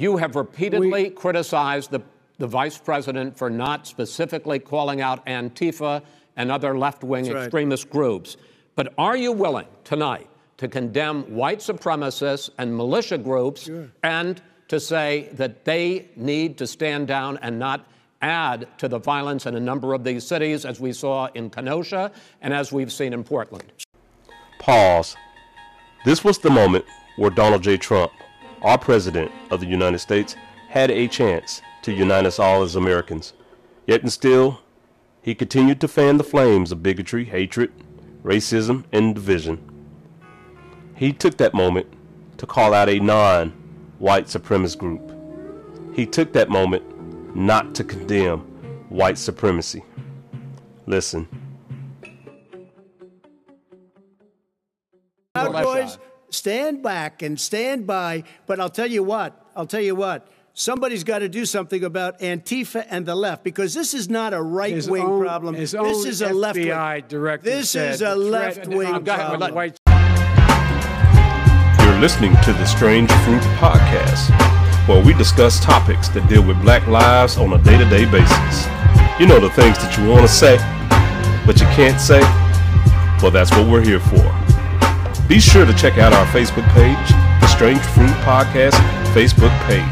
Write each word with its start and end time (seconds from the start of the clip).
You 0.00 0.16
have 0.16 0.34
repeatedly 0.34 0.88
we, 0.88 1.10
criticized 1.10 1.90
the, 1.90 2.00
the 2.38 2.46
vice 2.46 2.78
president 2.78 3.36
for 3.36 3.50
not 3.50 3.86
specifically 3.86 4.58
calling 4.58 5.02
out 5.02 5.26
Antifa 5.26 6.02
and 6.36 6.50
other 6.50 6.78
left 6.78 7.04
wing 7.04 7.26
extremist 7.26 7.84
right. 7.84 7.92
groups. 7.92 8.38
But 8.76 8.94
are 8.96 9.14
you 9.14 9.30
willing 9.30 9.66
tonight 9.84 10.26
to 10.56 10.68
condemn 10.68 11.24
white 11.24 11.58
supremacists 11.58 12.48
and 12.56 12.74
militia 12.74 13.18
groups 13.18 13.64
sure. 13.64 13.90
and 14.02 14.40
to 14.68 14.80
say 14.80 15.28
that 15.34 15.66
they 15.66 16.08
need 16.16 16.56
to 16.56 16.66
stand 16.66 17.06
down 17.06 17.38
and 17.42 17.58
not 17.58 17.86
add 18.22 18.68
to 18.78 18.88
the 18.88 18.98
violence 18.98 19.44
in 19.44 19.54
a 19.54 19.60
number 19.60 19.92
of 19.92 20.02
these 20.02 20.26
cities, 20.26 20.64
as 20.64 20.80
we 20.80 20.94
saw 20.94 21.28
in 21.34 21.50
Kenosha 21.50 22.10
and 22.40 22.54
as 22.54 22.72
we've 22.72 22.90
seen 22.90 23.12
in 23.12 23.22
Portland? 23.22 23.70
Pause. 24.60 25.16
This 26.06 26.24
was 26.24 26.38
the 26.38 26.48
moment 26.48 26.86
where 27.16 27.30
Donald 27.30 27.62
J. 27.62 27.76
Trump, 27.76 28.12
our 28.62 28.78
president 28.78 29.30
of 29.50 29.60
the 29.60 29.66
United 29.66 29.98
States, 29.98 30.36
had 30.68 30.90
a 30.90 31.08
chance 31.08 31.62
to 31.82 31.92
unite 31.92 32.26
us 32.26 32.38
all 32.38 32.62
as 32.62 32.76
Americans. 32.76 33.32
Yet 33.86 34.02
and 34.02 34.12
still, 34.12 34.60
he 35.22 35.34
continued 35.34 35.80
to 35.80 35.88
fan 35.88 36.16
the 36.16 36.24
flames 36.24 36.72
of 36.72 36.82
bigotry, 36.82 37.24
hatred, 37.24 37.72
racism, 38.22 38.84
and 38.92 39.14
division. 39.14 39.58
He 40.94 41.12
took 41.12 41.36
that 41.38 41.54
moment 41.54 41.86
to 42.38 42.46
call 42.46 42.74
out 42.74 42.88
a 42.88 43.00
non 43.00 43.50
white 43.98 44.26
supremacist 44.26 44.78
group. 44.78 45.12
He 45.94 46.06
took 46.06 46.32
that 46.32 46.48
moment 46.48 47.36
not 47.36 47.74
to 47.74 47.84
condemn 47.84 48.40
white 48.88 49.18
supremacy. 49.18 49.84
Listen. 50.86 51.28
Proud 55.34 55.52
Boys, 55.52 55.98
stand 56.30 56.82
back 56.82 57.22
and 57.22 57.38
stand 57.38 57.86
by. 57.86 58.24
But 58.46 58.60
I'll 58.60 58.70
tell 58.70 58.90
you 58.90 59.02
what, 59.02 59.46
I'll 59.54 59.66
tell 59.66 59.80
you 59.80 59.94
what 59.94 60.26
somebody's 60.52 61.04
got 61.04 61.20
to 61.20 61.28
do 61.28 61.46
something 61.46 61.84
about 61.84 62.18
Antifa 62.18 62.84
and 62.90 63.06
the 63.06 63.14
left 63.14 63.44
because 63.44 63.72
this 63.72 63.94
is 63.94 64.08
not 64.10 64.34
a 64.34 64.42
right 64.42 64.84
wing 64.86 65.20
problem. 65.20 65.54
This 65.54 65.74
is 65.74 66.22
a 66.22 66.32
left 66.32 66.56
wing. 66.58 67.38
This 67.42 67.74
is 67.74 68.02
a 68.02 68.14
left 68.14 68.66
wing 68.66 69.04
problem. 69.04 69.54
You're 71.80 72.00
listening 72.00 72.34
to 72.44 72.52
the 72.52 72.66
Strange 72.66 73.10
Fruit 73.24 73.42
Podcast, 73.58 74.30
where 74.88 75.02
we 75.04 75.12
discuss 75.14 75.60
topics 75.60 76.08
that 76.10 76.28
deal 76.28 76.42
with 76.42 76.60
black 76.62 76.86
lives 76.86 77.36
on 77.36 77.52
a 77.52 77.58
day 77.62 77.78
to 77.78 77.84
day 77.88 78.04
basis. 78.04 78.66
You 79.18 79.26
know 79.26 79.38
the 79.40 79.50
things 79.50 79.76
that 79.78 79.96
you 79.98 80.08
want 80.08 80.22
to 80.22 80.28
say, 80.28 80.56
but 81.46 81.60
you 81.60 81.66
can't 81.76 82.00
say? 82.00 82.20
Well, 83.22 83.30
that's 83.30 83.50
what 83.50 83.68
we're 83.68 83.84
here 83.84 84.00
for. 84.00 84.39
Be 85.30 85.38
sure 85.38 85.64
to 85.64 85.72
check 85.74 85.96
out 85.96 86.12
our 86.12 86.26
Facebook 86.26 86.68
page, 86.74 87.08
the 87.40 87.46
Strange 87.46 87.78
Fruit 87.78 88.10
Podcast 88.24 88.72
Facebook 89.14 89.56
page. 89.68 89.86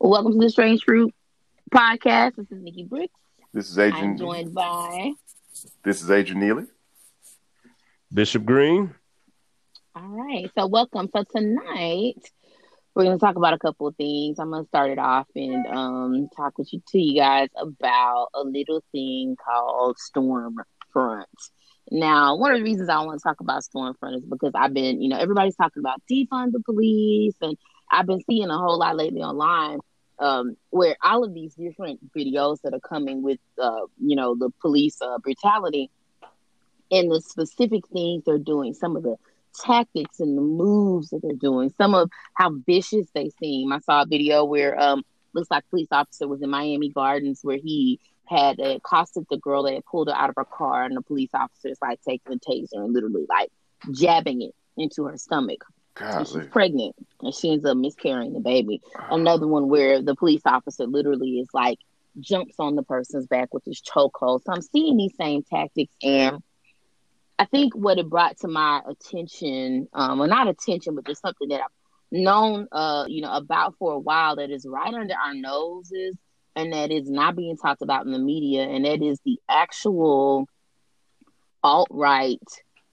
Welcome 0.00 0.32
to 0.32 0.38
the 0.40 0.50
Strange 0.50 0.82
Fruit 0.82 1.14
Podcast. 1.72 2.34
This 2.34 2.50
is 2.50 2.60
Nikki 2.60 2.82
Bricks. 2.82 3.14
This 3.54 3.70
is 3.70 3.78
Adrian. 3.78 4.10
I'm 4.10 4.18
joined 4.18 4.52
by. 4.52 5.12
This 5.84 6.02
is 6.02 6.10
Adrian 6.10 6.40
Neely. 6.40 6.64
Bishop 8.12 8.44
Green. 8.44 8.92
All 9.94 10.02
right. 10.02 10.50
So, 10.58 10.66
welcome. 10.66 11.08
So, 11.14 11.22
tonight 11.22 12.28
we're 12.98 13.04
going 13.04 13.16
to 13.16 13.24
talk 13.24 13.36
about 13.36 13.54
a 13.54 13.58
couple 13.58 13.86
of 13.86 13.94
things. 13.94 14.40
I'm 14.40 14.50
going 14.50 14.64
to 14.64 14.68
start 14.68 14.90
it 14.90 14.98
off 14.98 15.28
and 15.36 15.64
um, 15.68 16.28
talk 16.36 16.58
with 16.58 16.72
you 16.72 16.82
to 16.88 16.98
you 16.98 17.20
guys 17.20 17.48
about 17.56 18.26
a 18.34 18.42
little 18.42 18.82
thing 18.90 19.36
called 19.36 19.96
storm 20.00 20.56
front. 20.92 21.28
Now, 21.92 22.36
one 22.36 22.50
of 22.50 22.58
the 22.58 22.64
reasons 22.64 22.88
I 22.88 23.00
want 23.04 23.20
to 23.20 23.22
talk 23.22 23.38
about 23.38 23.62
Stormfront 23.62 24.16
is 24.16 24.24
because 24.24 24.50
I've 24.56 24.74
been, 24.74 25.00
you 25.00 25.10
know, 25.10 25.16
everybody's 25.16 25.54
talking 25.54 25.80
about 25.80 26.02
defund 26.10 26.50
the 26.50 26.60
police 26.64 27.36
and 27.40 27.56
I've 27.88 28.06
been 28.06 28.20
seeing 28.28 28.50
a 28.50 28.58
whole 28.58 28.80
lot 28.80 28.96
lately 28.96 29.20
online 29.20 29.78
um, 30.18 30.56
where 30.70 30.96
all 31.00 31.22
of 31.22 31.32
these 31.32 31.54
different 31.54 32.12
videos 32.12 32.60
that 32.62 32.74
are 32.74 32.80
coming 32.80 33.22
with, 33.22 33.38
uh, 33.62 33.86
you 34.02 34.16
know, 34.16 34.34
the 34.34 34.50
police 34.60 35.00
uh, 35.00 35.18
brutality 35.18 35.88
and 36.90 37.12
the 37.12 37.20
specific 37.20 37.86
things 37.86 38.24
they're 38.26 38.38
doing, 38.38 38.74
some 38.74 38.96
of 38.96 39.04
the 39.04 39.14
tactics 39.58 40.20
and 40.20 40.36
the 40.36 40.42
moves 40.42 41.10
that 41.10 41.20
they're 41.22 41.32
doing, 41.34 41.72
some 41.76 41.94
of 41.94 42.10
how 42.34 42.50
vicious 42.66 43.08
they 43.14 43.30
seem. 43.40 43.72
I 43.72 43.78
saw 43.80 44.02
a 44.02 44.06
video 44.06 44.44
where 44.44 44.78
um, 44.80 45.02
looks 45.34 45.50
like 45.50 45.68
police 45.70 45.88
officer 45.90 46.26
was 46.28 46.42
in 46.42 46.50
Miami 46.50 46.90
Gardens 46.90 47.40
where 47.42 47.58
he 47.58 48.00
had 48.26 48.58
accosted 48.60 49.24
the 49.30 49.38
girl 49.38 49.62
that 49.62 49.74
had 49.74 49.84
pulled 49.86 50.08
her 50.08 50.14
out 50.14 50.28
of 50.28 50.36
her 50.36 50.44
car, 50.44 50.84
and 50.84 50.96
the 50.96 51.02
police 51.02 51.30
officer 51.32 51.68
is 51.68 51.78
like 51.80 52.00
taking 52.06 52.34
a 52.34 52.38
taser 52.38 52.74
and 52.74 52.92
literally 52.92 53.26
like 53.28 53.50
jabbing 53.92 54.42
it 54.42 54.54
into 54.76 55.04
her 55.04 55.16
stomach. 55.16 55.64
She's 56.18 56.46
pregnant 56.52 56.94
and 57.22 57.34
she 57.34 57.50
ends 57.50 57.64
up 57.64 57.76
miscarrying 57.76 58.32
the 58.32 58.40
baby. 58.40 58.80
Another 59.10 59.48
one 59.48 59.68
where 59.68 60.00
the 60.00 60.14
police 60.14 60.42
officer 60.44 60.86
literally 60.86 61.40
is 61.40 61.48
like 61.52 61.78
jumps 62.20 62.54
on 62.58 62.76
the 62.76 62.82
person's 62.82 63.26
back 63.26 63.52
with 63.52 63.64
his 63.64 63.80
chokehold. 63.80 64.42
So 64.44 64.52
I'm 64.52 64.62
seeing 64.62 64.96
these 64.96 65.16
same 65.16 65.42
tactics 65.42 65.92
and 66.02 66.40
I 67.38 67.44
think 67.44 67.74
what 67.74 67.98
it 67.98 68.08
brought 68.08 68.38
to 68.38 68.48
my 68.48 68.82
attention, 68.86 69.88
um, 69.92 70.18
well 70.18 70.28
not 70.28 70.48
attention, 70.48 70.94
but 70.94 71.06
just 71.06 71.22
something 71.22 71.48
that 71.48 71.60
I've 71.60 71.70
known 72.10 72.66
uh, 72.72 73.04
you 73.08 73.22
know, 73.22 73.32
about 73.32 73.76
for 73.78 73.92
a 73.92 73.98
while 73.98 74.36
that 74.36 74.50
is 74.50 74.66
right 74.66 74.92
under 74.92 75.14
our 75.14 75.34
noses 75.34 76.16
and 76.56 76.72
that 76.72 76.90
is 76.90 77.08
not 77.08 77.36
being 77.36 77.56
talked 77.56 77.82
about 77.82 78.06
in 78.06 78.12
the 78.12 78.18
media, 78.18 78.62
and 78.62 78.84
that 78.84 79.02
is 79.02 79.20
the 79.24 79.38
actual 79.48 80.48
alt 81.62 81.88
right 81.90 82.42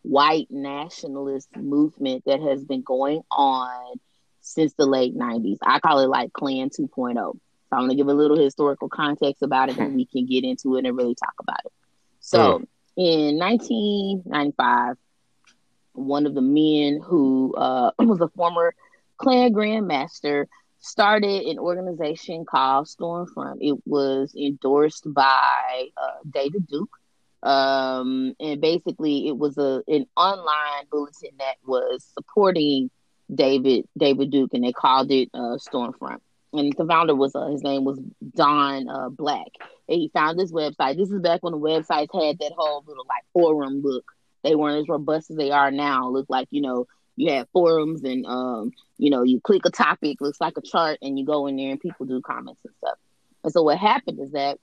white 0.03 0.47
nationalist 0.51 1.49
movement 1.55 2.23
that 2.25 2.39
has 2.39 2.63
been 2.63 2.83
going 2.83 3.21
on 3.31 3.99
since 4.41 4.73
the 4.73 4.85
late 4.85 5.17
90s. 5.17 5.57
I 5.65 5.79
call 5.79 5.99
it 5.99 6.07
like 6.07 6.31
Klan 6.31 6.69
2.0. 6.69 7.15
So 7.15 7.39
I'm 7.71 7.79
going 7.79 7.89
to 7.89 7.95
give 7.95 8.07
a 8.07 8.13
little 8.13 8.37
historical 8.37 8.87
context 8.87 9.41
about 9.41 9.69
it 9.69 9.77
and 9.77 9.95
we 9.95 10.05
can 10.05 10.27
get 10.27 10.43
into 10.43 10.77
it 10.77 10.85
and 10.85 10.95
really 10.95 11.15
talk 11.15 11.33
about 11.39 11.59
it. 11.65 11.71
So 12.19 12.59
mm. 12.59 12.67
In 12.95 13.37
1995, 13.37 14.95
one 15.93 16.25
of 16.25 16.33
the 16.33 16.41
men 16.41 17.01
who 17.03 17.53
uh, 17.55 17.91
was 17.99 18.21
a 18.21 18.27
former 18.29 18.73
Klan 19.17 19.53
Grandmaster 19.53 20.45
started 20.79 21.45
an 21.45 21.57
organization 21.57 22.45
called 22.45 22.87
Stormfront. 22.87 23.57
It 23.61 23.79
was 23.85 24.35
endorsed 24.35 25.11
by 25.13 25.87
uh, 25.97 26.19
David 26.29 26.67
Duke 26.67 26.95
um, 27.45 28.33
and 28.39 28.59
basically 28.59 29.27
it 29.27 29.37
was 29.37 29.57
a 29.57 29.83
an 29.87 30.07
online 30.17 30.85
bulletin 30.91 31.29
that 31.37 31.55
was 31.65 32.03
supporting 32.13 32.89
David 33.33 33.87
David 33.97 34.31
Duke, 34.31 34.53
and 34.53 34.63
they 34.63 34.71
called 34.71 35.11
it 35.11 35.29
uh, 35.33 35.57
Stormfront. 35.57 36.19
And 36.57 36.73
the 36.73 36.85
founder 36.85 37.15
was 37.15 37.35
uh, 37.35 37.47
his 37.47 37.63
name 37.63 37.83
was 37.83 37.99
Don 38.35 38.87
uh, 38.87 39.09
Black. 39.09 39.47
And 39.87 39.99
he 39.99 40.09
found 40.13 40.39
this 40.39 40.51
website. 40.51 40.97
This 40.97 41.11
is 41.11 41.21
back 41.21 41.43
when 41.43 41.53
the 41.53 41.59
websites 41.59 42.13
had 42.13 42.39
that 42.39 42.53
whole 42.57 42.83
little 42.87 43.05
like 43.07 43.23
forum 43.33 43.81
look. 43.83 44.05
They 44.43 44.55
weren't 44.55 44.79
as 44.79 44.89
robust 44.89 45.31
as 45.31 45.37
they 45.37 45.51
are 45.51 45.71
now. 45.71 46.09
Look 46.09 46.27
like 46.29 46.47
you 46.51 46.61
know 46.61 46.87
you 47.15 47.31
have 47.31 47.47
forums 47.53 48.03
and 48.03 48.25
um 48.25 48.71
you 48.97 49.09
know 49.09 49.23
you 49.23 49.41
click 49.41 49.63
a 49.65 49.71
topic, 49.71 50.21
looks 50.21 50.41
like 50.41 50.57
a 50.57 50.61
chart, 50.61 50.99
and 51.01 51.17
you 51.17 51.25
go 51.25 51.47
in 51.47 51.55
there 51.55 51.71
and 51.71 51.79
people 51.79 52.05
do 52.05 52.21
comments 52.21 52.61
and 52.65 52.75
stuff. 52.75 52.97
And 53.43 53.53
so 53.53 53.63
what 53.63 53.77
happened 53.77 54.19
is 54.19 54.31
that 54.31 54.59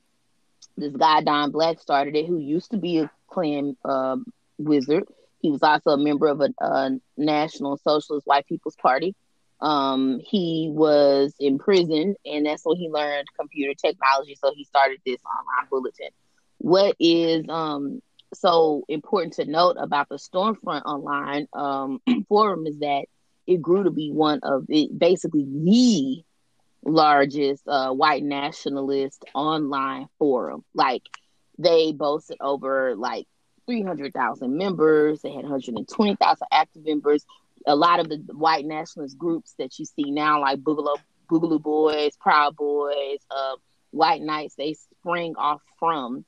this 0.76 0.94
guy 0.96 1.22
Don 1.22 1.50
Black 1.50 1.80
started 1.80 2.16
it, 2.16 2.26
who 2.26 2.38
used 2.38 2.70
to 2.70 2.76
be 2.76 2.98
a 2.98 3.10
Klan 3.28 3.76
uh, 3.84 4.16
wizard. 4.58 5.04
He 5.40 5.50
was 5.50 5.62
also 5.62 5.90
a 5.90 5.98
member 5.98 6.28
of 6.28 6.40
a, 6.40 6.50
a 6.60 6.90
National 7.16 7.76
Socialist 7.76 8.26
White 8.26 8.46
People's 8.46 8.76
Party. 8.76 9.14
Um, 9.62 10.20
he 10.20 10.70
was 10.72 11.34
in 11.38 11.58
prison, 11.58 12.16
and 12.26 12.44
that's 12.44 12.62
when 12.64 12.76
he 12.76 12.88
learned 12.90 13.28
computer 13.38 13.74
technology. 13.74 14.36
So 14.38 14.52
he 14.54 14.64
started 14.64 14.98
this 15.06 15.20
online 15.24 15.68
bulletin. 15.70 16.10
What 16.58 16.96
is 16.98 17.46
um, 17.48 18.02
so 18.34 18.84
important 18.88 19.34
to 19.34 19.44
note 19.44 19.76
about 19.78 20.08
the 20.08 20.16
Stormfront 20.16 20.84
online 20.84 21.46
um, 21.52 22.00
forum 22.28 22.66
is 22.66 22.80
that 22.80 23.04
it 23.46 23.62
grew 23.62 23.84
to 23.84 23.90
be 23.90 24.10
one 24.10 24.40
of 24.42 24.66
it, 24.68 24.98
basically 24.98 25.44
the 25.44 26.24
largest 26.84 27.62
uh, 27.68 27.92
white 27.92 28.24
nationalist 28.24 29.24
online 29.34 30.08
forum. 30.18 30.64
Like 30.74 31.02
they 31.58 31.92
boasted 31.92 32.38
over 32.40 32.96
like 32.96 33.26
300,000 33.66 34.56
members. 34.56 35.22
They 35.22 35.30
had 35.30 35.42
120,000 35.42 36.48
active 36.50 36.84
members. 36.84 37.24
A 37.66 37.76
lot 37.76 38.00
of 38.00 38.08
the 38.08 38.16
white 38.32 38.64
nationalist 38.64 39.18
groups 39.18 39.54
that 39.58 39.78
you 39.78 39.84
see 39.84 40.10
now, 40.10 40.40
like 40.40 40.60
Boogaloo, 40.60 40.96
Boogaloo 41.30 41.62
Boys, 41.62 42.16
Proud 42.20 42.56
Boys, 42.56 43.18
uh, 43.30 43.56
White 43.90 44.22
Knights, 44.22 44.54
they 44.56 44.74
spring 44.74 45.34
off 45.36 45.62
from 45.78 46.24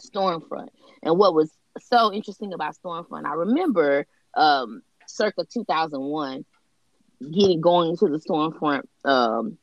Stormfront. 0.00 0.68
And 1.02 1.18
what 1.18 1.34
was 1.34 1.50
so 1.80 2.12
interesting 2.12 2.52
about 2.52 2.76
Stormfront, 2.76 3.24
I 3.24 3.34
remember 3.34 4.06
um, 4.34 4.82
circa 5.06 5.44
2001 5.44 6.44
getting 7.20 7.60
going 7.60 7.90
into 7.90 8.08
the 8.08 8.18
Stormfront 8.18 8.82
um, 9.04 9.58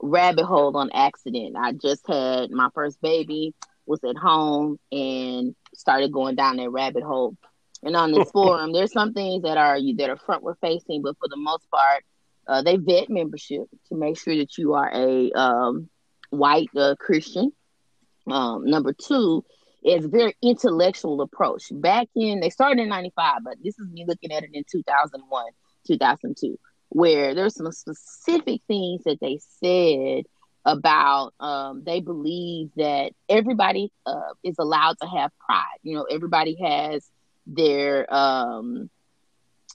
rabbit 0.00 0.44
hole 0.44 0.76
on 0.76 0.90
accident. 0.92 1.56
I 1.56 1.72
just 1.72 2.06
had 2.06 2.50
my 2.50 2.68
first 2.74 3.00
baby. 3.00 3.54
was 3.86 4.02
at 4.04 4.16
home 4.16 4.78
and 4.92 5.54
started 5.74 6.12
going 6.12 6.36
down 6.36 6.56
that 6.56 6.70
rabbit 6.70 7.02
hole. 7.02 7.36
And 7.82 7.94
on 7.94 8.12
this 8.12 8.30
forum, 8.30 8.72
there's 8.72 8.92
some 8.92 9.12
things 9.12 9.42
that 9.42 9.56
are 9.56 9.78
that 9.96 10.10
are 10.10 10.16
frontward 10.16 10.56
facing, 10.60 11.02
but 11.02 11.16
for 11.18 11.28
the 11.28 11.36
most 11.36 11.70
part, 11.70 12.04
uh, 12.46 12.62
they 12.62 12.76
vet 12.76 13.08
membership 13.08 13.62
to 13.88 13.94
make 13.94 14.18
sure 14.18 14.36
that 14.36 14.58
you 14.58 14.74
are 14.74 14.90
a 14.92 15.30
um, 15.32 15.88
white 16.30 16.68
uh, 16.76 16.94
Christian. 16.98 17.52
Um, 18.26 18.64
number 18.66 18.92
two 18.92 19.44
is 19.84 20.06
very 20.06 20.36
intellectual 20.42 21.20
approach. 21.20 21.64
Back 21.70 22.08
in, 22.16 22.40
they 22.40 22.50
started 22.50 22.82
in 22.82 22.88
95, 22.88 23.38
but 23.44 23.56
this 23.62 23.78
is 23.78 23.88
me 23.90 24.04
looking 24.06 24.32
at 24.32 24.42
it 24.42 24.50
in 24.52 24.64
2001, 24.70 25.46
2002, 25.86 26.58
where 26.88 27.34
there's 27.34 27.54
some 27.54 27.70
specific 27.70 28.60
things 28.66 29.04
that 29.04 29.18
they 29.20 29.38
said 29.62 30.24
about 30.64 31.32
um, 31.40 31.82
they 31.84 32.00
believe 32.00 32.70
that 32.76 33.12
everybody 33.28 33.90
uh, 34.04 34.34
is 34.42 34.56
allowed 34.58 34.96
to 35.00 35.08
have 35.08 35.30
pride. 35.38 35.78
You 35.82 35.94
know, 35.96 36.06
everybody 36.10 36.56
has 36.62 37.08
their 37.48 38.12
um, 38.14 38.90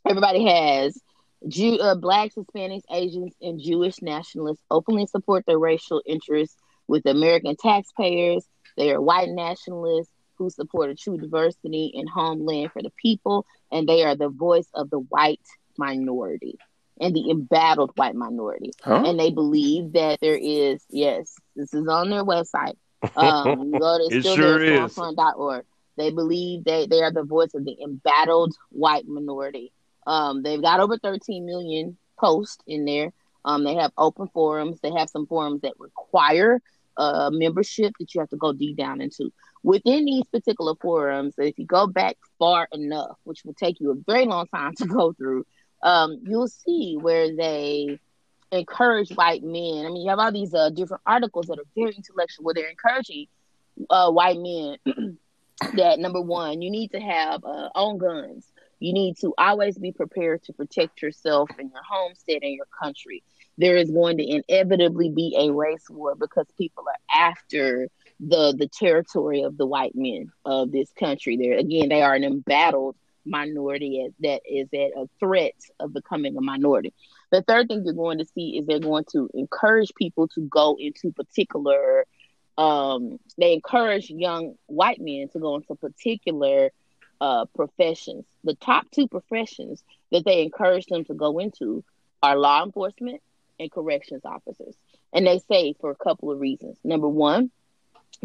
everybody 0.07 0.45
has 0.45 0.99
Jew, 1.47 1.77
uh, 1.77 1.95
blacks, 1.95 2.35
Hispanics, 2.35 2.83
Asians, 2.89 3.33
and 3.41 3.59
Jewish 3.59 4.01
nationalists 4.01 4.63
openly 4.71 5.07
support 5.07 5.45
their 5.45 5.59
racial 5.59 6.01
interests 6.05 6.55
with 6.87 7.05
American 7.05 7.55
taxpayers. 7.55 8.45
They 8.77 8.91
are 8.91 9.01
white 9.01 9.29
nationalists 9.29 10.11
who 10.37 10.49
support 10.49 10.89
a 10.89 10.95
true 10.95 11.17
diversity 11.17 11.93
and 11.95 12.09
homeland 12.09 12.71
for 12.71 12.81
the 12.81 12.91
people, 13.01 13.45
and 13.71 13.87
they 13.87 14.03
are 14.03 14.15
the 14.15 14.29
voice 14.29 14.67
of 14.73 14.89
the 14.89 14.99
white 14.99 15.41
minority 15.77 16.57
and 16.99 17.15
the 17.15 17.29
embattled 17.29 17.91
white 17.95 18.15
minority. 18.15 18.71
Huh? 18.81 19.03
And 19.05 19.19
they 19.19 19.31
believe 19.31 19.93
that 19.93 20.19
there 20.21 20.39
is, 20.39 20.83
yes, 20.89 21.35
this 21.55 21.73
is 21.73 21.87
on 21.87 22.09
their 22.09 22.23
website. 22.23 22.75
Um, 23.17 23.71
go 23.71 23.97
to 23.97 24.15
it 24.15 24.23
sure 24.23 24.63
is. 24.63 24.95
They 25.97 26.11
believe 26.11 26.63
that 26.65 26.89
they 26.89 27.01
are 27.01 27.11
the 27.11 27.23
voice 27.23 27.53
of 27.53 27.65
the 27.65 27.77
embattled 27.83 28.53
white 28.69 29.07
minority. 29.07 29.71
Um, 30.05 30.43
they've 30.43 30.61
got 30.61 30.79
over 30.79 30.97
13 30.97 31.45
million 31.45 31.97
posts 32.19 32.63
in 32.67 32.85
there. 32.85 33.11
Um, 33.45 33.63
they 33.63 33.75
have 33.75 33.91
open 33.97 34.27
forums. 34.33 34.79
They 34.81 34.91
have 34.91 35.09
some 35.09 35.27
forums 35.27 35.61
that 35.61 35.73
require 35.79 36.61
uh, 36.97 37.29
membership 37.31 37.93
that 37.99 38.13
you 38.13 38.21
have 38.21 38.29
to 38.29 38.37
go 38.37 38.53
deep 38.53 38.77
down 38.77 39.01
into. 39.01 39.31
Within 39.63 40.05
these 40.05 40.25
particular 40.25 40.75
forums, 40.81 41.35
if 41.37 41.57
you 41.57 41.65
go 41.65 41.87
back 41.87 42.17
far 42.37 42.67
enough, 42.71 43.17
which 43.23 43.43
will 43.45 43.53
take 43.53 43.79
you 43.79 43.91
a 43.91 43.95
very 43.95 44.25
long 44.25 44.47
time 44.47 44.73
to 44.77 44.85
go 44.85 45.13
through, 45.13 45.45
um, 45.81 46.19
you'll 46.23 46.47
see 46.47 46.97
where 46.99 47.35
they 47.35 47.99
encourage 48.51 49.11
white 49.11 49.43
men. 49.43 49.85
I 49.85 49.89
mean, 49.89 50.03
you 50.03 50.09
have 50.09 50.19
all 50.19 50.31
these 50.31 50.53
uh, 50.53 50.69
different 50.69 51.03
articles 51.05 51.47
that 51.47 51.59
are 51.59 51.65
very 51.75 51.93
intellectual 51.95 52.45
where 52.45 52.53
they're 52.53 52.69
encouraging 52.69 53.27
uh, 53.89 54.11
white 54.11 54.37
men 54.37 54.77
that 55.71 55.99
number 55.99 56.21
one, 56.21 56.61
you 56.61 56.69
need 56.69 56.91
to 56.91 56.99
have 56.99 57.43
uh, 57.43 57.69
own 57.75 57.97
guns. 57.97 58.45
You 58.79 58.93
need 58.93 59.17
to 59.19 59.33
always 59.37 59.77
be 59.77 59.91
prepared 59.91 60.43
to 60.43 60.53
protect 60.53 61.01
yourself 61.01 61.49
and 61.57 61.71
your 61.71 61.83
homestead 61.83 62.39
and 62.41 62.53
your 62.53 62.67
country. 62.81 63.23
There 63.57 63.77
is 63.77 63.91
going 63.91 64.17
to 64.17 64.23
inevitably 64.23 65.09
be 65.09 65.35
a 65.37 65.51
race 65.51 65.89
war 65.89 66.15
because 66.15 66.47
people 66.57 66.83
are 66.87 67.27
after 67.29 67.87
the 68.19 68.53
the 68.57 68.67
territory 68.67 69.41
of 69.43 69.57
the 69.57 69.65
white 69.65 69.95
men 69.95 70.31
of 70.45 70.71
this 70.71 70.91
country. 70.99 71.37
There 71.37 71.57
again, 71.57 71.89
they 71.89 72.01
are 72.01 72.15
an 72.15 72.23
embattled 72.23 72.95
minority 73.25 74.09
that 74.19 74.41
is 74.49 74.67
at 74.73 75.01
a 75.01 75.07
threat 75.19 75.55
of 75.79 75.93
becoming 75.93 76.35
a 76.37 76.41
minority. 76.41 76.93
The 77.31 77.41
third 77.41 77.67
thing 77.67 77.83
you're 77.85 77.93
going 77.93 78.19
to 78.19 78.25
see 78.25 78.57
is 78.57 78.65
they're 78.65 78.79
going 78.79 79.05
to 79.11 79.29
encourage 79.33 79.93
people 79.95 80.27
to 80.29 80.41
go 80.41 80.75
into 80.79 81.11
particular. 81.11 82.05
Um, 82.57 83.19
they 83.37 83.53
encourage 83.53 84.09
young 84.09 84.55
white 84.67 85.01
men 85.01 85.29
to 85.33 85.39
go 85.39 85.55
into 85.55 85.75
particular 85.75 86.71
uh, 87.19 87.45
professions. 87.55 88.25
The 88.43 88.55
top 88.55 88.89
two 88.91 89.07
professions 89.07 89.83
that 90.11 90.25
they 90.25 90.43
encourage 90.43 90.85
them 90.87 91.05
to 91.05 91.13
go 91.13 91.39
into 91.39 91.83
are 92.21 92.37
law 92.37 92.63
enforcement 92.63 93.21
and 93.59 93.71
corrections 93.71 94.23
officers. 94.25 94.75
And 95.13 95.25
they 95.25 95.39
say 95.39 95.73
for 95.79 95.91
a 95.91 95.95
couple 95.95 96.31
of 96.31 96.39
reasons. 96.39 96.77
Number 96.83 97.07
one, 97.07 97.51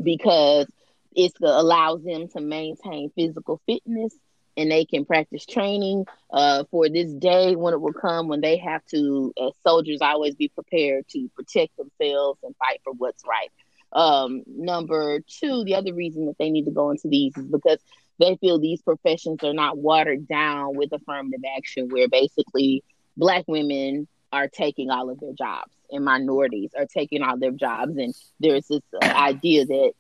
because 0.02 0.66
it 1.14 1.32
allows 1.40 2.02
them 2.04 2.28
to 2.28 2.40
maintain 2.40 3.10
physical 3.10 3.60
fitness 3.66 4.14
and 4.56 4.70
they 4.70 4.84
can 4.84 5.04
practice 5.04 5.46
training 5.46 6.04
uh, 6.32 6.64
for 6.70 6.88
this 6.88 7.12
day 7.12 7.54
when 7.54 7.72
it 7.72 7.80
will 7.80 7.92
come 7.92 8.28
when 8.28 8.40
they 8.40 8.56
have 8.56 8.84
to, 8.86 9.32
as 9.40 9.52
soldiers, 9.62 10.00
always 10.00 10.34
be 10.34 10.48
prepared 10.48 11.06
to 11.08 11.28
protect 11.36 11.76
themselves 11.76 12.40
and 12.42 12.56
fight 12.56 12.80
for 12.82 12.92
what's 12.92 13.22
right. 13.26 13.50
Um, 13.92 14.42
number 14.46 15.20
two, 15.20 15.64
the 15.64 15.74
other 15.74 15.94
reason 15.94 16.26
that 16.26 16.38
they 16.38 16.50
need 16.50 16.66
to 16.66 16.70
go 16.70 16.90
into 16.90 17.08
these 17.08 17.36
is 17.36 17.46
because 17.46 17.78
they 18.18 18.36
feel 18.36 18.58
these 18.58 18.82
professions 18.82 19.42
are 19.42 19.54
not 19.54 19.78
watered 19.78 20.26
down 20.28 20.76
with 20.76 20.92
affirmative 20.92 21.44
action, 21.56 21.88
where 21.88 22.08
basically 22.08 22.82
black 23.16 23.44
women 23.46 24.08
are 24.32 24.48
taking 24.48 24.90
all 24.90 25.08
of 25.10 25.20
their 25.20 25.32
jobs 25.32 25.72
and 25.90 26.04
minorities 26.04 26.70
are 26.76 26.86
taking 26.86 27.22
all 27.22 27.38
their 27.38 27.52
jobs, 27.52 27.96
and 27.96 28.14
there's 28.40 28.66
this 28.66 28.82
idea 29.02 29.64
that 29.66 29.92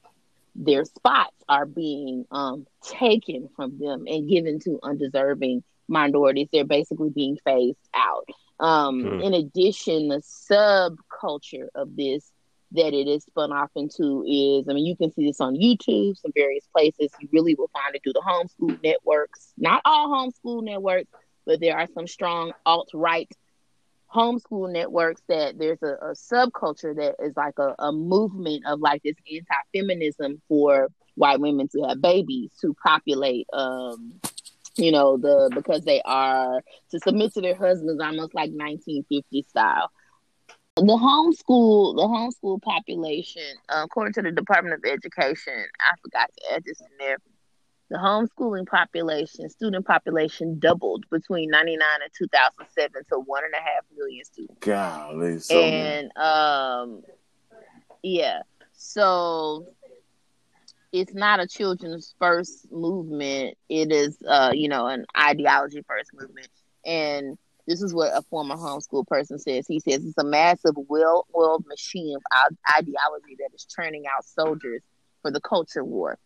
their 0.54 0.84
spots 0.84 1.36
are 1.48 1.66
being 1.66 2.26
um, 2.30 2.66
taken 2.82 3.48
from 3.54 3.78
them 3.78 4.04
and 4.06 4.28
given 4.28 4.58
to 4.60 4.78
undeserving 4.82 5.62
minorities. 5.86 6.48
They're 6.52 6.64
basically 6.64 7.10
being 7.10 7.38
phased 7.44 7.78
out. 7.94 8.26
Um, 8.60 9.02
hmm. 9.02 9.20
In 9.20 9.34
addition, 9.34 10.08
the 10.08 10.16
subculture 10.20 11.68
of 11.74 11.96
this 11.96 12.30
that 12.72 12.94
it 12.94 13.08
is 13.08 13.24
spun 13.24 13.52
off 13.52 13.70
into 13.76 14.24
is, 14.28 14.68
I 14.68 14.74
mean, 14.74 14.84
you 14.84 14.96
can 14.96 15.12
see 15.12 15.26
this 15.26 15.40
on 15.40 15.54
YouTube, 15.54 16.18
some 16.18 16.32
various 16.34 16.66
places. 16.74 17.10
You 17.20 17.28
really 17.32 17.54
will 17.54 17.70
find 17.72 17.94
it 17.94 18.02
through 18.02 18.12
the 18.12 18.20
homeschool 18.20 18.82
networks. 18.82 19.52
Not 19.56 19.80
all 19.84 20.08
homeschool 20.08 20.62
networks, 20.62 21.10
but 21.46 21.60
there 21.60 21.78
are 21.78 21.88
some 21.94 22.06
strong 22.06 22.52
alt 22.66 22.90
right 22.92 23.28
homeschool 24.14 24.72
networks 24.72 25.22
that 25.28 25.58
there's 25.58 25.82
a, 25.82 25.94
a 26.02 26.12
subculture 26.12 26.96
that 26.96 27.16
is 27.22 27.36
like 27.36 27.58
a, 27.58 27.74
a 27.78 27.92
movement 27.92 28.64
of 28.66 28.80
like 28.80 29.02
this 29.02 29.16
anti-feminism 29.30 30.40
for 30.48 30.88
white 31.14 31.40
women 31.40 31.68
to 31.68 31.82
have 31.82 32.00
babies 32.00 32.50
to 32.60 32.74
populate 32.82 33.46
um 33.52 34.14
you 34.76 34.92
know 34.92 35.16
the 35.18 35.50
because 35.54 35.84
they 35.84 36.00
are 36.02 36.62
to 36.90 36.98
submit 37.00 37.34
to 37.34 37.40
their 37.40 37.56
husbands 37.56 38.00
almost 38.00 38.34
like 38.34 38.50
1950 38.50 39.42
style 39.42 39.90
the 40.80 40.92
homeschool 40.92 41.96
the 41.96 42.02
homeschool 42.02 42.60
population 42.62 43.42
uh, 43.68 43.82
according 43.84 44.12
to 44.12 44.22
the 44.22 44.32
department 44.32 44.74
of 44.74 44.90
education 44.90 45.64
i 45.80 45.92
forgot 46.02 46.30
to 46.36 46.54
add 46.54 46.64
this 46.64 46.80
in 46.80 46.86
there 46.98 47.18
the 47.90 47.96
homeschooling 47.96 48.66
population, 48.66 49.48
student 49.48 49.86
population, 49.86 50.58
doubled 50.58 51.04
between 51.10 51.50
'99 51.50 51.80
and 52.02 52.12
2007 52.16 53.02
to 53.10 53.18
one 53.20 53.44
and 53.44 53.54
a 53.54 53.58
half 53.58 53.84
million 53.96 54.24
students. 54.24 54.58
Golly, 54.60 55.38
so 55.38 55.58
and 55.58 56.16
um, 56.16 57.02
yeah, 58.02 58.42
so 58.72 59.66
it's 60.92 61.14
not 61.14 61.40
a 61.40 61.46
children's 61.46 62.14
first 62.18 62.70
movement. 62.70 63.56
It 63.68 63.90
is, 63.90 64.18
uh, 64.26 64.52
you 64.54 64.68
know, 64.68 64.86
an 64.86 65.06
ideology 65.16 65.82
first 65.86 66.10
movement, 66.12 66.48
and 66.84 67.38
this 67.68 67.82
is 67.82 67.94
what 67.94 68.16
a 68.16 68.22
former 68.22 68.56
homeschool 68.56 69.06
person 69.06 69.38
says. 69.38 69.68
He 69.68 69.78
says 69.78 70.04
it's 70.04 70.18
a 70.18 70.24
massive, 70.24 70.74
well-oiled 70.76 71.66
machine 71.68 72.16
of 72.16 72.56
ideology 72.76 73.36
that 73.38 73.50
is 73.54 73.64
churning 73.64 74.04
out 74.06 74.24
soldiers 74.24 74.82
for 75.22 75.30
the 75.30 75.40
culture 75.40 75.84
war 75.84 76.18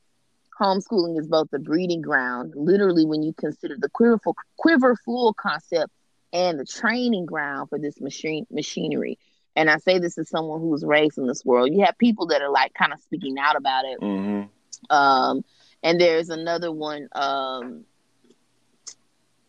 homeschooling 0.63 1.19
is 1.19 1.27
both 1.27 1.51
the 1.51 1.59
breeding 1.59 2.03
ground, 2.03 2.53
literally, 2.57 3.05
when 3.05 3.23
you 3.23 3.33
consider 3.33 3.77
the 3.79 3.89
quiverful, 3.89 4.37
quiver 4.57 4.97
full 4.97 5.35
concept 5.35 5.91
and 6.33 6.59
the 6.59 6.65
training 6.65 7.27
ground 7.27 7.69
for 7.69 7.79
this 7.79 8.01
machine 8.01 8.47
machinery. 8.51 9.19
And 9.55 9.69
I 9.69 9.79
say 9.79 9.99
this 9.99 10.17
as 10.17 10.29
someone 10.31 10.61
who's 10.61 10.85
raised 10.85 11.19
in 11.19 11.27
this 11.27 11.45
world. 11.45 11.71
You 11.73 11.85
have 11.85 11.99
people 11.99 12.29
that 12.29 12.41
are 12.41 12.51
like 12.51 12.73
kind 12.75 12.93
of 12.93 13.01
speaking 13.01 13.37
out 13.39 13.57
about 13.57 13.85
it. 13.85 14.01
Mm-hmm. 14.01 14.95
Um, 14.95 15.45
and 15.83 16.01
there's 16.01 16.31
another 16.31 16.73
one. 16.73 17.09
Um, 17.13 17.85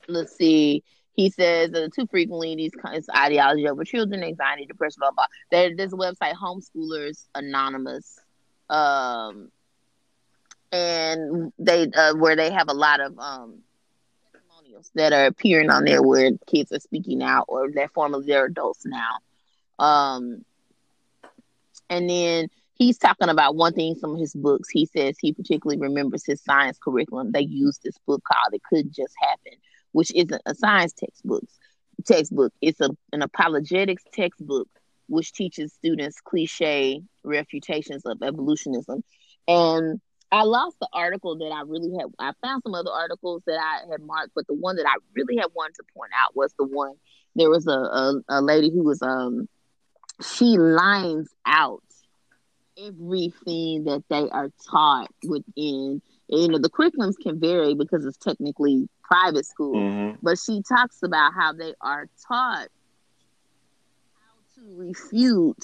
let's 0.08 0.36
see. 0.36 0.84
He 1.14 1.30
says 1.30 1.74
uh, 1.74 1.90
too 1.94 2.08
frequently 2.08 2.56
these 2.56 2.74
kinds 2.74 3.08
of 3.08 3.16
ideology 3.16 3.68
over 3.68 3.84
children, 3.84 4.24
anxiety, 4.24 4.66
depression, 4.66 4.98
blah 5.00 5.12
blah. 5.12 5.26
There, 5.52 5.76
there's 5.76 5.94
a 5.94 5.98
website, 5.98 6.34
Homeschoolers 6.34 7.24
Anonymous. 7.36 8.20
Um, 8.70 9.52
and 10.72 11.54
they 11.60 11.88
uh, 11.96 12.16
where 12.16 12.36
they 12.36 12.52
have 12.52 12.68
a 12.68 12.74
lot 12.74 13.00
of 13.00 13.18
um, 13.20 13.60
testimonials 14.32 14.90
that 14.96 15.14
are 15.14 15.28
appearing 15.28 15.70
on 15.70 15.86
there 15.86 16.02
where 16.02 16.32
kids 16.48 16.72
are 16.72 16.80
speaking 16.80 17.22
out 17.22 17.46
or 17.48 17.70
they're 17.72 17.90
formerly 17.90 18.26
they're 18.26 18.46
adults 18.46 18.86
now. 18.86 19.18
Um, 19.78 20.44
and 21.90 22.10
then 22.10 22.50
he's 22.74 22.98
talking 22.98 23.30
about 23.30 23.56
one 23.56 23.74
thing 23.74 23.96
some 23.96 24.16
of 24.16 24.20
his 24.20 24.34
books. 24.34 24.70
He 24.70 24.88
says 24.88 25.16
he 25.20 25.32
particularly 25.32 25.80
remembers 25.80 26.26
his 26.26 26.42
science 26.44 26.80
curriculum. 26.84 27.32
They 27.32 27.42
used 27.42 27.84
this 27.84 27.98
book 28.08 28.24
called 28.24 28.54
"It 28.54 28.62
Could 28.68 28.92
Just 28.92 29.14
Happen," 29.20 29.54
which 29.94 30.14
isn't 30.16 30.44
a 30.46 30.56
science 30.56 30.94
textbook. 30.94 31.46
Textbook. 32.06 32.54
It's 32.62 32.82
a 32.82 32.92
an 33.14 33.24
apologetics 33.24 34.04
textbook 34.14 34.70
which 35.08 35.34
teaches 35.34 35.74
students 35.74 36.22
cliche 36.22 37.02
refutations 37.24 38.06
of 38.06 38.22
evolutionism 38.24 39.04
And 39.48 40.02
I 40.32 40.44
lost 40.44 40.78
the 40.82 40.90
article 40.94 41.38
that 41.38 41.52
I 41.54 41.62
really 41.68 41.92
had. 41.98 42.08
I 42.20 42.34
found 42.44 42.64
some 42.64 42.76
other 42.76 42.92
articles 42.92 43.44
that 43.48 43.60
I 43.60 43.90
had 43.92 44.02
marked, 44.02 44.32
but 44.36 44.48
the 44.48 44.56
one 44.56 44.78
that 44.78 44.88
I 44.88 44.96
really 45.16 45.38
had 45.38 45.48
wanted 45.56 45.76
to 45.76 45.84
point 45.96 46.12
out 46.20 46.36
was 46.36 46.54
the 46.58 46.66
one. 46.66 46.96
There 47.36 47.50
was 47.50 47.68
a 47.68 47.72
a, 47.72 48.22
a 48.30 48.42
lady 48.42 48.72
who 48.72 48.84
was 48.84 49.02
um 49.02 49.48
she 50.24 50.58
lines 50.58 51.30
out 51.46 51.84
everything 52.78 53.86
that 53.86 54.04
they 54.10 54.30
are 54.30 54.50
taught 54.70 55.12
within. 55.24 56.02
You 56.42 56.48
know, 56.48 56.58
the 56.58 56.70
curriculums 56.70 57.16
can 57.22 57.40
vary 57.40 57.76
because 57.76 58.06
it's 58.06 58.18
technically 58.18 58.90
private 59.04 59.46
school, 59.46 59.76
mm-hmm. 59.76 60.18
but 60.22 60.40
she 60.40 60.62
talks 60.64 61.04
about 61.04 61.34
how 61.34 61.54
they 61.54 61.74
are 61.80 62.08
taught 62.28 62.68
how 64.16 64.56
to 64.56 64.76
refute 64.76 65.64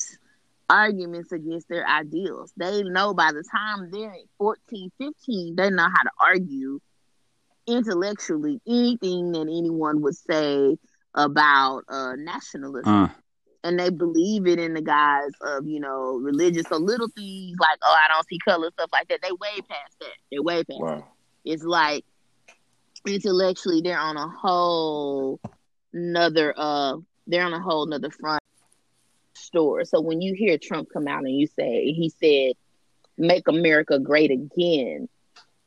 arguments 0.69 1.31
against 1.31 1.67
their 1.69 1.87
ideals. 1.87 2.53
They 2.55 2.83
know 2.83 3.13
by 3.13 3.31
the 3.31 3.43
time 3.51 3.89
they're 3.91 4.13
14, 4.37 4.91
15, 4.99 5.55
they 5.55 5.69
know 5.71 5.83
how 5.83 6.03
to 6.03 6.11
argue 6.23 6.79
intellectually 7.65 8.61
anything 8.67 9.31
that 9.31 9.41
anyone 9.41 10.01
would 10.01 10.15
say 10.15 10.77
about 11.15 11.83
uh, 11.89 12.13
nationalism. 12.15 12.93
Uh. 13.05 13.09
And 13.63 13.77
they 13.77 13.89
believe 13.89 14.47
it 14.47 14.57
in 14.57 14.73
the 14.73 14.81
guise 14.81 15.31
of, 15.41 15.67
you 15.67 15.81
know, 15.81 16.17
religious. 16.21 16.65
So 16.69 16.77
little 16.77 17.09
things 17.09 17.57
like, 17.59 17.77
oh, 17.83 17.97
I 18.05 18.13
don't 18.13 18.27
see 18.27 18.39
color, 18.39 18.69
stuff 18.71 18.89
like 18.93 19.09
that. 19.09 19.19
They 19.21 19.31
way 19.31 19.61
past 19.67 19.99
that. 19.99 20.15
They're 20.31 20.41
way 20.41 20.63
past 20.63 20.79
wow. 20.79 21.07
It's 21.43 21.63
like 21.63 22.05
intellectually 23.07 23.81
they're 23.81 23.97
on 23.97 24.17
a 24.17 24.27
whole 24.27 25.39
another 25.93 26.53
uh 26.55 26.97
they're 27.27 27.45
on 27.45 27.53
a 27.53 27.61
whole 27.61 27.83
another 27.83 28.09
front 28.09 28.43
store. 29.35 29.83
So 29.85 30.01
when 30.01 30.21
you 30.21 30.33
hear 30.33 30.57
Trump 30.57 30.89
come 30.91 31.07
out 31.07 31.23
and 31.23 31.35
you 31.35 31.47
say 31.47 31.91
he 31.91 32.09
said, 32.09 32.55
"Make 33.17 33.47
America 33.47 33.99
Great 33.99 34.31
Again," 34.31 35.07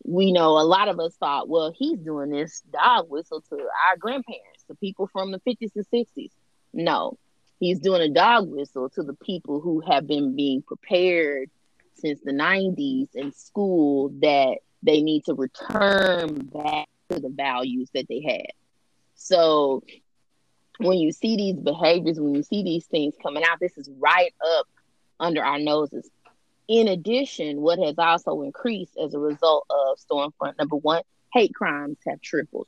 we 0.05 0.33
know 0.33 0.59
a 0.59 0.65
lot 0.65 0.89
of 0.89 0.99
us 0.99 1.15
thought, 1.17 1.49
well, 1.49 1.73
he's 1.77 1.99
doing 1.99 2.31
this 2.31 2.63
dog 2.73 3.09
whistle 3.09 3.41
to 3.41 3.57
our 3.57 3.97
grandparents, 3.99 4.65
the 4.69 4.75
people 4.77 5.07
from 5.07 5.31
the 5.31 5.41
50s 5.41 5.71
and 5.77 5.87
60s. 5.93 6.31
No, 6.73 7.19
he's 7.63 7.79
doing 7.79 8.03
a 8.03 8.09
dog 8.09 8.49
whistle 8.49 8.91
to 8.91 9.05
the 9.05 9.15
people 9.15 9.61
who 9.61 9.81
have 9.81 10.05
been 10.05 10.35
being 10.35 10.63
prepared 10.63 11.49
since 11.95 12.19
the 12.25 12.33
90s 12.33 13.07
in 13.15 13.31
school 13.31 14.09
that 14.21 14.59
they 14.83 15.01
need 15.01 15.25
to 15.25 15.35
return 15.35 16.35
back 16.53 16.89
to 17.09 17.21
the 17.21 17.29
values 17.29 17.89
that 17.95 18.09
they 18.09 18.21
had. 18.21 18.51
So 19.15 19.85
when 20.79 20.99
you 20.99 21.13
see 21.13 21.37
these 21.37 21.55
behaviors, 21.55 22.19
when 22.19 22.35
you 22.35 22.43
see 22.43 22.65
these 22.65 22.87
things 22.87 23.15
coming 23.23 23.45
out, 23.49 23.61
this 23.61 23.79
is 23.79 23.89
right 23.97 24.35
up 24.59 24.67
under 25.21 25.45
our 25.45 25.61
noses. 25.61 26.11
In 26.67 26.89
addition, 26.89 27.61
what 27.61 27.79
has 27.79 27.95
also 27.97 28.43
increased 28.43 28.97
as 29.01 29.15
a 29.15 29.21
result 29.21 29.67
of 29.71 29.99
Stormfront, 29.99 30.59
number 30.59 30.77
one, 30.77 31.03
hate 31.33 31.55
crimes 31.55 31.99
have 32.09 32.21
tripled. 32.21 32.67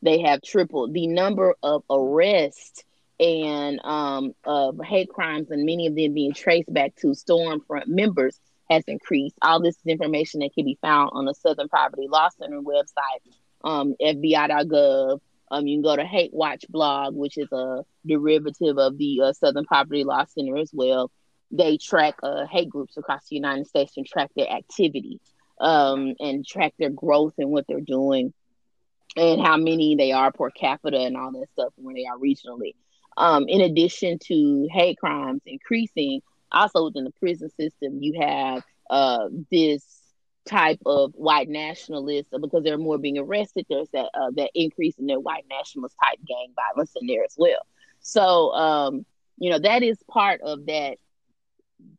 They 0.00 0.22
have 0.22 0.40
tripled. 0.40 0.94
The 0.94 1.06
number 1.06 1.54
of 1.62 1.82
arrests 1.90 2.84
and 3.20 3.80
um, 3.84 4.32
of 4.44 4.78
hate 4.84 5.08
crimes, 5.08 5.50
and 5.50 5.64
many 5.64 5.86
of 5.86 5.94
them 5.94 6.14
being 6.14 6.34
traced 6.34 6.72
back 6.72 6.94
to 6.96 7.08
Stormfront 7.08 7.86
members, 7.86 8.38
has 8.70 8.84
increased. 8.86 9.36
All 9.42 9.60
this 9.60 9.76
is 9.76 9.86
information 9.86 10.40
that 10.40 10.54
can 10.54 10.64
be 10.64 10.78
found 10.80 11.10
on 11.14 11.24
the 11.24 11.34
Southern 11.34 11.68
Poverty 11.68 12.06
Law 12.08 12.28
Center 12.38 12.60
website, 12.60 13.32
um, 13.64 13.94
FBI.gov, 14.00 15.20
um, 15.50 15.66
you 15.66 15.76
can 15.76 15.82
go 15.82 15.96
to 15.96 16.04
Hate 16.04 16.32
Watch 16.32 16.64
blog, 16.68 17.14
which 17.14 17.38
is 17.38 17.50
a 17.52 17.82
derivative 18.06 18.78
of 18.78 18.98
the 18.98 19.22
uh, 19.24 19.32
Southern 19.32 19.64
Poverty 19.64 20.04
Law 20.04 20.24
Center 20.24 20.56
as 20.58 20.70
well. 20.72 21.10
They 21.50 21.78
track 21.78 22.16
uh, 22.22 22.46
hate 22.46 22.68
groups 22.68 22.96
across 22.96 23.26
the 23.28 23.36
United 23.36 23.66
States 23.66 23.94
and 23.96 24.06
track 24.06 24.30
their 24.36 24.50
activity 24.50 25.20
um, 25.60 26.14
and 26.20 26.46
track 26.46 26.74
their 26.78 26.90
growth 26.90 27.34
and 27.38 27.50
what 27.50 27.66
they're 27.66 27.80
doing 27.80 28.34
and 29.16 29.40
how 29.40 29.56
many 29.56 29.96
they 29.96 30.12
are 30.12 30.30
per 30.30 30.50
capita 30.50 30.98
and 30.98 31.16
all 31.16 31.32
that 31.32 31.48
stuff 31.52 31.72
and 31.78 31.86
where 31.86 31.94
they 31.94 32.04
are 32.04 32.18
regionally. 32.18 32.74
Um, 33.18 33.48
in 33.48 33.60
addition 33.60 34.18
to 34.26 34.68
hate 34.72 34.98
crimes 34.98 35.42
increasing, 35.46 36.22
also 36.52 36.84
within 36.86 37.04
the 37.04 37.12
prison 37.12 37.50
system, 37.50 37.98
you 38.02 38.20
have 38.20 38.62
uh, 38.90 39.28
this 39.50 39.84
type 40.46 40.80
of 40.86 41.12
white 41.14 41.48
nationalists 41.48 42.30
because 42.40 42.64
they're 42.64 42.78
more 42.78 42.98
being 42.98 43.18
arrested. 43.18 43.66
There's 43.68 43.90
that 43.92 44.10
uh, 44.14 44.30
that 44.36 44.50
increase 44.54 44.98
in 44.98 45.06
their 45.06 45.20
white 45.20 45.44
nationalist 45.50 45.96
type 46.02 46.18
gang 46.26 46.52
violence 46.56 46.92
in 47.00 47.06
there 47.06 47.24
as 47.24 47.34
well. 47.38 47.60
So 48.00 48.52
um, 48.54 49.06
you 49.38 49.50
know 49.50 49.58
that 49.60 49.82
is 49.82 49.98
part 50.10 50.40
of 50.42 50.66
that. 50.66 50.96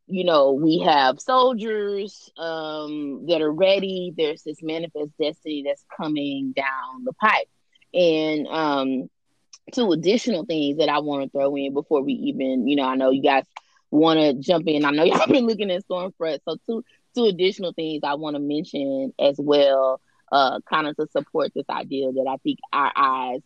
You 0.06 0.24
know 0.24 0.52
we 0.52 0.80
have 0.80 1.20
soldiers 1.20 2.30
um, 2.38 3.26
that 3.28 3.40
are 3.42 3.52
ready. 3.52 4.12
There's 4.16 4.42
this 4.42 4.62
manifest 4.62 5.10
destiny 5.20 5.64
that's 5.66 5.84
coming 5.96 6.52
down 6.54 7.04
the 7.04 7.12
pipe, 7.14 7.48
and 7.94 8.46
um, 8.48 9.10
two 9.70 9.92
additional 9.92 10.44
things 10.44 10.78
that 10.78 10.88
I 10.88 10.98
want 11.00 11.24
to 11.24 11.30
throw 11.30 11.56
in 11.56 11.72
before 11.72 12.02
we 12.02 12.12
even 12.14 12.66
you 12.68 12.76
know 12.76 12.84
I 12.84 12.94
know 12.94 13.10
you 13.10 13.22
guys 13.22 13.44
want 13.90 14.20
to 14.20 14.34
jump 14.34 14.66
in. 14.68 14.84
I 14.84 14.90
know 14.90 15.04
y'all 15.04 15.26
been 15.26 15.46
looking 15.46 15.70
at 15.70 15.86
Stormfront, 15.86 16.40
so 16.44 16.56
two 16.66 16.84
two 17.14 17.24
additional 17.24 17.72
things 17.72 18.02
I 18.04 18.14
want 18.14 18.36
to 18.36 18.40
mention 18.40 19.12
as 19.18 19.36
well, 19.38 20.00
uh, 20.30 20.60
kind 20.68 20.86
of 20.86 20.96
to 20.96 21.06
support 21.08 21.52
this 21.54 21.68
idea 21.68 22.12
that 22.12 22.26
I 22.28 22.36
think 22.38 22.58
our 22.72 22.92
eyes 22.94 23.40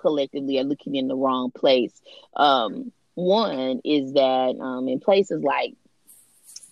collectively 0.00 0.58
are 0.58 0.64
looking 0.64 0.94
in 0.94 1.08
the 1.08 1.16
wrong 1.16 1.50
place. 1.50 1.92
Um, 2.34 2.92
one 3.14 3.80
is 3.84 4.14
that 4.14 4.56
um, 4.60 4.88
in 4.88 5.00
places 5.00 5.42
like 5.42 5.74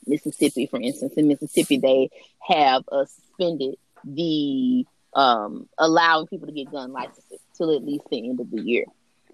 Mississippi, 0.06 0.66
for 0.66 0.80
instance, 0.80 1.14
in 1.16 1.28
Mississippi, 1.28 1.78
they 1.78 2.10
have 2.40 2.84
suspended 2.90 3.74
the 4.04 4.86
um, 5.14 5.68
allowing 5.78 6.26
people 6.26 6.46
to 6.46 6.52
get 6.52 6.70
gun 6.70 6.92
licenses 6.92 7.40
till 7.56 7.74
at 7.74 7.84
least 7.84 8.04
the 8.10 8.28
end 8.28 8.40
of 8.40 8.50
the 8.50 8.60
year. 8.60 8.84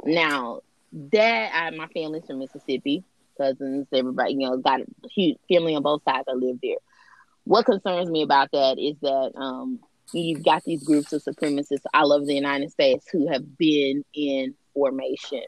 Now, 0.04 0.60
that 1.12 1.50
I, 1.54 1.70
my 1.70 1.88
family's 1.88 2.24
from 2.26 2.38
Mississippi, 2.38 3.04
cousins, 3.36 3.86
everybody, 3.92 4.34
you 4.34 4.48
know, 4.48 4.56
got 4.58 4.80
a 4.80 4.86
huge 5.14 5.38
family 5.48 5.74
on 5.74 5.82
both 5.82 6.02
sides 6.04 6.24
that 6.26 6.36
live 6.36 6.58
there 6.62 6.76
what 7.44 7.66
concerns 7.66 8.10
me 8.10 8.22
about 8.22 8.50
that 8.52 8.78
is 8.78 8.96
that 9.02 9.32
um, 9.36 9.78
you've 10.12 10.42
got 10.42 10.64
these 10.64 10.82
groups 10.82 11.12
of 11.12 11.22
supremacists 11.22 11.84
all 11.92 12.12
over 12.12 12.24
the 12.24 12.34
United 12.34 12.70
States 12.70 13.06
who 13.10 13.28
have 13.28 13.56
been 13.56 14.04
in 14.14 14.54
formation. 14.72 15.42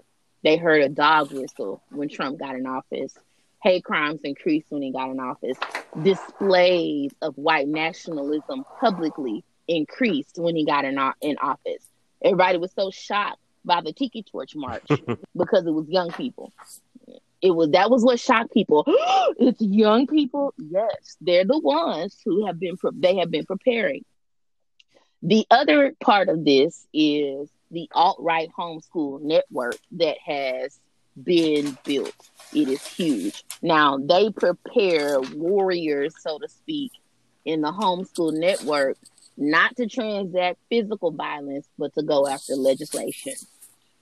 They 0.44 0.56
heard 0.56 0.82
a 0.82 0.88
dog 0.88 1.32
whistle 1.32 1.82
when 1.90 2.08
Trump 2.08 2.38
got 2.38 2.54
in 2.54 2.66
office. 2.66 3.14
Hate 3.62 3.82
crimes 3.82 4.20
increased 4.22 4.66
when 4.70 4.82
he 4.82 4.92
got 4.92 5.10
in 5.10 5.18
office. 5.18 5.56
Displays 6.02 7.12
of 7.22 7.36
white 7.36 7.66
nationalism 7.66 8.64
publicly 8.78 9.42
increased 9.68 10.38
when 10.38 10.56
he 10.56 10.64
got 10.64 10.84
in, 10.84 10.98
in 11.20 11.36
office. 11.38 11.86
Everybody 12.22 12.58
was 12.58 12.72
so 12.72 12.90
shocked 12.90 13.40
by 13.64 13.80
the 13.80 13.92
Tiki 13.92 14.22
Torch 14.22 14.54
March 14.54 14.86
because 15.36 15.66
it 15.66 15.72
was 15.72 15.88
young 15.88 16.10
people. 16.12 16.52
It 17.42 17.50
was 17.50 17.70
that 17.70 17.90
was 17.90 18.02
what 18.02 18.18
shocked 18.18 18.52
people. 18.52 18.84
it's 19.38 19.60
young 19.60 20.06
people. 20.06 20.54
Yes, 20.58 21.16
they're 21.20 21.44
the 21.44 21.58
ones 21.58 22.18
who 22.24 22.46
have 22.46 22.58
been 22.58 22.76
they 22.94 23.16
have 23.16 23.30
been 23.30 23.44
preparing. 23.44 24.04
The 25.22 25.46
other 25.50 25.94
part 26.00 26.28
of 26.28 26.44
this 26.44 26.86
is 26.92 27.50
the 27.70 27.88
alt 27.92 28.18
right 28.20 28.48
homeschool 28.56 29.20
network 29.22 29.76
that 29.92 30.16
has 30.24 30.78
been 31.22 31.76
built. 31.84 32.14
It 32.54 32.68
is 32.68 32.84
huge. 32.86 33.44
Now 33.62 33.98
they 33.98 34.30
prepare 34.30 35.20
warriors, 35.20 36.14
so 36.20 36.38
to 36.38 36.48
speak, 36.48 36.92
in 37.44 37.60
the 37.60 37.72
homeschool 37.72 38.38
network, 38.38 38.98
not 39.36 39.76
to 39.76 39.86
transact 39.86 40.58
physical 40.68 41.10
violence, 41.10 41.68
but 41.78 41.94
to 41.94 42.02
go 42.02 42.26
after 42.26 42.54
legislation. 42.54 43.34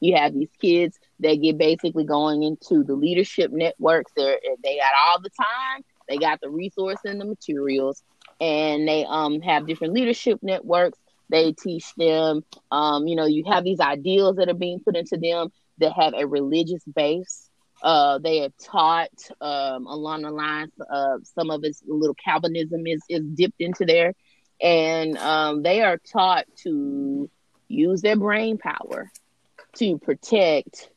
You 0.01 0.17
have 0.17 0.35
these 0.35 0.51
kids 0.61 0.99
that 1.21 1.37
get 1.37 1.57
basically 1.59 2.05
going 2.05 2.43
into 2.43 2.85
the 2.85 2.95
leadership 2.95 3.51
networks. 3.53 4.13
They're, 4.17 4.39
they 4.63 4.77
got 4.77 4.93
all 5.07 5.21
the 5.21 5.31
time, 5.31 5.83
they 6.09 6.19
got 6.19 6.41
the 6.41 6.51
resource 6.51 6.99
and 7.05 7.21
the 7.21 7.25
materials, 7.25 8.03
and 8.41 8.87
they 8.87 9.07
um 9.09 9.41
have 9.41 9.67
different 9.67 9.95
leadership 9.95 10.41
networks. 10.43 10.99
They 11.31 11.53
teach 11.53 11.87
them, 11.97 12.45
um, 12.71 13.07
you 13.07 13.17
know, 13.17 13.25
you 13.25 13.45
have 13.47 13.65
these 13.65 13.81
ideals 13.81 14.37
that 14.37 14.51
are 14.51 14.55
being 14.55 14.81
put 14.81 14.95
into 14.95 15.17
them 15.17 15.49
that 15.79 15.93
have 15.95 16.13
a 16.15 16.27
religious 16.27 16.83
base. 16.85 17.49
Uh, 17.83 18.19
they 18.19 18.43
are 18.45 18.51
taught 18.63 19.11
um, 19.41 19.87
along 19.87 20.23
the 20.23 20.31
lines 20.31 20.73
of 20.91 21.27
some 21.27 21.51
of 21.51 21.65
it's 21.65 21.83
a 21.83 21.93
little 21.93 22.15
Calvinism 22.15 22.87
is 22.87 23.03
is 23.09 23.25
dipped 23.35 23.61
into 23.61 23.85
there, 23.85 24.15
and 24.65 25.19
um, 25.19 25.63
they 25.63 25.83
are 25.83 25.99
taught 25.99 26.47
to 26.57 27.29
use 27.69 28.01
their 28.01 28.17
brain 28.17 28.57
power 28.57 29.13
to 29.77 29.99
protect 29.99 30.89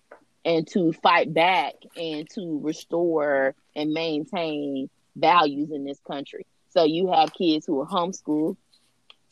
and 0.46 0.66
to 0.70 0.94
fight 0.94 1.34
back 1.34 1.74
and 1.98 2.30
to 2.30 2.62
restore 2.64 3.54
and 3.76 3.92
maintain 3.92 4.90
values 5.18 5.70
in 5.72 5.84
this 5.84 6.00
country. 6.08 6.46
So 6.70 6.86
you 6.86 7.12
have 7.12 7.34
kids 7.34 7.66
who 7.66 7.82
are 7.82 7.88
homeschooled. 7.88 8.56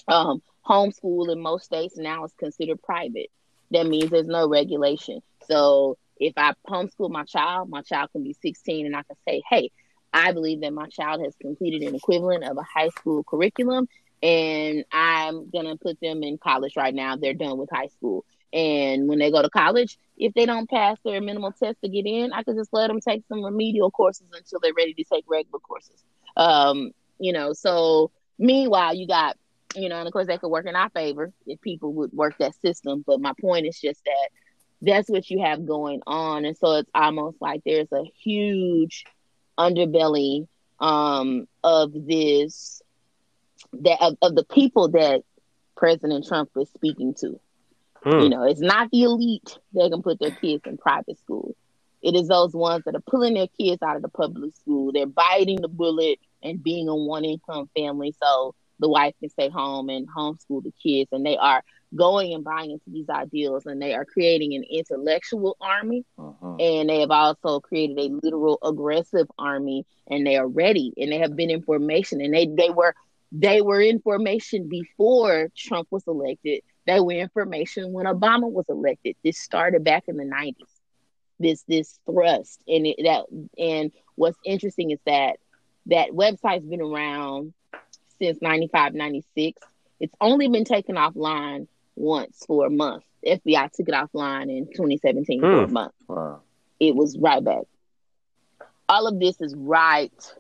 Um, 0.10 0.42
homeschool 0.68 1.32
in 1.32 1.40
most 1.40 1.66
states 1.66 1.96
now 1.96 2.26
is 2.26 2.34
considered 2.38 2.84
private. 2.84 3.32
That 3.72 3.88
means 3.88 4.10
there's 4.10 4.28
no 4.28 4.50
regulation. 4.50 5.22
So 5.48 5.98
if 6.18 6.34
I 6.36 6.54
homeschool 6.68 7.10
my 7.10 7.24
child, 7.24 7.70
my 7.70 7.84
child 7.84 8.12
can 8.12 8.24
be 8.24 8.36
16 8.42 8.86
and 8.86 8.96
I 8.98 9.04
can 9.04 9.16
say, 9.26 9.42
hey, 9.50 9.72
I 10.14 10.34
believe 10.34 10.62
that 10.62 10.74
my 10.74 10.88
child 10.88 11.22
has 11.24 11.36
completed 11.42 11.84
an 11.84 11.96
equivalent 11.96 12.44
of 12.44 12.58
a 12.58 12.64
high 12.64 12.90
school 12.90 13.24
curriculum, 13.24 13.88
and 14.22 14.84
I'm 14.92 15.50
gonna 15.50 15.78
put 15.78 16.00
them 16.02 16.24
in 16.24 16.38
college 16.38 16.76
right 16.76 16.94
now. 16.94 17.16
They're 17.16 17.34
done 17.34 17.58
with 17.58 17.70
high 17.72 17.88
school, 17.88 18.26
and 18.54 19.08
when 19.08 19.20
they 19.20 19.32
go 19.32 19.42
to 19.42 19.50
college, 19.50 19.98
if 20.18 20.34
they 20.34 20.46
don't 20.46 20.70
pass 20.70 20.98
their 21.04 21.22
minimal 21.22 21.52
test 21.52 21.82
to 21.82 21.90
get 21.90 22.06
in, 22.06 22.32
I 22.34 22.44
could 22.44 22.56
just 22.56 22.74
let 22.74 22.88
them 22.88 23.02
take 23.02 23.24
some 23.28 23.44
remedial 23.44 23.92
courses 23.92 24.28
until 24.34 24.60
they're 24.62 24.74
ready 24.76 24.94
to 24.94 25.04
take 25.04 25.26
regular 25.28 25.60
courses. 25.60 26.04
Um, 26.38 26.92
you 27.20 27.34
know, 27.34 27.54
so 27.54 28.12
meanwhile, 28.38 28.94
you 28.94 29.08
got, 29.08 29.36
you 29.76 29.90
know, 29.90 29.98
and 29.98 30.08
of 30.08 30.14
course 30.14 30.28
that 30.28 30.40
could 30.40 30.50
work 30.50 30.66
in 30.66 30.76
our 30.76 30.90
favor 30.90 31.32
if 31.46 31.60
people 31.62 31.94
would 31.94 32.14
work 32.14 32.38
that 32.40 32.56
system. 32.56 33.04
But 33.06 33.20
my 33.20 33.34
point 33.40 33.68
is 33.68 33.80
just 33.80 34.04
that 34.06 34.30
that's 34.82 35.10
what 35.10 35.30
you 35.30 35.42
have 35.44 35.66
going 35.66 36.02
on. 36.08 36.46
And 36.46 36.58
so 36.58 36.78
it's 36.78 36.90
almost 36.94 37.42
like 37.42 37.62
there's 37.66 37.92
a 37.92 38.04
huge 38.24 39.06
underbelly 39.58 40.48
um, 40.80 41.48
of 41.64 41.92
this 41.94 42.82
that 43.74 43.98
of, 44.02 44.18
of, 44.22 44.36
the 44.36 44.46
people 44.46 44.90
that 44.90 45.24
President 45.76 46.26
Trump 46.28 46.50
is 46.58 46.70
speaking 46.70 47.14
to. 47.16 47.40
Hmm. 48.04 48.20
You 48.20 48.30
know, 48.30 48.44
it's 48.44 48.62
not 48.62 48.90
the 48.92 49.04
elite 49.04 49.58
that 49.74 49.90
can 49.92 50.04
put 50.04 50.20
their 50.20 50.32
kids 50.32 50.64
in 50.66 50.78
private 50.78 51.18
school. 51.20 51.56
It 52.02 52.16
is 52.16 52.28
those 52.28 52.54
ones 52.54 52.84
that 52.86 52.96
are 52.96 53.02
pulling 53.02 53.34
their 53.34 53.48
kids 53.60 53.82
out 53.82 53.96
of 53.96 54.04
the 54.04 54.10
public 54.10 54.56
school. 54.56 54.92
They're 54.92 55.08
biting 55.08 55.62
the 55.62 55.68
bullet 55.68 56.20
and 56.44 56.62
being 56.62 56.88
a 56.88 56.96
one 56.96 57.26
income 57.26 57.70
family 57.76 58.14
so 58.22 58.54
the 58.80 58.90
wife 58.90 59.16
can 59.20 59.30
stay 59.30 59.50
home 59.50 59.90
and 59.90 60.08
homeschool 60.08 60.64
the 60.64 60.74
kids. 60.84 61.10
And 61.12 61.26
they 61.26 61.38
are 61.38 61.64
going 61.96 62.34
and 62.34 62.44
buying 62.44 62.72
into 62.72 62.90
these 62.90 63.10
ideals 63.10 63.66
and 63.66 63.82
they 63.82 63.94
are 63.94 64.06
creating 64.06 64.54
an 64.54 64.64
intellectual 64.64 65.56
army 65.62 66.06
uh-huh. 66.18 66.56
and 66.60 66.90
they 66.90 67.00
have 67.00 67.12
also 67.12 67.60
created 67.60 67.98
a 67.98 68.10
literal 68.24 68.60
aggressive 68.64 69.28
army 69.38 69.86
and 70.08 70.26
they 70.26 70.36
are 70.36 70.48
ready 70.48 70.94
and 70.98 71.12
they 71.12 71.20
have 71.20 71.36
been 71.36 71.50
in 71.50 71.62
formation 71.62 72.22
and 72.22 72.34
they 72.34 72.48
they 72.48 72.70
were 72.70 72.94
they 73.38 73.62
were 73.62 73.82
in 73.82 74.00
formation 74.00 74.70
before 74.70 75.50
Trump 75.56 75.88
was 75.92 76.04
elected. 76.08 76.62
They 76.88 77.00
were 77.00 77.14
in 77.14 77.30
formation 77.30 77.92
when 77.92 78.06
Obama 78.06 78.50
was 78.50 78.66
elected. 78.70 79.16
This 79.24 79.38
started 79.38 79.84
back 79.84 80.06
in 80.08 80.18
the 80.18 80.24
90s. 80.24 80.56
This 81.38 81.64
this 81.64 82.00
thrust 82.06 82.62
and 82.66 82.88
it, 82.88 82.96
that 83.04 83.26
and 83.58 83.92
what's 84.16 84.38
interesting 84.46 84.92
is 84.92 85.00
that 85.06 85.38
that 85.88 86.12
website's 86.12 86.66
been 86.66 86.82
around 86.82 87.54
since 88.20 88.42
95 88.42 88.94
96 88.94 89.62
it's 90.00 90.16
only 90.22 90.48
been 90.48 90.64
taken 90.64 90.96
offline 90.96 91.68
once 91.96 92.44
for 92.48 92.66
a 92.66 92.70
month. 92.70 93.04
The 93.22 93.32
FBI 93.32 93.72
took 93.74 93.90
it 93.90 93.94
offline 93.94 94.44
in 94.44 94.68
2017 94.68 95.42
for 95.42 95.64
a 95.64 95.68
hmm. 95.68 95.74
month. 95.74 95.94
Wow. 96.08 96.42
It 96.80 96.96
was 96.96 97.18
right 97.18 97.44
back. 97.44 97.64
All 98.88 99.08
of 99.08 99.20
this 99.20 99.42
is 99.42 99.54
right 99.58 100.34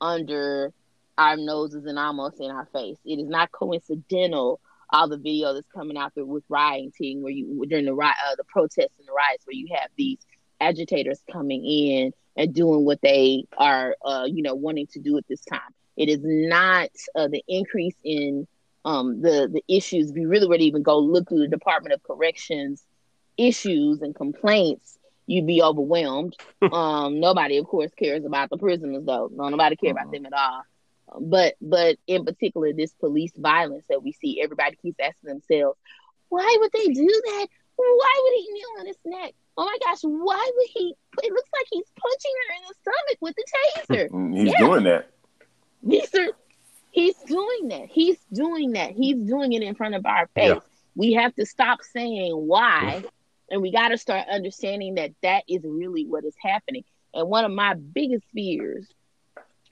under 0.00 0.72
our 1.18 1.36
noses 1.36 1.84
and 1.86 1.98
almost 1.98 2.40
in 2.40 2.50
our 2.50 2.66
face. 2.72 2.98
It 3.04 3.18
is 3.18 3.28
not 3.28 3.52
coincidental. 3.52 4.60
All 4.90 5.08
the 5.08 5.16
video 5.16 5.54
that's 5.54 5.70
coming 5.74 5.96
out 5.96 6.12
there 6.14 6.24
with 6.24 6.44
rioting, 6.48 7.22
where 7.22 7.32
you 7.32 7.64
during 7.66 7.86
the 7.86 7.94
riot, 7.94 8.16
uh, 8.30 8.36
the 8.36 8.44
protests 8.44 8.94
and 8.98 9.08
the 9.08 9.12
riots, 9.12 9.46
where 9.46 9.54
you 9.54 9.68
have 9.74 9.90
these 9.96 10.18
agitators 10.60 11.20
coming 11.32 11.64
in 11.64 12.12
and 12.36 12.54
doing 12.54 12.84
what 12.84 13.00
they 13.02 13.44
are, 13.56 13.96
uh, 14.04 14.24
you 14.26 14.42
know, 14.42 14.54
wanting 14.54 14.86
to 14.88 15.00
do 15.00 15.16
at 15.16 15.26
this 15.28 15.40
time. 15.44 15.60
It 15.96 16.08
is 16.08 16.20
not 16.22 16.90
uh, 17.14 17.28
the 17.28 17.42
increase 17.48 17.96
in 18.04 18.46
um, 18.84 19.20
the 19.20 19.48
the 19.52 19.64
issues. 19.68 20.10
If 20.10 20.16
you 20.16 20.28
really 20.28 20.46
were 20.46 20.58
to 20.58 20.64
even 20.64 20.82
go 20.82 20.98
look 20.98 21.28
through 21.28 21.40
the 21.40 21.48
Department 21.48 21.94
of 21.94 22.02
Corrections 22.02 22.84
issues 23.36 24.00
and 24.02 24.14
complaints, 24.14 24.98
you'd 25.26 25.46
be 25.46 25.62
overwhelmed. 25.62 26.36
um, 26.72 27.20
nobody, 27.20 27.58
of 27.58 27.66
course, 27.66 27.90
cares 27.96 28.24
about 28.24 28.50
the 28.50 28.58
prisoners, 28.58 29.04
though. 29.04 29.30
No, 29.32 29.48
nobody 29.48 29.76
care 29.76 29.90
uh-huh. 29.90 30.02
about 30.02 30.12
them 30.12 30.26
at 30.26 30.32
all. 30.32 30.62
But 31.20 31.54
but 31.60 31.96
in 32.06 32.24
particular, 32.24 32.72
this 32.72 32.92
police 32.92 33.32
violence 33.36 33.84
that 33.88 34.02
we 34.02 34.12
see, 34.12 34.40
everybody 34.42 34.76
keeps 34.76 34.98
asking 35.00 35.28
themselves, 35.28 35.78
why 36.28 36.56
would 36.60 36.72
they 36.72 36.88
do 36.88 37.06
that? 37.06 37.46
Why 37.76 38.20
would 38.22 38.34
he 38.34 38.52
kneel 38.52 38.80
on 38.80 38.86
his 38.86 38.96
neck? 39.04 39.34
Oh 39.56 39.64
my 39.64 39.78
gosh, 39.84 40.00
why 40.02 40.50
would 40.56 40.68
he? 40.72 40.94
It 41.22 41.32
looks 41.32 41.50
like 41.52 41.66
he's 41.70 41.86
punching 41.96 42.32
her 42.48 42.54
in 42.56 42.62
the 42.68 42.74
stomach 42.82 43.18
with 43.20 43.36
the 43.36 44.04
taser. 44.10 44.36
he's 44.36 44.52
yeah. 44.52 44.58
doing 44.58 44.84
that. 44.84 45.10
Are 46.14 46.32
He's 46.90 47.16
doing 47.26 47.68
that. 47.68 47.88
He's 47.90 48.18
doing 48.32 48.72
that. 48.72 48.92
He's 48.92 49.16
doing 49.16 49.52
it 49.52 49.62
in 49.62 49.74
front 49.74 49.96
of 49.96 50.06
our 50.06 50.28
face. 50.28 50.54
Yeah. 50.54 50.60
We 50.94 51.14
have 51.14 51.34
to 51.34 51.44
stop 51.44 51.82
saying 51.82 52.32
why, 52.32 53.02
and 53.50 53.60
we 53.60 53.72
got 53.72 53.88
to 53.88 53.98
start 53.98 54.28
understanding 54.30 54.94
that 54.94 55.10
that 55.22 55.42
is 55.48 55.62
really 55.64 56.06
what 56.06 56.24
is 56.24 56.36
happening. 56.40 56.84
And 57.12 57.28
one 57.28 57.44
of 57.44 57.50
my 57.50 57.74
biggest 57.74 58.24
fears 58.32 58.86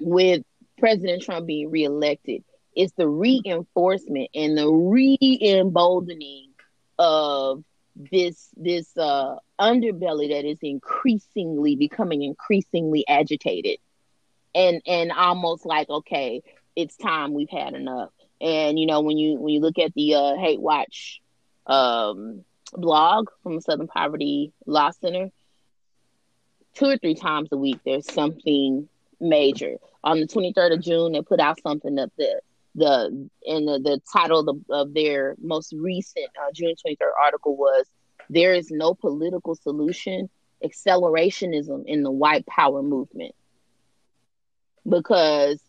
with 0.00 0.42
President 0.78 1.22
Trump 1.22 1.46
being 1.46 1.70
reelected 1.70 2.44
is 2.76 2.92
the 2.92 3.08
reinforcement 3.08 4.30
and 4.34 4.56
the 4.56 4.68
re-emboldening 4.68 6.50
of 6.98 7.62
this 7.94 8.48
this 8.56 8.96
uh, 8.96 9.36
underbelly 9.60 10.30
that 10.30 10.46
is 10.46 10.58
increasingly 10.62 11.76
becoming 11.76 12.22
increasingly 12.22 13.04
agitated 13.06 13.78
and 14.54 14.80
and 14.86 15.12
almost 15.12 15.66
like 15.66 15.90
okay 15.90 16.42
it's 16.76 16.96
time 16.96 17.34
we've 17.34 17.50
had 17.50 17.74
enough. 17.74 18.10
And 18.40 18.78
you 18.78 18.86
know, 18.86 19.00
when 19.00 19.18
you 19.18 19.38
when 19.38 19.54
you 19.54 19.60
look 19.60 19.78
at 19.78 19.94
the 19.94 20.14
uh, 20.14 20.36
Hate 20.36 20.60
Watch 20.60 21.20
um, 21.66 22.44
blog 22.72 23.28
from 23.42 23.56
the 23.56 23.60
Southern 23.60 23.86
Poverty 23.86 24.52
Law 24.66 24.90
Center, 24.90 25.30
two 26.74 26.86
or 26.86 26.96
three 26.98 27.14
times 27.14 27.50
a 27.52 27.56
week 27.56 27.80
there's 27.84 28.12
something 28.12 28.88
major. 29.22 29.76
On 30.04 30.20
the 30.20 30.26
23rd 30.26 30.74
of 30.74 30.82
June, 30.82 31.12
they 31.12 31.22
put 31.22 31.40
out 31.40 31.60
something 31.62 31.96
that 31.96 32.10
the 32.18 32.40
the 32.74 33.28
and 33.46 33.68
the, 33.68 33.78
the 33.78 34.00
title 34.12 34.40
of, 34.40 34.46
the, 34.46 34.74
of 34.74 34.94
their 34.94 35.36
most 35.40 35.72
recent 35.76 36.26
uh, 36.40 36.50
June 36.54 36.74
23rd 36.86 37.12
article 37.22 37.56
was 37.56 37.86
"There 38.30 38.54
is 38.54 38.70
no 38.70 38.94
political 38.94 39.54
solution: 39.54 40.30
accelerationism 40.64 41.84
in 41.86 42.02
the 42.02 42.10
white 42.10 42.46
power 42.46 42.82
movement." 42.82 43.34
Because 44.88 45.62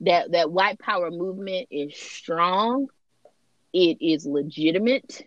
that 0.00 0.32
that 0.32 0.50
white 0.52 0.78
power 0.78 1.10
movement 1.10 1.68
is 1.70 1.96
strong. 1.96 2.88
It 3.72 3.98
is 4.00 4.26
legitimate. 4.26 5.22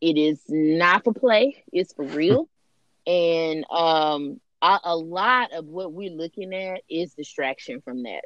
It 0.00 0.16
is 0.16 0.42
not 0.48 1.04
for 1.04 1.12
play. 1.12 1.64
It's 1.72 1.92
for 1.94 2.04
real. 2.04 2.48
And 3.06 3.64
um 3.70 4.38
a, 4.62 4.78
a, 4.84 4.96
lot 4.96 5.52
of 5.52 5.66
what 5.66 5.92
we're 5.92 6.10
looking 6.10 6.54
at 6.54 6.82
is 6.88 7.14
distraction 7.14 7.80
from 7.80 8.02
that 8.02 8.22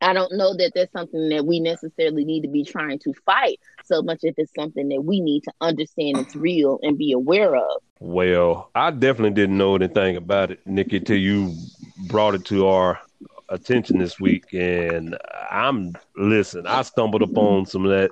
i 0.00 0.12
don't 0.12 0.32
know 0.32 0.54
that 0.56 0.72
that's 0.74 0.92
something 0.92 1.28
that 1.28 1.44
we 1.44 1.60
necessarily 1.60 2.24
need 2.24 2.42
to 2.42 2.48
be 2.48 2.64
trying 2.64 2.98
to 2.98 3.12
fight 3.26 3.58
so 3.84 4.02
much 4.02 4.20
if 4.22 4.34
it's 4.38 4.52
something 4.54 4.88
that 4.88 5.02
we 5.02 5.20
need 5.20 5.42
to 5.42 5.52
understand 5.60 6.18
it's 6.18 6.36
real 6.36 6.78
and 6.82 6.98
be 6.98 7.12
aware 7.12 7.56
of 7.56 7.82
well 7.98 8.70
i 8.74 8.90
definitely 8.90 9.34
didn't 9.34 9.58
know 9.58 9.74
anything 9.74 10.16
about 10.16 10.50
it 10.50 10.60
nikki 10.66 11.00
till 11.00 11.18
you 11.18 11.54
brought 12.08 12.34
it 12.34 12.44
to 12.44 12.66
our 12.66 13.00
attention 13.50 13.98
this 13.98 14.18
week, 14.18 14.52
and 14.52 15.16
I'm 15.50 15.94
listen. 16.16 16.66
I 16.66 16.82
stumbled 16.82 17.22
upon 17.22 17.66
some 17.66 17.84
of 17.84 17.90
that 17.90 18.10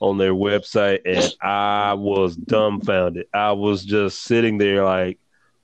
on 0.00 0.18
their 0.18 0.32
website, 0.32 1.00
and 1.04 1.32
I 1.40 1.94
was 1.94 2.36
dumbfounded. 2.36 3.26
I 3.32 3.52
was 3.52 3.84
just 3.84 4.22
sitting 4.22 4.58
there 4.58 4.84
like, 4.84 5.18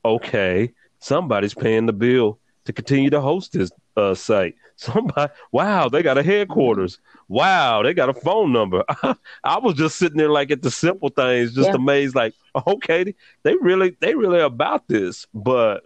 okay, 0.05 0.73
somebody's 0.99 1.55
paying 1.55 1.87
the 1.87 1.93
bill 1.93 2.39
to 2.65 2.73
continue 2.73 3.11
to 3.11 3.21
host 3.21 3.53
this 3.53 3.71
uh, 3.97 4.15
site. 4.15 4.55
Somebody, 4.79 5.33
wow, 5.53 5.89
they 5.89 6.03
got 6.03 6.19
a 6.19 6.23
headquarters. 6.23 6.99
Wow, 7.29 7.83
they 7.83 7.95
got 7.95 8.11
a 8.11 8.15
phone 8.15 8.53
number. 8.53 8.85
I 9.45 9.59
was 9.59 9.75
just 9.75 9.97
sitting 9.97 10.19
there 10.19 10.29
like 10.29 10.51
at 10.51 10.61
the 10.61 10.71
simple 10.71 11.09
things, 11.09 11.55
just 11.55 11.71
yeah. 11.71 11.75
amazed. 11.75 12.15
Like, 12.15 12.35
okay, 12.67 13.15
they 13.43 13.55
really, 13.57 13.97
they 14.01 14.15
really 14.15 14.41
about 14.41 14.87
this. 14.87 15.27
But 15.33 15.83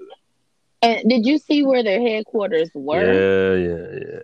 and 0.83 1.09
did 1.09 1.27
you 1.27 1.39
see 1.39 1.63
where 1.65 1.83
their 1.83 2.01
headquarters 2.01 2.71
were? 2.75 3.05
Yeah, 3.05 3.69
yeah, 3.69 3.99
yeah. 4.13 4.21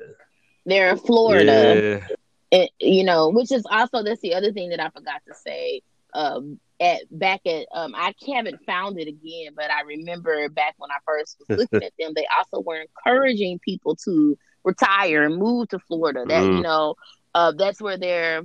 They're 0.65 0.91
in 0.91 0.99
Florida. 0.99 2.01
Yeah. 2.03 2.17
And, 2.53 2.71
you 2.81 3.05
know, 3.05 3.29
which 3.29 3.53
is 3.53 3.65
also 3.71 4.03
that's 4.03 4.21
the 4.21 4.35
other 4.35 4.53
thing 4.53 4.71
that 4.71 4.81
I 4.81 4.89
forgot 4.91 5.23
to 5.29 5.35
say. 5.35 5.83
Um, 6.15 6.59
at 6.81 7.03
back 7.11 7.41
at 7.47 7.67
um, 7.75 7.95
I 7.95 8.15
haven't 8.27 8.65
found 8.67 8.99
it 8.99 9.09
again, 9.09 9.53
but 9.55 9.71
I 9.71 9.83
remember 9.83 10.49
back 10.49 10.75
when 10.79 10.91
I 10.91 10.97
first 11.07 11.37
was 11.49 11.59
looking 11.73 11.83
at 11.83 11.93
them, 11.99 12.13
they 12.15 12.27
also 12.37 12.63
were 12.63 12.83
encouraging 12.83 13.59
people 13.61 13.97
to 14.05 14.37
retire 14.65 15.25
and 15.25 15.37
move 15.37 15.69
to 15.69 15.79
Florida. 15.79 16.25
That 16.27 16.43
mm. 16.43 16.57
you 16.57 16.63
know, 16.63 16.97
uh, 17.35 17.53
that's 17.53 17.81
where 17.81 17.97
they're. 17.97 18.43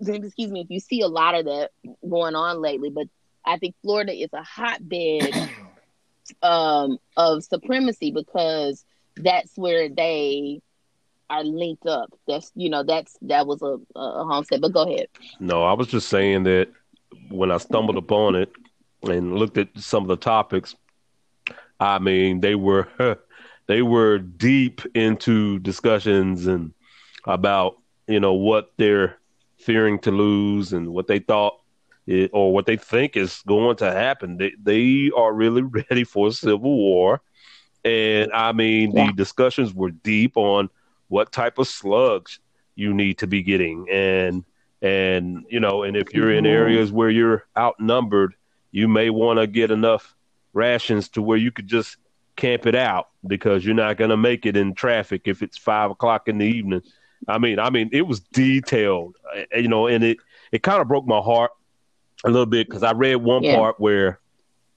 Excuse 0.00 0.52
me, 0.52 0.60
if 0.60 0.70
you 0.70 0.78
see 0.78 1.00
a 1.00 1.08
lot 1.08 1.34
of 1.34 1.46
that 1.46 1.70
going 2.08 2.36
on 2.36 2.62
lately, 2.62 2.88
but 2.88 3.08
I 3.44 3.58
think 3.58 3.74
Florida 3.82 4.12
is 4.12 4.30
a 4.32 4.44
hotbed 4.44 5.50
um, 6.42 6.98
of 7.16 7.42
supremacy 7.42 8.12
because 8.12 8.84
that's 9.16 9.56
where 9.56 9.88
they 9.88 10.62
are 11.30 11.44
linked 11.44 11.86
up. 11.86 12.12
That's 12.26 12.52
you 12.54 12.70
know 12.70 12.82
that's 12.82 13.16
that 13.22 13.46
was 13.46 13.62
a, 13.62 13.78
a 13.96 14.24
homestead. 14.24 14.60
But 14.60 14.72
go 14.72 14.82
ahead. 14.82 15.08
No, 15.40 15.64
I 15.64 15.72
was 15.72 15.88
just 15.88 16.08
saying 16.08 16.44
that 16.44 16.68
when 17.28 17.50
I 17.50 17.58
stumbled 17.58 17.96
upon 17.96 18.34
it 18.34 18.50
and 19.02 19.36
looked 19.36 19.58
at 19.58 19.68
some 19.76 20.02
of 20.02 20.08
the 20.08 20.16
topics, 20.16 20.74
I 21.80 21.98
mean 21.98 22.40
they 22.40 22.54
were 22.54 22.88
they 23.66 23.82
were 23.82 24.18
deep 24.18 24.82
into 24.94 25.58
discussions 25.60 26.46
and 26.46 26.72
about 27.24 27.78
you 28.06 28.20
know 28.20 28.34
what 28.34 28.72
they're 28.76 29.18
fearing 29.58 29.98
to 30.00 30.10
lose 30.10 30.72
and 30.72 30.88
what 30.88 31.06
they 31.06 31.18
thought 31.18 31.60
it, 32.06 32.30
or 32.32 32.52
what 32.52 32.66
they 32.66 32.76
think 32.76 33.16
is 33.16 33.42
going 33.46 33.76
to 33.76 33.92
happen. 33.92 34.36
They 34.38 34.52
they 34.62 35.10
are 35.16 35.32
really 35.32 35.62
ready 35.90 36.04
for 36.04 36.28
a 36.28 36.32
civil 36.32 36.76
war, 36.76 37.20
and 37.84 38.32
I 38.32 38.52
mean 38.52 38.92
yeah. 38.92 39.06
the 39.06 39.12
discussions 39.12 39.74
were 39.74 39.90
deep 39.90 40.36
on 40.36 40.70
what 41.08 41.32
type 41.32 41.58
of 41.58 41.68
slugs 41.68 42.40
you 42.74 42.94
need 42.94 43.18
to 43.18 43.26
be 43.26 43.42
getting 43.42 43.86
and 43.90 44.44
and 44.82 45.44
you 45.48 45.60
know 45.60 45.82
and 45.82 45.96
if 45.96 46.14
you're 46.14 46.32
in 46.32 46.44
mm-hmm. 46.44 46.52
areas 46.52 46.92
where 46.92 47.10
you're 47.10 47.46
outnumbered 47.56 48.34
you 48.70 48.86
may 48.86 49.10
want 49.10 49.38
to 49.38 49.46
get 49.46 49.70
enough 49.70 50.14
rations 50.52 51.08
to 51.08 51.22
where 51.22 51.38
you 51.38 51.50
could 51.50 51.66
just 51.66 51.96
camp 52.36 52.66
it 52.66 52.74
out 52.74 53.08
because 53.26 53.64
you're 53.64 53.74
not 53.74 53.96
going 53.96 54.10
to 54.10 54.16
make 54.16 54.46
it 54.46 54.56
in 54.56 54.72
traffic 54.74 55.22
if 55.24 55.42
it's 55.42 55.58
five 55.58 55.90
o'clock 55.90 56.28
in 56.28 56.38
the 56.38 56.46
evening 56.46 56.80
i 57.26 57.38
mean 57.38 57.58
i 57.58 57.70
mean 57.70 57.88
it 57.92 58.02
was 58.02 58.20
detailed 58.20 59.16
you 59.54 59.68
know 59.68 59.88
and 59.88 60.04
it 60.04 60.18
it 60.52 60.62
kind 60.62 60.80
of 60.80 60.86
broke 60.86 61.06
my 61.06 61.18
heart 61.18 61.50
a 62.24 62.28
little 62.28 62.46
bit 62.46 62.68
because 62.68 62.84
i 62.84 62.92
read 62.92 63.16
one 63.16 63.42
yeah. 63.42 63.56
part 63.56 63.80
where 63.80 64.20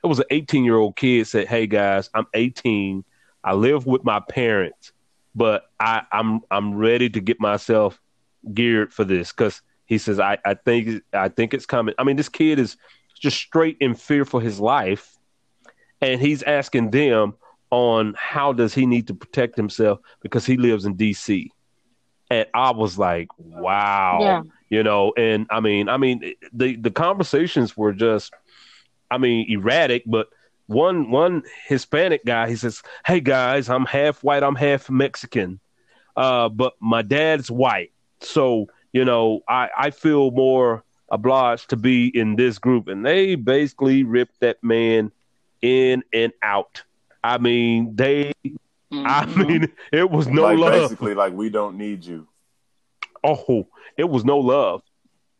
it 0.03 0.07
was 0.07 0.17
an 0.17 0.25
18 0.31 0.63
year 0.63 0.77
old 0.77 0.95
kid 0.95 1.27
said 1.27 1.47
hey 1.47 1.67
guys 1.67 2.09
i'm 2.15 2.25
18 2.33 3.03
i 3.43 3.53
live 3.53 3.85
with 3.85 4.03
my 4.03 4.19
parents 4.19 4.91
but 5.35 5.69
I, 5.79 6.03
I'm 6.11 6.41
I'm 6.51 6.75
ready 6.75 7.09
to 7.09 7.19
get 7.19 7.39
myself 7.39 7.99
geared 8.53 8.93
for 8.93 9.03
this 9.03 9.31
because 9.31 9.61
he 9.91 9.97
says 9.97 10.21
I, 10.21 10.37
I 10.45 10.53
think 10.53 11.03
I 11.11 11.27
think 11.27 11.53
it's 11.53 11.65
coming. 11.65 11.93
I 11.97 12.05
mean, 12.05 12.15
this 12.15 12.29
kid 12.29 12.59
is 12.59 12.77
just 13.19 13.35
straight 13.35 13.75
in 13.81 13.93
fear 13.93 14.23
for 14.23 14.39
his 14.39 14.57
life, 14.57 15.19
and 15.99 16.21
he's 16.21 16.43
asking 16.43 16.91
them 16.91 17.33
on 17.71 18.15
how 18.17 18.53
does 18.53 18.73
he 18.73 18.85
need 18.85 19.07
to 19.07 19.13
protect 19.13 19.57
himself 19.57 19.99
because 20.21 20.45
he 20.45 20.55
lives 20.55 20.85
in 20.85 20.95
D.C. 20.95 21.51
And 22.29 22.47
I 22.53 22.71
was 22.71 22.97
like, 22.97 23.27
wow, 23.37 24.19
yeah. 24.21 24.41
you 24.69 24.81
know, 24.81 25.11
and 25.17 25.45
I 25.51 25.59
mean, 25.59 25.89
I 25.89 25.97
mean, 25.97 26.35
the 26.53 26.77
the 26.77 26.91
conversations 26.91 27.75
were 27.75 27.91
just, 27.91 28.33
I 29.11 29.17
mean, 29.17 29.45
erratic, 29.51 30.03
but 30.05 30.29
one 30.67 31.11
one 31.11 31.43
Hispanic 31.67 32.23
guy. 32.23 32.47
He 32.47 32.55
says, 32.55 32.81
"Hey 33.05 33.19
guys, 33.19 33.67
I'm 33.67 33.85
half 33.85 34.23
white. 34.23 34.41
I'm 34.41 34.55
half 34.55 34.89
Mexican, 34.89 35.59
uh, 36.15 36.47
but 36.47 36.75
my 36.79 37.01
dad's 37.01 37.51
white. 37.51 37.91
So 38.21 38.67
you 38.93 39.05
know, 39.05 39.41
I 39.47 39.69
I 39.77 39.89
feel 39.91 40.31
more 40.31 40.83
obliged 41.09 41.69
to 41.69 41.77
be 41.77 42.07
in 42.07 42.35
this 42.35 42.59
group." 42.59 42.87
And 42.87 43.05
they 43.05 43.35
basically 43.35 44.03
ripped 44.03 44.39
that 44.41 44.63
man 44.63 45.11
in 45.61 46.03
and 46.13 46.33
out. 46.41 46.83
I 47.23 47.37
mean, 47.37 47.95
they. 47.95 48.33
Mm-hmm. 48.45 49.05
I 49.07 49.25
mean, 49.25 49.71
it 49.93 50.09
was 50.09 50.27
no 50.27 50.43
like 50.43 50.57
love. 50.57 50.73
Basically, 50.73 51.13
like 51.13 51.33
we 51.33 51.49
don't 51.49 51.77
need 51.77 52.03
you. 52.03 52.27
Oh, 53.23 53.67
it 53.97 54.09
was 54.09 54.25
no 54.25 54.39
love. 54.39 54.81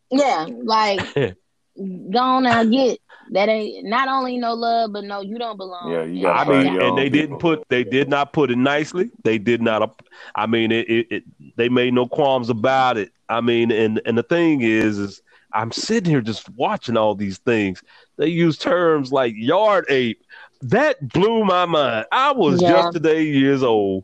Yeah, 0.10 0.48
like 0.64 1.02
go 1.78 2.20
on 2.20 2.44
now, 2.44 2.64
get 2.64 3.00
that 3.32 3.48
ain't 3.48 3.86
not 3.86 4.08
only 4.10 4.38
no 4.38 4.54
love, 4.54 4.92
but 4.94 5.04
no, 5.06 5.22
you 5.22 5.38
don't 5.38 5.58
belong. 5.58 5.92
Yeah, 5.92 6.04
you 6.04 6.24
got. 6.24 6.48
I 6.48 6.50
mean, 6.50 6.82
and 6.82 6.98
they 6.98 7.10
people. 7.10 7.20
didn't 7.20 7.40
put 7.40 7.70
they 7.70 7.84
did 7.84 8.10
not 8.10 8.34
put 8.34 8.52
it 8.52 8.58
nicely. 8.58 9.10
They 9.24 9.38
did 9.38 9.62
not. 9.62 10.02
I 10.36 10.46
mean, 10.48 10.72
it, 10.72 10.90
it, 10.90 11.08
it, 11.12 11.24
they 11.56 11.70
made 11.70 11.94
no 11.94 12.08
qualms 12.08 12.50
about 12.50 12.98
it. 12.98 13.12
I 13.30 13.42
mean, 13.42 13.72
and 13.72 14.02
and 14.06 14.18
the 14.18 14.24
thing 14.24 14.62
is, 14.62 14.98
is 14.98 15.22
I'm 15.54 15.72
sitting 15.72 16.10
here 16.10 16.22
just 16.22 16.50
watching 16.50 16.98
all 16.98 17.16
these 17.16 17.38
things. 17.40 17.82
They 18.18 18.28
use 18.28 18.58
terms 18.58 19.12
like 19.12 19.34
yard 19.36 19.86
ape. 19.90 20.24
That 20.62 21.08
blew 21.10 21.44
my 21.44 21.66
mind. 21.66 22.06
I 22.12 22.32
was 22.32 22.62
yeah. 22.62 22.72
just 22.72 22.94
today 22.94 23.24
years 23.24 23.64
old 23.64 24.04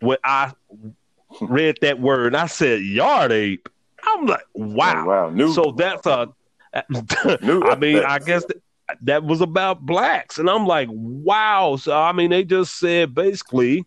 when 0.00 0.18
I 0.24 0.52
read 1.40 1.78
that 1.80 2.00
word. 2.00 2.28
And 2.28 2.36
I 2.36 2.46
said 2.46 2.82
yard 2.82 3.32
ape. 3.32 3.68
I'm 4.04 4.26
like, 4.26 4.44
wow. 4.54 5.04
Oh, 5.04 5.08
wow. 5.08 5.30
New. 5.30 5.52
So 5.52 5.72
that's 5.76 6.06
a 6.06 6.28
I 6.74 7.76
mean, 7.78 7.98
I 7.98 8.18
guess 8.18 8.44
that, 8.46 8.62
that 9.02 9.24
was 9.24 9.40
about 9.40 9.84
blacks, 9.84 10.38
and 10.38 10.48
I'm 10.48 10.66
like, 10.66 10.88
wow. 10.90 11.76
So 11.76 11.92
I 11.92 12.12
mean, 12.12 12.30
they 12.30 12.44
just 12.44 12.76
said 12.78 13.14
basically, 13.14 13.84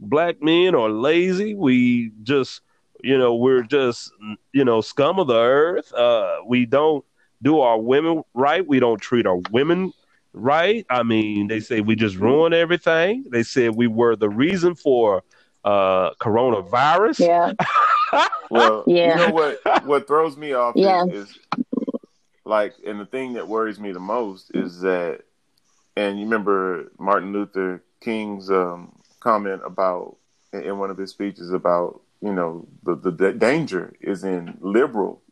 black 0.00 0.42
men 0.42 0.74
are 0.74 0.90
lazy. 0.90 1.54
We 1.54 2.12
just, 2.22 2.62
you 3.02 3.18
know, 3.18 3.34
we're 3.34 3.62
just, 3.62 4.12
you 4.52 4.64
know, 4.64 4.80
scum 4.80 5.18
of 5.18 5.28
the 5.28 5.38
earth. 5.38 5.92
Uh, 5.92 6.38
we 6.46 6.66
don't 6.66 7.04
do 7.42 7.60
our 7.60 7.78
women 7.78 8.22
right. 8.34 8.66
We 8.66 8.80
don't 8.80 9.00
treat 9.00 9.26
our 9.26 9.40
women 9.50 9.92
right. 10.32 10.84
I 10.90 11.02
mean, 11.02 11.48
they 11.48 11.60
say 11.60 11.80
we 11.80 11.94
just 11.94 12.16
ruin 12.16 12.52
everything. 12.52 13.26
They 13.30 13.42
said 13.42 13.74
we 13.74 13.86
were 13.86 14.16
the 14.16 14.28
reason 14.28 14.74
for 14.74 15.22
uh, 15.64 16.14
coronavirus. 16.14 17.20
Yeah. 17.20 17.52
well, 18.50 18.84
yeah. 18.86 19.10
you 19.10 19.26
know 19.26 19.34
what? 19.34 19.86
What 19.86 20.06
throws 20.06 20.36
me 20.36 20.52
off 20.52 20.74
yeah. 20.76 21.04
is, 21.04 21.30
is 21.30 21.38
like, 22.44 22.74
and 22.86 22.98
the 23.00 23.06
thing 23.06 23.34
that 23.34 23.46
worries 23.46 23.78
me 23.78 23.92
the 23.92 24.00
most 24.00 24.50
is 24.54 24.80
that, 24.80 25.20
and 25.96 26.18
you 26.18 26.24
remember 26.24 26.90
Martin 26.98 27.32
Luther 27.32 27.82
King's 28.00 28.50
um, 28.50 28.99
comment 29.20 29.62
about 29.64 30.16
in 30.52 30.78
one 30.78 30.90
of 30.90 30.98
his 30.98 31.10
speeches 31.10 31.52
about 31.52 32.00
you 32.20 32.32
know 32.32 32.66
the 32.82 32.94
the 32.96 33.32
danger 33.32 33.94
is 34.00 34.24
in 34.24 34.56
liberal 34.60 35.22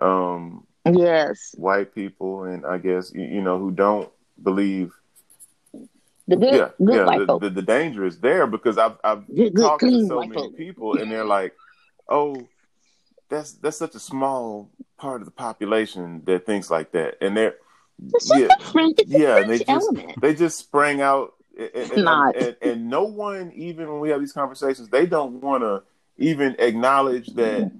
um 0.00 0.66
yes 0.92 1.54
white 1.56 1.94
people 1.94 2.44
and 2.44 2.66
i 2.66 2.76
guess 2.76 3.12
you, 3.14 3.40
know 3.40 3.58
who 3.58 3.70
don't 3.70 4.10
believe 4.42 4.92
the 6.26 6.36
good, 6.36 6.54
yeah, 6.54 6.68
good 6.82 6.94
yeah, 6.94 7.18
the. 7.26 7.38
The, 7.38 7.50
the, 7.50 7.62
danger 7.62 8.06
is 8.06 8.18
there 8.18 8.46
because 8.46 8.78
I've 8.78 8.96
I've 9.04 9.26
good, 9.26 9.54
talked 9.54 9.80
good, 9.80 9.90
to 9.90 10.06
so 10.06 10.20
many 10.20 10.34
folk. 10.34 10.56
people 10.56 10.96
and 10.96 11.10
they're 11.10 11.24
like, 11.24 11.54
oh, 12.08 12.48
that's 13.28 13.52
that's 13.52 13.76
such 13.76 13.94
a 13.94 13.98
small 13.98 14.70
part 14.96 15.20
of 15.20 15.26
the 15.26 15.32
population 15.32 16.22
that 16.24 16.46
thinks 16.46 16.70
like 16.70 16.92
that, 16.92 17.18
and 17.20 17.36
they're 17.36 17.56
yeah, 18.34 18.48
yeah, 19.06 19.42
they 19.42 19.58
just 19.58 19.68
element. 19.68 20.20
they 20.20 20.34
just 20.34 20.58
sprang 20.58 21.00
out, 21.00 21.34
and, 21.58 21.92
and, 21.92 22.04
Not. 22.04 22.36
And, 22.36 22.56
and, 22.62 22.90
no 22.90 23.04
one 23.04 23.52
even 23.54 23.90
when 23.90 24.00
we 24.00 24.10
have 24.10 24.20
these 24.20 24.32
conversations, 24.32 24.88
they 24.88 25.06
don't 25.06 25.40
want 25.40 25.62
to 25.62 25.82
even 26.16 26.56
acknowledge 26.58 27.28
that 27.34 27.70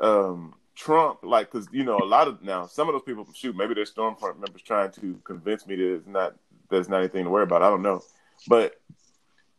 um, 0.00 0.54
Trump, 0.74 1.20
like, 1.22 1.50
because 1.50 1.68
you 1.72 1.84
know 1.84 1.98
a 1.98 2.04
lot 2.04 2.28
of 2.28 2.42
now 2.42 2.66
some 2.66 2.88
of 2.88 2.94
those 2.94 3.02
people 3.02 3.26
shoot 3.34 3.56
maybe 3.56 3.74
they're 3.74 3.84
Stormfront 3.84 4.38
members 4.38 4.62
trying 4.62 4.90
to 4.92 5.20
convince 5.24 5.66
me 5.66 5.76
that 5.76 5.94
it's 5.94 6.06
not 6.06 6.36
there's 6.70 6.88
not 6.88 6.98
anything 6.98 7.24
to 7.24 7.30
worry 7.30 7.44
about. 7.44 7.62
I 7.62 7.70
don't 7.70 7.82
know, 7.82 8.02
but 8.48 8.80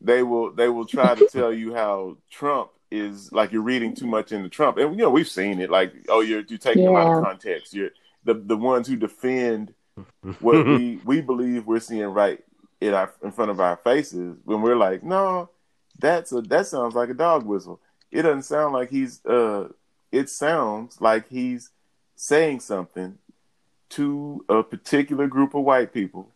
they 0.01 0.23
will 0.23 0.53
they 0.53 0.69
will 0.69 0.85
try 0.85 1.15
to 1.15 1.27
tell 1.27 1.51
you 1.51 1.73
how 1.73 2.17
Trump 2.29 2.69
is 2.91 3.31
like 3.31 3.51
you're 3.51 3.61
reading 3.61 3.95
too 3.95 4.07
much 4.07 4.31
into 4.31 4.49
Trump, 4.49 4.77
and 4.77 4.91
you 4.91 5.01
know 5.01 5.09
we've 5.09 5.27
seen 5.27 5.59
it. 5.59 5.69
Like, 5.69 5.93
oh, 6.09 6.21
you're 6.21 6.43
you're 6.47 6.59
taking 6.59 6.83
yeah. 6.83 6.89
him 6.89 6.95
out 6.95 7.17
of 7.17 7.23
context. 7.23 7.73
You're 7.73 7.91
the 8.23 8.35
the 8.35 8.57
ones 8.57 8.87
who 8.87 8.95
defend 8.95 9.73
what 10.39 10.65
we 10.65 10.99
we 11.03 11.21
believe 11.21 11.65
we're 11.65 11.79
seeing 11.79 12.03
right 12.05 12.43
in 12.81 12.93
our 12.93 13.13
in 13.23 13.31
front 13.31 13.51
of 13.51 13.59
our 13.59 13.77
faces 13.77 14.37
when 14.43 14.61
we're 14.61 14.75
like, 14.75 15.03
no, 15.03 15.49
that's 15.99 16.31
a 16.31 16.41
that 16.41 16.67
sounds 16.67 16.95
like 16.95 17.09
a 17.09 17.13
dog 17.13 17.45
whistle. 17.45 17.81
It 18.11 18.23
doesn't 18.23 18.43
sound 18.43 18.73
like 18.73 18.89
he's 18.89 19.25
uh. 19.25 19.69
It 20.09 20.29
sounds 20.29 21.01
like 21.01 21.27
he's 21.27 21.69
saying 22.15 22.61
something 22.61 23.17
to 23.89 24.45
a 24.47 24.63
particular 24.63 25.27
group 25.27 25.53
of 25.53 25.63
white 25.63 25.93
people 25.93 26.31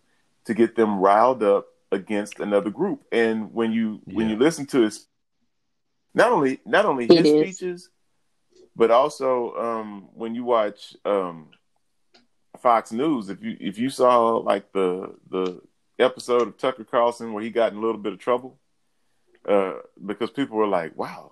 to 0.45 0.54
get 0.54 0.75
them 0.75 0.99
riled 0.99 1.41
up 1.41 1.67
against 1.91 2.39
another 2.39 2.69
group. 2.69 3.04
And 3.12 3.54
when 3.54 3.71
you 3.71 4.01
yeah. 4.06 4.15
when 4.15 4.30
you 4.30 4.36
listen 4.36 4.65
to 4.67 4.82
his 4.82 5.08
not 6.13 6.32
only 6.32 6.60
not 6.65 6.86
only 6.86 7.08
his 7.08 7.27
speeches, 7.27 7.89
but 8.75 8.91
also 8.91 9.56
um, 9.56 10.10
when 10.13 10.36
you 10.36 10.43
watch 10.43 10.95
um, 11.06 11.47
Fox 12.60 12.91
News, 12.91 13.30
if 13.30 13.41
you 13.43 13.58
if 13.60 13.77
you 13.77 13.89
saw 13.89 14.38
like 14.38 14.71
the 14.73 15.15
the 15.30 15.62
episode 16.01 16.47
of 16.47 16.57
Tucker 16.57 16.83
Carlson 16.83 17.33
where 17.33 17.43
he 17.43 17.49
got 17.49 17.71
in 17.71 17.77
a 17.77 17.81
little 17.81 18.01
bit 18.01 18.13
of 18.13 18.19
trouble, 18.19 18.57
uh, 19.47 19.73
because 20.05 20.29
people 20.29 20.57
were 20.57 20.67
like, 20.67 20.95
"Wow, 20.97 21.31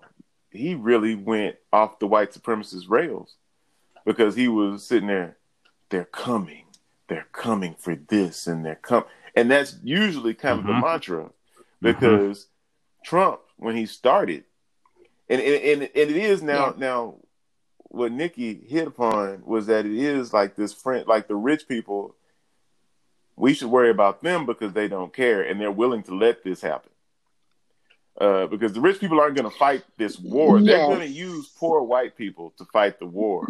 he 0.49 0.75
really 0.75 1.15
went 1.15 1.57
off 1.71 1.99
the 1.99 2.07
white 2.07 2.31
supremacist 2.31 2.89
rails," 2.89 3.35
because 4.05 4.35
he 4.35 4.47
was 4.47 4.87
sitting 4.87 5.07
there, 5.07 5.37
"They're 5.89 6.05
coming, 6.05 6.65
they're 7.07 7.27
coming 7.31 7.75
for 7.77 7.95
this, 7.95 8.47
and 8.47 8.65
they're 8.65 8.75
come," 8.75 9.05
and 9.35 9.51
that's 9.51 9.77
usually 9.83 10.33
kind 10.33 10.59
mm-hmm. 10.59 10.69
of 10.69 10.75
the 10.75 10.79
mm-hmm. 10.79 10.91
mantra, 10.91 11.23
mm-hmm. 11.23 11.61
because 11.81 12.39
mm-hmm. 12.39 13.03
Trump, 13.03 13.41
when 13.57 13.75
he 13.75 13.85
started, 13.85 14.45
and 15.29 15.41
and, 15.41 15.83
and 15.83 15.91
it 15.93 16.09
is 16.09 16.41
now 16.41 16.67
yeah. 16.67 16.73
now 16.77 17.15
what 17.89 18.11
Nikki 18.11 18.53
hit 18.67 18.87
upon 18.87 19.41
was 19.45 19.65
that 19.67 19.85
it 19.85 19.91
is 19.91 20.31
like 20.31 20.55
this 20.55 20.73
friend 20.73 21.07
like 21.07 21.27
the 21.27 21.35
rich 21.35 21.67
people 21.67 22.15
we 23.39 23.53
should 23.53 23.69
worry 23.69 23.89
about 23.89 24.21
them 24.21 24.45
because 24.45 24.73
they 24.73 24.89
don't 24.89 25.13
care 25.13 25.41
and 25.41 25.59
they're 25.59 25.71
willing 25.71 26.03
to 26.03 26.13
let 26.13 26.43
this 26.43 26.61
happen. 26.61 26.91
Uh, 28.19 28.47
because 28.47 28.73
the 28.73 28.81
rich 28.81 28.99
people 28.99 29.17
aren't 29.17 29.37
going 29.37 29.49
to 29.49 29.57
fight 29.57 29.81
this 29.97 30.19
war. 30.19 30.59
Yes. 30.59 30.67
they're 30.67 30.87
going 30.87 30.99
to 30.99 31.07
use 31.07 31.47
poor 31.57 31.81
white 31.81 32.17
people 32.17 32.53
to 32.57 32.65
fight 32.65 32.99
the 32.99 33.05
war. 33.05 33.47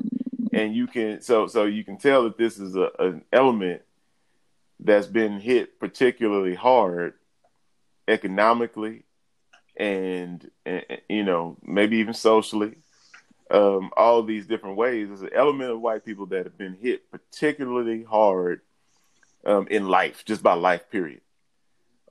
And 0.54 0.75
you 0.75 0.86
can 0.86 1.21
so 1.21 1.47
so 1.47 1.65
you 1.65 1.84
can 1.84 1.97
tell 1.97 2.23
that 2.25 2.38
this 2.38 2.60
is 2.60 2.75
a, 2.75 2.91
an 2.99 3.23
element 3.34 3.82
that's 4.80 5.08
been 5.08 5.39
hit 5.39 5.80
particularly 5.80 6.54
hard 6.54 7.13
economically 8.08 9.06
and, 9.75 10.49
and, 10.65 10.84
you 11.10 11.23
know 11.23 11.58
maybe 11.63 11.97
even 11.97 12.13
socially. 12.13 12.75
Um, 13.49 13.89
all 13.97 14.21
these 14.21 14.45
different 14.45 14.78
ways. 14.78 15.08
There's 15.08 15.23
an 15.23 15.32
element 15.34 15.71
of 15.71 15.82
white 15.82 16.06
people 16.06 16.28
that 16.28 16.45
have 16.45 16.60
been 16.60 16.78
hit 16.80 17.10
particularly 17.10 18.04
hard 18.04 18.62
um, 19.45 19.67
in 19.69 19.88
life 19.88 20.23
just 20.25 20.43
by 20.43 20.54
life 20.54 20.89
period. 20.89 21.21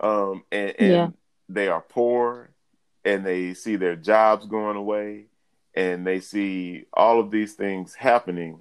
Um, 0.01 0.45
and, 0.53 0.75
and 0.79 0.93
yeah. 0.93 1.09
they 1.49 1.69
are 1.69 1.81
poor 1.81 2.51
and 3.05 3.25
they 3.25 3.55
see 3.55 3.77
their 3.77 3.97
jobs 3.97 4.47
going 4.47 4.77
away 4.77 5.27
and 5.75 6.07
they 6.07 6.21
see 6.21 6.87
all 6.93 7.21
of 7.21 7.31
these 7.31 7.55
things 7.55 7.95
happening. 7.95 8.61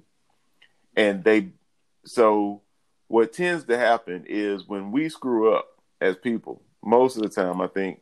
And 0.96 1.22
they 1.22 1.50
so 2.04 2.62
what 3.08 3.32
tends 3.32 3.64
to 3.64 3.78
happen 3.78 4.24
is 4.26 4.66
when 4.66 4.90
we 4.90 5.08
screw 5.08 5.54
up 5.54 5.68
as 6.00 6.16
people 6.16 6.62
most 6.82 7.16
of 7.16 7.22
the 7.22 7.28
time 7.28 7.60
i 7.60 7.66
think 7.66 8.00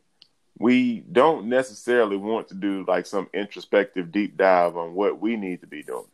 we 0.59 1.01
don't 1.11 1.47
necessarily 1.47 2.17
want 2.17 2.47
to 2.47 2.55
do 2.55 2.83
like 2.87 3.05
some 3.05 3.29
introspective 3.33 4.11
deep 4.11 4.37
dive 4.37 4.75
on 4.75 4.95
what 4.95 5.19
we 5.19 5.35
need 5.35 5.61
to 5.61 5.67
be 5.67 5.83
doing. 5.83 6.07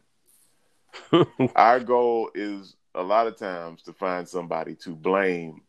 Our 1.56 1.80
goal 1.80 2.30
is 2.36 2.76
a 2.96 3.02
lot 3.02 3.28
of 3.28 3.38
times 3.38 3.82
to 3.84 3.94
find 3.94 4.28
somebody 4.28 4.76
to 4.76 4.92
blame 4.92 5.62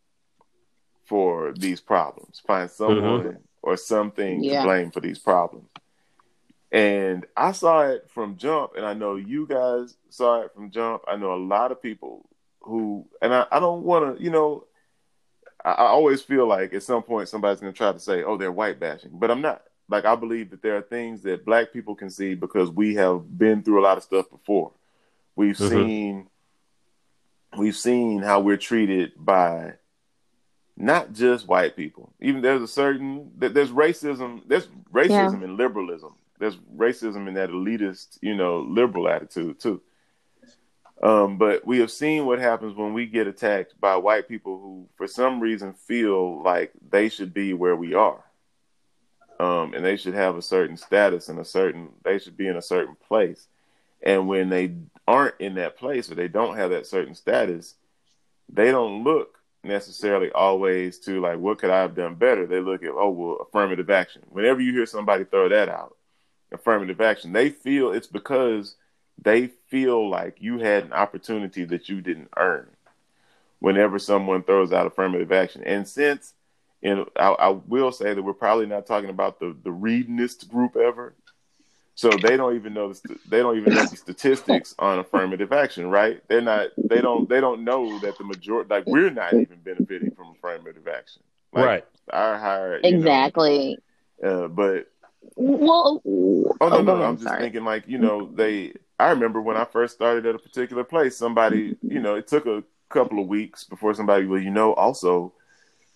for 1.07 1.53
these 1.57 1.81
problems 1.81 2.41
find 2.47 2.71
someone 2.71 3.23
mm-hmm. 3.23 3.37
or 3.63 3.77
something 3.77 4.43
yeah. 4.43 4.61
to 4.61 4.67
blame 4.67 4.91
for 4.91 5.01
these 5.01 5.19
problems 5.19 5.69
and 6.75 7.25
I 7.37 7.53
saw 7.53 7.83
it 7.83 8.11
from 8.11 8.37
jump, 8.37 8.73
and 8.77 8.85
I 8.85 8.95
know 8.95 9.15
you 9.15 9.47
guys 9.47 9.97
saw 10.09 10.41
it 10.41 10.53
from 10.53 10.73
jump. 10.73 11.05
I 11.07 11.15
know 11.15 11.33
a 11.33 11.37
lot 11.37 11.71
of 11.71 11.81
people 11.81 12.29
who, 12.63 13.07
and 13.23 13.33
I, 13.33 13.47
I 13.53 13.61
don't 13.61 13.85
want 13.85 14.19
to, 14.19 14.23
you 14.23 14.31
know, 14.31 14.65
I, 15.65 15.71
I, 15.71 15.87
always 15.87 16.21
feel 16.21 16.49
like 16.49 16.75
at 16.75 16.83
some 16.83 17.05
point 17.05 17.29
somebody's 17.29 17.61
going 17.61 17.73
to 17.73 17.77
try 17.77 17.93
to 17.93 18.01
say, 18.01 18.25
oh, 18.25 18.37
they're 18.37 18.51
white 18.51 18.81
bashing, 18.81 19.13
but 19.15 19.31
I'm 19.31 19.41
not. 19.41 19.63
Like, 19.89 20.05
I 20.05 20.17
believe 20.17 20.51
that 20.51 20.63
there 20.63 20.77
are 20.77 20.83
things 20.83 21.23
that 21.23 21.45
black 21.45 21.73
people 21.73 21.95
can 21.95 22.11
see 22.11 22.35
because 22.35 22.73
we 22.73 22.97
have 22.97 23.39
been 23.39 23.63
through 23.63 23.81
a 23.81 23.85
lot 23.85 23.97
of 23.97 24.03
stuff 24.03 24.29
before. 24.29 24.73
We've 25.37 25.57
mm-hmm. 25.57 25.69
seen, 25.69 26.27
we've 27.57 27.77
seen 27.77 28.23
how 28.23 28.41
we're 28.41 28.57
treated 28.57 29.13
by 29.17 29.75
not 30.77 31.13
just 31.13 31.47
white 31.47 31.77
people. 31.77 32.13
Even 32.21 32.43
there's 32.43 32.63
a 32.63 32.69
certain, 32.69 33.31
there's 33.37 33.71
racism, 33.71 34.43
there's 34.47 34.69
racism 34.93 35.39
yeah. 35.39 35.45
and 35.45 35.57
liberalism 35.57 36.15
there's 36.39 36.57
racism 36.77 37.29
in 37.29 37.35
that 37.35 37.51
elitist, 37.51 38.19
you 38.21 38.35
know, 38.35 38.61
liberal 38.61 39.09
attitude 39.09 39.61
too. 39.61 39.81
Um, 41.03 41.39
but 41.39 41.67
we 41.67 41.81
have 41.81 41.91
seen 41.91 42.27
what 42.27 42.39
happens 42.39 42.75
when 42.75 42.93
we 42.93 43.07
get 43.07 43.27
attacked 43.27 43.79
by 43.81 43.97
white 43.97 44.29
people 44.29 44.59
who, 44.59 44.89
for 44.97 45.07
some 45.07 45.41
reason, 45.41 45.75
feel 45.75 46.43
like 46.43 46.73
they 46.91 47.09
should 47.09 47.35
be 47.35 47.53
where 47.53 47.77
we 47.77 47.95
are, 47.95 48.23
um, 49.39 49.75
and 49.75 49.85
they 49.85 49.97
should 49.97 50.15
have 50.15 50.37
a 50.37 50.43
certain 50.43 50.77
status 50.77 51.29
and 51.29 51.39
a 51.39 51.45
certain 51.45 51.89
they 52.05 52.19
should 52.19 52.37
be 52.37 52.47
in 52.47 52.57
a 52.57 52.63
certain 52.63 52.97
place. 53.09 53.47
And 54.03 54.29
when 54.29 54.51
they 54.51 54.75
aren't 55.07 55.35
in 55.39 55.55
that 55.57 55.77
place 55.77 56.11
or 56.11 56.15
they 56.15 56.29
don't 56.29 56.57
have 56.57 56.71
that 56.71 56.87
certain 56.87 57.15
status, 57.15 57.75
they 58.49 58.71
don't 58.71 59.05
look 59.05 59.39
necessarily 59.63 60.31
always 60.33 60.99
to 60.99 61.21
like 61.21 61.39
what 61.39 61.59
could 61.59 61.71
I 61.71 61.81
have 61.81 61.95
done 61.95 62.15
better. 62.15 62.47
They 62.47 62.61
look 62.61 62.83
at 62.83 62.91
oh 62.91 63.11
well 63.11 63.37
affirmative 63.37 63.91
action. 63.91 64.23
Whenever 64.29 64.61
you 64.61 64.73
hear 64.73 64.87
somebody 64.87 65.25
throw 65.25 65.49
that 65.49 65.69
out, 65.69 65.97
affirmative 66.55 67.01
action. 67.01 67.33
They 67.33 67.51
feel 67.51 67.93
it's 67.93 68.07
because 68.07 68.77
they 69.23 69.49
feel 69.69 70.09
like 70.09 70.37
you 70.41 70.59
had 70.59 70.85
an 70.85 70.93
opportunity 70.93 71.65
that 71.65 71.89
you 71.89 72.01
didn't 72.01 72.31
earn 72.37 72.69
whenever 73.59 73.99
someone 73.99 74.43
throws 74.43 74.73
out 74.73 74.87
affirmative 74.87 75.33
action. 75.33 75.63
And 75.65 75.87
since, 75.87 76.35
and 76.83 77.07
I, 77.17 77.29
I 77.29 77.49
will 77.49 77.93
say 77.93 78.15
that 78.15 78.23
we're 78.23 78.35
probably 78.35 78.67
not 78.67 78.87
talking 78.87 79.11
about 79.11 79.41
the, 79.41 79.57
the 79.63 79.71
readingest 79.71 80.49
group 80.49 80.77
ever. 80.77 81.15
So 81.97 82.19
they 82.19 82.37
don't 82.37 82.57
even 82.57 82.75
know 82.75 82.93
the, 82.93 83.17
they 83.29 83.39
don't 83.39 83.57
even 83.57 83.73
know 83.73 83.87
the 83.87 83.97
statistics 83.97 84.75
on 84.79 84.99
affirmative 84.99 85.53
action, 85.53 85.89
right? 85.91 86.21
They're 86.29 86.41
not 86.41 86.71
they 86.89 87.01
don't 87.01 87.29
they 87.29 87.41
don't 87.41 87.63
know 87.63 87.99
that 88.01 88.19
the 88.19 88.25
majority 88.25 88.69
like 88.69 88.87
we're 88.87 89.11
not 89.11 89.35
even 89.35 89.59
benefiting 89.65 90.11
from 90.17 90.35
affirmative 90.37 90.89
action, 90.89 91.23
like, 91.53 91.65
right? 91.65 91.85
Our 92.11 92.39
higher 92.39 92.81
exactly. 92.83 93.79
Know, 94.21 94.45
uh, 94.45 94.49
but 94.49 94.89
well, 95.37 96.03
oh 96.05 96.69
no, 96.69 96.77
oh, 96.77 96.83
no, 96.83 97.03
I'm 97.03 97.17
just 97.17 97.29
sorry. 97.29 97.43
thinking 97.43 97.65
like 97.65 97.87
you 97.87 97.99
know 97.99 98.31
they. 98.33 98.73
I 98.99 99.11
remember 99.11 99.41
when 99.41 99.57
I 99.57 99.65
first 99.65 99.95
started 99.95 100.25
at 100.27 100.35
a 100.35 100.39
particular 100.39 100.85
place, 100.85 101.17
somebody 101.17 101.77
you 101.83 102.01
know 102.01 102.17
it 102.17 102.27
took 102.27 102.47
a 102.47 102.65
couple 102.89 103.21
of 103.21 103.29
weeks 103.29 103.65
before 103.65 103.95
somebody 103.95 104.27
well 104.27 104.41
you 104.41 104.51
know 104.51 104.73
also 104.75 105.33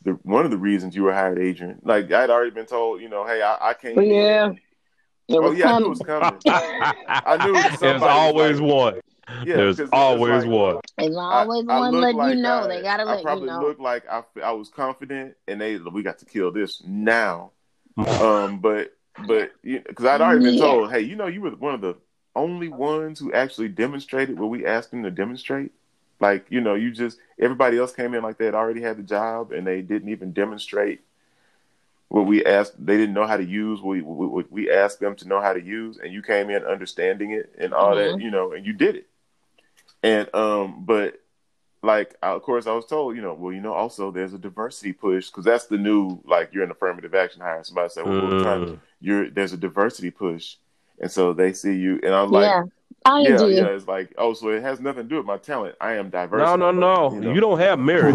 the 0.04 0.12
one 0.22 0.44
of 0.44 0.50
the 0.50 0.56
reasons 0.56 0.94
you 0.94 1.02
were 1.02 1.12
hired, 1.12 1.38
Adrian. 1.38 1.80
Like 1.82 2.10
I'd 2.12 2.30
already 2.30 2.50
been 2.50 2.66
told, 2.66 3.00
you 3.00 3.08
know, 3.08 3.26
hey, 3.26 3.42
I, 3.42 3.70
I 3.70 3.74
can't. 3.74 4.04
Yeah. 4.04 4.52
Oh 5.30 5.50
yeah, 5.52 5.64
coming. 5.64 5.74
I 5.74 5.78
knew 5.78 5.86
it 5.86 5.88
was 5.88 5.98
coming. 6.00 6.40
I 7.08 7.46
knew 7.46 7.54
it 7.56 7.70
was 7.70 7.80
There's 7.80 8.02
always 8.02 8.60
like, 8.60 8.70
one. 8.70 9.00
Yeah, 9.44 9.56
There's 9.56 9.80
always 9.92 10.44
like, 10.44 10.52
one. 10.52 10.80
There's 10.96 11.16
always 11.16 11.66
I, 11.68 11.78
one 11.78 12.00
letting 12.00 12.16
like 12.16 12.34
you 12.36 12.42
know. 12.42 12.60
I, 12.60 12.68
they 12.68 12.82
gotta 12.82 13.04
let 13.04 13.18
you 13.18 13.24
know. 13.24 13.30
I 13.30 13.34
probably 13.34 13.68
looked 13.68 13.80
like 13.80 14.08
I, 14.08 14.22
I 14.42 14.52
was 14.52 14.68
confident, 14.68 15.34
and 15.46 15.60
they 15.60 15.76
we 15.76 16.02
got 16.02 16.18
to 16.20 16.24
kill 16.24 16.50
this 16.50 16.82
now. 16.84 17.52
um, 17.96 18.60
but 18.60 18.96
but 19.26 19.52
because 19.62 20.04
I'd 20.04 20.20
already 20.20 20.44
been 20.44 20.58
told, 20.58 20.90
hey, 20.90 21.00
you 21.00 21.16
know, 21.16 21.26
you 21.26 21.40
were 21.42 21.50
one 21.50 21.74
of 21.74 21.80
the 21.80 21.96
only 22.36 22.68
ones 22.68 23.18
who 23.18 23.32
actually 23.32 23.68
demonstrated 23.68 24.38
what 24.38 24.50
we 24.50 24.64
asked 24.64 24.92
them 24.92 25.02
to 25.02 25.10
demonstrate. 25.10 25.72
Like, 26.20 26.46
you 26.48 26.60
know, 26.60 26.74
you 26.74 26.90
just 26.90 27.18
everybody 27.38 27.78
else 27.78 27.92
came 27.92 28.14
in 28.14 28.22
like 28.22 28.38
they 28.38 28.44
had 28.46 28.54
already 28.54 28.80
had 28.80 28.96
the 28.96 29.02
job 29.02 29.52
and 29.52 29.66
they 29.66 29.82
didn't 29.82 30.08
even 30.08 30.32
demonstrate 30.32 31.00
what 32.08 32.26
we 32.26 32.44
asked. 32.44 32.74
They 32.84 32.96
didn't 32.96 33.14
know 33.14 33.26
how 33.26 33.36
to 33.36 33.44
use 33.44 33.80
what 33.80 33.92
we, 33.92 34.02
what 34.02 34.50
we 34.50 34.70
asked 34.70 35.00
them 35.00 35.14
to 35.16 35.28
know 35.28 35.40
how 35.40 35.52
to 35.52 35.62
use, 35.62 35.98
and 35.98 36.12
you 36.12 36.22
came 36.22 36.50
in 36.50 36.64
understanding 36.64 37.32
it 37.32 37.54
and 37.58 37.72
all 37.72 37.94
mm-hmm. 37.94 38.18
that, 38.18 38.24
you 38.24 38.30
know, 38.30 38.52
and 38.52 38.66
you 38.66 38.72
did 38.72 38.96
it. 38.96 39.06
And 40.02 40.32
um, 40.34 40.84
but 40.84 41.20
like 41.82 42.16
of 42.22 42.42
course 42.42 42.66
I 42.66 42.72
was 42.72 42.86
told, 42.86 43.16
you 43.16 43.22
know, 43.22 43.34
well, 43.34 43.52
you 43.52 43.60
know, 43.60 43.72
also 43.72 44.10
there's 44.10 44.34
a 44.34 44.38
diversity 44.38 44.92
push 44.92 45.28
because 45.28 45.44
that's 45.44 45.66
the 45.66 45.78
new 45.78 46.20
like 46.24 46.50
you're 46.52 46.64
an 46.64 46.70
affirmative 46.70 47.14
action 47.14 47.40
hire. 47.40 47.62
Somebody 47.62 47.90
said, 47.90 48.04
well, 48.04 48.14
mm. 48.14 48.30
we're 48.30 48.42
trying 48.42 48.66
to, 48.66 48.72
mm. 48.72 48.80
you're 49.00 49.30
there's 49.30 49.52
a 49.52 49.56
diversity 49.56 50.10
push, 50.10 50.56
and 51.00 51.10
so 51.10 51.32
they 51.32 51.52
see 51.52 51.74
you, 51.74 52.00
and 52.02 52.14
I'm 52.14 52.30
like, 52.30 52.46
yeah. 52.46 52.62
I 53.08 53.20
yeah, 53.22 53.36
do. 53.38 53.50
yeah, 53.50 53.66
it's 53.66 53.88
like, 53.88 54.12
oh, 54.18 54.34
so 54.34 54.50
it 54.50 54.62
has 54.62 54.80
nothing 54.80 55.04
to 55.04 55.08
do 55.08 55.16
with 55.16 55.24
my 55.24 55.38
talent. 55.38 55.76
I 55.80 55.94
am 55.94 56.10
diverse. 56.10 56.40
No, 56.40 56.56
no, 56.56 56.70
no. 56.70 57.14
You, 57.14 57.20
know? 57.20 57.32
you 57.32 57.40
don't 57.40 57.58
have 57.58 57.78
merit. 57.78 58.14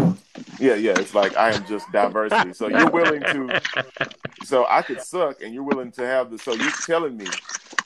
Yeah, 0.60 0.74
yeah. 0.76 0.98
It's 0.98 1.14
like 1.14 1.36
I 1.36 1.52
am 1.52 1.66
just 1.66 1.90
diversity. 1.90 2.52
So 2.52 2.68
you're 2.68 2.90
willing 2.90 3.20
to. 3.20 3.60
So 4.44 4.66
I 4.68 4.82
could 4.82 5.00
suck, 5.00 5.42
and 5.42 5.52
you're 5.52 5.64
willing 5.64 5.90
to 5.92 6.06
have 6.06 6.30
the. 6.30 6.38
So 6.38 6.52
you're 6.52 6.70
telling 6.86 7.16
me, 7.16 7.26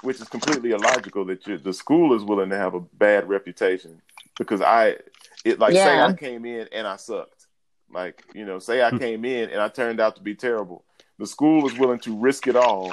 which 0.02 0.20
is 0.20 0.28
completely 0.28 0.72
illogical, 0.72 1.24
that 1.26 1.44
the 1.44 1.72
school 1.72 2.14
is 2.14 2.24
willing 2.24 2.50
to 2.50 2.56
have 2.56 2.74
a 2.74 2.80
bad 2.80 3.28
reputation 3.28 4.02
because 4.38 4.60
I 4.60 4.96
it 5.44 5.58
like 5.58 5.74
yeah. 5.74 5.84
say 5.84 6.00
I 6.00 6.12
came 6.12 6.44
in 6.44 6.68
and 6.72 6.86
I 6.86 6.96
sucked. 6.96 7.46
Like, 7.90 8.22
you 8.34 8.44
know, 8.44 8.58
say 8.58 8.82
I 8.82 8.90
hmm. 8.90 8.98
came 8.98 9.24
in 9.24 9.50
and 9.50 9.60
I 9.60 9.68
turned 9.68 10.00
out 10.00 10.16
to 10.16 10.22
be 10.22 10.34
terrible. 10.34 10.84
The 11.18 11.26
school 11.26 11.62
was 11.62 11.78
willing 11.78 12.00
to 12.00 12.16
risk 12.16 12.46
it 12.46 12.56
all 12.56 12.92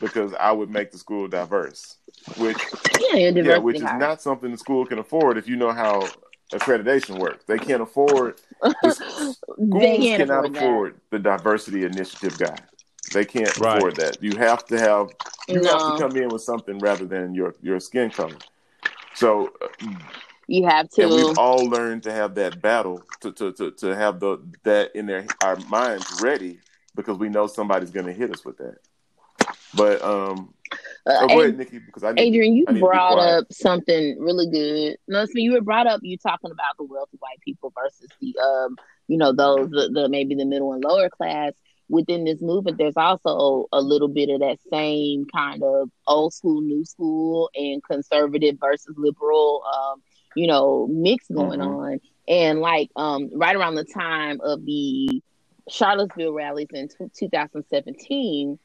because 0.00 0.32
I 0.34 0.52
would 0.52 0.70
make 0.70 0.90
the 0.90 0.98
school 0.98 1.28
diverse. 1.28 1.98
Which 2.36 2.58
yeah, 3.00 3.30
yeah 3.30 3.58
which 3.58 3.76
is 3.76 3.82
not 3.82 4.22
something 4.22 4.50
the 4.50 4.58
school 4.58 4.86
can 4.86 4.98
afford 4.98 5.38
if 5.38 5.48
you 5.48 5.56
know 5.56 5.72
how 5.72 6.08
accreditation 6.52 7.18
works. 7.18 7.44
They 7.44 7.58
can't 7.58 7.82
afford 7.82 8.40
schools 8.90 9.40
can't 9.58 10.02
cannot 10.02 10.46
afford, 10.46 10.56
afford 10.56 11.00
the 11.10 11.18
diversity 11.18 11.84
initiative 11.84 12.38
guy. 12.38 12.56
They 13.12 13.24
can't 13.24 13.56
right. 13.58 13.78
afford 13.78 13.96
that. 13.96 14.22
You 14.22 14.36
have 14.36 14.64
to 14.66 14.78
have 14.78 15.10
you 15.48 15.60
no. 15.60 15.70
have 15.70 15.98
to 15.98 16.08
come 16.08 16.16
in 16.16 16.28
with 16.28 16.42
something 16.42 16.78
rather 16.78 17.04
than 17.04 17.34
your 17.34 17.54
your 17.62 17.80
skin 17.80 18.10
color. 18.10 18.36
So 19.14 19.52
uh, 19.60 19.88
you 20.46 20.66
have 20.66 20.88
to. 20.90 21.02
And 21.02 21.10
we've 21.12 21.38
all 21.38 21.64
learned 21.64 22.04
to 22.04 22.12
have 22.12 22.34
that 22.36 22.62
battle 22.62 23.02
to 23.20 23.32
to 23.32 23.52
to, 23.52 23.70
to 23.72 23.96
have 23.96 24.20
the 24.20 24.38
that 24.62 24.94
in 24.94 25.06
their 25.06 25.26
our 25.42 25.56
minds 25.68 26.20
ready 26.22 26.58
because 26.94 27.18
we 27.18 27.28
know 27.28 27.46
somebody's 27.46 27.90
going 27.90 28.06
to 28.06 28.12
hit 28.12 28.32
us 28.32 28.44
with 28.44 28.58
that. 28.58 28.78
But 29.74 30.02
um, 30.02 30.52
uh, 31.06 31.26
oh, 31.30 31.40
ahead, 31.40 31.58
Nikki, 31.58 31.78
because 31.78 32.04
I 32.04 32.12
need, 32.12 32.22
Adrian, 32.22 32.56
you 32.56 32.64
brought 32.66 33.18
up 33.18 33.46
something 33.52 34.18
really 34.20 34.48
good. 34.48 34.96
No, 35.08 35.24
so 35.24 35.32
you 35.34 35.52
were 35.52 35.60
brought 35.60 35.86
up 35.86 36.00
you 36.02 36.16
talking 36.18 36.50
about 36.50 36.76
the 36.78 36.84
wealthy 36.84 37.18
white 37.18 37.40
people 37.44 37.72
versus 37.76 38.08
the 38.20 38.34
um, 38.38 38.76
you 39.08 39.18
know, 39.18 39.32
those 39.32 39.70
the, 39.70 39.90
the 39.92 40.08
maybe 40.08 40.34
the 40.34 40.44
middle 40.44 40.72
and 40.72 40.84
lower 40.84 41.10
class 41.10 41.52
within 41.88 42.24
this 42.24 42.40
movement, 42.40 42.78
there's 42.78 42.96
also 42.96 43.66
a 43.72 43.80
little 43.80 44.08
bit 44.08 44.30
of 44.30 44.40
that 44.40 44.58
same 44.70 45.26
kind 45.26 45.62
of 45.62 45.90
old 46.06 46.32
school, 46.32 46.60
new 46.62 46.84
school, 46.84 47.50
and 47.54 47.82
conservative 47.84 48.56
versus 48.60 48.94
liberal 48.96 49.62
um, 49.74 50.02
you 50.34 50.46
know, 50.46 50.86
mix 50.88 51.28
going 51.28 51.60
mm-hmm. 51.60 51.68
on. 51.68 52.00
And 52.28 52.60
like 52.60 52.90
um, 52.96 53.30
right 53.34 53.56
around 53.56 53.74
the 53.74 53.84
time 53.84 54.40
of 54.42 54.64
the 54.64 55.22
Charlottesville 55.68 56.32
rallies 56.32 56.68
in 56.72 56.88
t- 56.88 57.10
2017, 57.14 58.58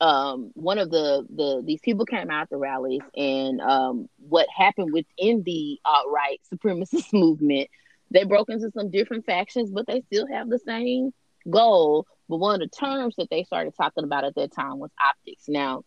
um, 0.00 0.50
one 0.54 0.78
of 0.78 0.90
the, 0.90 1.26
the 1.34 1.62
these 1.64 1.80
people 1.80 2.06
came 2.06 2.30
out 2.30 2.48
the 2.50 2.56
rallies, 2.56 3.02
and 3.16 3.60
um, 3.60 4.08
what 4.18 4.46
happened 4.54 4.92
within 4.92 5.42
the 5.44 5.80
alt-right 5.84 6.40
supremacist 6.52 7.12
movement, 7.12 7.68
they 8.10 8.24
broke 8.24 8.48
into 8.48 8.70
some 8.70 8.90
different 8.90 9.26
factions, 9.26 9.70
but 9.70 9.86
they 9.86 10.02
still 10.02 10.26
have 10.26 10.48
the 10.48 10.58
same 10.60 11.12
goal, 11.48 12.06
But 12.28 12.38
one 12.38 12.54
of 12.54 12.60
the 12.60 12.76
terms 12.76 13.16
that 13.16 13.30
they 13.30 13.44
started 13.44 13.74
talking 13.76 14.04
about 14.04 14.24
at 14.24 14.34
that 14.36 14.52
time 14.52 14.78
was 14.78 14.90
optics. 15.04 15.44
Now, 15.48 15.84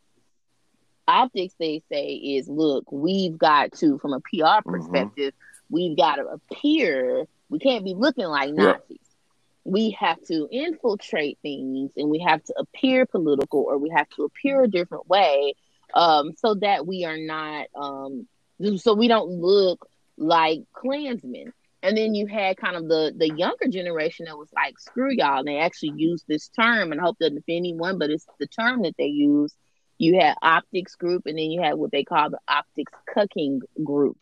optics, 1.07 1.55
they 1.59 1.81
say, 1.91 2.13
is 2.13 2.47
look, 2.47 2.91
we've 2.91 3.37
got 3.37 3.71
to, 3.73 3.97
from 3.99 4.13
a 4.13 4.19
PR 4.19 4.35
mm-hmm. 4.35 4.71
perspective, 4.71 5.33
mm-hmm. 5.33 5.73
we've 5.75 5.97
got 5.97 6.15
to 6.15 6.25
appear, 6.25 7.25
we 7.49 7.59
can't 7.59 7.85
be 7.85 7.93
looking 7.93 8.25
like 8.25 8.53
Nazis. 8.53 8.81
Yeah. 8.89 8.97
We 9.63 9.91
have 9.99 10.21
to 10.27 10.47
infiltrate 10.51 11.37
things 11.41 11.91
and 11.95 12.09
we 12.09 12.19
have 12.19 12.43
to 12.43 12.53
appear 12.57 13.05
political 13.05 13.61
or 13.61 13.77
we 13.77 13.89
have 13.95 14.09
to 14.15 14.23
appear 14.23 14.63
a 14.63 14.67
different 14.67 15.07
way 15.07 15.53
um, 15.93 16.33
so 16.35 16.55
that 16.55 16.87
we 16.87 17.05
are 17.05 17.17
not, 17.17 17.67
um, 17.75 18.27
so 18.77 18.93
we 18.93 19.07
don't 19.07 19.29
look 19.29 19.87
like 20.17 20.61
Klansmen. 20.73 21.53
And 21.83 21.97
then 21.97 22.13
you 22.13 22.27
had 22.27 22.57
kind 22.57 22.75
of 22.75 22.87
the 22.87 23.11
the 23.15 23.33
younger 23.33 23.67
generation 23.67 24.25
that 24.27 24.37
was 24.37 24.49
like, 24.53 24.79
screw 24.79 25.11
y'all. 25.11 25.39
And 25.39 25.47
they 25.47 25.57
actually 25.57 25.93
used 25.95 26.25
this 26.27 26.47
term, 26.49 26.91
and 26.91 27.01
I 27.01 27.03
hope 27.03 27.17
doesn't 27.17 27.39
offend 27.39 27.57
anyone, 27.57 27.97
but 27.97 28.11
it's 28.11 28.25
the 28.39 28.45
term 28.45 28.83
that 28.83 28.95
they 28.97 29.07
use. 29.07 29.53
You 29.97 30.19
had 30.19 30.35
optics 30.41 30.95
group, 30.95 31.25
and 31.25 31.37
then 31.37 31.49
you 31.49 31.61
had 31.61 31.73
what 31.75 31.91
they 31.91 32.03
call 32.03 32.29
the 32.29 32.39
optics 32.47 32.91
cucking 33.15 33.61
group. 33.83 34.17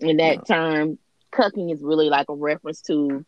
And 0.00 0.20
that 0.20 0.48
yeah. 0.48 0.54
term, 0.56 0.98
cucking, 1.32 1.72
is 1.72 1.82
really 1.82 2.10
like 2.10 2.28
a 2.28 2.34
reference 2.34 2.82
to 2.82 3.24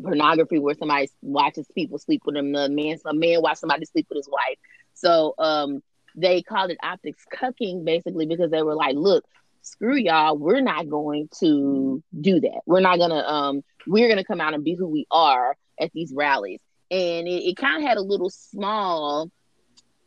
pornography, 0.00 0.58
where 0.58 0.74
somebody 0.74 1.08
watches 1.22 1.66
people 1.74 1.98
sleep 1.98 2.22
with 2.24 2.34
them. 2.34 2.54
A 2.54 2.68
man, 2.68 2.96
a 3.06 3.14
man 3.14 3.42
watch 3.42 3.58
somebody 3.58 3.84
sleep 3.86 4.06
with 4.08 4.16
his 4.18 4.28
wife. 4.30 4.58
So 4.94 5.34
um, 5.38 5.82
they 6.16 6.42
called 6.42 6.70
it 6.70 6.78
optics 6.82 7.24
cucking, 7.32 7.84
basically 7.84 8.26
because 8.26 8.50
they 8.50 8.62
were 8.62 8.74
like, 8.74 8.96
look, 8.96 9.24
screw 9.62 9.96
y'all 9.96 10.36
we're 10.36 10.60
not 10.60 10.88
going 10.88 11.28
to 11.38 12.02
do 12.18 12.40
that 12.40 12.60
we're 12.66 12.80
not 12.80 12.98
gonna 12.98 13.20
um 13.20 13.62
we're 13.86 14.08
gonna 14.08 14.24
come 14.24 14.40
out 14.40 14.54
and 14.54 14.64
be 14.64 14.74
who 14.74 14.86
we 14.86 15.06
are 15.10 15.54
at 15.78 15.92
these 15.92 16.12
rallies 16.14 16.60
and 16.90 17.28
it, 17.28 17.44
it 17.50 17.56
kind 17.56 17.82
of 17.82 17.88
had 17.88 17.98
a 17.98 18.02
little 18.02 18.30
small 18.30 19.30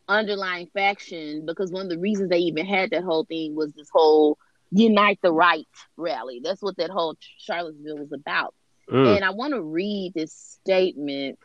underlying 0.08 0.68
faction 0.74 1.46
because 1.46 1.70
one 1.70 1.86
of 1.86 1.90
the 1.90 1.98
reasons 1.98 2.28
they 2.28 2.38
even 2.38 2.66
had 2.66 2.90
that 2.90 3.04
whole 3.04 3.24
thing 3.24 3.54
was 3.54 3.72
this 3.72 3.88
whole 3.92 4.36
unite 4.70 5.18
the 5.22 5.32
right 5.32 5.66
rally 5.96 6.40
that's 6.42 6.62
what 6.62 6.76
that 6.76 6.90
whole 6.90 7.16
charlottesville 7.38 7.98
was 7.98 8.12
about 8.12 8.54
mm. 8.90 9.16
and 9.16 9.24
i 9.24 9.30
want 9.30 9.52
to 9.52 9.60
read 9.60 10.12
this 10.14 10.32
statement 10.32 11.38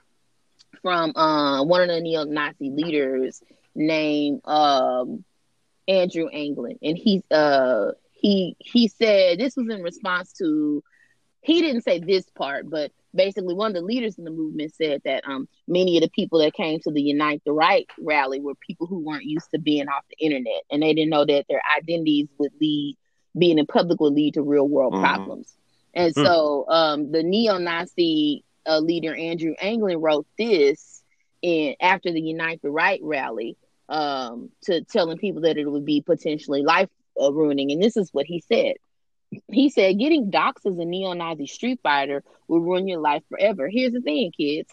from 0.82 1.16
uh, 1.16 1.64
one 1.64 1.82
of 1.82 1.88
the 1.90 2.00
neo-nazi 2.00 2.70
leaders 2.70 3.42
named 3.76 4.40
um, 4.46 5.24
Andrew 5.90 6.30
Anglin, 6.32 6.78
and 6.84 6.98
he's 6.98 7.24
uh 7.32 7.92
he 8.14 8.56
he 8.60 8.88
said 8.88 9.40
this 9.40 9.56
was 9.56 9.68
in 9.70 9.82
response 9.82 10.34
to 10.34 10.84
he 11.42 11.62
didn't 11.62 11.82
say 11.82 12.00
this 12.00 12.30
part, 12.30 12.70
but 12.70 12.92
basically 13.16 13.56
one 13.56 13.72
of 13.72 13.76
the 13.76 13.82
leaders 13.82 14.18
in 14.20 14.24
the 14.24 14.30
movement 14.30 14.74
said 14.76 15.02
that 15.04 15.24
um 15.28 15.50
many 15.68 15.98
of 15.98 16.04
the 16.04 16.10
people 16.10 16.40
that 16.40 16.54
came 16.54 16.80
to 16.82 16.92
the 16.92 17.02
Unite 17.02 17.42
the 17.44 17.52
Right 17.52 17.88
rally 18.00 18.40
were 18.40 18.54
people 18.56 18.86
who 18.86 19.00
weren't 19.00 19.24
used 19.24 19.50
to 19.52 19.60
being 19.60 19.88
off 19.88 20.06
the 20.10 20.26
internet, 20.26 20.64
and 20.70 20.84
they 20.84 20.94
didn't 20.94 21.10
know 21.10 21.26
that 21.26 21.46
their 21.50 21.62
identities 21.76 22.28
would 22.38 22.52
lead 22.62 22.96
being 23.38 23.58
in 23.58 23.66
public 23.66 24.00
would 24.00 24.14
lead 24.14 24.36
to 24.36 24.44
real 24.44 24.68
world 24.68 24.94
mm-hmm. 24.94 25.04
problems. 25.04 25.56
And 25.94 26.14
mm-hmm. 26.14 26.26
so 26.26 26.66
um 26.68 27.12
the 27.12 27.24
neo-Nazi 27.24 28.44
uh, 28.66 28.80
leader 28.80 29.16
Andrew 29.16 29.56
Anglin 29.62 30.02
wrote 30.02 30.28
this 30.38 31.02
in 31.42 31.76
after 31.82 32.12
the 32.12 32.22
Unite 32.22 32.62
the 32.62 32.70
Right 32.70 33.00
rally 33.04 33.58
um, 33.88 34.52
to 34.64 34.84
telling 34.84 35.18
people 35.18 35.42
that 35.42 35.58
it 35.58 35.66
would 35.66 35.86
be 35.86 36.02
potentially 36.02 36.62
life 36.62 36.90
uh, 37.20 37.34
ruining. 37.34 37.72
And 37.72 37.82
this 37.82 37.98
is 37.98 38.14
what 38.14 38.26
he 38.26 38.42
said. 38.42 38.76
He 39.52 39.70
said, 39.70 40.00
getting 40.00 40.32
doxxed 40.32 40.72
as 40.72 40.78
a 40.78 40.86
neo 40.86 41.14
Nazi 41.14 41.48
street 41.48 41.80
fighter 41.84 42.24
will 42.48 42.62
ruin 42.62 42.88
your 42.88 43.00
life 43.00 43.24
forever. 43.30 43.68
Here's 43.68 43.94
the 43.94 44.02
thing, 44.02 44.32
kids. 44.36 44.70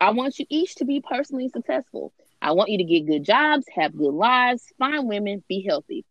I 0.00 0.10
want 0.10 0.38
you 0.38 0.46
each 0.48 0.76
to 0.76 0.84
be 0.86 1.00
personally 1.00 1.48
successful. 1.50 2.12
I 2.40 2.52
want 2.52 2.70
you 2.70 2.78
to 2.78 2.84
get 2.84 3.06
good 3.06 3.24
jobs, 3.24 3.66
have 3.74 3.96
good 3.96 4.14
lives, 4.14 4.64
find 4.78 5.06
women, 5.06 5.44
be 5.48 5.62
healthy. 5.62 6.06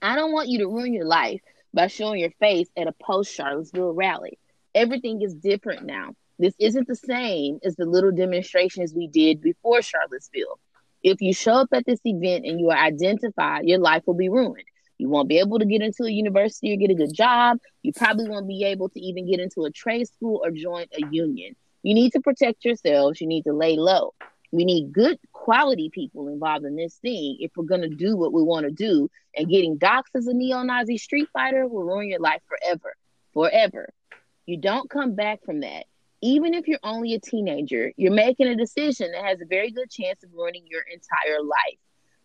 I 0.00 0.14
don't 0.14 0.32
want 0.32 0.48
you 0.48 0.58
to 0.58 0.68
ruin 0.68 0.94
your 0.94 1.06
life 1.06 1.40
by 1.78 1.86
showing 1.86 2.18
your 2.18 2.32
face 2.40 2.66
at 2.76 2.88
a 2.88 2.94
post 3.00 3.32
Charlottesville 3.32 3.92
rally. 3.92 4.36
Everything 4.74 5.22
is 5.22 5.32
different 5.32 5.86
now. 5.86 6.10
This 6.36 6.52
isn't 6.58 6.88
the 6.88 6.96
same 6.96 7.60
as 7.62 7.76
the 7.76 7.84
little 7.84 8.10
demonstrations 8.10 8.92
we 8.92 9.06
did 9.06 9.40
before 9.40 9.80
Charlottesville. 9.80 10.58
If 11.04 11.20
you 11.20 11.32
show 11.32 11.52
up 11.52 11.68
at 11.72 11.86
this 11.86 12.00
event 12.04 12.46
and 12.46 12.58
you 12.58 12.70
are 12.70 12.76
identified, 12.76 13.68
your 13.68 13.78
life 13.78 14.02
will 14.08 14.14
be 14.14 14.28
ruined. 14.28 14.64
You 14.98 15.08
won't 15.08 15.28
be 15.28 15.38
able 15.38 15.60
to 15.60 15.64
get 15.64 15.80
into 15.80 16.02
a 16.02 16.10
university 16.10 16.72
or 16.72 16.76
get 16.78 16.90
a 16.90 16.96
good 16.96 17.14
job. 17.14 17.58
You 17.84 17.92
probably 17.92 18.28
won't 18.28 18.48
be 18.48 18.64
able 18.64 18.88
to 18.88 18.98
even 19.00 19.30
get 19.30 19.38
into 19.38 19.64
a 19.64 19.70
trade 19.70 20.08
school 20.08 20.40
or 20.42 20.50
join 20.50 20.86
a 21.00 21.06
union. 21.12 21.54
You 21.84 21.94
need 21.94 22.10
to 22.14 22.20
protect 22.20 22.64
yourselves. 22.64 23.20
You 23.20 23.28
need 23.28 23.44
to 23.44 23.52
lay 23.52 23.76
low. 23.76 24.14
We 24.50 24.64
need 24.64 24.92
good 24.92 25.18
quality 25.32 25.90
people 25.90 26.28
involved 26.28 26.64
in 26.64 26.76
this 26.76 26.96
thing 26.96 27.36
if 27.40 27.50
we're 27.56 27.64
going 27.64 27.82
to 27.82 27.88
do 27.88 28.16
what 28.16 28.32
we 28.32 28.42
want 28.42 28.66
to 28.66 28.72
do. 28.72 29.10
And 29.36 29.48
getting 29.48 29.78
doxxed 29.78 30.16
as 30.16 30.26
a 30.26 30.34
neo 30.34 30.62
Nazi 30.62 30.98
street 30.98 31.28
fighter 31.32 31.66
will 31.66 31.84
ruin 31.84 32.08
your 32.08 32.20
life 32.20 32.42
forever. 32.48 32.94
Forever. 33.34 33.92
You 34.46 34.56
don't 34.56 34.88
come 34.88 35.14
back 35.14 35.44
from 35.44 35.60
that 35.60 35.84
even 36.20 36.54
if 36.54 36.66
you're 36.66 36.78
only 36.82 37.14
a 37.14 37.20
teenager, 37.20 37.92
you're 37.96 38.12
making 38.12 38.48
a 38.48 38.56
decision 38.56 39.12
that 39.12 39.24
has 39.24 39.40
a 39.40 39.46
very 39.46 39.70
good 39.70 39.90
chance 39.90 40.22
of 40.22 40.30
ruining 40.32 40.64
your 40.66 40.82
entire 40.82 41.42
life. 41.42 41.78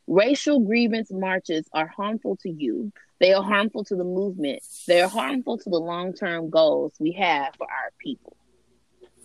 Racial 0.08 0.60
grievance 0.60 1.12
marches 1.12 1.68
are 1.74 1.88
harmful 1.88 2.36
to 2.38 2.50
you. 2.50 2.92
They 3.20 3.34
are 3.34 3.44
harmful 3.44 3.84
to 3.86 3.96
the 3.96 4.04
movement. 4.04 4.62
They 4.88 5.02
are 5.02 5.10
harmful 5.10 5.58
to 5.60 5.70
the 5.70 5.80
long 5.80 6.14
term 6.14 6.50
goals 6.50 6.94
we 7.00 7.14
have 7.14 7.56
for 7.56 7.68
our 7.68 7.92
people. 8.00 8.36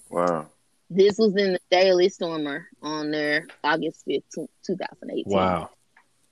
Wow. 0.09 0.49
This 0.91 1.19
was 1.19 1.37
in 1.37 1.53
the 1.53 1.61
Daily 1.71 2.09
Stormer 2.09 2.69
on 2.83 3.11
their 3.11 3.47
August 3.63 4.07
15th, 4.07 4.49
2018. 4.67 5.25
Wow. 5.27 5.71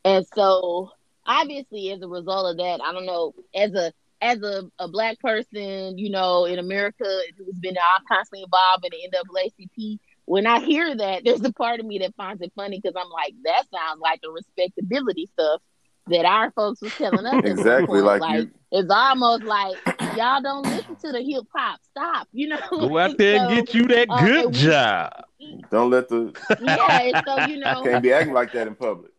And 0.04 0.26
so, 0.34 0.92
obviously, 1.26 1.90
as 1.92 2.00
a 2.00 2.08
result 2.08 2.52
of 2.52 2.56
that, 2.58 2.80
I 2.82 2.92
don't 2.92 3.06
know, 3.06 3.34
as 3.54 3.74
a 3.74 3.92
as 4.22 4.40
a, 4.42 4.62
a 4.78 4.88
black 4.88 5.20
person, 5.20 5.98
you 5.98 6.10
know, 6.10 6.46
in 6.46 6.58
America 6.58 7.04
who's 7.36 7.58
been 7.58 7.76
I'm 7.76 8.04
constantly 8.08 8.44
involved 8.44 8.86
in 8.86 8.92
the 8.92 9.18
NAACP, 9.18 9.98
when 10.24 10.46
I 10.46 10.60
hear 10.60 10.94
that, 10.96 11.22
there's 11.24 11.44
a 11.44 11.52
part 11.52 11.80
of 11.80 11.86
me 11.86 11.98
that 11.98 12.14
finds 12.16 12.42
it 12.42 12.52
funny 12.56 12.80
because 12.80 12.96
I'm 12.96 13.10
like, 13.10 13.34
that 13.44 13.64
sounds 13.70 14.00
like 14.00 14.20
the 14.22 14.30
respectability 14.30 15.28
stuff 15.32 15.60
that 16.08 16.24
our 16.24 16.50
folks 16.52 16.80
was 16.80 16.94
telling 16.94 17.26
us. 17.26 17.44
exactly 17.44 18.00
like, 18.00 18.20
like 18.20 18.40
you... 18.44 18.50
it's 18.72 18.90
almost 18.90 19.42
like 19.44 19.76
y'all 20.16 20.40
don't 20.40 20.64
listen 20.64 20.96
to 20.96 21.12
the 21.12 21.22
hip 21.22 21.44
hop. 21.54 21.80
Stop, 21.90 22.28
you 22.32 22.48
know. 22.48 22.58
Go 22.70 22.98
out 22.98 23.18
there 23.18 23.38
so, 23.38 23.48
and 23.48 23.66
get 23.66 23.74
you 23.74 23.86
that 23.88 24.06
uh, 24.10 24.24
good 24.24 24.52
job. 24.52 25.12
Don't 25.70 25.90
let 25.90 26.08
the 26.08 26.32
yeah. 26.60 27.22
So 27.26 27.46
you 27.46 27.58
know, 27.58 27.82
can't 27.82 28.02
be 28.02 28.12
acting 28.12 28.34
like 28.34 28.52
that 28.52 28.66
in 28.66 28.74
public 28.74 29.12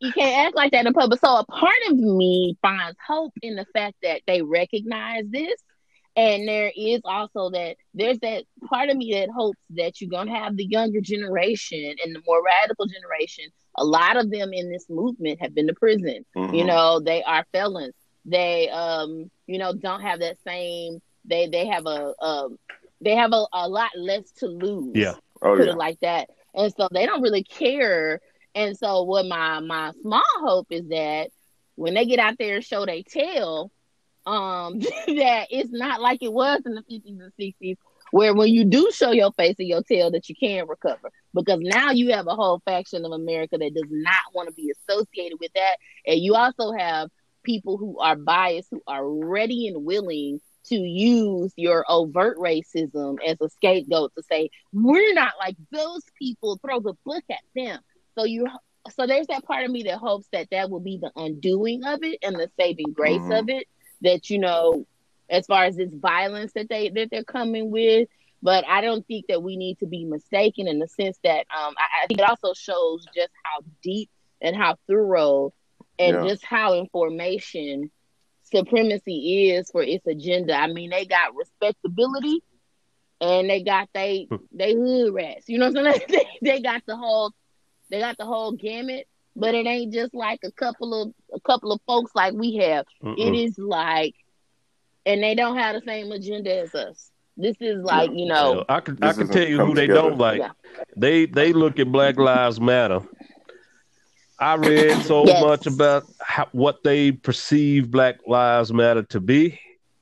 you 0.00 0.12
can't 0.12 0.46
act 0.46 0.56
like 0.56 0.72
that 0.72 0.86
in 0.86 0.92
public. 0.92 1.20
So 1.20 1.38
a 1.38 1.44
part 1.44 1.72
of 1.88 1.96
me 1.96 2.56
finds 2.62 2.96
hope 3.04 3.32
in 3.42 3.56
the 3.56 3.66
fact 3.72 3.96
that 4.02 4.22
they 4.26 4.42
recognize 4.42 5.24
this. 5.28 5.60
And 6.16 6.48
there 6.48 6.72
is 6.76 7.00
also 7.04 7.50
that 7.50 7.76
there's 7.94 8.18
that 8.20 8.44
part 8.68 8.88
of 8.88 8.96
me 8.96 9.14
that 9.14 9.30
hopes 9.30 9.58
that 9.70 10.00
you're 10.00 10.10
gonna 10.10 10.36
have 10.36 10.56
the 10.56 10.64
younger 10.64 11.00
generation 11.00 11.94
and 12.04 12.14
the 12.14 12.22
more 12.26 12.42
radical 12.44 12.86
generation. 12.86 13.44
A 13.78 13.84
lot 13.84 14.16
of 14.16 14.30
them 14.30 14.52
in 14.52 14.70
this 14.70 14.88
movement 14.88 15.40
have 15.40 15.54
been 15.54 15.66
to 15.68 15.74
prison. 15.74 16.24
Mm-hmm. 16.36 16.54
You 16.54 16.64
know, 16.64 17.00
they 17.00 17.22
are 17.22 17.46
felons. 17.52 17.94
They 18.24 18.68
um, 18.68 19.30
you 19.46 19.58
know, 19.58 19.72
don't 19.72 20.02
have 20.02 20.20
that 20.20 20.36
same 20.46 21.00
they 21.24 21.46
they 21.46 21.66
have 21.66 21.86
a 21.86 22.14
um 22.22 22.58
they 23.00 23.14
have 23.14 23.32
a, 23.32 23.46
a 23.52 23.68
lot 23.68 23.90
less 23.96 24.30
to 24.38 24.46
lose. 24.46 24.92
Yeah. 24.94 25.14
Oh, 25.40 25.56
put 25.56 25.66
yeah. 25.66 25.72
it 25.72 25.78
like 25.78 26.00
that. 26.00 26.30
And 26.54 26.72
so 26.74 26.88
they 26.90 27.06
don't 27.06 27.22
really 27.22 27.44
care 27.44 28.20
and 28.54 28.76
so 28.76 29.02
what 29.02 29.26
my 29.26 29.60
my 29.60 29.92
small 30.02 30.22
hope 30.40 30.66
is 30.70 30.88
that 30.88 31.30
when 31.76 31.94
they 31.94 32.06
get 32.06 32.18
out 32.18 32.34
there 32.38 32.56
and 32.56 32.64
show 32.64 32.84
their 32.84 33.02
tail, 33.04 33.70
um, 34.26 34.80
that 34.80 35.46
it's 35.50 35.70
not 35.70 36.00
like 36.00 36.22
it 36.22 36.32
was 36.32 36.60
in 36.66 36.74
the 36.74 36.82
50s 36.82 37.20
and 37.20 37.32
60s, 37.38 37.76
where 38.10 38.34
when 38.34 38.48
you 38.48 38.64
do 38.64 38.90
show 38.92 39.12
your 39.12 39.30
face 39.32 39.54
and 39.58 39.68
your 39.68 39.82
tail 39.82 40.10
that 40.10 40.28
you 40.28 40.34
can 40.34 40.66
recover. 40.66 41.10
Because 41.44 41.60
now 41.60 41.90
you 41.90 42.12
have 42.12 42.26
a 42.26 42.34
whole 42.34 42.60
faction 42.64 43.04
of 43.04 43.12
America 43.12 43.58
that 43.58 43.74
does 43.74 43.90
not 43.90 44.34
want 44.34 44.48
to 44.48 44.54
be 44.54 44.72
associated 44.88 45.38
with 45.40 45.52
that. 45.54 45.76
And 46.06 46.20
you 46.20 46.34
also 46.34 46.72
have 46.72 47.10
people 47.42 47.78
who 47.78 47.98
are 47.98 48.16
biased, 48.16 48.68
who 48.70 48.82
are 48.86 49.08
ready 49.08 49.68
and 49.68 49.84
willing 49.84 50.40
to 50.66 50.76
use 50.76 51.52
your 51.56 51.84
overt 51.88 52.38
racism 52.38 53.16
as 53.26 53.40
a 53.40 53.48
scapegoat 53.48 54.12
to 54.16 54.22
say, 54.24 54.50
we're 54.72 55.14
not 55.14 55.32
like 55.38 55.56
those 55.70 56.02
people, 56.18 56.58
throw 56.58 56.80
the 56.80 56.94
book 57.04 57.24
at 57.30 57.40
them. 57.54 57.80
So 58.16 58.24
you 58.24 58.46
so 58.90 59.06
there's 59.06 59.26
that 59.28 59.44
part 59.44 59.64
of 59.64 59.70
me 59.70 59.84
that 59.84 59.98
hopes 59.98 60.26
that 60.32 60.48
that 60.50 60.70
will 60.70 60.80
be 60.80 60.98
the 61.00 61.12
undoing 61.14 61.84
of 61.84 62.02
it 62.02 62.18
and 62.22 62.36
the 62.36 62.50
saving 62.58 62.92
grace 62.92 63.20
mm-hmm. 63.20 63.32
of 63.32 63.48
it. 63.48 63.66
That 64.00 64.30
you 64.30 64.38
know, 64.38 64.86
as 65.28 65.46
far 65.46 65.64
as 65.64 65.76
this 65.76 65.92
violence 65.92 66.52
that 66.54 66.68
they 66.68 66.88
that 66.90 67.08
they're 67.10 67.24
coming 67.24 67.70
with. 67.70 68.08
But 68.42 68.64
I 68.66 68.80
don't 68.80 69.06
think 69.06 69.26
that 69.28 69.42
we 69.42 69.56
need 69.56 69.78
to 69.80 69.86
be 69.86 70.04
mistaken 70.04 70.68
in 70.68 70.78
the 70.78 70.88
sense 70.88 71.18
that 71.24 71.46
um, 71.50 71.74
I, 71.76 72.04
I 72.04 72.06
think 72.06 72.20
it 72.20 72.28
also 72.28 72.54
shows 72.54 73.04
just 73.14 73.30
how 73.42 73.64
deep 73.82 74.10
and 74.40 74.54
how 74.54 74.76
thorough 74.86 75.52
and 75.98 76.16
yeah. 76.16 76.28
just 76.28 76.44
how 76.44 76.74
information 76.74 77.90
supremacy 78.44 79.50
is 79.50 79.70
for 79.70 79.82
its 79.82 80.06
agenda. 80.06 80.54
I 80.54 80.68
mean, 80.68 80.90
they 80.90 81.04
got 81.04 81.34
respectability 81.34 82.42
and 83.20 83.50
they 83.50 83.62
got 83.62 83.88
they 83.92 84.26
hmm. 84.30 84.36
they 84.52 84.74
hood 84.74 85.14
rats. 85.14 85.48
You 85.48 85.58
know 85.58 85.70
what 85.70 85.86
I'm 85.86 85.92
saying? 85.94 86.02
they, 86.08 86.50
they 86.50 86.60
got 86.60 86.82
the 86.86 86.96
whole 86.96 87.32
they 87.90 88.00
got 88.00 88.18
the 88.18 88.26
whole 88.26 88.52
gamut, 88.52 89.06
but 89.34 89.54
it 89.54 89.66
ain't 89.66 89.92
just 89.92 90.14
like 90.14 90.40
a 90.44 90.52
couple 90.52 91.02
of 91.02 91.12
a 91.34 91.40
couple 91.40 91.72
of 91.72 91.80
folks 91.86 92.12
like 92.14 92.34
we 92.34 92.56
have. 92.56 92.86
It 93.02 93.34
is 93.34 93.58
like, 93.58 94.14
and 95.06 95.22
they 95.22 95.34
don't 95.34 95.56
have 95.56 95.74
the 95.74 95.82
same 95.82 96.12
agenda 96.12 96.60
as 96.60 96.74
us. 96.74 97.10
This 97.38 97.56
is 97.60 97.84
like 97.84 98.10
you 98.12 98.26
know. 98.26 98.64
I 98.68 98.80
can 98.80 98.98
I 99.00 99.12
can 99.12 99.28
tell 99.28 99.46
you 99.46 99.64
who 99.64 99.72
they 99.72 99.86
together. 99.86 100.10
don't 100.10 100.18
like. 100.18 100.40
Yeah. 100.40 100.50
They 100.96 101.26
they 101.26 101.52
look 101.52 101.78
at 101.78 101.90
Black 101.90 102.16
Lives 102.18 102.60
Matter. 102.60 103.00
I 104.40 104.54
read 104.56 105.02
so 105.02 105.24
yes. 105.26 105.42
much 105.42 105.66
about 105.66 106.04
how, 106.20 106.48
what 106.50 106.82
they 106.82 107.12
perceive 107.12 107.92
Black 107.92 108.16
Lives 108.26 108.72
Matter 108.72 109.04
to 109.04 109.20
be, 109.20 109.60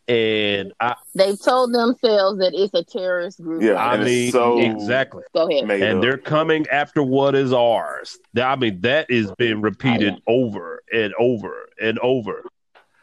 and 0.09 0.73
I, 0.81 0.95
they've 1.15 1.41
told 1.41 1.75
themselves 1.75 2.39
that 2.39 2.53
it's 2.55 2.73
a 2.73 2.85
terrorist 2.85 3.43
group. 3.43 3.63
Yeah, 3.63 3.75
I 3.75 4.03
mean, 4.03 4.33
so 4.33 4.59
exactly. 4.59 5.25
Go 5.35 5.51
ahead. 5.51 5.71
And 5.71 6.03
they're 6.03 6.17
coming 6.17 6.67
after 6.73 7.03
what 7.03 7.35
is 7.35 7.53
ours. 7.53 8.17
I 8.35 8.57
mean, 8.57 8.81
that 8.81 9.11
is 9.11 9.31
being 9.37 9.61
repeated 9.61 10.15
oh, 10.27 10.45
over 10.45 10.83
and 10.91 11.13
over 11.19 11.69
and 11.79 11.99
over. 11.99 12.45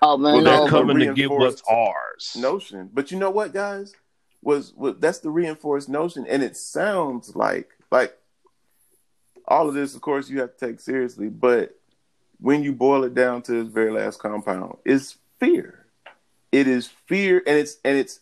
Oh 0.01 0.17
man, 0.17 0.43
well, 0.43 0.43
they're 0.43 0.69
coming 0.69 0.97
to 0.99 1.13
get 1.13 1.29
what's 1.29 1.61
ours. 1.69 2.35
Notion, 2.35 2.89
but 2.91 3.11
you 3.11 3.19
know 3.19 3.29
what, 3.29 3.53
guys? 3.53 3.93
Was, 4.43 4.73
was 4.75 4.95
that's 4.99 5.19
the 5.19 5.29
reinforced 5.29 5.89
notion, 5.89 6.25
and 6.27 6.43
it 6.43 6.57
sounds 6.57 7.35
like 7.35 7.69
like 7.91 8.17
all 9.47 9.67
of 9.69 9.73
this. 9.73 9.95
Of 9.95 10.01
course, 10.01 10.29
you 10.29 10.41
have 10.41 10.55
to 10.57 10.67
take 10.67 10.79
seriously, 10.79 11.29
but 11.29 11.79
when 12.39 12.61
you 12.63 12.73
boil 12.73 13.03
it 13.05 13.13
down 13.13 13.41
to 13.43 13.61
its 13.61 13.69
very 13.69 13.91
last 13.91 14.19
compound, 14.19 14.77
it's 14.85 15.17
fear 15.39 15.83
it 16.53 16.67
is 16.67 16.87
fear 17.07 17.41
and 17.45 17.57
it's 17.57 17.77
and 17.83 17.97
it's 17.97 18.21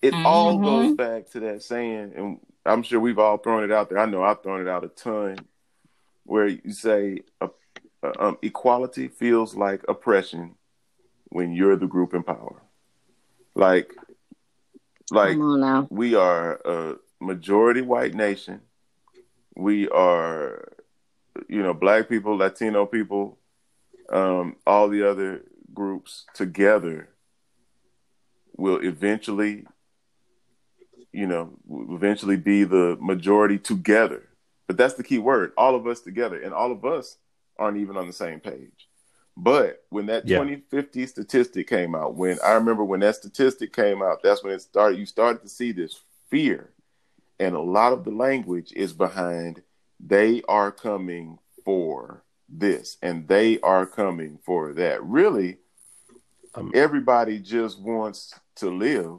it 0.00 0.14
mm-hmm. 0.14 0.24
all 0.24 0.58
goes 0.58 0.94
back 0.94 1.28
to 1.28 1.40
that 1.40 1.62
saying 1.62 2.12
and 2.16 2.38
i'm 2.64 2.82
sure 2.82 3.00
we've 3.00 3.18
all 3.18 3.36
thrown 3.36 3.64
it 3.64 3.72
out 3.72 3.90
there 3.90 3.98
i 3.98 4.06
know 4.06 4.22
i've 4.22 4.42
thrown 4.42 4.62
it 4.62 4.68
out 4.68 4.84
a 4.84 4.88
ton 4.88 5.36
where 6.24 6.46
you 6.46 6.72
say 6.72 7.18
uh, 7.40 7.48
uh, 8.02 8.12
um, 8.18 8.38
equality 8.40 9.08
feels 9.08 9.56
like 9.56 9.82
oppression 9.88 10.54
when 11.30 11.52
you're 11.52 11.76
the 11.76 11.86
group 11.86 12.14
in 12.14 12.22
power 12.22 12.62
like 13.56 13.92
like 15.10 15.36
we 15.90 16.14
are 16.14 16.60
a 16.64 16.96
majority 17.20 17.82
white 17.82 18.14
nation 18.14 18.60
we 19.56 19.88
are 19.88 20.72
you 21.48 21.62
know 21.62 21.74
black 21.74 22.08
people 22.08 22.36
latino 22.36 22.86
people 22.86 23.38
um, 24.10 24.56
all 24.66 24.88
the 24.88 25.08
other 25.08 25.42
groups 25.72 26.26
together 26.34 27.08
will 28.56 28.78
eventually, 28.84 29.64
you 31.12 31.26
know, 31.26 31.52
eventually 31.90 32.36
be 32.36 32.64
the 32.64 32.96
majority 33.00 33.58
together. 33.58 34.28
But 34.66 34.76
that's 34.76 34.94
the 34.94 35.02
key 35.02 35.18
word 35.18 35.52
all 35.56 35.74
of 35.74 35.86
us 35.86 36.00
together. 36.00 36.40
And 36.40 36.52
all 36.52 36.70
of 36.72 36.84
us 36.84 37.16
aren't 37.58 37.78
even 37.78 37.96
on 37.96 38.06
the 38.06 38.12
same 38.12 38.40
page. 38.40 38.88
But 39.36 39.84
when 39.88 40.06
that 40.06 40.26
yeah. 40.28 40.38
2050 40.38 41.06
statistic 41.06 41.68
came 41.68 41.94
out, 41.94 42.14
when 42.14 42.38
I 42.44 42.52
remember 42.52 42.84
when 42.84 43.00
that 43.00 43.16
statistic 43.16 43.72
came 43.72 44.02
out, 44.02 44.22
that's 44.22 44.44
when 44.44 44.52
it 44.52 44.60
started. 44.62 44.98
You 44.98 45.06
started 45.06 45.42
to 45.42 45.48
see 45.48 45.72
this 45.72 46.00
fear. 46.30 46.70
And 47.40 47.54
a 47.54 47.60
lot 47.60 47.92
of 47.92 48.04
the 48.04 48.10
language 48.10 48.72
is 48.76 48.92
behind 48.92 49.62
they 49.98 50.42
are 50.48 50.70
coming 50.70 51.38
for 51.64 52.22
this 52.48 52.98
and 53.02 53.26
they 53.26 53.58
are 53.60 53.86
coming 53.86 54.38
for 54.44 54.74
that. 54.74 55.02
Really, 55.02 55.56
um, 56.54 56.70
everybody 56.74 57.38
just 57.38 57.80
wants 57.80 58.34
to 58.56 58.70
live 58.70 59.18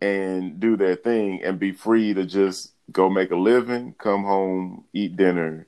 and 0.00 0.58
do 0.58 0.76
their 0.76 0.96
thing 0.96 1.42
and 1.42 1.58
be 1.58 1.72
free 1.72 2.14
to 2.14 2.24
just 2.24 2.72
go 2.90 3.10
make 3.10 3.30
a 3.30 3.36
living, 3.36 3.94
come 3.98 4.24
home, 4.24 4.84
eat 4.92 5.16
dinner, 5.16 5.66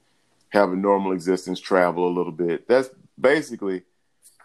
have 0.50 0.72
a 0.72 0.76
normal 0.76 1.12
existence, 1.12 1.60
travel 1.60 2.06
a 2.08 2.16
little 2.16 2.32
bit. 2.32 2.66
That's 2.66 2.90
basically 3.20 3.82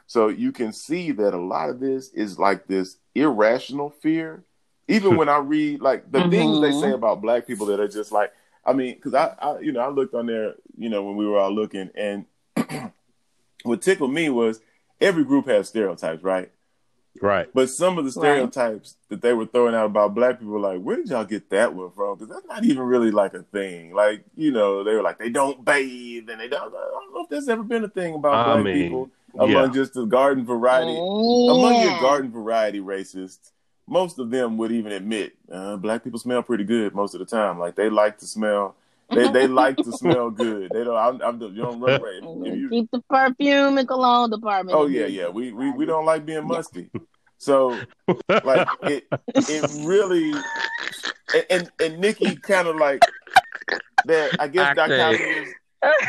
so 0.08 0.28
you 0.28 0.52
can 0.52 0.72
see 0.72 1.12
that 1.12 1.34
a 1.34 1.42
lot 1.42 1.70
of 1.70 1.80
this 1.80 2.10
is 2.10 2.38
like 2.38 2.68
this 2.68 2.98
irrational 3.14 3.90
fear. 3.90 4.44
Even 4.88 5.16
when 5.16 5.30
I 5.30 5.38
read 5.38 5.82
like 5.82 6.12
the 6.12 6.20
mm-hmm. 6.20 6.30
things 6.30 6.62
they 6.62 6.72
say 6.72 6.88
mm-hmm. 6.88 6.94
about 6.94 7.22
black 7.22 7.48
people 7.48 7.66
that 7.68 7.80
are 7.80 7.88
just 7.88 8.12
like, 8.12 8.32
I 8.64 8.74
mean, 8.74 8.96
because 8.96 9.14
I, 9.14 9.36
I, 9.40 9.60
you 9.60 9.72
know, 9.72 9.80
I 9.80 9.90
looked 9.90 10.14
on 10.14 10.28
there, 10.28 10.56
you 10.78 10.90
know, 10.90 11.04
when 11.04 11.16
we 11.16 11.28
were 11.28 11.40
all 11.40 11.54
looking, 11.54 11.90
and 11.96 12.26
what 13.64 13.82
tickled 13.82 14.12
me 14.14 14.30
was 14.30 14.60
every 15.02 15.24
group 15.24 15.48
has 15.48 15.70
stereotypes, 15.70 16.24
right? 16.24 16.52
Right. 17.22 17.48
But 17.54 17.70
some 17.70 17.98
of 17.98 18.06
the 18.06 18.12
stereotypes 18.12 18.96
right. 18.96 19.10
that 19.10 19.22
they 19.22 19.34
were 19.34 19.46
throwing 19.46 19.76
out 19.76 19.86
about 19.86 20.16
black 20.16 20.40
people, 20.40 20.60
like, 20.60 20.82
where 20.82 20.98
did 20.98 21.10
y'all 21.10 21.26
get 21.26 21.50
that 21.50 21.74
one 21.74 21.92
from? 21.92 22.18
Because 22.18 22.34
that's 22.34 22.48
not 22.48 22.66
even 22.66 22.84
really 22.84 23.12
like 23.12 23.34
a 23.34 23.44
thing. 23.44 23.94
Like, 23.94 24.26
you 24.36 24.52
know, 24.52 24.84
they 24.84 24.94
were 24.94 25.02
like, 25.02 25.20
they 25.20 25.30
don't 25.30 25.64
bathe 25.64 26.30
and 26.30 26.40
they 26.40 26.48
don't. 26.48 26.74
I 26.74 26.90
don't 26.92 27.14
know 27.14 27.24
if 27.24 27.30
there's 27.30 27.50
ever 27.50 27.64
been 27.64 27.84
a 27.84 27.90
thing 27.90 28.16
about 28.16 28.34
I 28.34 28.54
black 28.54 28.66
mean, 28.66 28.84
people 28.84 29.10
among 29.36 29.50
yeah. 29.50 29.68
just 29.74 29.94
the 29.94 30.06
garden 30.06 30.46
variety. 30.46 30.96
Oh, 30.98 31.58
among 31.58 31.82
your 31.82 32.00
garden 32.00 32.32
variety 32.32 32.80
racists, 32.80 33.52
most 33.88 34.20
of 34.20 34.30
them 34.30 34.58
would 34.58 34.72
even 34.72 34.92
admit 34.92 35.34
uh, 35.52 35.78
black 35.78 36.04
people 36.04 36.20
smell 36.20 36.44
pretty 36.44 36.64
good 36.64 36.96
most 36.96 37.14
of 37.14 37.20
the 37.20 37.26
time. 37.26 37.60
Like, 37.60 37.76
they 37.76 37.90
like 37.90 38.18
to 38.20 38.26
smell. 38.26 38.76
They 39.10 39.32
they 39.32 39.48
like 39.48 39.78
to 39.78 39.92
smell 39.92 40.32
good. 40.32 40.72
They 40.74 40.84
don't. 40.84 40.96
I'm, 40.96 41.22
I'm 41.22 41.42
you 41.42 41.62
don't 41.62 41.80
run 41.80 42.02
right. 42.02 42.24
You, 42.24 42.70
Keep 42.70 42.92
the 42.92 43.02
perfume 43.10 43.78
and 43.78 43.88
cologne 43.88 44.32
department. 44.32 44.78
Oh 44.78 44.88
yeah, 44.88 45.06
yeah. 45.06 45.30
We 45.30 45.52
we 45.52 45.72
we 45.72 45.86
don't 45.86 46.06
like 46.06 46.26
being 46.26 46.48
musty. 46.48 46.90
So 47.38 47.80
like 48.30 48.68
it 48.84 49.08
it 49.36 49.86
really 49.86 50.34
and 51.34 51.46
and, 51.50 51.72
and 51.80 52.00
Nikki 52.00 52.36
kind 52.36 52.68
of 52.68 52.78
like 52.78 53.02
that. 54.06 54.36
I 54.40 54.48
guess 54.48 54.76
dichotomy 54.76 55.24
is, 55.24 55.50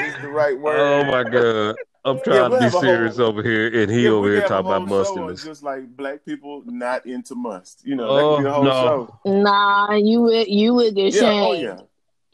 is 0.01 0.23
the 0.23 0.29
right 0.29 0.59
word. 0.59 0.79
Oh 0.79 1.05
my 1.11 1.25
god. 1.29 1.77
I'm 2.07 2.21
trying 2.21 2.53
yeah, 2.53 2.59
to 2.61 2.65
be 2.65 2.71
serious 2.79 3.17
whole, 3.17 3.27
over 3.27 3.43
here, 3.43 3.67
and 3.83 3.91
he 3.91 4.05
yeah, 4.05 4.11
over 4.11 4.29
here 4.29 4.43
talking 4.43 4.67
about 4.67 4.87
mustiness. 4.87 5.43
Just 5.43 5.65
like 5.65 5.89
black 5.97 6.25
people 6.25 6.63
not 6.65 7.05
into 7.05 7.35
must, 7.35 7.85
you 7.85 7.97
know, 7.97 8.07
oh, 8.09 8.15
that 8.15 8.23
could 8.23 8.43
be 8.43 8.49
oh, 8.49 8.51
a 8.51 8.55
whole 8.55 8.65
no. 8.65 9.19
show. 9.25 9.43
Nah, 9.43 9.95
you 9.97 10.23
would 10.23 10.47
you 10.47 10.73
would 10.75 10.95
get 10.95 11.13
yeah, 11.13 11.23
oh, 11.23 11.25
shamed. 11.25 11.47
Oh 11.47 11.53
yeah, 11.55 11.81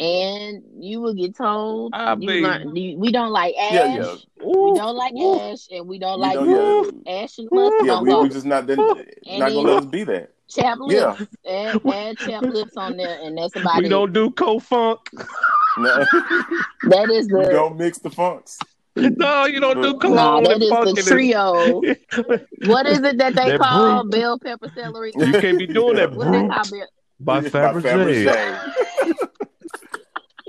and 0.02 0.64
you 0.78 1.00
will 1.00 1.14
get 1.14 1.36
told 1.36 1.94
I 1.94 2.16
mean, 2.16 2.42
learn, 2.42 2.72
we 2.72 3.12
don't 3.12 3.30
like 3.30 3.54
ash. 3.56 3.72
Yeah, 3.72 3.96
yeah. 3.96 4.16
we 4.44 4.74
don't 4.74 4.96
like 4.96 5.12
ash, 5.14 5.68
and 5.70 5.86
we 5.86 5.98
don't 5.98 6.18
we 6.18 6.26
like 6.26 6.34
don't, 6.34 7.06
yeah. 7.06 7.22
ash 7.22 7.38
and 7.38 7.48
mustard. 7.52 7.86
Yeah, 7.86 8.00
we, 8.00 8.14
we 8.14 8.28
just 8.28 8.46
not 8.46 8.66
then, 8.66 8.78
not 8.78 8.98
gonna 9.26 9.60
let 9.60 9.78
us 9.78 9.86
be 9.86 10.04
that. 10.04 10.32
Chap 10.48 10.78
lips, 10.80 11.26
yeah. 11.44 11.50
add, 11.50 11.86
add 11.86 12.18
chap 12.18 12.42
lips 12.42 12.76
on 12.76 12.96
there, 12.96 13.18
and 13.22 13.38
that's 13.38 13.54
about 13.54 13.78
we 13.78 13.80
it. 13.80 13.82
We 13.84 13.88
don't 13.90 14.12
do 14.12 14.30
co-funk. 14.32 15.00
no. 15.78 15.96
that 16.88 17.08
is 17.10 17.28
the. 17.28 17.38
We 17.38 17.44
don't 17.44 17.76
mix 17.76 17.98
the 17.98 18.10
funks. 18.10 18.58
No, 18.96 19.46
you 19.46 19.60
don't 19.60 19.80
do 19.80 19.96
cologne. 19.98 20.42
No, 20.42 20.50
that 20.50 20.62
is 20.62 20.94
the 20.94 21.02
trio. 21.02 21.80
what 22.66 22.86
is 22.86 22.98
it 22.98 23.16
that 23.18 23.34
they 23.34 23.52
that 23.52 23.60
call 23.60 24.02
brute. 24.02 24.20
bell 24.20 24.38
pepper 24.38 24.70
celery? 24.74 25.12
You 25.16 25.32
can't 25.32 25.58
be 25.58 25.66
doing 25.66 25.96
that. 25.96 26.12
What's 26.12 26.72
By 27.18 27.40
Fabergé. 27.42 28.91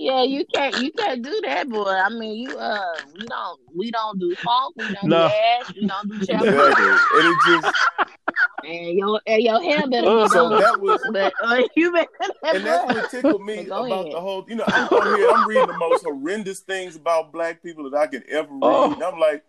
Yeah, 0.03 0.23
you 0.23 0.43
can't 0.53 0.77
you 0.81 0.91
can't 0.91 1.23
do 1.23 1.39
that, 1.45 1.69
boy. 1.69 1.85
I 1.85 2.09
mean, 2.09 2.37
you 2.37 2.57
uh, 2.57 2.93
we 3.13 3.25
don't 3.25 3.59
we 3.73 3.89
don't 3.89 4.19
do 4.19 4.35
funk, 4.35 4.75
we 4.75 4.83
don't 4.83 5.03
no. 5.05 5.29
do 5.29 5.33
ash, 5.33 5.73
we 5.75 5.87
don't 5.87 6.09
do 6.09 6.25
chapel. 6.25 6.47
Exactly. 6.49 6.85
And 7.15 7.27
it 7.29 7.37
just 7.47 7.75
and 8.65 8.97
your 8.97 9.21
and 9.25 9.41
your 9.41 9.61
hair 9.63 9.87
better 9.87 10.23
be 10.23 10.27
so 10.27 10.49
done. 10.49 10.61
that 10.61 10.81
was 10.81 10.99
but 11.13 11.33
uh, 11.41 11.61
you 11.77 11.93
better 11.93 12.09
and 12.43 12.65
that's 12.65 12.93
what 12.93 13.11
tickled 13.11 13.45
me 13.45 13.65
about 13.65 13.89
ahead. 13.89 14.11
the 14.11 14.19
whole. 14.19 14.45
You 14.49 14.55
know, 14.55 14.65
I'm, 14.67 14.89
I'm 14.91 15.15
here. 15.15 15.29
I'm 15.29 15.47
reading 15.47 15.67
the 15.67 15.77
most 15.77 16.03
horrendous 16.03 16.59
things 16.59 16.97
about 16.97 17.31
black 17.31 17.63
people 17.63 17.89
that 17.89 17.97
I 17.97 18.07
can 18.07 18.23
ever 18.27 18.51
read. 18.51 18.59
Oh. 18.61 19.01
I'm 19.01 19.19
like. 19.19 19.45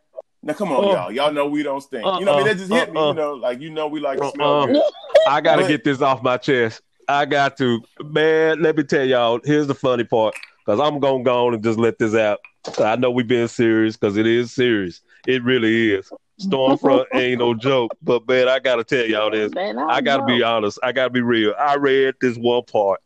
Now 0.46 0.52
come 0.52 0.72
on, 0.72 0.84
uh, 0.84 0.88
y'all. 0.88 1.10
Y'all 1.10 1.32
know 1.32 1.48
we 1.48 1.62
don't 1.62 1.80
stink. 1.80 2.04
Uh, 2.06 2.18
you 2.18 2.26
know, 2.26 2.34
I 2.34 2.36
mean, 2.36 2.46
that 2.46 2.58
just 2.58 2.70
hit 2.70 2.92
me. 2.92 3.00
You 3.00 3.14
know, 3.14 3.32
like 3.32 3.60
you 3.60 3.70
know, 3.70 3.88
we 3.88 3.98
like 3.98 4.20
to 4.20 4.30
smell. 4.30 4.66
Good. 4.66 4.82
I 5.26 5.40
gotta 5.40 5.62
but, 5.62 5.68
get 5.68 5.84
this 5.84 6.02
off 6.02 6.22
my 6.22 6.36
chest. 6.36 6.82
I 7.08 7.24
got 7.24 7.56
to, 7.58 7.82
man. 8.02 8.62
Let 8.62 8.76
me 8.76 8.84
tell 8.84 9.04
y'all. 9.04 9.40
Here's 9.44 9.66
the 9.66 9.74
funny 9.74 10.04
part, 10.04 10.34
because 10.64 10.80
I'm 10.80 11.00
gonna 11.00 11.24
go 11.24 11.46
on 11.46 11.54
and 11.54 11.62
just 11.62 11.78
let 11.78 11.98
this 11.98 12.14
out. 12.14 12.40
I 12.78 12.96
know 12.96 13.10
we've 13.10 13.28
been 13.28 13.48
serious 13.48 13.96
because 13.96 14.16
it 14.16 14.26
is 14.26 14.52
serious. 14.52 15.02
It 15.26 15.42
really 15.42 15.92
is. 15.92 16.10
Stormfront 16.40 17.06
ain't 17.14 17.38
no 17.38 17.54
joke, 17.54 17.96
but 18.02 18.26
man, 18.26 18.48
I 18.48 18.58
gotta 18.58 18.84
tell 18.84 19.04
y'all 19.04 19.30
this. 19.30 19.52
Man, 19.54 19.78
I, 19.78 19.96
I, 19.96 20.00
gotta 20.00 20.22
know. 20.22 20.26
be 20.26 20.42
honest. 20.42 20.78
I 20.82 20.92
gotta 20.92 21.10
be 21.10 21.20
real. 21.20 21.54
I 21.58 21.76
read 21.76 22.14
this 22.20 22.36
one 22.36 22.64
part, 22.64 23.00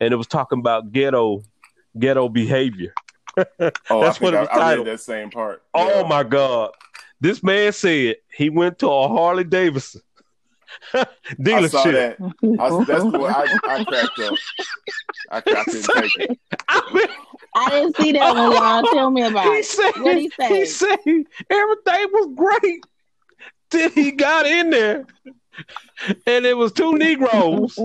and 0.00 0.12
it 0.12 0.16
was 0.16 0.26
talking 0.26 0.60
about 0.60 0.92
ghetto, 0.92 1.42
ghetto 1.98 2.28
behavior. 2.28 2.94
oh, 3.38 4.00
That's 4.00 4.20
what 4.20 4.34
it 4.34 4.40
was 4.40 4.48
I, 4.50 4.58
titled. 4.58 4.88
I 4.88 4.92
that 4.92 5.00
same 5.00 5.30
part. 5.30 5.62
Oh 5.74 6.06
my 6.06 6.22
god! 6.22 6.70
This 7.20 7.42
man 7.42 7.72
said 7.72 8.16
he 8.32 8.48
went 8.48 8.78
to 8.78 8.88
a 8.88 9.08
Harley 9.08 9.44
Davidson 9.44 10.02
Dealership. 10.94 11.64
I 11.64 11.68
saw 11.68 11.90
that. 11.90 12.16
I, 12.60 12.84
that's 12.84 13.04
what 13.04 13.30
I, 13.34 13.78
I 13.78 13.84
cracked 13.88 14.18
up. 14.20 14.34
I, 15.30 15.36
I 15.38 15.40
couldn't 15.40 15.82
take 15.82 16.16
it. 16.18 16.38
I 17.54 17.70
didn't 17.70 17.96
see 17.96 18.12
that 18.12 18.34
one, 18.34 18.52
y'all. 18.52 18.82
Tell 18.92 19.10
me 19.10 19.22
about 19.22 19.44
he 19.44 19.50
it. 19.50 19.64
Said, 19.64 19.92
what 19.98 20.16
he 20.16 20.30
say? 20.30 20.60
He 20.60 20.66
said 20.66 20.98
everything 21.04 22.06
was 22.12 22.28
great 22.36 22.84
till 23.70 23.90
he 23.90 24.12
got 24.12 24.46
in 24.46 24.70
there 24.70 25.06
and 26.26 26.46
it 26.46 26.56
was 26.56 26.72
two 26.72 26.96
Negroes. 26.96 27.78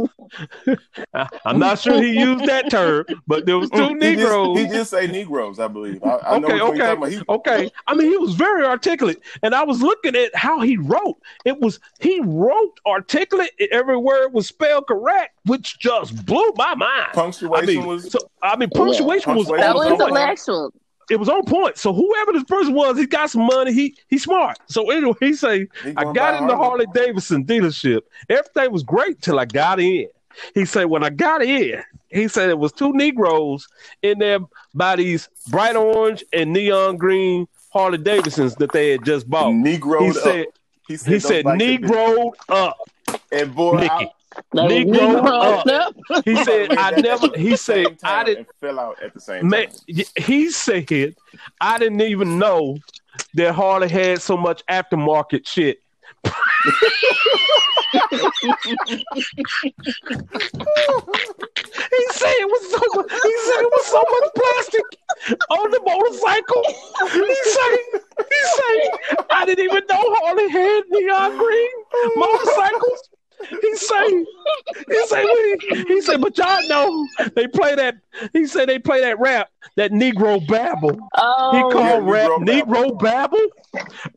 I'm 1.45 1.59
not 1.59 1.79
sure 1.79 2.01
he 2.01 2.19
used 2.19 2.45
that 2.45 2.69
term, 2.69 3.05
but 3.27 3.45
there 3.45 3.57
was 3.57 3.69
two 3.69 3.77
mm, 3.77 4.03
he 4.03 4.15
Negroes. 4.15 4.57
Just, 4.57 4.71
he 4.71 4.77
did 4.77 4.85
say 4.85 5.07
Negroes, 5.07 5.59
I 5.59 5.67
believe. 5.67 6.03
I, 6.03 6.09
I 6.09 6.35
okay, 6.37 6.61
okay, 6.61 7.09
he... 7.09 7.21
okay. 7.29 7.71
I 7.87 7.95
mean, 7.95 8.09
he 8.09 8.17
was 8.17 8.35
very 8.35 8.65
articulate, 8.65 9.21
and 9.41 9.53
I 9.55 9.63
was 9.63 9.81
looking 9.81 10.15
at 10.15 10.35
how 10.35 10.61
he 10.61 10.77
wrote. 10.77 11.17
It 11.45 11.59
was 11.59 11.79
he 11.99 12.21
wrote 12.21 12.79
articulate. 12.85 13.51
Every 13.71 13.97
word 13.97 14.33
was 14.33 14.47
spelled 14.47 14.87
correct, 14.87 15.37
which 15.45 15.79
just 15.79 16.25
blew 16.25 16.51
my 16.55 16.75
mind. 16.75 17.13
Punctuation 17.13 17.53
I 17.55 17.65
mean, 17.65 17.85
was. 17.85 18.11
So, 18.11 18.19
I 18.41 18.55
mean, 18.55 18.69
punctuation, 18.69 19.31
yeah. 19.31 19.37
was. 19.37 19.47
That 19.47 19.75
was 19.75 19.91
intellectual 19.91 20.73
it 21.09 21.17
was 21.17 21.29
on 21.29 21.43
point. 21.45 21.77
So 21.77 21.93
whoever 21.93 22.33
this 22.33 22.43
person 22.43 22.73
was, 22.73 22.97
he 22.97 23.05
got 23.05 23.29
some 23.29 23.45
money. 23.45 23.73
He 23.73 23.97
he's 24.07 24.23
smart. 24.23 24.57
So 24.67 24.89
anyway, 24.91 25.15
he 25.19 25.33
say, 25.33 25.67
he 25.83 25.93
I 25.95 26.11
got 26.13 26.41
in 26.41 26.47
the 26.47 26.55
Harley 26.55 26.87
Davidson 26.93 27.45
dealership. 27.45 28.01
Everything 28.29 28.71
was 28.71 28.83
great 28.83 29.21
till 29.21 29.39
I 29.39 29.45
got 29.45 29.79
in. 29.79 30.07
He 30.55 30.65
said, 30.65 30.85
when 30.85 31.03
I 31.03 31.09
got 31.09 31.43
in, 31.43 31.83
he 32.09 32.27
said 32.27 32.49
it 32.49 32.57
was 32.57 32.71
two 32.71 32.91
Negroes 32.93 33.67
in 34.01 34.19
there 34.19 34.39
by 34.73 34.95
these 34.95 35.29
bright 35.49 35.75
orange 35.75 36.23
and 36.33 36.53
neon 36.53 36.97
green 36.97 37.47
Harley 37.71 37.97
Davidsons 37.97 38.55
that 38.55 38.71
they 38.71 38.91
had 38.91 39.05
just 39.05 39.29
bought. 39.29 39.51
Negro. 39.53 40.05
He 40.05 40.13
said, 40.13 40.45
he 40.87 40.97
said, 40.97 41.13
he 41.13 41.19
said 41.19 41.45
Negro 41.45 42.31
up. 42.49 42.77
And 43.31 43.53
boy, 43.53 43.79
Nikki. 43.79 44.09
Negro 44.53 45.25
up. 45.25 45.95
Uh, 46.09 46.21
he 46.25 46.43
said, 46.43 46.77
I 46.77 46.91
never, 47.01 47.29
he 47.37 47.55
said, 47.55 47.97
I 48.03 48.23
didn't, 48.23 48.47
fell 48.59 48.79
out 48.79 49.01
at 49.01 49.13
the 49.13 49.19
same 49.19 49.47
man, 49.47 49.67
time. 49.67 50.05
He 50.17 50.51
said, 50.51 51.15
I 51.59 51.77
didn't 51.79 52.01
even 52.01 52.37
know 52.37 52.77
that 53.35 53.53
Harley 53.53 53.89
had 53.89 54.21
so 54.21 54.37
much 54.37 54.63
aftermarket 54.67 55.47
shit. 55.47 55.79
he 56.23 56.29
said 62.11 62.33
it 62.39 62.49
was 62.49 62.71
so 62.71 62.79
much, 62.95 63.11
he 63.11 63.33
said 63.45 63.61
it 63.61 63.71
was 63.71 63.85
so 63.85 64.03
much 64.11 64.29
plastic 64.35 64.85
on 65.49 65.71
the 65.71 65.81
motorcycle. 65.85 66.63
He 67.11 67.35
said 67.51 68.01
he 68.17 68.39
said 68.55 69.25
I 69.31 69.45
didn't 69.45 69.65
even 69.65 69.83
know 69.89 70.01
Harley 70.21 70.49
had 70.49 70.83
neon 70.89 71.37
green 71.37 71.69
motorcycles. 72.15 73.09
He 73.49 73.75
say, 73.75 74.25
he 74.89 75.07
say, 75.07 75.57
he, 75.69 75.83
he 75.87 76.01
said, 76.01 76.21
but 76.21 76.37
y'all 76.37 76.67
know 76.67 77.07
they 77.35 77.47
play 77.47 77.75
that. 77.75 77.95
He 78.31 78.45
said 78.47 78.69
they 78.69 78.79
play 78.79 79.01
that 79.01 79.19
rap, 79.19 79.49
that 79.75 79.91
Negro 79.91 80.45
babble. 80.47 80.97
Oh, 81.15 81.51
he 81.53 81.61
called 81.73 82.05
yeah, 82.05 82.11
rap 82.11 82.29
Negro, 82.41 82.97
babble. 82.99 83.45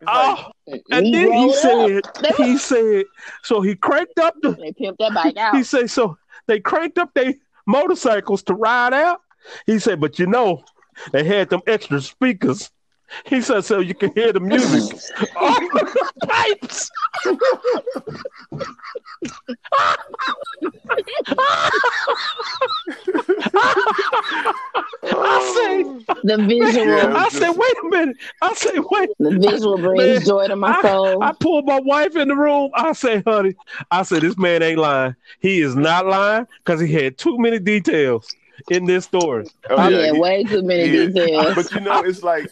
Oh, 0.07 0.51
and 0.67 1.15
then 1.15 1.33
he 1.33 1.53
said, 1.55 2.03
he 2.37 2.59
said, 2.59 3.05
so 3.43 3.61
he 3.61 3.75
cranked 3.75 4.19
up 4.19 4.35
the. 4.43 4.53
They 4.53 4.73
pimped 4.73 4.99
that 4.99 5.15
bike 5.15 5.37
out. 5.37 5.57
He 5.57 5.63
said, 5.63 5.91
so 5.91 6.19
they 6.47 6.61
cranked 6.61 6.99
up 6.99 7.13
their 7.15 7.35
motorcycles 7.67 8.43
to 8.45 8.55
ride 8.55 8.95
out. 8.95 9.21
He 9.67 9.79
said, 9.79 10.01
but 10.01 10.19
you 10.19 10.27
know, 10.27 10.65
they 11.13 11.25
had 11.25 11.51
them 11.51 11.63
extra 11.67 12.01
speakers 12.01 12.71
he 13.27 13.41
said, 13.41 13.65
so 13.65 13.81
you 13.81 13.95
can 13.95 14.13
hear 14.15 14.33
the 14.33 14.41
music 14.41 14.95
on 15.37 15.55
oh, 15.63 15.69
the 15.73 16.27
pipes. 16.27 16.91
I 25.05 25.53
say, 25.55 25.83
the 26.25 26.37
visual. 26.47 26.87
Yeah, 26.87 27.15
I 27.17 27.25
just... 27.25 27.37
said, 27.37 27.51
wait 27.51 27.75
a 27.85 27.89
minute. 27.89 28.17
I 28.43 28.55
say, 28.55 28.79
wait. 28.91 29.11
The 29.19 29.39
visual 29.39 29.79
brings 29.79 30.19
man, 30.19 30.27
joy 30.27 30.49
to 30.49 30.57
my 30.57 30.81
soul. 30.83 31.23
I, 31.23 31.29
I 31.29 31.33
pulled 31.33 31.67
my 31.67 31.81
wife 31.81 32.17
in 32.17 32.29
the 32.29 32.37
room. 32.37 32.71
I 32.75 32.93
say, 32.93 33.23
honey, 33.27 33.55
I 33.91 34.03
said, 34.03 34.23
this 34.23 34.37
man 34.37 34.63
ain't 34.63 34.79
lying. 34.79 35.17
He 35.41 35.61
is 35.61 35.77
not 35.77 36.07
lying 36.07 36.47
because 36.65 36.81
he 36.81 36.93
had 36.93 37.19
too 37.19 37.39
many 37.39 37.59
details 37.59 38.35
in 38.71 38.85
this 38.85 39.05
story. 39.05 39.47
Oh, 39.71 39.89
yeah, 39.89 40.13
he, 40.13 40.19
way 40.19 40.45
too 40.45 40.63
many 40.63 40.85
yeah. 40.85 41.07
details. 41.07 41.55
But 41.55 41.73
you 41.73 41.81
know, 41.81 42.03
it's 42.03 42.23
like, 42.23 42.51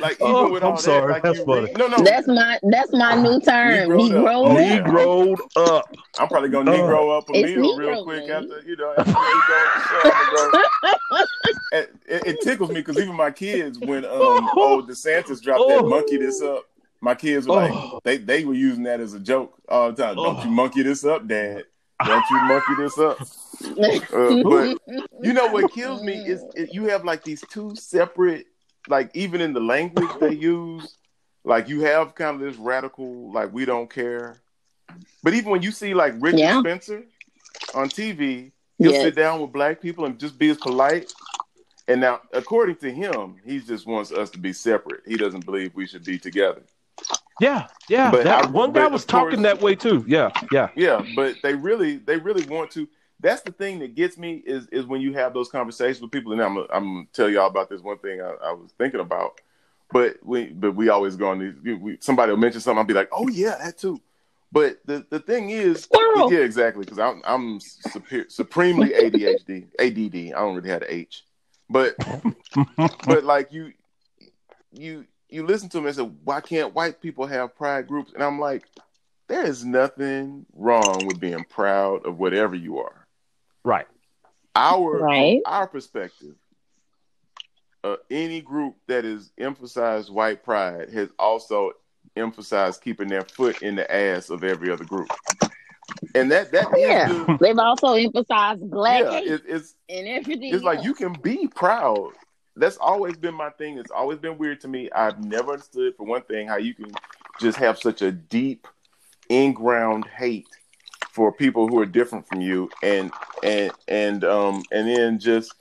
like 0.00 0.14
even 0.14 0.26
oh, 0.26 0.50
with 0.50 0.62
I'm 0.62 0.76
sorry, 0.76 1.00
that, 1.00 1.12
like 1.12 1.22
that's 1.22 1.40
funny. 1.44 1.66
Read, 1.66 1.78
no, 1.78 1.88
no, 1.88 2.02
that's 2.02 2.26
my 2.26 2.58
that's 2.62 2.92
my 2.92 3.14
new 3.20 3.40
term. 3.40 3.90
Negro 3.90 4.50
up. 4.50 4.86
Negroed 4.86 5.38
up. 5.56 5.96
I'm 6.18 6.28
probably 6.28 6.50
gonna 6.50 6.72
Negro 6.72 7.10
uh, 7.10 7.18
up 7.18 7.28
a 7.30 7.32
meal 7.32 7.76
real 7.76 8.04
quick 8.04 8.28
man. 8.28 8.44
after 8.44 8.68
you 8.68 8.76
know. 8.76 8.94
After 8.96 9.12
go 9.12 10.64
it, 11.72 11.94
it, 12.06 12.26
it, 12.26 12.40
tickles 12.42 12.70
me 12.70 12.76
because 12.76 12.98
even 12.98 13.14
my 13.14 13.30
kids, 13.30 13.78
when 13.78 14.04
um, 14.04 14.48
old 14.56 14.88
DeSantis 14.88 15.40
dropped 15.42 15.62
oh. 15.64 15.82
that 15.82 15.88
monkey 15.88 16.16
this 16.16 16.42
up, 16.42 16.64
my 17.00 17.14
kids 17.14 17.46
were 17.46 17.56
like, 17.56 17.72
oh. 17.72 18.00
they 18.04 18.16
they 18.16 18.44
were 18.44 18.54
using 18.54 18.84
that 18.84 19.00
as 19.00 19.14
a 19.14 19.20
joke 19.20 19.56
all 19.68 19.92
the 19.92 20.02
time. 20.02 20.16
Don't 20.16 20.44
you 20.44 20.50
monkey 20.50 20.82
this 20.82 21.04
up, 21.04 21.26
Dad? 21.26 21.64
Don't 22.04 22.24
you 22.30 22.40
monkey 22.44 22.74
this 22.78 22.98
up? 22.98 23.20
Uh, 24.12 24.42
but 24.42 24.78
you 25.22 25.32
know 25.32 25.46
what 25.46 25.72
kills 25.72 26.02
me 26.02 26.14
is 26.14 26.44
it, 26.54 26.74
you 26.74 26.84
have 26.84 27.04
like 27.04 27.24
these 27.24 27.42
two 27.48 27.74
separate, 27.74 28.46
like 28.88 29.10
even 29.14 29.40
in 29.40 29.52
the 29.52 29.60
language 29.60 30.10
they 30.20 30.32
use, 30.32 30.96
like 31.44 31.68
you 31.68 31.80
have 31.80 32.14
kind 32.14 32.34
of 32.34 32.40
this 32.40 32.56
radical, 32.56 33.32
like 33.32 33.52
we 33.52 33.64
don't 33.64 33.88
care. 33.88 34.42
But 35.22 35.34
even 35.34 35.50
when 35.50 35.62
you 35.62 35.72
see 35.72 35.94
like 35.94 36.14
Richard 36.18 36.38
yeah. 36.38 36.60
Spencer 36.60 37.04
on 37.74 37.88
TV, 37.88 38.52
he'll 38.78 38.92
yes. 38.92 39.02
sit 39.02 39.14
down 39.14 39.40
with 39.40 39.52
black 39.52 39.80
people 39.80 40.04
and 40.04 40.18
just 40.18 40.38
be 40.38 40.50
as 40.50 40.58
polite. 40.58 41.12
And 41.88 42.00
now, 42.00 42.20
according 42.32 42.76
to 42.76 42.92
him, 42.92 43.36
he 43.44 43.60
just 43.60 43.86
wants 43.86 44.10
us 44.12 44.28
to 44.30 44.38
be 44.38 44.52
separate. 44.52 45.02
He 45.06 45.16
doesn't 45.16 45.44
believe 45.44 45.74
we 45.74 45.86
should 45.86 46.04
be 46.04 46.18
together. 46.18 46.62
Yeah, 47.40 47.66
yeah. 47.88 48.10
But 48.10 48.24
that, 48.24 48.44
I, 48.46 48.50
one 48.50 48.72
guy 48.72 48.86
was 48.86 49.04
talking 49.04 49.42
that 49.42 49.60
way 49.60 49.74
too. 49.74 50.04
Yeah, 50.06 50.30
yeah, 50.50 50.68
yeah. 50.74 51.04
But 51.14 51.36
they 51.42 51.54
really, 51.54 51.96
they 51.98 52.16
really 52.16 52.46
want 52.46 52.70
to. 52.72 52.88
That's 53.20 53.42
the 53.42 53.52
thing 53.52 53.78
that 53.80 53.94
gets 53.94 54.16
me 54.16 54.42
is 54.46 54.66
is 54.68 54.86
when 54.86 55.00
you 55.00 55.12
have 55.14 55.34
those 55.34 55.48
conversations 55.48 56.00
with 56.00 56.10
people. 56.10 56.32
And 56.32 56.42
I'm, 56.42 56.58
I'm 56.70 56.94
gonna 56.94 57.06
tell 57.12 57.28
y'all 57.28 57.46
about 57.46 57.68
this 57.68 57.82
one 57.82 57.98
thing 57.98 58.20
I, 58.20 58.34
I 58.42 58.52
was 58.52 58.72
thinking 58.78 59.00
about. 59.00 59.40
But 59.92 60.16
we, 60.24 60.46
but 60.46 60.74
we 60.74 60.88
always 60.88 61.16
go 61.16 61.28
on 61.28 61.38
these. 61.38 61.78
We, 61.78 61.98
somebody 62.00 62.32
will 62.32 62.38
mention 62.38 62.60
something. 62.60 62.78
I'll 62.78 62.84
be 62.84 62.94
like, 62.94 63.08
oh 63.12 63.28
yeah, 63.28 63.56
that 63.62 63.78
too. 63.78 64.00
But 64.50 64.78
the, 64.84 65.04
the 65.10 65.20
thing 65.20 65.50
is, 65.50 65.82
Squirrel. 65.82 66.32
yeah, 66.32 66.40
exactly. 66.40 66.84
Because 66.84 66.98
I'm 66.98 67.20
I'm 67.24 67.60
super, 67.60 68.24
supremely 68.28 68.90
ADHD, 68.90 69.66
ADD. 69.78 70.34
I 70.34 70.40
don't 70.40 70.54
really 70.56 70.70
have 70.70 70.80
the 70.80 70.94
H, 70.94 71.24
but 71.68 71.94
but 73.06 73.24
like 73.24 73.52
you 73.52 73.72
you 74.72 75.04
you 75.28 75.44
listen 75.44 75.68
to 75.70 75.78
them 75.78 75.86
and 75.86 75.96
say, 75.96 76.02
why 76.02 76.40
can't 76.40 76.74
white 76.74 77.00
people 77.00 77.26
have 77.26 77.56
pride 77.56 77.86
groups? 77.86 78.12
And 78.12 78.22
I'm 78.22 78.38
like, 78.38 78.64
there 79.28 79.44
is 79.44 79.64
nothing 79.64 80.46
wrong 80.54 81.06
with 81.06 81.18
being 81.18 81.44
proud 81.44 82.06
of 82.06 82.18
whatever 82.18 82.54
you 82.54 82.78
are. 82.78 83.06
Right. 83.64 83.86
Our 84.54 84.98
right. 85.00 85.42
our 85.44 85.66
perspective, 85.66 86.36
uh, 87.84 87.96
any 88.10 88.40
group 88.40 88.76
that 88.86 89.04
has 89.04 89.30
emphasized 89.36 90.10
white 90.10 90.42
pride 90.42 90.90
has 90.90 91.10
also 91.18 91.72
emphasized 92.16 92.80
keeping 92.80 93.08
their 93.08 93.22
foot 93.22 93.60
in 93.62 93.74
the 93.74 93.94
ass 93.94 94.30
of 94.30 94.44
every 94.44 94.70
other 94.70 94.84
group. 94.84 95.08
And 96.14 96.30
that 96.30 96.52
that 96.52 96.68
yeah, 96.76 97.08
the, 97.08 97.38
they've 97.40 97.58
also 97.58 97.94
emphasized 97.94 98.70
black 98.70 99.02
yeah, 99.02 99.34
it, 99.34 99.42
it's 99.46 99.74
and 99.88 100.06
everything. 100.06 100.54
It's 100.54 100.64
else. 100.64 100.76
like 100.76 100.84
you 100.84 100.94
can 100.94 101.12
be 101.12 101.48
proud 101.48 102.12
that's 102.56 102.78
always 102.78 103.16
been 103.16 103.34
my 103.34 103.50
thing. 103.50 103.78
It's 103.78 103.90
always 103.90 104.18
been 104.18 104.38
weird 104.38 104.60
to 104.62 104.68
me. 104.68 104.90
I've 104.90 105.22
never 105.22 105.52
understood, 105.52 105.94
for 105.96 106.06
one 106.06 106.22
thing, 106.22 106.48
how 106.48 106.56
you 106.56 106.74
can 106.74 106.90
just 107.40 107.58
have 107.58 107.78
such 107.78 108.02
a 108.02 108.10
deep, 108.10 108.66
in-ground 109.28 110.06
hate 110.06 110.48
for 111.12 111.32
people 111.32 111.68
who 111.68 111.78
are 111.78 111.86
different 111.86 112.26
from 112.28 112.40
you, 112.40 112.70
and 112.82 113.10
and 113.42 113.72
and 113.88 114.24
um 114.24 114.62
and 114.70 114.88
then 114.88 115.18
just 115.18 115.54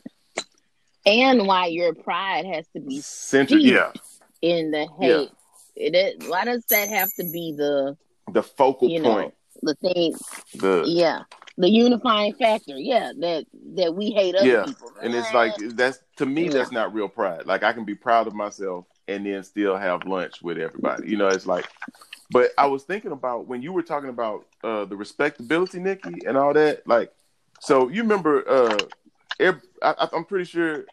and 1.05 1.47
why 1.47 1.67
your 1.67 1.93
pride 1.93 2.45
has 2.45 2.65
to 2.75 2.79
be 2.79 2.99
centered, 3.01 3.61
yeah, 3.61 3.91
in 4.41 4.71
the 4.71 4.87
hate. 4.99 5.09
Yeah. 5.09 5.25
It 5.77 5.93
is, 5.93 6.29
why 6.29 6.45
does 6.45 6.63
that 6.69 6.87
have 6.87 7.13
to 7.15 7.23
be 7.31 7.53
the 7.57 7.97
the 8.31 8.43
focal 8.43 8.87
point? 8.87 9.03
Know, 9.03 9.33
the 9.61 9.75
thing, 9.75 10.13
the 10.55 10.83
yeah 10.87 11.23
the 11.57 11.69
unifying 11.69 12.33
factor. 12.33 12.77
Yeah, 12.77 13.11
that 13.19 13.45
that 13.75 13.95
we 13.95 14.11
hate 14.11 14.35
other 14.35 14.47
yeah. 14.47 14.65
people. 14.65 14.91
And 15.01 15.13
it's 15.13 15.33
like 15.33 15.53
that's 15.75 15.99
to 16.17 16.25
me 16.25 16.45
yeah. 16.45 16.51
that's 16.51 16.71
not 16.71 16.93
real 16.93 17.07
pride. 17.07 17.45
Like 17.45 17.63
I 17.63 17.73
can 17.73 17.85
be 17.85 17.95
proud 17.95 18.27
of 18.27 18.33
myself 18.33 18.85
and 19.07 19.25
then 19.25 19.43
still 19.43 19.75
have 19.77 20.05
lunch 20.05 20.41
with 20.41 20.57
everybody. 20.57 21.09
You 21.09 21.17
know, 21.17 21.27
it's 21.27 21.47
like 21.47 21.69
but 22.31 22.51
I 22.57 22.65
was 22.65 22.83
thinking 22.83 23.11
about 23.11 23.47
when 23.47 23.61
you 23.61 23.71
were 23.71 23.83
talking 23.83 24.09
about 24.09 24.45
uh 24.63 24.85
the 24.85 24.95
respectability, 24.95 25.79
Nikki, 25.79 26.25
and 26.25 26.37
all 26.37 26.53
that, 26.53 26.87
like 26.87 27.13
so 27.59 27.89
you 27.89 28.01
remember 28.01 28.47
uh 28.47 28.77
I, 29.81 30.07
I'm 30.13 30.25
pretty 30.25 30.45
sure 30.45 30.85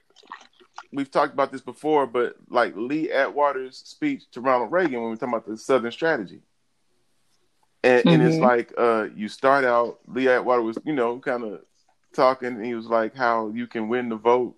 we've 0.93 1.11
talked 1.11 1.33
about 1.33 1.53
this 1.53 1.61
before, 1.61 2.07
but 2.07 2.37
like 2.49 2.75
Lee 2.77 3.11
Atwater's 3.11 3.79
speech 3.79 4.31
to 4.33 4.41
Ronald 4.41 4.73
Reagan 4.73 5.01
when 5.01 5.11
we 5.11 5.15
are 5.15 5.17
talking 5.17 5.35
about 5.35 5.47
the 5.47 5.57
Southern 5.57 5.93
strategy. 5.93 6.41
And, 7.85 8.01
mm-hmm. 8.01 8.09
and 8.09 8.23
it's 8.23 8.37
mm-hmm. 8.37 8.45
like 8.45 8.73
uh, 8.79 9.09
you 9.15 9.29
start 9.29 9.65
out. 9.65 9.99
Lee 10.07 10.29
Atwater 10.29 10.63
was, 10.63 10.79
you 10.85 10.93
know, 10.93 11.19
kind 11.19 11.45
of 11.45 11.61
talking. 12.15 12.49
And 12.49 12.65
he 12.65 12.75
was 12.75 12.87
like, 12.87 13.15
how 13.15 13.49
you 13.49 13.67
can 13.67 13.89
win 13.89 14.09
the 14.09 14.17
vote 14.17 14.55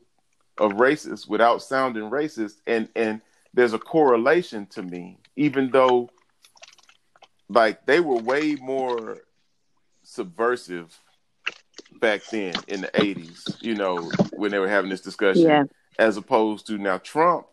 of 0.58 0.72
racists 0.72 1.28
without 1.28 1.62
sounding 1.62 2.10
racist, 2.10 2.60
and 2.66 2.88
and 2.94 3.20
there's 3.52 3.72
a 3.72 3.78
correlation 3.78 4.66
to 4.66 4.82
me, 4.82 5.18
even 5.36 5.70
though 5.70 6.10
like 7.48 7.84
they 7.86 8.00
were 8.00 8.16
way 8.16 8.56
more 8.56 9.18
subversive 10.02 10.98
back 12.00 12.22
then 12.30 12.54
in 12.68 12.82
the 12.82 12.88
80s, 12.88 13.62
you 13.62 13.74
know, 13.74 14.10
when 14.32 14.50
they 14.50 14.58
were 14.58 14.68
having 14.68 14.90
this 14.90 15.00
discussion, 15.00 15.42
yeah. 15.42 15.64
as 15.98 16.16
opposed 16.16 16.66
to 16.66 16.78
now 16.78 16.98
Trump. 16.98 17.46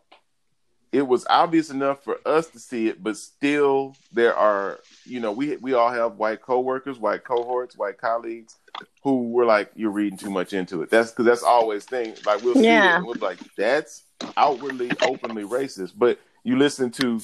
It 0.91 1.07
was 1.07 1.25
obvious 1.29 1.69
enough 1.69 2.03
for 2.03 2.19
us 2.25 2.47
to 2.47 2.59
see 2.59 2.87
it, 2.87 3.01
but 3.01 3.15
still, 3.15 3.95
there 4.11 4.35
are, 4.35 4.79
you 5.05 5.21
know, 5.21 5.31
we 5.31 5.55
we 5.57 5.73
all 5.73 5.91
have 5.91 6.17
white 6.17 6.41
coworkers, 6.41 6.99
white 6.99 7.23
cohorts, 7.23 7.77
white 7.77 7.97
colleagues 7.97 8.57
who 9.01 9.29
were 9.29 9.45
like, 9.45 9.71
"You're 9.75 9.91
reading 9.91 10.17
too 10.17 10.29
much 10.29 10.51
into 10.51 10.81
it." 10.81 10.89
That's 10.89 11.11
because 11.11 11.25
that's 11.25 11.43
always 11.43 11.85
thing. 11.85 12.15
Like 12.25 12.43
we'll 12.43 12.55
see 12.55 12.65
yeah. 12.65 12.99
it, 12.99 13.05
we're 13.05 13.13
like, 13.15 13.39
"That's 13.55 14.03
outwardly, 14.35 14.91
openly 15.01 15.43
racist." 15.43 15.93
But 15.95 16.19
you 16.43 16.57
listen 16.57 16.91
to 16.91 17.21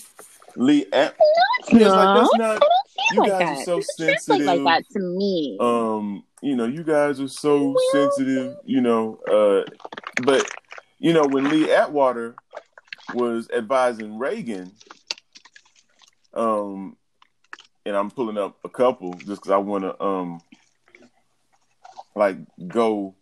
Lee, 0.58 0.86
no, 0.92 1.12
it's 1.60 1.74
no, 1.74 1.90
like, 1.94 2.18
that's 2.18 2.36
not. 2.38 2.64
You 3.12 3.20
like 3.22 3.32
guys 3.32 3.40
that. 3.40 3.58
are 3.60 3.64
so 3.64 3.82
sensitive. 3.96 4.46
Like 4.46 4.64
that 4.64 4.84
to 4.94 5.00
me. 5.00 5.58
Um, 5.60 6.24
you 6.42 6.56
know, 6.56 6.66
you 6.66 6.84
guys 6.84 7.20
are 7.20 7.28
so 7.28 7.70
well, 7.70 7.76
sensitive. 7.92 8.58
You 8.66 8.82
know, 8.82 9.20
uh, 9.30 9.70
but 10.24 10.50
you 10.98 11.14
know 11.14 11.28
when 11.28 11.50
Lee 11.50 11.72
Atwater 11.72 12.36
was 13.14 13.50
advising 13.56 14.18
Reagan, 14.18 14.72
um, 16.34 16.96
and 17.86 17.96
I'm 17.96 18.12
pulling 18.12 18.38
up 18.38 18.58
a 18.64 18.70
couple 18.70 19.14
just 19.14 19.42
because 19.42 19.52
I 19.52 19.58
want 19.58 19.84
to 19.84 20.04
um 20.04 20.42
like 22.16 22.38
go 22.68 23.16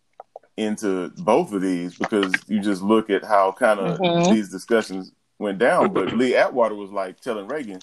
into 0.57 1.09
both 1.17 1.51
of 1.51 1.61
these 1.61 1.97
because 1.97 2.31
you 2.47 2.61
just 2.61 2.81
look 2.81 3.09
at 3.09 3.23
how 3.23 3.51
kind 3.51 3.79
of 3.79 3.99
mm-hmm. 3.99 4.33
these 4.33 4.49
discussions 4.49 5.11
went 5.37 5.59
down. 5.59 5.93
But 5.93 6.13
Lee 6.13 6.35
Atwater 6.35 6.75
was 6.75 6.91
like 6.91 7.19
telling 7.19 7.47
Reagan, 7.47 7.79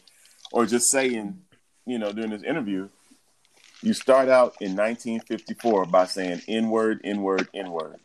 or 0.53 0.67
just 0.67 0.91
saying, 0.91 1.39
you 1.87 1.99
know, 1.99 2.13
during 2.13 2.31
this 2.31 2.43
interview, 2.43 2.89
you 3.83 3.93
start 3.93 4.29
out 4.29 4.55
in 4.61 4.77
1954 4.77 5.87
by 5.87 6.07
saying 6.07 6.43
N 6.49 6.71
word, 6.71 7.01
N 7.05 7.23
word, 7.23 7.49
N 7.53 7.71
word. 7.71 7.97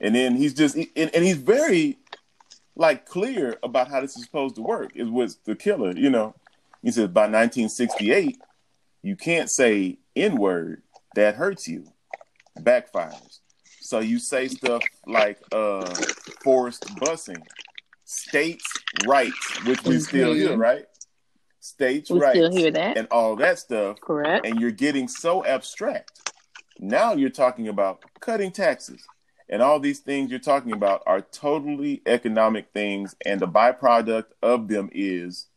And 0.00 0.14
then 0.14 0.36
he's 0.36 0.54
just, 0.54 0.76
and, 0.76 0.88
and 0.96 1.24
he's 1.24 1.36
very 1.36 1.98
like 2.80 3.04
clear 3.04 3.58
about 3.62 3.88
how 3.88 4.00
this 4.00 4.16
is 4.16 4.24
supposed 4.24 4.54
to 4.54 4.62
work. 4.62 4.92
It 4.94 5.04
was 5.04 5.36
the 5.44 5.54
killer, 5.54 5.92
you 5.94 6.08
know. 6.08 6.34
He 6.82 6.90
says 6.90 7.08
by 7.08 7.24
1968, 7.24 8.38
you 9.02 9.16
can't 9.16 9.50
say 9.50 9.98
N 10.16 10.38
word, 10.38 10.82
that 11.14 11.34
hurts 11.34 11.68
you, 11.68 11.92
backfires. 12.58 13.40
So 13.80 13.98
you 13.98 14.18
say 14.18 14.48
stuff 14.48 14.82
like 15.06 15.38
uh, 15.52 15.94
forced 16.42 16.86
busing, 16.96 17.42
states' 18.06 18.72
rights, 19.06 19.62
which 19.66 19.84
we 19.84 19.96
mm-hmm. 19.96 19.98
still 19.98 20.32
hear, 20.32 20.56
right? 20.56 20.86
States' 21.60 22.10
we 22.10 22.18
rights, 22.18 22.38
still 22.38 22.50
hear 22.50 22.70
that, 22.70 22.96
and 22.96 23.06
all 23.10 23.36
that 23.36 23.58
stuff. 23.58 24.00
Correct. 24.00 24.46
And 24.46 24.58
you're 24.58 24.70
getting 24.70 25.06
so 25.06 25.44
abstract. 25.44 26.32
Now 26.78 27.12
you're 27.12 27.28
talking 27.28 27.68
about 27.68 28.02
cutting 28.20 28.52
taxes, 28.52 29.04
and 29.50 29.60
all 29.60 29.80
these 29.80 29.98
things 29.98 30.30
you're 30.30 30.38
talking 30.38 30.72
about 30.72 31.02
are 31.06 31.20
totally 31.20 32.00
economic 32.06 32.68
things, 32.72 33.16
and 33.26 33.40
the 33.40 33.48
byproduct 33.48 34.26
of 34.42 34.68
them 34.68 34.88
is 34.92 35.48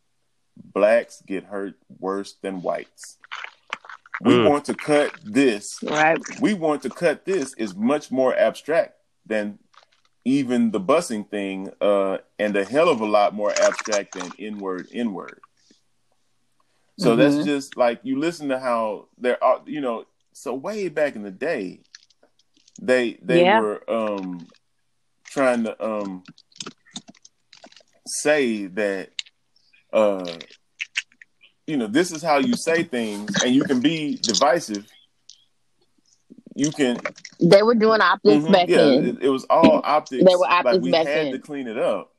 blacks 0.57 1.21
get 1.25 1.45
hurt 1.45 1.75
worse 1.99 2.35
than 2.41 2.61
whites. 2.63 3.17
We 4.21 4.33
mm. 4.33 4.49
want 4.49 4.65
to 4.65 4.73
cut 4.73 5.13
this. 5.23 5.79
Right. 5.83 6.17
We 6.41 6.53
want 6.55 6.81
to 6.83 6.89
cut 6.89 7.25
this 7.25 7.53
is 7.55 7.75
much 7.75 8.11
more 8.11 8.35
abstract 8.35 8.95
than 9.25 9.59
even 10.25 10.71
the 10.71 10.79
busing 10.79 11.29
thing, 11.29 11.69
uh, 11.79 12.17
and 12.39 12.55
a 12.55 12.65
hell 12.65 12.89
of 12.89 13.01
a 13.01 13.05
lot 13.05 13.35
more 13.35 13.51
abstract 13.51 14.17
than 14.17 14.31
inward, 14.39 14.87
inward. 14.91 15.39
So 16.97 17.11
mm-hmm. 17.11 17.19
that's 17.19 17.45
just 17.45 17.77
like 17.77 17.99
you 18.03 18.19
listen 18.19 18.49
to 18.49 18.59
how 18.59 19.07
there 19.17 19.43
are, 19.43 19.61
you 19.65 19.81
know. 19.81 20.05
So 20.35 20.55
way 20.55 20.89
back 20.89 21.15
in 21.15 21.21
the 21.21 21.31
day, 21.31 21.81
they 22.81 23.17
they 23.21 23.41
yeah. 23.41 23.59
were 23.59 23.83
um 23.89 24.47
trying 25.25 25.63
to 25.63 25.85
um 25.85 26.23
say 28.05 28.67
that 28.67 29.09
uh 29.91 30.37
you 31.67 31.77
know 31.77 31.87
this 31.87 32.11
is 32.11 32.21
how 32.21 32.37
you 32.37 32.55
say 32.55 32.83
things, 32.83 33.31
and 33.43 33.53
you 33.53 33.63
can 33.63 33.79
be 33.79 34.17
divisive 34.21 34.85
you 36.55 36.71
can. 36.71 36.97
They 37.39 37.63
were 37.63 37.75
doing 37.75 38.01
optics 38.01 38.43
mm-hmm, 38.43 38.51
back 38.51 38.69
yeah, 38.69 38.77
then. 38.77 39.05
It, 39.05 39.23
it, 39.23 39.29
was 39.29 39.45
all 39.45 39.81
optics. 39.83 40.23
they 40.23 40.35
were 40.35 40.45
optics 40.45 40.73
like 40.73 40.81
we 40.81 40.91
back 40.91 41.07
had 41.07 41.27
then. 41.27 41.31
to 41.33 41.39
clean 41.39 41.67
it 41.67 41.77
up, 41.77 42.13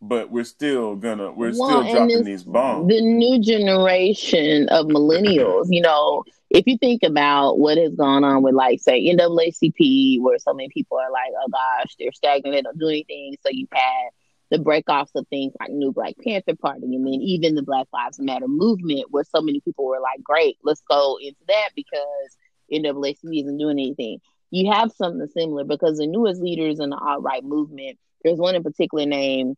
but 0.00 0.30
we're 0.30 0.44
still 0.44 0.96
gonna 0.96 1.30
we're 1.30 1.52
well, 1.56 1.82
still 1.82 1.92
dropping 1.92 2.24
these 2.24 2.42
bombs. 2.42 2.88
The 2.88 3.00
new 3.00 3.40
generation 3.40 4.68
of 4.70 4.86
millennials, 4.86 5.66
you 5.70 5.80
know, 5.80 6.24
if 6.52 6.66
you 6.66 6.76
think 6.76 7.02
about 7.02 7.58
what 7.58 7.78
has 7.78 7.94
gone 7.94 8.24
on 8.24 8.42
with 8.42 8.54
like 8.54 8.78
say 8.78 9.10
NAACP, 9.14 10.20
where 10.20 10.38
so 10.38 10.52
many 10.52 10.68
people 10.68 10.98
are 10.98 11.10
like, 11.10 11.32
oh 11.40 11.48
gosh, 11.50 11.94
they're 11.98 12.12
stagnant, 12.12 12.54
they 12.54 12.60
don't 12.60 12.78
do 12.78 12.88
anything. 12.88 13.36
So 13.42 13.48
you've 13.50 13.70
had 13.72 14.10
the 14.50 14.58
breakoffs 14.58 15.14
of 15.14 15.26
things 15.28 15.54
like 15.58 15.70
New 15.70 15.92
Black 15.92 16.14
Panther 16.22 16.54
Party, 16.54 16.94
and 16.94 17.06
then 17.06 17.14
even 17.14 17.54
the 17.54 17.62
Black 17.62 17.86
Lives 17.92 18.20
Matter 18.20 18.48
movement, 18.48 19.06
where 19.10 19.24
so 19.24 19.40
many 19.40 19.60
people 19.60 19.86
were 19.86 20.00
like, 20.00 20.22
great, 20.22 20.58
let's 20.62 20.82
go 20.90 21.16
into 21.22 21.40
that 21.48 21.70
because 21.74 22.36
NAACP 22.70 23.40
isn't 23.40 23.58
doing 23.58 23.78
anything. 23.78 24.18
You 24.50 24.70
have 24.72 24.92
something 24.92 25.26
similar 25.28 25.64
because 25.64 25.96
the 25.96 26.06
newest 26.06 26.42
leaders 26.42 26.80
in 26.80 26.90
the 26.90 26.96
alt 26.96 27.22
right 27.22 27.42
movement, 27.42 27.98
there's 28.22 28.38
one 28.38 28.54
in 28.54 28.62
particular 28.62 29.06
named 29.06 29.56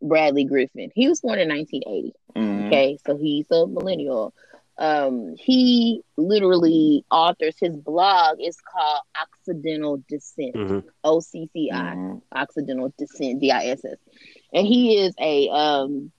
Bradley 0.00 0.44
Griffin. 0.44 0.90
He 0.94 1.08
was 1.08 1.20
born 1.20 1.40
in 1.40 1.48
1980. 1.48 2.12
Mm-hmm. 2.36 2.66
Okay, 2.66 2.98
so 3.04 3.16
he's 3.16 3.46
a 3.50 3.66
millennial. 3.66 4.32
Um, 4.78 5.34
he 5.38 6.02
literally 6.16 7.04
authors 7.10 7.56
his 7.58 7.76
blog 7.76 8.38
is 8.40 8.58
called 8.60 9.00
Occidental 9.20 10.02
Dissent, 10.08 10.54
mm-hmm. 10.54 10.88
O 11.02 11.20
C 11.20 11.48
C 11.52 11.70
I, 11.72 11.76
mm-hmm. 11.76 12.18
Occidental 12.30 12.92
Dissent, 12.98 13.40
D 13.40 13.50
I 13.50 13.66
S 13.66 13.84
S, 13.84 13.96
and 14.52 14.66
he 14.66 14.98
is 14.98 15.14
a 15.18 15.48
um 15.48 16.12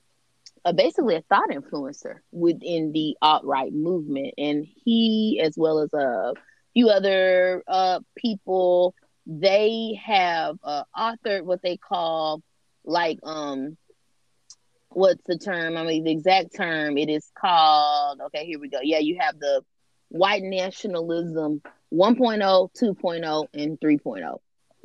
a, 0.66 0.74
basically 0.74 1.16
a 1.16 1.22
thought 1.22 1.49
influencer 1.51 2.16
within 2.32 2.91
the 2.91 3.16
alt 3.22 3.45
right 3.45 3.72
movement, 3.72 4.34
and 4.38 4.66
he, 4.84 5.39
as 5.43 5.53
well 5.55 5.80
as 5.80 5.93
a 5.93 6.34
few 6.74 6.89
other 6.89 7.64
uh, 7.68 7.99
people, 8.16 8.93
they 9.26 9.99
have 10.03 10.58
uh, 10.64 10.84
authored 10.95 11.43
what 11.43 11.62
they 11.62 11.78
call 11.78 12.41
like 12.84 13.20
um 13.24 13.78
what's 14.90 15.24
the 15.26 15.38
term? 15.38 15.78
I 15.78 15.84
mean, 15.84 16.04
the 16.04 16.12
exact 16.12 16.56
term 16.56 16.98
it 16.98 17.10
is 17.10 17.30
called. 17.40 18.22
Okay, 18.28 18.46
here 18.46 18.60
we 18.60 18.70
go. 18.70 18.80
Yeah, 18.82 19.00
you 19.00 19.18
have 19.20 19.40
the 19.40 19.62
white 20.10 20.44
nationalism 20.44 21.62
1.0, 21.94 22.70
2.0, 22.80 23.48
and 23.54 23.80
3.0. 23.80 24.38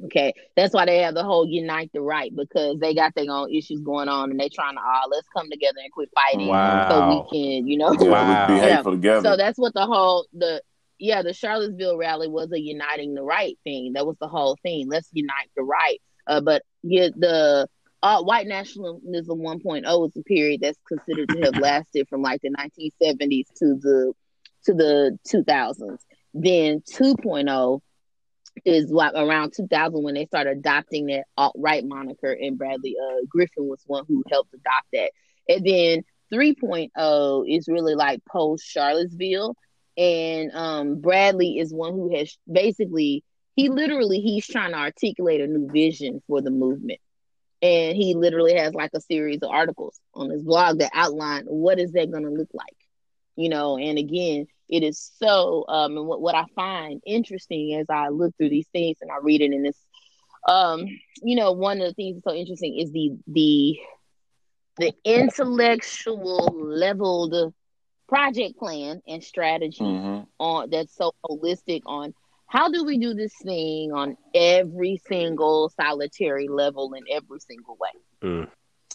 Okay, 0.06 0.32
that's 0.56 0.74
why 0.74 0.84
they 0.84 0.98
have 0.98 1.14
the 1.14 1.22
whole 1.22 1.46
unite 1.46 1.90
the 1.92 2.00
right 2.00 2.34
because 2.34 2.78
they 2.80 2.92
got 2.94 3.14
their 3.14 3.30
own 3.30 3.52
issues 3.52 3.80
going 3.80 4.08
on 4.08 4.32
and 4.32 4.40
they 4.40 4.48
trying 4.48 4.74
to 4.74 4.80
oh 4.84 5.08
let's 5.10 5.28
come 5.36 5.48
together 5.48 5.76
and 5.80 5.92
quit 5.92 6.08
fighting 6.12 6.48
wow. 6.48 6.88
so 6.88 7.08
we 7.08 7.30
can 7.30 7.68
you 7.68 7.78
know 7.78 7.94
wow. 7.98 8.48
yeah. 8.48 8.82
together. 8.82 9.22
So 9.22 9.36
that's 9.36 9.58
what 9.58 9.74
the 9.74 9.86
whole 9.86 10.26
the 10.32 10.60
yeah 10.98 11.22
the 11.22 11.32
Charlottesville 11.32 11.98
rally 11.98 12.26
was 12.26 12.50
a 12.52 12.58
uniting 12.58 13.14
the 13.14 13.22
right 13.22 13.56
thing. 13.62 13.92
That 13.92 14.04
was 14.04 14.16
the 14.20 14.26
whole 14.26 14.58
thing. 14.62 14.88
Let's 14.88 15.08
unite 15.12 15.50
the 15.56 15.62
right. 15.62 16.00
Uh, 16.26 16.40
but 16.40 16.62
yeah, 16.82 17.08
the 17.14 17.68
uh, 18.02 18.22
white 18.22 18.46
nationalism 18.46 19.38
1.0 19.38 20.08
is 20.08 20.16
a 20.16 20.22
period 20.24 20.60
that's 20.60 20.78
considered 20.88 21.28
to 21.28 21.40
have 21.42 21.56
lasted 21.58 22.08
from 22.08 22.22
like 22.22 22.40
the 22.42 22.50
1970s 22.50 23.46
to 23.56 23.76
the 23.80 24.12
to 24.64 24.74
the 24.74 25.18
2000s. 25.28 25.98
Then 26.34 26.80
2.0 26.80 27.80
is 28.64 28.90
like 28.90 29.12
around 29.14 29.52
2000 29.56 30.02
when 30.02 30.14
they 30.14 30.26
started 30.26 30.58
adopting 30.58 31.06
that 31.06 31.24
alt 31.36 31.54
right 31.56 31.84
moniker, 31.84 32.32
and 32.32 32.58
Bradley 32.58 32.96
uh, 33.00 33.24
Griffin 33.28 33.68
was 33.68 33.82
one 33.86 34.04
who 34.08 34.24
helped 34.30 34.52
adopt 34.52 34.86
that. 34.92 35.12
And 35.48 35.66
then 35.66 36.02
3.0 36.32 37.56
is 37.56 37.68
really 37.68 37.94
like 37.94 38.20
post 38.24 38.64
Charlottesville, 38.64 39.54
and 39.96 40.50
um, 40.52 41.00
Bradley 41.00 41.58
is 41.58 41.72
one 41.72 41.92
who 41.92 42.16
has 42.16 42.36
basically 42.50 43.22
he 43.54 43.68
literally 43.68 44.20
he's 44.20 44.46
trying 44.46 44.72
to 44.72 44.78
articulate 44.78 45.40
a 45.40 45.46
new 45.46 45.68
vision 45.70 46.20
for 46.26 46.40
the 46.40 46.50
movement 46.50 47.00
and 47.62 47.96
he 47.96 48.14
literally 48.14 48.56
has 48.56 48.74
like 48.74 48.90
a 48.92 49.00
series 49.00 49.38
of 49.42 49.50
articles 49.50 49.98
on 50.14 50.28
his 50.30 50.42
blog 50.42 50.78
that 50.78 50.90
outline 50.92 51.44
what 51.44 51.78
is 51.78 51.92
that 51.92 52.10
going 52.10 52.24
to 52.24 52.30
look 52.30 52.50
like 52.52 52.76
you 53.36 53.48
know 53.48 53.78
and 53.78 53.98
again 53.98 54.46
it 54.68 54.82
is 54.82 55.12
so 55.18 55.64
um 55.68 55.96
and 55.96 56.06
what, 56.06 56.20
what 56.20 56.34
i 56.34 56.44
find 56.54 57.00
interesting 57.06 57.74
as 57.74 57.86
i 57.88 58.08
look 58.08 58.36
through 58.36 58.50
these 58.50 58.68
things 58.72 58.98
and 59.00 59.10
i 59.10 59.16
read 59.22 59.40
it 59.40 59.52
in 59.52 59.62
this 59.62 59.78
um 60.48 60.86
you 61.22 61.36
know 61.36 61.52
one 61.52 61.80
of 61.80 61.86
the 61.86 61.94
things 61.94 62.16
that's 62.16 62.24
so 62.24 62.34
interesting 62.34 62.78
is 62.78 62.90
the 62.92 63.12
the 63.28 63.78
the 64.78 64.92
intellectual 65.04 66.50
leveled 66.54 67.54
project 68.08 68.58
plan 68.58 69.00
and 69.06 69.22
strategy 69.22 69.84
mm-hmm. 69.84 70.24
on 70.38 70.68
that's 70.70 70.94
so 70.94 71.12
holistic 71.24 71.82
on 71.86 72.12
how 72.52 72.68
do 72.68 72.84
we 72.84 72.98
do 72.98 73.14
this 73.14 73.32
thing 73.42 73.92
on 73.92 74.16
every 74.34 75.00
single 75.08 75.70
solitary 75.80 76.48
level 76.48 76.92
in 76.94 77.02
every 77.10 77.40
single 77.40 77.76
way 77.80 77.94
mm. 78.22 78.48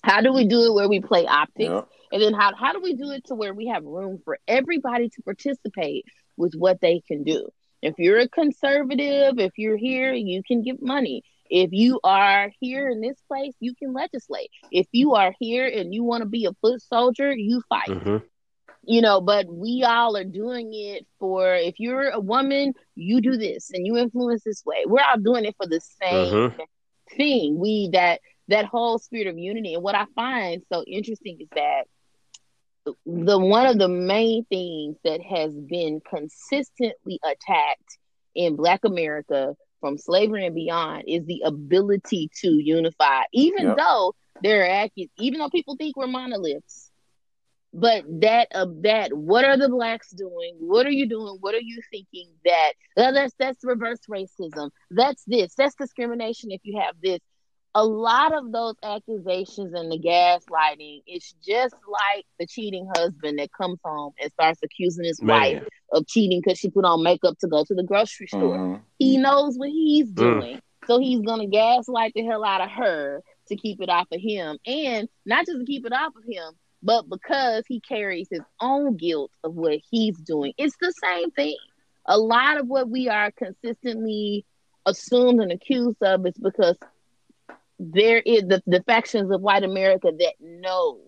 How 0.03 0.21
do 0.21 0.31
we 0.33 0.45
do 0.45 0.63
it 0.63 0.73
where 0.73 0.87
we 0.87 1.01
play 1.01 1.25
optics? 1.25 1.69
Yeah. 1.69 1.81
And 2.11 2.21
then 2.21 2.33
how, 2.33 2.55
how 2.55 2.71
do 2.73 2.79
we 2.81 2.93
do 2.93 3.11
it 3.11 3.25
to 3.25 3.35
where 3.35 3.53
we 3.53 3.67
have 3.67 3.83
room 3.83 4.19
for 4.23 4.37
everybody 4.47 5.09
to 5.09 5.21
participate 5.23 6.05
with 6.37 6.53
what 6.53 6.79
they 6.79 7.01
can 7.05 7.23
do? 7.23 7.49
If 7.81 7.95
you're 7.97 8.19
a 8.19 8.29
conservative, 8.29 9.39
if 9.39 9.53
you're 9.57 9.77
here, 9.77 10.13
you 10.13 10.41
can 10.43 10.63
give 10.63 10.81
money. 10.81 11.23
If 11.49 11.71
you 11.71 11.99
are 12.03 12.51
here 12.59 12.89
in 12.89 13.01
this 13.01 13.17
place, 13.27 13.53
you 13.59 13.73
can 13.75 13.93
legislate. 13.93 14.49
If 14.71 14.87
you 14.91 15.15
are 15.15 15.33
here 15.39 15.67
and 15.67 15.93
you 15.93 16.03
want 16.03 16.23
to 16.23 16.29
be 16.29 16.45
a 16.45 16.53
foot 16.61 16.81
soldier, 16.81 17.33
you 17.33 17.61
fight. 17.69 17.89
Mm-hmm. 17.89 18.17
You 18.89 19.01
know, 19.01 19.19
but 19.19 19.47
we 19.47 19.83
all 19.85 20.15
are 20.15 20.23
doing 20.23 20.69
it 20.71 21.05
for 21.19 21.53
if 21.55 21.77
you're 21.77 22.09
a 22.09 22.21
woman, 22.21 22.73
you 22.95 23.19
do 23.19 23.35
this 23.35 23.69
and 23.71 23.85
you 23.85 23.97
influence 23.97 24.43
this 24.45 24.63
way. 24.65 24.83
We're 24.85 25.03
all 25.03 25.19
doing 25.19 25.43
it 25.43 25.55
for 25.57 25.67
the 25.67 25.81
same 26.01 26.33
mm-hmm. 26.33 26.61
thing. 27.17 27.59
We 27.59 27.89
that 27.91 28.21
that 28.47 28.65
whole 28.65 28.97
spirit 28.97 29.27
of 29.27 29.37
unity. 29.37 29.73
And 29.73 29.83
what 29.83 29.95
I 29.95 30.05
find 30.15 30.61
so 30.71 30.83
interesting 30.87 31.37
is 31.41 31.49
that 31.53 31.83
the 33.05 33.37
one 33.37 33.65
of 33.65 33.77
the 33.77 33.89
main 33.89 34.45
things 34.45 34.95
that 35.03 35.21
has 35.21 35.53
been 35.53 36.01
consistently 36.09 37.19
attacked 37.23 37.97
in 38.35 38.55
Black 38.55 38.85
America 38.85 39.55
from 39.79 39.97
slavery 39.97 40.45
and 40.45 40.55
beyond 40.55 41.03
is 41.07 41.25
the 41.25 41.41
ability 41.45 42.29
to 42.41 42.49
unify, 42.49 43.23
even 43.33 43.67
yep. 43.67 43.77
though 43.77 44.13
they're 44.41 44.69
acting, 44.69 45.07
even 45.17 45.39
though 45.39 45.49
people 45.49 45.75
think 45.75 45.97
we're 45.97 46.07
monoliths. 46.07 46.86
But 47.77 48.05
that 48.21 48.47
of 48.55 48.69
uh, 48.69 48.73
that, 48.81 49.13
what 49.13 49.45
are 49.45 49.55
the 49.55 49.69
blacks 49.69 50.09
doing? 50.09 50.55
What 50.59 50.87
are 50.87 50.91
you 50.91 51.07
doing? 51.07 51.37
What 51.41 51.53
are 51.53 51.61
you 51.61 51.79
thinking? 51.91 52.27
That 52.43 52.73
uh, 52.97 53.11
that's 53.11 53.35
that's 53.37 53.63
reverse 53.63 53.99
racism. 54.09 54.71
That's 54.89 55.23
this. 55.27 55.53
That's 55.53 55.75
discrimination. 55.75 56.49
If 56.49 56.61
you 56.63 56.79
have 56.79 56.95
this, 57.03 57.19
a 57.75 57.85
lot 57.85 58.33
of 58.33 58.51
those 58.51 58.73
accusations 58.81 59.75
and 59.75 59.91
the 59.91 59.99
gaslighting, 59.99 61.03
it's 61.05 61.35
just 61.47 61.75
like 61.87 62.25
the 62.39 62.47
cheating 62.47 62.89
husband 62.95 63.37
that 63.37 63.51
comes 63.53 63.77
home 63.85 64.13
and 64.19 64.31
starts 64.31 64.59
accusing 64.63 65.05
his 65.05 65.21
Man. 65.21 65.39
wife 65.39 65.63
of 65.91 66.07
cheating 66.07 66.41
because 66.43 66.57
she 66.57 66.71
put 66.71 66.83
on 66.83 67.03
makeup 67.03 67.37
to 67.41 67.47
go 67.47 67.63
to 67.63 67.75
the 67.75 67.83
grocery 67.83 68.25
store. 68.25 68.57
Mm-hmm. 68.57 68.81
He 68.97 69.17
knows 69.17 69.55
what 69.55 69.69
he's 69.69 70.11
mm. 70.11 70.15
doing. 70.15 70.55
Mm. 70.55 70.87
So 70.87 70.97
he's 70.97 71.21
going 71.21 71.41
to 71.41 71.55
gaslight 71.55 72.13
the 72.15 72.25
hell 72.25 72.43
out 72.43 72.61
of 72.61 72.71
her 72.71 73.21
to 73.49 73.55
keep 73.55 73.81
it 73.81 73.89
off 73.89 74.07
of 74.11 74.19
him. 74.19 74.57
And 74.65 75.07
not 75.27 75.45
just 75.45 75.59
to 75.59 75.65
keep 75.65 75.85
it 75.85 75.93
off 75.93 76.13
of 76.15 76.23
him, 76.23 76.53
but 76.83 77.09
because 77.09 77.63
he 77.67 77.79
carries 77.79 78.27
his 78.29 78.41
own 78.61 78.97
guilt 78.97 79.31
of 79.43 79.53
what 79.53 79.79
he's 79.89 80.17
doing. 80.17 80.53
It's 80.57 80.75
the 80.79 80.93
same 81.03 81.31
thing. 81.31 81.57
A 82.05 82.17
lot 82.17 82.59
of 82.59 82.67
what 82.67 82.89
we 82.89 83.09
are 83.09 83.31
consistently 83.31 84.45
assumed 84.85 85.41
and 85.41 85.51
accused 85.51 86.01
of 86.01 86.25
is 86.25 86.37
because 86.41 86.77
there 87.79 88.19
is 88.19 88.43
the, 88.43 88.63
the 88.65 88.81
factions 88.83 89.31
of 89.31 89.41
white 89.41 89.63
America 89.63 90.11
that 90.17 90.33
know 90.39 91.01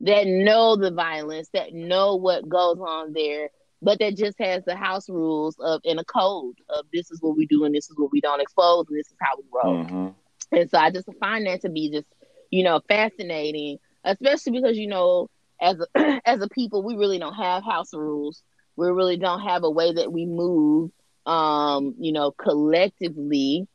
that 0.00 0.26
know 0.26 0.76
the 0.76 0.90
violence, 0.90 1.48
that 1.54 1.72
know 1.72 2.16
what 2.16 2.48
goes 2.48 2.78
on 2.78 3.14
there, 3.14 3.48
but 3.80 3.98
that 3.98 4.16
just 4.16 4.38
has 4.38 4.62
the 4.64 4.76
house 4.76 5.08
rules 5.08 5.56
of 5.58 5.80
in 5.84 5.98
a 5.98 6.04
code 6.04 6.56
of 6.68 6.84
this 6.92 7.10
is 7.10 7.20
what 7.22 7.36
we 7.36 7.46
do 7.46 7.64
and 7.64 7.74
this 7.74 7.88
is 7.88 7.96
what 7.96 8.12
we 8.12 8.20
don't 8.20 8.40
expose 8.40 8.86
and 8.88 8.98
this 8.98 9.06
is 9.06 9.16
how 9.20 9.36
we 9.36 9.44
roll. 9.52 9.84
Mm-hmm. 9.84 10.08
And 10.52 10.70
so 10.70 10.78
I 10.78 10.90
just 10.90 11.08
find 11.18 11.46
that 11.46 11.62
to 11.62 11.70
be 11.70 11.90
just, 11.90 12.06
you 12.50 12.62
know, 12.62 12.80
fascinating, 12.88 13.78
especially 14.06 14.60
because, 14.60 14.78
you 14.78 14.88
know, 14.88 15.28
as 15.60 15.78
a 15.80 16.22
as 16.26 16.40
a 16.42 16.48
people, 16.48 16.84
we 16.84 16.96
really 16.96 17.18
don't 17.18 17.34
have 17.34 17.64
house 17.64 17.94
rules. 17.94 18.42
We 18.76 18.88
really 18.88 19.18
don't 19.18 19.42
have 19.42 19.64
a 19.64 19.70
way 19.70 19.94
that 19.94 20.12
we 20.12 20.26
move 20.26 20.92
um, 21.26 21.94
you 21.98 22.12
know, 22.12 22.32
collectively. 22.32 23.68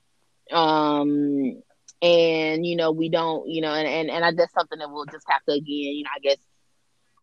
Um 0.51 1.61
and 2.01 2.65
you 2.65 2.75
know 2.75 2.91
we 2.91 3.09
don't 3.09 3.47
you 3.49 3.61
know 3.61 3.73
and 3.73 3.88
and, 3.88 4.09
and 4.09 4.25
I, 4.25 4.32
that's 4.34 4.53
something 4.53 4.79
that 4.79 4.89
we'll 4.91 5.05
just 5.05 5.25
have 5.29 5.43
to 5.45 5.53
again 5.53 5.65
you 5.67 6.03
know 6.03 6.09
i 6.15 6.19
guess 6.19 6.38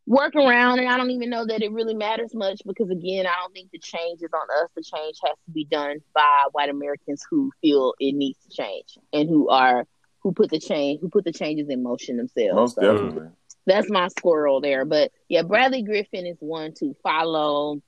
work 0.07 0.35
around 0.37 0.79
and 0.79 0.89
i 0.89 0.97
don't 0.97 1.11
even 1.11 1.31
know 1.31 1.47
that 1.47 1.63
it 1.63 1.73
really 1.73 1.95
matters 1.95 2.35
much 2.35 2.61
because 2.67 2.91
again 2.91 3.27
i 3.27 3.33
don't 3.41 3.53
think 3.53 3.71
the 3.73 3.79
change 3.79 4.23
is 4.23 4.31
on 4.33 4.63
us 4.63 4.71
the 4.77 4.83
change 4.83 5.17
has 5.25 5.37
to 5.47 5.53
be 5.53 5.65
done 5.65 5.99
by 6.15 6.45
white 6.53 6.71
americans 6.71 7.25
who 7.31 7.51
feel 7.61 7.95
it 7.99 8.15
needs 8.15 8.39
to 8.49 8.57
change 8.57 8.99
and 9.13 9.29
who 9.29 9.49
are 9.49 9.85
who 10.29 10.33
put 10.33 10.51
the 10.51 10.61
change 10.61 11.01
who 11.01 11.09
put 11.09 11.25
the 11.25 11.33
changes 11.33 11.69
in 11.69 11.83
motion 11.83 12.17
themselves 12.19 12.55
most 12.55 12.75
so 12.75 12.81
definitely 12.81 13.29
that's 13.67 13.91
my 13.91 14.09
squirrel 14.09 14.61
there 14.61 14.85
but 14.85 15.11
yeah 15.29 15.43
bradley 15.43 15.83
griffin 15.83 16.27
is 16.27 16.37
one 16.41 16.73
to 16.75 16.95
follow 17.03 17.81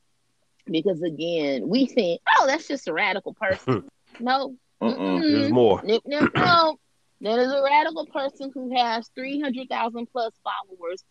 because 0.67 1.03
again 1.03 1.69
we 1.69 1.87
think 1.87 2.21
oh 2.39 2.47
that's 2.47 2.67
just 2.69 2.89
a 2.89 2.93
radical 2.93 3.35
person 3.35 3.85
no 4.21 4.55
there's 4.81 5.53
more. 5.53 5.83
No, 5.85 6.01
no, 6.07 6.29
no. 6.35 6.79
There 7.21 7.39
is 7.39 7.53
a 7.53 7.63
radical 7.63 8.07
person 8.07 8.51
who 8.53 8.75
has 8.77 9.11
300,000 9.15 10.07
plus 10.07 10.33
followers. 10.43 11.05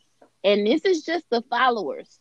And 0.43 0.65
this 0.65 0.84
is 0.86 1.03
just 1.03 1.25
the 1.30 1.43
followers. 1.49 2.19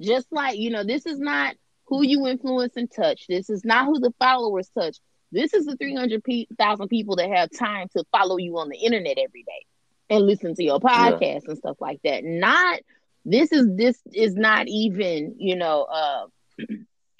Just 0.00 0.26
like, 0.32 0.58
you 0.58 0.70
know, 0.70 0.82
this 0.82 1.06
is 1.06 1.20
not 1.20 1.54
who 1.86 2.02
you 2.02 2.26
influence 2.26 2.76
and 2.76 2.90
touch. 2.90 3.26
This 3.28 3.48
is 3.48 3.64
not 3.64 3.86
who 3.86 4.00
the 4.00 4.12
followers 4.18 4.68
touch. 4.76 4.98
This 5.30 5.52
is 5.54 5.66
the 5.66 5.76
300,000 5.76 6.88
people 6.88 7.16
that 7.16 7.30
have 7.30 7.50
time 7.50 7.88
to 7.96 8.04
follow 8.12 8.36
you 8.36 8.58
on 8.58 8.68
the 8.68 8.78
internet 8.78 9.18
every 9.18 9.42
day 9.42 9.66
and 10.10 10.24
listen 10.24 10.54
to 10.54 10.62
your 10.62 10.80
podcast 10.80 11.20
yeah. 11.20 11.50
and 11.50 11.58
stuff 11.58 11.76
like 11.80 12.00
that. 12.04 12.24
Not, 12.24 12.80
this 13.24 13.52
is, 13.52 13.66
this 13.76 13.98
is 14.12 14.34
not 14.34 14.68
even, 14.68 15.34
you 15.38 15.56
know, 15.56 15.82
uh, 15.82 16.26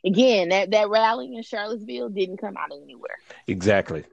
again, 0.04 0.50
that 0.50 0.70
that 0.70 0.88
rally 0.88 1.34
in 1.34 1.42
Charlottesville 1.42 2.08
didn't 2.08 2.38
come 2.38 2.56
out 2.56 2.72
of 2.72 2.78
anywhere. 2.82 3.16
Exactly. 3.46 4.04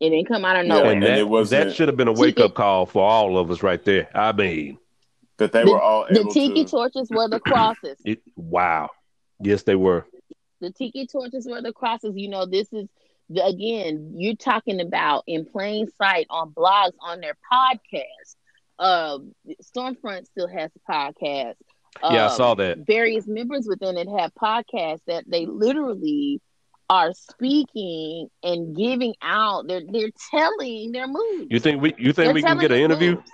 It 0.00 0.10
didn't 0.10 0.28
come 0.28 0.44
out 0.44 0.56
of 0.56 0.66
nowhere. 0.66 0.92
and 0.92 1.02
that, 1.02 1.20
and 1.20 1.46
that 1.48 1.74
should 1.74 1.88
have 1.88 1.96
been 1.96 2.08
a 2.08 2.12
wake 2.12 2.40
up 2.40 2.54
call 2.54 2.86
for 2.86 3.02
all 3.02 3.38
of 3.38 3.50
us 3.50 3.62
right 3.62 3.82
there. 3.84 4.08
I 4.14 4.32
mean, 4.32 4.78
that 5.38 5.52
they 5.52 5.64
the, 5.64 5.70
were 5.70 5.80
all 5.80 6.06
the 6.08 6.24
tiki 6.32 6.64
to... 6.64 6.70
torches 6.70 7.08
were 7.10 7.28
the 7.28 7.40
crosses. 7.46 7.98
It, 8.04 8.22
wow. 8.36 8.90
Yes, 9.40 9.62
they 9.62 9.76
were. 9.76 10.06
The 10.60 10.70
tiki 10.70 11.06
torches 11.06 11.46
were 11.48 11.62
the 11.62 11.72
crosses. 11.72 12.14
You 12.16 12.28
know, 12.28 12.46
this 12.46 12.72
is 12.72 12.88
the, 12.88 12.88
again, 13.30 14.14
you're 14.16 14.36
talking 14.36 14.80
about 14.80 15.24
in 15.26 15.44
plain 15.46 15.88
sight 15.98 16.26
on 16.30 16.52
blogs 16.52 16.94
on 17.00 17.20
their 17.20 17.36
podcast. 17.52 18.36
Uh, 18.78 19.18
Stormfront 19.62 20.26
still 20.26 20.48
has 20.48 20.70
a 20.74 20.92
podcast 20.92 21.54
yeah, 22.02 22.26
um, 22.26 22.30
I 22.32 22.36
saw 22.36 22.54
that. 22.54 22.78
Various 22.78 23.26
members 23.26 23.66
within 23.68 23.96
it 23.96 24.08
have 24.08 24.32
podcasts 24.34 25.02
that 25.06 25.24
they 25.28 25.46
literally 25.46 26.40
are 26.90 27.12
speaking 27.14 28.28
and 28.42 28.76
giving 28.76 29.14
out. 29.22 29.66
They're 29.68 29.82
they're 29.88 30.10
telling 30.30 30.92
their 30.92 31.06
moves. 31.06 31.46
You 31.50 31.60
think 31.60 31.80
we 31.80 31.94
you 31.98 32.12
think 32.12 32.26
they're 32.26 32.34
we 32.34 32.42
can 32.42 32.58
get 32.58 32.72
an 32.72 32.78
interview? 32.78 33.16
Moves. 33.16 33.30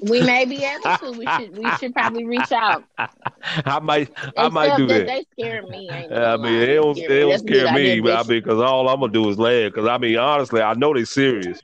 We 0.00 0.22
may 0.22 0.44
be 0.44 0.64
able 0.64 0.96
to. 0.98 1.12
We 1.18 1.26
should. 1.26 1.56
We 1.56 1.70
should 1.78 1.94
probably 1.94 2.24
reach 2.24 2.52
out. 2.52 2.84
I 2.98 3.78
might. 3.80 4.10
I 4.36 4.48
might 4.48 4.76
do 4.76 4.86
that. 4.86 5.06
They 5.06 5.24
scare 5.32 5.62
me. 5.62 5.88
I, 5.90 6.36
mean, 6.36 6.60
they 6.60 6.74
don't. 6.74 6.96
They 6.96 7.20
don't 7.20 7.38
scare 7.38 7.72
me. 7.72 8.00
But 8.00 8.12
I 8.12 8.22
mean, 8.28 8.42
because 8.42 8.60
all 8.60 8.88
I'm 8.88 9.00
gonna 9.00 9.12
do 9.12 9.28
is 9.28 9.38
laugh. 9.38 9.72
Because 9.72 9.88
I 9.88 9.98
mean, 9.98 10.16
honestly, 10.16 10.60
I 10.60 10.74
know 10.74 10.94
they 10.94 11.04
serious. 11.04 11.60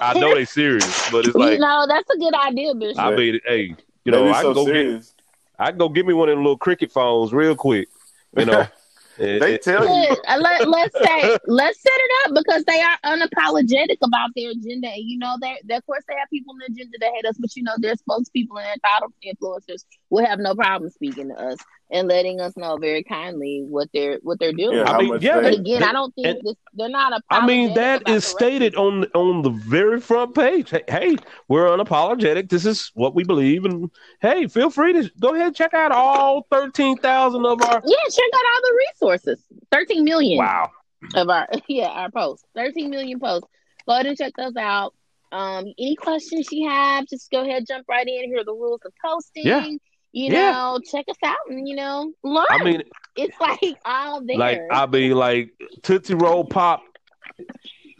I 0.00 0.18
know 0.18 0.34
they 0.34 0.44
serious, 0.44 1.10
but 1.10 1.26
it's 1.26 1.34
like 1.36 1.52
you 1.52 1.58
know 1.58 1.86
that's 1.88 2.10
a 2.10 2.18
good 2.18 2.34
idea, 2.34 2.74
Bishop. 2.74 2.98
I 2.98 3.14
mean, 3.14 3.40
hey, 3.46 3.74
you 4.04 4.12
know, 4.12 4.28
I 4.28 4.42
can 4.42 4.42
so 4.42 4.54
go 4.54 4.64
serious. 4.66 5.06
get. 5.06 5.22
I 5.58 5.70
can 5.70 5.78
go 5.78 5.88
get 5.88 6.06
me 6.06 6.14
one 6.14 6.28
of 6.28 6.36
the 6.36 6.40
little 6.40 6.58
cricket 6.58 6.90
phones 6.90 7.32
real 7.32 7.54
quick. 7.54 7.88
You 8.36 8.46
know. 8.46 8.66
they 9.20 9.58
tell 9.58 9.84
you. 9.84 10.16
Uh, 10.26 10.38
let, 10.38 10.68
let's 10.68 10.96
say 10.98 11.38
let's 11.46 11.80
set 11.80 11.92
it 11.94 12.10
up 12.24 12.34
because 12.42 12.64
they 12.64 12.80
are 12.80 12.98
unapologetic 13.04 13.98
about 14.02 14.30
their 14.34 14.50
agenda, 14.50 14.88
and 14.88 15.04
you 15.04 15.18
know 15.18 15.36
they 15.40 15.60
of 15.74 15.86
course 15.86 16.04
they 16.08 16.14
have 16.14 16.28
people 16.30 16.54
in 16.54 16.74
the 16.74 16.80
agenda 16.80 16.96
that 17.00 17.12
hate 17.14 17.26
us, 17.26 17.36
but 17.38 17.54
you 17.54 17.62
know 17.62 17.74
their 17.78 17.94
spokespeople 17.94 18.56
and 18.56 18.66
their 18.66 18.76
thought 18.82 19.12
influencers 19.24 19.84
will 20.08 20.24
have 20.24 20.38
no 20.38 20.54
problem 20.54 20.90
speaking 20.90 21.28
to 21.28 21.34
us 21.34 21.58
and 21.90 22.08
letting 22.08 22.40
us 22.40 22.56
know 22.56 22.76
very 22.76 23.02
kindly 23.02 23.64
what 23.66 23.88
they're 23.92 24.18
what 24.22 24.38
they're 24.38 24.52
doing. 24.52 24.78
Yeah, 24.78 24.92
I 24.92 24.98
mean, 24.98 25.18
yeah 25.20 25.40
but 25.40 25.54
again, 25.54 25.80
they, 25.80 25.86
I 25.86 25.92
don't 25.92 26.14
think 26.14 26.42
this, 26.44 26.54
they're 26.74 26.88
not. 26.88 27.20
I 27.30 27.44
mean, 27.44 27.74
that 27.74 28.08
is 28.08 28.24
stated 28.24 28.76
on 28.76 29.04
on 29.14 29.42
the 29.42 29.50
very 29.50 30.00
front 30.00 30.34
page. 30.34 30.70
Hey, 30.70 30.82
hey, 30.88 31.16
we're 31.48 31.66
unapologetic. 31.66 32.48
This 32.48 32.64
is 32.64 32.90
what 32.94 33.14
we 33.14 33.24
believe, 33.24 33.64
and 33.64 33.90
hey, 34.20 34.46
feel 34.46 34.70
free 34.70 34.92
to 34.92 35.10
go 35.20 35.34
ahead 35.34 35.48
and 35.48 35.56
check 35.56 35.74
out 35.74 35.92
all 35.92 36.46
thirteen 36.50 36.96
thousand 36.96 37.44
of 37.44 37.60
our. 37.62 37.82
Yeah, 37.84 37.96
check 38.10 38.30
out 38.34 38.42
all 38.54 38.60
the 38.62 38.86
resources. 38.88 39.44
Thirteen 39.70 40.04
million. 40.04 40.38
Wow. 40.38 40.70
Of 41.14 41.28
our 41.28 41.48
yeah 41.68 41.88
our 41.88 42.10
posts, 42.10 42.44
thirteen 42.54 42.90
million 42.90 43.18
posts. 43.18 43.48
Go 43.86 43.94
ahead 43.94 44.06
and 44.06 44.16
check 44.16 44.32
those 44.36 44.56
out. 44.56 44.94
Um, 45.32 45.66
any 45.78 45.94
questions 45.94 46.48
you 46.50 46.68
have, 46.68 47.06
just 47.06 47.30
go 47.30 47.42
ahead, 47.42 47.64
jump 47.66 47.86
right 47.88 48.06
in. 48.06 48.24
Here 48.30 48.40
are 48.40 48.44
the 48.44 48.52
rules 48.52 48.80
of 48.84 48.92
posting. 49.02 49.46
Yeah 49.46 49.66
you 50.12 50.32
yeah. 50.32 50.52
know, 50.52 50.80
check 50.84 51.06
us 51.08 51.16
out 51.24 51.36
and 51.48 51.68
you 51.68 51.76
know, 51.76 52.12
learn. 52.22 52.46
I 52.50 52.62
mean, 52.64 52.82
it's 53.16 53.36
like 53.40 53.78
all 53.84 54.20
there. 54.24 54.36
Like 54.36 54.60
I 54.70 54.86
mean, 54.86 55.12
like 55.12 55.52
Tootsie 55.82 56.14
Roll 56.14 56.44
Pop, 56.44 56.82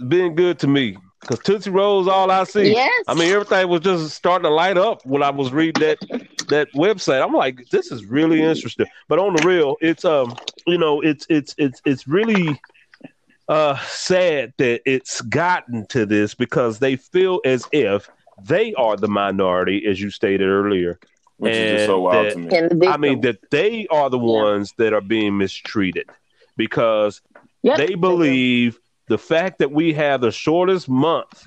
been 0.09 0.35
good 0.35 0.59
to 0.61 0.67
me 0.67 0.97
because 1.21 1.39
Tootsie 1.41 1.71
Roll's 1.71 2.09
all 2.09 2.31
I 2.31 2.45
see. 2.45 2.73
Yes. 2.73 3.05
I 3.07 3.15
mean, 3.15 3.31
everything 3.31 3.69
was 3.69 3.81
just 3.81 4.15
starting 4.15 4.45
to 4.45 4.55
light 4.55 4.79
up 4.79 5.05
when 5.05 5.23
I 5.23 5.31
was 5.31 5.53
reading 5.53 5.81
that 5.83 5.99
that 6.49 6.69
website. 6.75 7.25
I'm 7.25 7.33
like, 7.33 7.69
this 7.71 7.93
is 7.93 8.05
really 8.05 8.43
interesting. 8.43 8.87
But 9.09 9.19
on 9.19 9.35
the 9.35 9.47
real, 9.47 9.77
it's 9.81 10.05
um, 10.05 10.37
you 10.67 10.79
know, 10.79 11.01
it's 11.01 11.27
it's 11.29 11.55
it's 11.59 11.81
it's 11.85 12.09
really 12.09 12.61
uh, 13.49 13.79
sad 13.87 14.53
that 14.59 14.81
it's 14.85 15.21
gotten 15.23 15.87
to 15.89 16.07
this 16.07 16.35
because 16.35 16.79
they 16.79 16.97
feel 16.97 17.41
as 17.45 17.67
if 17.73 18.09
they 18.43 18.73
are 18.75 18.97
the 18.97 19.09
minority, 19.09 19.87
as 19.87 20.01
you 20.01 20.11
stated 20.11 20.49
earlier. 20.49 20.99
Which 21.41 21.55
and 21.55 21.65
is 21.65 21.73
just 21.73 21.87
so 21.87 22.01
wild 22.03 22.27
that, 22.27 22.69
to 22.69 22.75
me. 22.75 22.87
I 22.87 22.99
mean, 22.99 23.23
that 23.23 23.51
they 23.51 23.87
are 23.91 24.11
the 24.11 24.19
ones 24.19 24.75
yeah. 24.77 24.85
that 24.85 24.93
are 24.93 25.01
being 25.01 25.39
mistreated 25.39 26.07
because 26.59 27.23
yep. 27.63 27.79
they 27.79 27.95
believe 27.95 28.79
the 29.09 29.17
fact 29.17 29.59
that 29.61 29.73
we 29.73 29.95
have 29.95 30.21
the 30.21 30.31
shortest 30.31 30.87
month 30.87 31.47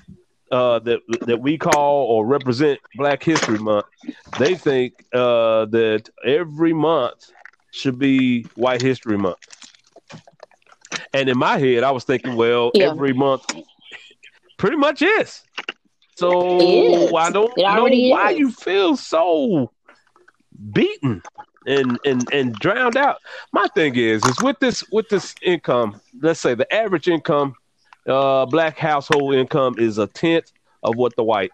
uh, 0.50 0.80
that 0.80 1.00
that 1.20 1.40
we 1.40 1.56
call 1.56 2.06
or 2.06 2.26
represent 2.26 2.80
Black 2.96 3.22
History 3.22 3.58
Month, 3.58 3.86
they 4.38 4.56
think 4.56 5.04
uh, 5.12 5.66
that 5.66 6.10
every 6.24 6.72
month 6.72 7.30
should 7.70 7.98
be 7.98 8.42
White 8.56 8.82
History 8.82 9.16
Month. 9.16 9.38
And 11.12 11.28
in 11.28 11.38
my 11.38 11.58
head, 11.58 11.84
I 11.84 11.92
was 11.92 12.02
thinking, 12.02 12.34
well, 12.34 12.72
yeah. 12.74 12.90
every 12.90 13.12
month 13.12 13.44
pretty 14.58 14.76
much 14.76 15.02
is. 15.02 15.42
So 16.16 16.60
is. 16.60 17.12
I 17.12 17.30
don't 17.30 17.56
know 17.56 17.88
why 18.10 18.32
is. 18.32 18.38
you 18.38 18.50
feel 18.50 18.96
so 18.96 19.70
beaten 20.72 21.22
and 21.66 21.98
and 22.04 22.32
and 22.32 22.54
drowned 22.54 22.96
out. 22.96 23.18
My 23.52 23.66
thing 23.74 23.96
is 23.96 24.24
is 24.24 24.40
with 24.42 24.58
this 24.60 24.84
with 24.90 25.08
this 25.08 25.34
income, 25.42 26.00
let's 26.20 26.40
say 26.40 26.54
the 26.54 26.72
average 26.72 27.08
income, 27.08 27.54
uh, 28.06 28.46
black 28.46 28.78
household 28.78 29.34
income 29.34 29.76
is 29.78 29.98
a 29.98 30.06
tenth 30.06 30.52
of 30.82 30.96
what 30.96 31.16
the 31.16 31.24
white 31.24 31.50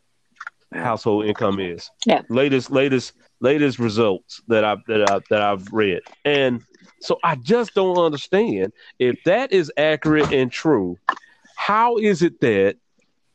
household 0.72 1.26
income 1.26 1.60
is. 1.60 1.90
Yeah. 2.04 2.22
Latest 2.28 2.70
latest 2.70 3.12
latest 3.40 3.78
results 3.78 4.42
that 4.48 4.64
I've 4.64 4.84
that 4.86 5.10
I 5.10 5.20
that 5.30 5.42
I've 5.42 5.72
read. 5.72 6.00
And 6.24 6.62
so 7.00 7.18
I 7.24 7.36
just 7.36 7.74
don't 7.74 7.98
understand 7.98 8.72
if 8.98 9.22
that 9.24 9.52
is 9.52 9.72
accurate 9.76 10.32
and 10.32 10.50
true. 10.52 10.98
How 11.56 11.96
is 11.98 12.22
it 12.22 12.40
that 12.40 12.76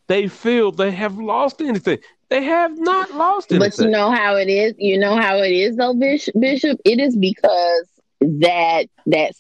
they 0.08 0.28
feel 0.28 0.72
they 0.72 0.92
have 0.92 1.18
lost 1.18 1.62
anything? 1.62 2.00
They 2.36 2.44
have 2.44 2.78
not 2.78 3.14
lost 3.14 3.50
anything. 3.50 3.70
But 3.70 3.86
you 3.86 3.90
know 3.90 4.12
how 4.12 4.36
it 4.36 4.50
is. 4.50 4.74
You 4.78 5.00
know 5.00 5.16
how 5.16 5.38
it 5.38 5.54
is, 5.54 5.78
though, 5.78 5.94
Bishop. 5.94 6.36
Bishop. 6.38 6.78
It 6.84 7.00
is 7.00 7.16
because 7.16 7.88
that 8.20 8.88
that 9.06 9.32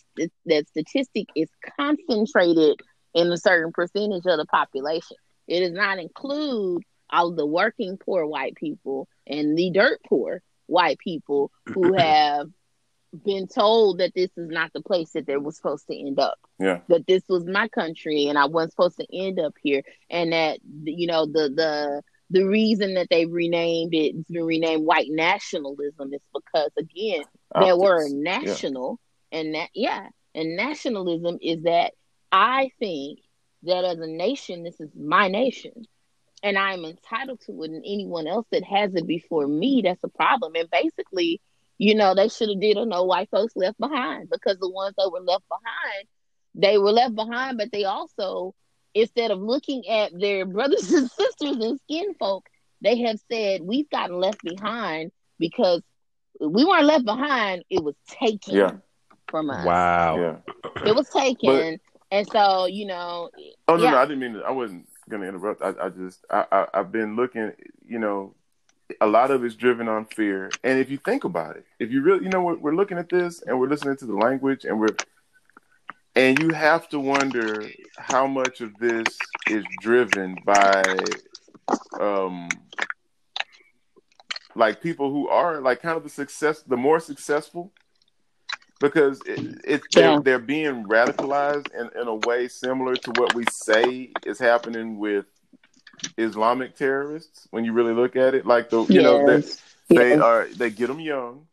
that 0.45 0.67
statistic 0.69 1.27
is 1.35 1.49
concentrated 1.77 2.79
in 3.13 3.29
a 3.33 3.37
certain 3.37 3.73
percentage 3.73 4.25
of 4.25 4.37
the 4.37 4.45
population. 4.45 5.17
It 5.45 5.59
does 5.59 5.73
not 5.73 5.99
include 5.99 6.83
all 7.09 7.33
the 7.33 7.45
working 7.45 7.97
poor 7.97 8.25
white 8.25 8.55
people 8.55 9.09
and 9.27 9.57
the 9.57 9.71
dirt 9.71 9.99
poor 10.07 10.41
white 10.67 10.97
people 10.97 11.51
who 11.65 11.93
have 11.97 12.47
been 13.25 13.47
told 13.47 13.97
that 13.97 14.13
this 14.15 14.29
is 14.37 14.49
not 14.49 14.71
the 14.71 14.81
place 14.81 15.11
that 15.11 15.27
they 15.27 15.35
were 15.35 15.51
supposed 15.51 15.85
to 15.87 15.99
end 15.99 16.17
up. 16.17 16.39
Yeah. 16.59 16.79
That 16.87 17.05
this 17.07 17.23
was 17.27 17.45
my 17.45 17.67
country 17.67 18.27
and 18.27 18.37
I 18.37 18.45
wasn't 18.45 18.71
supposed 18.71 18.97
to 18.99 19.07
end 19.11 19.37
up 19.37 19.55
here. 19.61 19.83
And 20.09 20.31
that 20.31 20.59
you 20.85 21.07
know 21.07 21.25
the 21.25 21.49
the 21.49 22.01
the 22.29 22.43
reason 22.43 22.95
that 22.95 23.07
they 23.09 23.25
renamed 23.25 23.93
it, 23.93 24.15
it's 24.15 24.29
been 24.29 24.45
renamed 24.45 24.85
white 24.85 25.09
nationalism 25.09 26.13
is 26.13 26.21
because 26.33 26.71
again, 26.77 27.23
that 27.53 27.77
word 27.77 28.11
national 28.11 28.99
yeah. 29.31 29.39
and 29.39 29.55
that 29.55 29.69
yeah, 29.73 30.07
and 30.33 30.55
nationalism 30.55 31.37
is 31.41 31.63
that 31.63 31.93
I 32.31 32.71
think 32.79 33.19
that 33.63 33.85
as 33.85 33.99
a 33.99 34.07
nation, 34.07 34.63
this 34.63 34.79
is 34.79 34.89
my 34.95 35.27
nation. 35.27 35.85
And 36.43 36.57
I'm 36.57 36.85
entitled 36.85 37.41
to 37.47 37.63
it, 37.63 37.71
and 37.71 37.83
anyone 37.85 38.27
else 38.27 38.45
that 38.51 38.63
has 38.63 38.93
it 38.93 39.07
before 39.07 39.47
me, 39.47 39.81
that's 39.83 40.03
a 40.03 40.09
problem. 40.09 40.53
And 40.55 40.69
basically, 40.69 41.41
you 41.77 41.95
know, 41.95 42.13
they 42.13 42.29
should 42.29 42.49
have 42.49 42.61
did 42.61 42.77
a 42.77 42.85
no 42.85 43.03
white 43.03 43.29
folks 43.31 43.55
left 43.55 43.79
behind 43.79 44.29
because 44.29 44.57
the 44.59 44.69
ones 44.69 44.93
that 44.97 45.09
were 45.11 45.21
left 45.21 45.45
behind, 45.49 46.07
they 46.53 46.77
were 46.77 46.91
left 46.91 47.15
behind, 47.15 47.57
but 47.57 47.71
they 47.71 47.85
also, 47.85 48.53
instead 48.95 49.29
of 49.29 49.39
looking 49.39 49.87
at 49.87 50.17
their 50.17 50.45
brothers 50.45 50.91
and 50.91 51.11
sisters 51.11 51.57
and 51.57 51.79
skin 51.81 52.15
folk, 52.15 52.47
they 52.81 52.99
have 53.01 53.19
said 53.31 53.61
we've 53.61 53.89
gotten 53.89 54.17
left 54.17 54.41
behind 54.43 55.11
because 55.37 55.81
we 56.39 56.65
weren't 56.65 56.85
left 56.85 57.05
behind; 57.05 57.63
it 57.69 57.83
was 57.83 57.95
taken 58.07 58.55
yeah. 58.55 58.71
from 59.27 59.49
us. 59.49 59.65
Wow, 59.65 60.17
yeah. 60.17 60.83
it 60.85 60.95
was 60.95 61.09
taken, 61.09 61.79
but, 61.79 62.17
and 62.17 62.27
so 62.27 62.65
you 62.65 62.85
know. 62.85 63.29
Oh 63.67 63.75
no, 63.75 63.83
yeah. 63.83 63.91
no, 63.91 63.97
I 63.97 64.05
didn't 64.05 64.19
mean. 64.19 64.33
To, 64.33 64.39
I 64.41 64.51
wasn't 64.51 64.87
going 65.09 65.21
to 65.21 65.27
interrupt. 65.27 65.61
I, 65.61 65.73
I 65.85 65.89
just, 65.89 66.25
I, 66.29 66.45
I, 66.51 66.67
I've 66.73 66.91
been 66.91 67.15
looking. 67.15 67.53
You 67.87 67.99
know, 67.99 68.35
a 69.01 69.07
lot 69.07 69.31
of 69.31 69.43
it's 69.43 69.55
driven 69.55 69.87
on 69.87 70.05
fear. 70.05 70.51
And 70.63 70.79
if 70.79 70.89
you 70.89 70.97
think 70.97 71.23
about 71.23 71.57
it, 71.57 71.65
if 71.79 71.91
you 71.91 72.01
really, 72.01 72.25
you 72.25 72.29
know, 72.29 72.41
we're, 72.41 72.55
we're 72.55 72.75
looking 72.75 72.97
at 72.97 73.09
this 73.09 73.41
and 73.41 73.59
we're 73.59 73.69
listening 73.69 73.97
to 73.97 74.05
the 74.05 74.15
language 74.15 74.65
and 74.65 74.79
we're, 74.79 74.95
and 76.15 76.39
you 76.39 76.49
have 76.51 76.87
to 76.89 76.99
wonder 76.99 77.63
how 77.97 78.25
much 78.27 78.61
of 78.61 78.75
this 78.77 79.05
is 79.49 79.65
driven 79.81 80.37
by, 80.45 80.83
um, 81.99 82.49
like 84.55 84.81
people 84.81 85.11
who 85.11 85.27
are 85.27 85.59
like 85.59 85.81
kind 85.81 85.97
of 85.97 86.03
the 86.03 86.09
success, 86.09 86.61
the 86.61 86.77
more 86.77 86.99
successful, 86.99 87.71
because 88.79 89.21
it, 89.25 89.39
it 89.65 89.81
yeah. 89.95 90.01
they're, 90.01 90.19
they're 90.21 90.39
being 90.39 90.85
radicalized 90.85 91.73
in, 91.73 91.89
in 91.99 92.07
a 92.07 92.15
way 92.27 92.47
similar 92.47 92.95
to 92.95 93.11
what 93.15 93.33
we 93.33 93.43
say 93.51 94.11
is 94.25 94.39
happening 94.39 94.97
with 94.97 95.25
Islamic 96.17 96.75
terrorists 96.75 97.47
when 97.51 97.65
you 97.65 97.73
really 97.73 97.93
look 97.93 98.15
at 98.15 98.35
it. 98.35 98.45
Like 98.45 98.69
the 98.69 98.83
you 98.85 99.01
yes. 99.01 99.03
know 99.03 99.25
they, 99.25 99.95
they 99.95 100.09
yes. 100.09 100.21
are 100.21 100.47
they 100.47 100.69
get 100.69 100.87
them 100.87 100.99
young. 100.99 101.47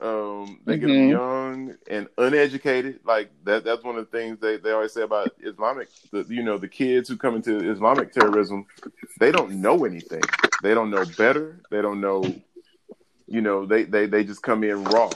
Um, 0.00 0.60
they 0.64 0.76
mm-hmm. 0.76 0.86
get 0.86 0.92
them 0.92 1.08
young 1.08 1.74
and 1.90 2.08
uneducated. 2.18 3.00
Like 3.04 3.30
that. 3.44 3.64
That's 3.64 3.82
one 3.82 3.96
of 3.96 4.08
the 4.08 4.18
things 4.18 4.38
they, 4.40 4.56
they 4.56 4.70
always 4.70 4.92
say 4.92 5.02
about 5.02 5.32
Islamic. 5.40 5.88
The, 6.12 6.24
you 6.28 6.42
know, 6.42 6.56
the 6.56 6.68
kids 6.68 7.08
who 7.08 7.16
come 7.16 7.34
into 7.34 7.70
Islamic 7.70 8.12
terrorism, 8.12 8.66
they 9.18 9.32
don't 9.32 9.60
know 9.60 9.84
anything. 9.84 10.22
They 10.62 10.74
don't 10.74 10.90
know 10.90 11.04
better. 11.16 11.60
They 11.70 11.82
don't 11.82 12.00
know. 12.00 12.22
You 13.26 13.40
know, 13.40 13.66
they 13.66 13.84
they 13.84 14.06
they 14.06 14.24
just 14.24 14.42
come 14.42 14.62
in 14.62 14.84
raw. 14.84 15.10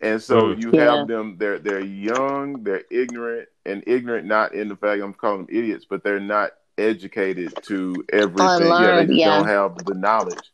And 0.00 0.22
so 0.22 0.42
mm. 0.42 0.62
you 0.62 0.70
yeah. 0.72 0.96
have 0.96 1.08
them. 1.08 1.36
They're 1.38 1.58
they're 1.58 1.84
young. 1.84 2.62
They're 2.62 2.84
ignorant 2.90 3.48
and 3.64 3.82
ignorant. 3.86 4.26
Not 4.26 4.54
in 4.54 4.68
the 4.68 4.76
fact 4.76 5.02
I'm 5.02 5.12
calling 5.12 5.46
them 5.46 5.56
idiots, 5.56 5.86
but 5.88 6.04
they're 6.04 6.20
not 6.20 6.52
educated 6.78 7.52
to 7.62 8.04
everything. 8.12 8.68
yeah, 8.68 9.04
they 9.04 9.14
yeah. 9.14 9.38
don't 9.38 9.48
have 9.48 9.84
the 9.84 9.94
knowledge, 9.94 10.50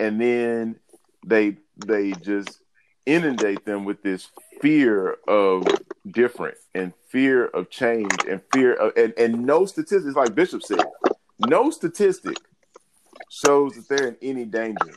and 0.00 0.20
then 0.20 0.76
they 1.24 1.56
they 1.76 2.12
just 2.12 2.60
inundate 3.06 3.64
them 3.64 3.84
with 3.84 4.02
this 4.02 4.28
fear 4.60 5.16
of 5.26 5.64
different 6.10 6.56
and 6.74 6.92
fear 7.08 7.46
of 7.46 7.70
change 7.70 8.12
and 8.28 8.40
fear 8.52 8.74
of 8.74 8.92
and, 8.96 9.12
and 9.18 9.44
no 9.44 9.66
statistics 9.66 10.14
like 10.14 10.34
bishop 10.34 10.62
said 10.62 10.84
no 11.40 11.70
statistic 11.70 12.36
shows 13.28 13.74
that 13.74 13.88
they're 13.88 14.08
in 14.08 14.16
any 14.22 14.44
danger 14.44 14.94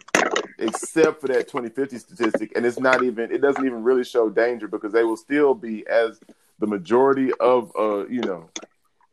except 0.60 1.22
for 1.22 1.28
that 1.28 1.48
2050 1.48 1.98
statistic 1.98 2.52
and 2.56 2.66
it's 2.66 2.80
not 2.80 3.04
even 3.04 3.32
it 3.32 3.42
doesn't 3.42 3.66
even 3.66 3.84
really 3.84 4.04
show 4.04 4.30
danger 4.30 4.68
because 4.68 4.94
they 4.94 5.04
will 5.04 5.18
still 5.18 5.54
be 5.54 5.86
as 5.88 6.20
the 6.60 6.68
majority 6.68 7.32
of 7.40 7.72
uh 7.78 8.06
you 8.08 8.22
know 8.22 8.50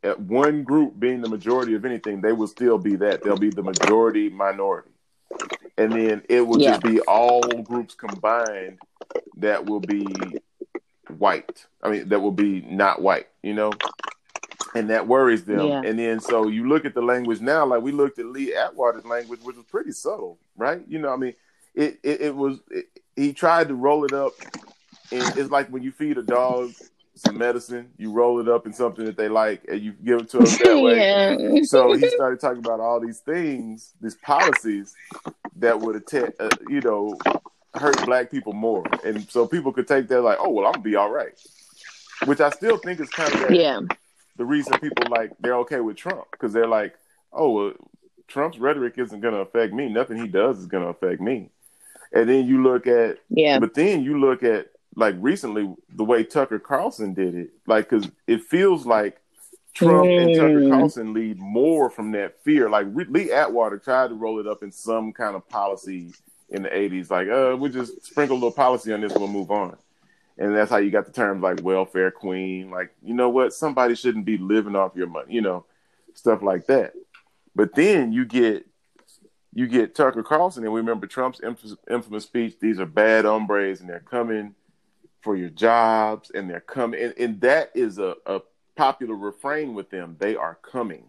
at 0.03 0.21
one 0.21 0.63
group 0.65 0.99
being 0.99 1.21
the 1.21 1.29
majority 1.29 1.75
of 1.75 1.85
anything, 1.85 2.21
they 2.21 2.33
will 2.33 2.49
still 2.49 2.79
be 2.79 2.97
that. 2.97 3.23
They'll 3.23 3.37
be 3.37 3.51
the 3.51 3.63
majority 3.63 4.29
minority. 4.29 4.92
And 5.79 5.93
then 5.93 6.23
it 6.29 6.43
will 6.43 6.61
yeah. 6.61 6.73
just 6.73 6.83
be 6.83 7.01
all 7.01 7.41
groups 7.63 7.95
combined 7.95 8.79
that 9.37 9.67
will 9.67 9.81
be 9.81 10.07
white. 11.19 11.67
I 11.83 11.91
mean, 11.91 12.09
that 12.09 12.21
will 12.21 12.33
be 12.33 12.61
not 12.63 13.01
white, 13.01 13.29
you 13.43 13.55
know? 13.55 13.73
And 14.75 14.91
that 14.91 15.07
worries 15.07 15.45
them. 15.45 15.67
Yeah. 15.67 15.83
And 15.85 15.99
then 15.99 16.21
so 16.21 16.49
you 16.49 16.69
look 16.69 16.85
at 16.85 16.95
the 16.95 17.03
language 17.03 17.41
now, 17.41 17.67
like 17.67 17.83
we 17.83 17.93
looked 17.93 18.19
at 18.19 18.27
Lee 18.27 18.55
Atwater's 18.55 19.05
language, 19.05 19.41
which 19.43 19.57
was 19.57 19.67
pretty 19.67 19.93
subtle, 19.93 20.39
right? 20.57 20.83
You 20.89 20.99
know, 20.99 21.13
I 21.13 21.17
mean, 21.17 21.35
it, 21.75 21.99
it, 22.03 22.21
it 22.21 22.37
was, 22.37 22.61
it, 22.71 22.87
he 23.17 23.33
tried 23.33 23.69
to 23.69 23.75
roll 23.75 24.05
it 24.05 24.13
up. 24.13 24.33
And 25.11 25.37
it's 25.37 25.51
like 25.51 25.69
when 25.69 25.83
you 25.83 25.93
feed 25.93 26.17
a 26.17 26.23
dog 26.23 26.73
some 27.15 27.37
medicine, 27.37 27.91
you 27.99 28.11
roll 28.11 28.41
it 28.41 28.49
up 28.49 28.67
in 28.67 28.73
something 28.73 29.05
that 29.05 29.17
they 29.17 29.29
like, 29.29 29.63
and 29.69 29.81
you 29.81 29.93
give 29.93 30.21
it 30.21 30.31
to 30.31 30.39
them 30.39 30.47
that 30.47 30.81
way. 30.83 30.97
yeah. 30.97 31.63
So 31.65 31.93
he 31.93 32.09
started 32.09 32.41
talking 32.41 32.59
about 32.59 32.81
all 32.81 33.01
these 33.01 33.19
things, 33.19 33.93
these 34.01 34.15
policies 34.17 34.95
that 35.57 35.79
would 35.79 35.97
attack, 35.97 36.35
uh, 36.41 36.49
you 36.69 36.81
know, 36.81 37.17
hurt 37.75 38.05
black 38.05 38.31
people 38.31 38.53
more, 38.53 38.85
and 39.05 39.29
so 39.31 39.47
people 39.47 39.73
could 39.73 39.89
take 39.89 40.09
that 40.09 40.21
like, 40.23 40.39
oh 40.41 40.51
well, 40.51 40.67
I'm 40.67 40.73
gonna 40.73 40.85
be 40.85 40.97
all 40.97 41.11
right, 41.11 41.39
which 42.25 42.41
I 42.41 42.51
still 42.51 42.77
think 42.79 43.01
is 43.01 43.09
kind 43.11 43.33
of 43.33 43.41
that, 43.41 43.55
yeah 43.55 43.81
the 44.37 44.45
reason 44.45 44.79
people 44.81 45.07
like 45.11 45.31
they're 45.41 45.57
okay 45.59 45.81
with 45.81 45.97
Trump 45.97 46.25
because 46.31 46.53
they're 46.53 46.67
like, 46.67 46.95
oh 47.33 47.51
well, 47.51 47.73
Trump's 48.29 48.59
rhetoric 48.59 48.95
isn't 48.99 49.21
gonna 49.21 49.39
affect 49.39 49.73
me. 49.73 49.89
Nothing 49.89 50.19
he 50.19 50.29
does 50.29 50.59
is 50.59 50.67
gonna 50.67 50.89
affect 50.89 51.21
me. 51.21 51.51
And 52.13 52.29
then 52.29 52.47
you 52.47 52.63
look 52.63 52.87
at 52.87 53.19
yeah, 53.29 53.59
but 53.59 53.75
then 53.75 54.03
you 54.03 54.19
look 54.19 54.43
at 54.43 54.69
like 54.97 55.15
recently 55.19 55.73
the 55.95 56.05
way 56.05 56.25
Tucker 56.25 56.59
Carlson 56.59 57.15
did 57.15 57.35
it, 57.35 57.51
like 57.67 57.89
because 57.89 58.11
it 58.27 58.43
feels 58.43 58.87
like 58.87 59.21
Trump 59.75 60.05
mm. 60.05 60.23
and 60.23 60.37
Tucker. 60.37 60.69
Carlson 60.69 61.15
lead 61.15 61.39
more 61.39 61.91
from 61.91 62.13
that 62.13 62.43
fear. 62.43 62.69
Like 62.69 62.87
Lee 62.93 63.33
Atwater 63.33 63.79
tried 63.79 64.09
to 64.09 64.15
roll 64.15 64.39
it 64.39 64.47
up 64.47 64.63
in 64.63 64.71
some 64.71 65.13
kind 65.13 65.35
of 65.35 65.49
policy 65.49 66.13
in 66.51 66.63
the 66.63 66.69
'80s, 66.69 67.11
like 67.11 67.29
uh, 67.29 67.57
we 67.57 67.71
just 67.71 68.05
sprinkle 68.05 68.35
a 68.35 68.39
little 68.39 68.53
policy 68.53 68.93
on 68.93 69.01
this, 69.01 69.13
we'll 69.15 69.29
move 69.29 69.51
on. 69.51 69.77
and 70.37 70.55
that's 70.55 70.71
how 70.71 70.77
you 70.77 70.91
got 70.91 71.07
the 71.07 71.13
terms 71.13 71.43
like 71.43 71.63
welfare 71.63 72.11
queen. 72.11 72.71
Like, 72.71 72.95
you 73.03 73.15
know 73.15 73.31
what? 73.31 73.55
Somebody 73.55 73.95
shouldn't 73.95 74.27
be 74.27 74.37
living 74.37 74.77
off 74.77 74.93
your 74.95 75.07
money, 75.07 75.33
you 75.33 75.41
know, 75.41 75.65
stuff 76.15 76.43
like 76.43 76.67
that. 76.67 76.93
But 77.55 77.75
then 77.75 78.13
you 78.13 78.25
get 78.27 78.67
you 79.55 79.67
get 79.67 79.95
Tucker 79.95 80.23
Carlson, 80.23 80.65
and 80.65 80.73
we 80.73 80.81
remember 80.81 81.07
Trump's 81.07 81.41
infamous, 81.41 81.77
infamous 81.91 82.25
speech. 82.25 82.57
These 82.61 82.81
are 82.81 82.87
bad 82.87 83.25
hombres, 83.25 83.81
and 83.81 83.89
they're 83.89 84.01
coming 84.01 84.55
for 85.21 85.37
your 85.37 85.51
jobs, 85.51 86.31
and 86.35 86.51
they're 86.51 86.61
coming, 86.61 87.03
and, 87.03 87.15
and 87.19 87.41
that 87.43 87.71
is 87.75 87.99
a, 87.99 88.17
a 88.27 88.41
popular 88.77 89.15
refrain 89.15 89.75
with 89.75 89.91
them. 89.91 90.17
They 90.19 90.37
are 90.37 90.59
coming. 90.63 91.05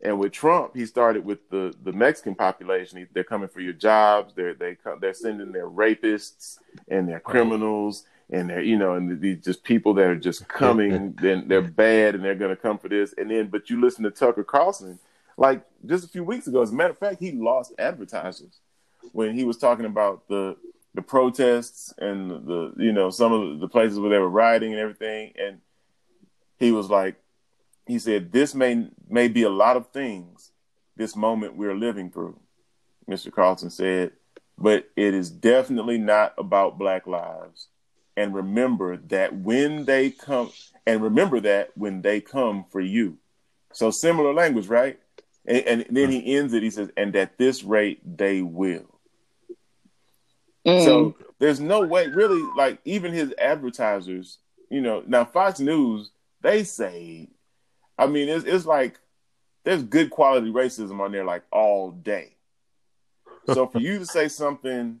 And 0.00 0.18
with 0.18 0.32
Trump, 0.32 0.76
he 0.76 0.86
started 0.86 1.24
with 1.24 1.50
the, 1.50 1.74
the 1.82 1.92
Mexican 1.92 2.34
population. 2.34 3.08
They're 3.12 3.24
coming 3.24 3.48
for 3.48 3.60
your 3.60 3.72
jobs. 3.72 4.32
They're 4.34 4.54
they 4.54 4.76
come, 4.76 5.00
they're 5.00 5.14
sending 5.14 5.50
their 5.50 5.68
rapists 5.68 6.58
and 6.88 7.08
their 7.08 7.20
criminals 7.20 8.04
and 8.30 8.50
they're 8.50 8.62
you 8.62 8.76
know 8.76 8.94
and 8.94 9.20
these 9.20 9.42
just 9.42 9.64
people 9.64 9.94
that 9.94 10.06
are 10.06 10.16
just 10.16 10.46
coming. 10.48 11.12
then 11.20 11.48
they're 11.48 11.62
bad 11.62 12.14
and 12.14 12.24
they're 12.24 12.34
going 12.34 12.54
to 12.54 12.60
come 12.60 12.78
for 12.78 12.88
this. 12.88 13.14
And 13.16 13.30
then, 13.30 13.48
but 13.48 13.70
you 13.70 13.80
listen 13.80 14.04
to 14.04 14.10
Tucker 14.10 14.44
Carlson, 14.44 14.98
like 15.36 15.64
just 15.86 16.04
a 16.04 16.08
few 16.08 16.24
weeks 16.24 16.46
ago. 16.46 16.62
As 16.62 16.70
a 16.70 16.74
matter 16.74 16.90
of 16.92 16.98
fact, 16.98 17.20
he 17.20 17.32
lost 17.32 17.72
advertisers 17.78 18.60
when 19.12 19.34
he 19.34 19.44
was 19.44 19.56
talking 19.56 19.86
about 19.86 20.28
the 20.28 20.56
the 20.94 21.02
protests 21.02 21.92
and 21.98 22.30
the 22.30 22.72
you 22.76 22.92
know 22.92 23.10
some 23.10 23.32
of 23.32 23.60
the 23.60 23.68
places 23.68 23.98
where 23.98 24.10
they 24.10 24.18
were 24.18 24.28
rioting 24.28 24.72
and 24.72 24.80
everything. 24.80 25.32
And 25.40 25.60
he 26.58 26.72
was 26.72 26.90
like, 26.90 27.16
he 27.86 27.98
said, 27.98 28.32
"This 28.32 28.54
may 28.54 28.88
may 29.08 29.28
be 29.28 29.42
a 29.42 29.50
lot 29.50 29.76
of 29.76 29.88
things. 29.88 30.52
This 30.96 31.16
moment 31.16 31.56
we're 31.56 31.74
living 31.74 32.10
through." 32.10 32.38
Mr. 33.08 33.32
Carlson 33.32 33.70
said, 33.70 34.12
"But 34.58 34.90
it 34.96 35.14
is 35.14 35.30
definitely 35.30 35.98
not 35.98 36.34
about 36.36 36.78
Black 36.78 37.06
lives." 37.06 37.68
And 38.16 38.34
remember 38.34 38.96
that 39.08 39.34
when 39.34 39.84
they 39.84 40.10
come, 40.10 40.50
and 40.86 41.02
remember 41.02 41.40
that 41.40 41.70
when 41.76 42.02
they 42.02 42.20
come 42.20 42.64
for 42.70 42.80
you. 42.80 43.16
So 43.72 43.90
similar 43.90 44.34
language, 44.34 44.66
right? 44.66 44.98
And, 45.46 45.66
and 45.66 45.86
then 45.96 46.10
he 46.10 46.36
ends 46.36 46.52
it. 46.52 46.62
He 46.62 46.70
says, 46.70 46.90
"And 46.96 47.14
at 47.16 47.38
this 47.38 47.62
rate, 47.62 48.00
they 48.04 48.42
will." 48.42 48.98
Mm. 50.66 50.84
So 50.84 51.14
there's 51.38 51.60
no 51.60 51.86
way, 51.86 52.08
really, 52.08 52.42
like 52.56 52.80
even 52.84 53.12
his 53.12 53.32
advertisers, 53.38 54.38
you 54.70 54.80
know. 54.80 55.02
Now 55.06 55.24
Fox 55.24 55.60
News, 55.60 56.10
they 56.40 56.64
say, 56.64 57.28
I 57.98 58.06
mean, 58.06 58.28
it's 58.28 58.44
it's 58.44 58.66
like 58.66 58.98
there's 59.64 59.82
good 59.82 60.10
quality 60.10 60.50
racism 60.50 61.00
on 61.00 61.12
there, 61.12 61.24
like 61.24 61.42
all 61.50 61.90
day. 61.90 62.36
So 63.52 63.66
for 63.66 63.80
you 63.80 63.98
to 63.98 64.06
say 64.06 64.28
something 64.28 65.00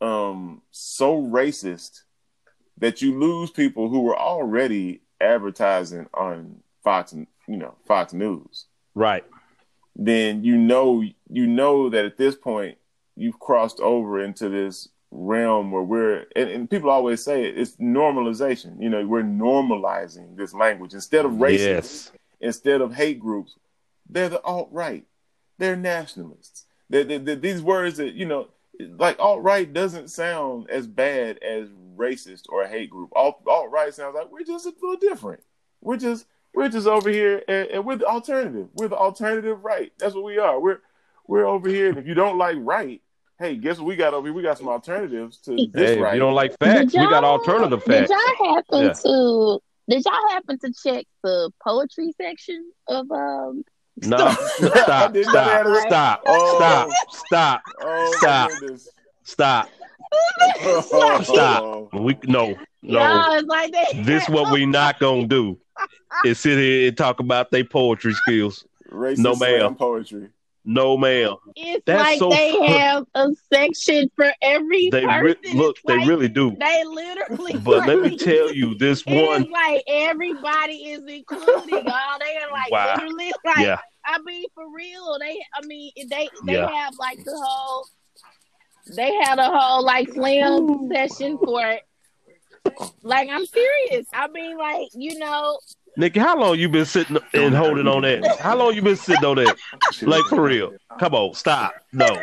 um 0.00 0.60
so 0.70 1.22
racist 1.22 2.02
that 2.78 3.00
you 3.00 3.18
lose 3.18 3.50
people 3.50 3.88
who 3.88 4.00
were 4.00 4.18
already 4.18 5.00
advertising 5.20 6.06
on 6.12 6.56
Fox, 6.84 7.14
you 7.14 7.56
know, 7.56 7.74
Fox 7.86 8.12
News 8.12 8.66
right 8.94 9.24
then 9.94 10.44
you 10.44 10.56
know 10.56 11.02
you 11.30 11.46
know 11.46 11.88
that 11.88 12.04
at 12.04 12.18
this 12.18 12.34
point 12.34 12.76
you've 13.16 13.38
crossed 13.38 13.80
over 13.80 14.20
into 14.20 14.48
this 14.48 14.88
realm 15.10 15.70
where 15.70 15.82
we're 15.82 16.26
and, 16.34 16.50
and, 16.50 16.70
people 16.70 16.90
always 16.90 17.22
say 17.22 17.44
it, 17.44 17.56
it's 17.56 17.76
normalization 17.76 18.80
you 18.82 18.90
know 18.90 19.06
we're 19.06 19.22
normalizing 19.22 20.36
this 20.36 20.52
language 20.52 20.92
instead 20.94 21.24
of 21.24 21.32
racism 21.32 21.58
yes. 21.58 22.12
instead 22.40 22.80
of 22.80 22.92
hate 22.92 23.20
groups 23.20 23.54
they're 24.10 24.28
the 24.28 24.42
alt-right 24.42 25.04
they're 25.58 25.76
nationalists 25.76 26.66
they're, 26.90 27.04
they're, 27.04 27.20
they're, 27.20 27.36
these 27.36 27.62
words 27.62 27.96
that 27.96 28.14
you 28.14 28.26
know 28.26 28.48
like 28.98 29.18
alt-right 29.20 29.72
doesn't 29.72 30.10
sound 30.10 30.68
as 30.68 30.86
bad 30.86 31.38
as 31.38 31.68
racist 31.96 32.42
or 32.48 32.62
a 32.62 32.68
hate 32.68 32.90
group 32.90 33.08
alt, 33.14 33.40
alt-right 33.46 33.94
sounds 33.94 34.14
like 34.14 34.30
we're 34.30 34.42
just 34.42 34.66
a 34.66 34.72
little 34.82 34.96
different 34.96 35.40
we're 35.80 35.96
just 35.96 36.26
we're 36.56 36.70
just 36.70 36.86
over 36.86 37.10
here 37.10 37.42
and, 37.46 37.68
and, 37.68 37.84
we're 37.84 37.96
the 37.96 38.06
alternative. 38.06 38.68
We're 38.74 38.88
the 38.88 38.96
alternative 38.96 39.62
right. 39.62 39.92
That's 39.98 40.14
what 40.14 40.24
we 40.24 40.38
are. 40.38 40.58
We're 40.58 40.80
we're 41.26 41.44
over 41.44 41.68
here. 41.68 41.90
And 41.90 41.98
if 41.98 42.06
you 42.06 42.14
don't 42.14 42.38
like 42.38 42.56
right, 42.58 43.02
hey, 43.38 43.56
guess 43.56 43.78
what 43.78 43.86
we 43.86 43.96
got 43.96 44.14
over 44.14 44.26
here? 44.26 44.34
We 44.34 44.42
got 44.42 44.58
some 44.58 44.68
alternatives 44.68 45.38
to 45.38 45.56
this 45.56 45.68
hey, 45.74 45.98
right. 45.98 46.14
You 46.14 46.20
don't 46.20 46.34
like 46.34 46.58
facts, 46.58 46.94
we 46.94 47.08
got 47.08 47.24
alternative 47.24 47.82
facts. 47.82 48.08
Did 48.08 48.10
y'all 48.10 48.54
happen 48.54 48.82
yeah. 48.82 48.92
to 48.92 49.60
did 49.88 50.04
y'all 50.04 50.28
happen 50.30 50.58
to 50.58 50.72
check 50.72 51.06
the 51.22 51.50
poetry 51.62 52.12
section 52.20 52.72
of 52.88 53.10
um 53.10 53.64
no, 53.98 54.16
stop, 54.16 54.38
stop, 54.56 55.16
stop, 55.16 55.86
stop, 55.86 56.22
oh. 56.26 56.56
stop, 56.56 56.90
stop, 57.08 57.62
oh, 57.80 58.14
stop, 58.18 58.50
stop, 59.22 59.68
stop, 60.84 61.24
stop. 61.24 61.94
We 61.94 62.16
no, 62.24 62.56
no. 62.82 63.42
Like 63.46 63.72
this 64.04 64.28
what 64.28 64.52
we 64.52 64.66
not 64.66 64.98
gonna 64.98 65.26
do 65.26 65.58
and 66.24 66.36
sit 66.36 66.58
here 66.58 66.88
and 66.88 66.96
talk 66.96 67.20
about 67.20 67.50
their 67.50 67.64
poetry 67.64 68.12
skills. 68.12 68.66
Racist 68.90 69.18
no 69.18 69.34
ma'am. 69.34 69.74
Poetry. 69.74 70.28
No 70.68 70.96
ma'am. 70.96 71.36
It's 71.54 71.84
That's 71.86 72.02
like 72.02 72.18
so 72.18 72.28
they 72.28 72.66
have 72.66 73.06
a 73.14 73.28
section 73.52 74.10
for 74.16 74.32
every 74.42 74.90
they 74.90 75.04
person. 75.04 75.36
Re- 75.44 75.52
look, 75.54 75.76
they 75.86 75.98
really 75.98 76.28
do. 76.28 76.56
They 76.58 76.82
literally. 76.84 77.52
But 77.64 77.86
let 77.86 78.00
me 78.00 78.16
tell 78.16 78.52
you, 78.52 78.74
this 78.74 79.06
one. 79.06 79.42
It's 79.42 79.50
like 79.50 79.84
everybody 79.86 80.74
is 80.74 81.04
including. 81.06 81.86
all 81.88 82.18
they 82.18 82.36
are 82.36 82.50
like 82.50 82.70
wow. 82.72 82.94
literally 82.96 83.32
like. 83.44 83.58
Yeah. 83.58 83.78
I 84.04 84.18
mean, 84.24 84.44
for 84.54 84.64
real, 84.74 85.16
they. 85.20 85.40
I 85.54 85.64
mean, 85.66 85.92
they 85.96 86.28
they 86.44 86.54
yeah. 86.54 86.68
have 86.68 86.94
like 86.98 87.22
the 87.24 87.40
whole. 87.40 87.86
They 88.94 89.14
had 89.22 89.38
a 89.38 89.48
whole 89.48 89.84
like 89.84 90.12
slam 90.12 90.88
session 90.92 91.38
for 91.38 91.64
it. 91.64 91.82
like 93.02 93.28
I'm 93.30 93.46
serious. 93.46 94.06
I 94.12 94.26
mean, 94.28 94.58
like 94.58 94.88
you 94.94 95.16
know. 95.20 95.60
Nikki, 95.96 96.20
how 96.20 96.38
long 96.38 96.58
you 96.58 96.68
been 96.68 96.84
sitting 96.84 97.18
and 97.32 97.54
holding 97.54 97.88
on 97.88 98.02
that? 98.02 98.38
How 98.38 98.56
long 98.56 98.74
you 98.74 98.82
been 98.82 98.96
sitting 98.96 99.24
on 99.24 99.36
that? 99.36 99.56
Like 100.02 100.24
for 100.24 100.42
real? 100.42 100.72
Come 100.98 101.14
on, 101.14 101.34
stop. 101.34 101.74
No, 101.92 102.22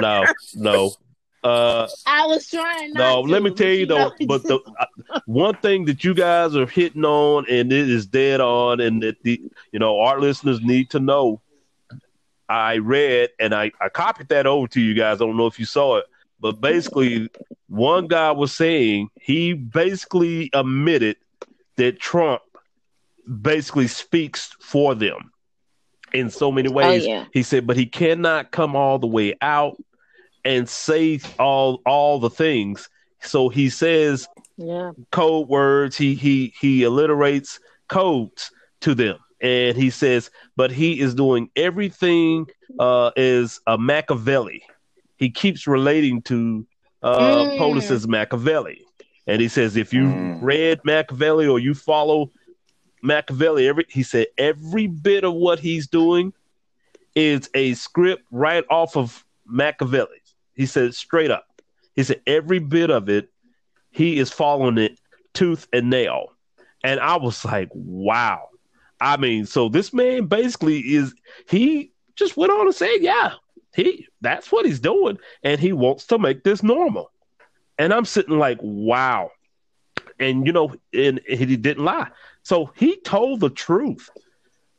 no, 0.00 0.24
no. 0.54 0.92
Uh, 1.42 1.86
I 2.06 2.24
was 2.26 2.48
trying. 2.48 2.94
no, 2.94 3.26
to, 3.26 3.30
let 3.30 3.42
me 3.42 3.50
tell 3.50 3.68
you 3.68 3.84
though. 3.84 4.12
But 4.26 4.44
the 4.44 4.60
uh, 4.78 5.20
one 5.26 5.56
thing 5.56 5.84
that 5.86 6.02
you 6.02 6.14
guys 6.14 6.56
are 6.56 6.66
hitting 6.66 7.04
on, 7.04 7.44
and 7.50 7.70
it 7.70 7.90
is 7.90 8.06
dead 8.06 8.40
on, 8.40 8.80
and 8.80 9.02
that 9.02 9.22
the 9.22 9.42
you 9.72 9.78
know 9.78 10.00
our 10.00 10.20
listeners 10.20 10.60
need 10.62 10.90
to 10.90 11.00
know. 11.00 11.40
I 12.48 12.76
read 12.76 13.30
and 13.40 13.54
I, 13.54 13.72
I 13.80 13.88
copied 13.88 14.28
that 14.28 14.46
over 14.46 14.68
to 14.68 14.80
you 14.80 14.92
guys. 14.94 15.16
I 15.20 15.24
don't 15.24 15.36
know 15.36 15.46
if 15.46 15.58
you 15.58 15.64
saw 15.64 15.96
it. 15.96 16.04
But 16.40 16.60
basically, 16.60 17.30
one 17.68 18.06
guy 18.06 18.32
was 18.32 18.52
saying 18.52 19.08
he 19.18 19.54
basically 19.54 20.50
admitted 20.52 21.16
that 21.76 21.98
Trump 21.98 22.42
basically 23.42 23.86
speaks 23.86 24.54
for 24.60 24.94
them 24.94 25.30
in 26.12 26.30
so 26.30 26.52
many 26.52 26.68
oh, 26.68 26.72
ways. 26.72 27.04
Oh, 27.04 27.08
yeah. 27.08 27.24
He 27.32 27.42
said, 27.42 27.66
but 27.66 27.76
he 27.76 27.86
cannot 27.86 28.50
come 28.50 28.76
all 28.76 28.98
the 28.98 29.06
way 29.06 29.34
out 29.40 29.76
and 30.44 30.68
say 30.68 31.20
all 31.38 31.80
all 31.86 32.18
the 32.18 32.30
things. 32.30 32.88
So 33.20 33.48
he 33.48 33.70
says 33.70 34.28
yeah. 34.56 34.92
code 35.10 35.48
words. 35.48 35.96
He 35.96 36.14
he 36.14 36.54
he 36.60 36.82
alliterates 36.82 37.58
codes 37.88 38.50
to 38.80 38.94
them, 38.94 39.18
and 39.40 39.76
he 39.76 39.90
says, 39.90 40.30
but 40.56 40.70
he 40.70 41.00
is 41.00 41.14
doing 41.14 41.50
everything 41.56 42.46
uh, 42.78 43.10
is 43.16 43.60
a 43.66 43.78
Machiavelli 43.78 44.62
he 45.16 45.30
keeps 45.30 45.66
relating 45.66 46.22
to 46.22 46.66
uh, 47.02 47.18
mm. 47.18 47.58
Potus's 47.58 48.08
Machiavelli, 48.08 48.80
and 49.26 49.40
he 49.40 49.48
says 49.48 49.76
if 49.76 49.92
you 49.92 50.04
mm. 50.04 50.38
read 50.42 50.80
Machiavelli 50.84 51.46
or 51.46 51.58
you 51.58 51.74
follow 51.74 52.30
Machiavelli, 53.04 53.68
every 53.68 53.84
he 53.88 54.02
said 54.02 54.26
every 54.38 54.86
bit 54.86 55.24
of 55.24 55.34
what 55.34 55.60
he's 55.60 55.86
doing 55.86 56.32
is 57.14 57.48
a 57.54 57.74
script 57.74 58.24
right 58.30 58.64
off 58.70 58.96
of 58.96 59.24
Machiavelli. 59.46 60.22
He 60.54 60.66
said 60.66 60.94
straight 60.94 61.30
up. 61.30 61.46
He 61.94 62.02
said 62.02 62.20
every 62.26 62.58
bit 62.58 62.90
of 62.90 63.08
it, 63.08 63.30
he 63.90 64.18
is 64.18 64.30
following 64.30 64.78
it 64.78 64.98
tooth 65.34 65.68
and 65.72 65.90
nail. 65.90 66.32
And 66.82 66.98
I 66.98 67.16
was 67.16 67.44
like, 67.44 67.68
wow. 67.72 68.48
I 69.00 69.16
mean, 69.16 69.46
so 69.46 69.68
this 69.68 69.92
man 69.92 70.26
basically 70.26 70.80
is 70.80 71.14
he 71.48 71.92
just 72.16 72.36
went 72.36 72.52
on 72.52 72.66
and 72.66 72.74
said, 72.74 72.96
yeah, 73.00 73.34
he 73.74 74.06
that's 74.20 74.50
what 74.50 74.64
he's 74.64 74.80
doing, 74.80 75.18
and 75.42 75.60
he 75.60 75.72
wants 75.72 76.06
to 76.06 76.18
make 76.18 76.42
this 76.42 76.62
normal. 76.62 77.10
And 77.78 77.92
I'm 77.92 78.04
sitting 78.04 78.38
like, 78.38 78.58
wow. 78.62 79.30
And 80.18 80.46
you 80.46 80.52
know, 80.52 80.74
and 80.92 81.20
he 81.26 81.56
didn't 81.56 81.84
lie. 81.84 82.08
So 82.44 82.70
he 82.76 83.00
told 83.00 83.40
the 83.40 83.50
truth. 83.50 84.08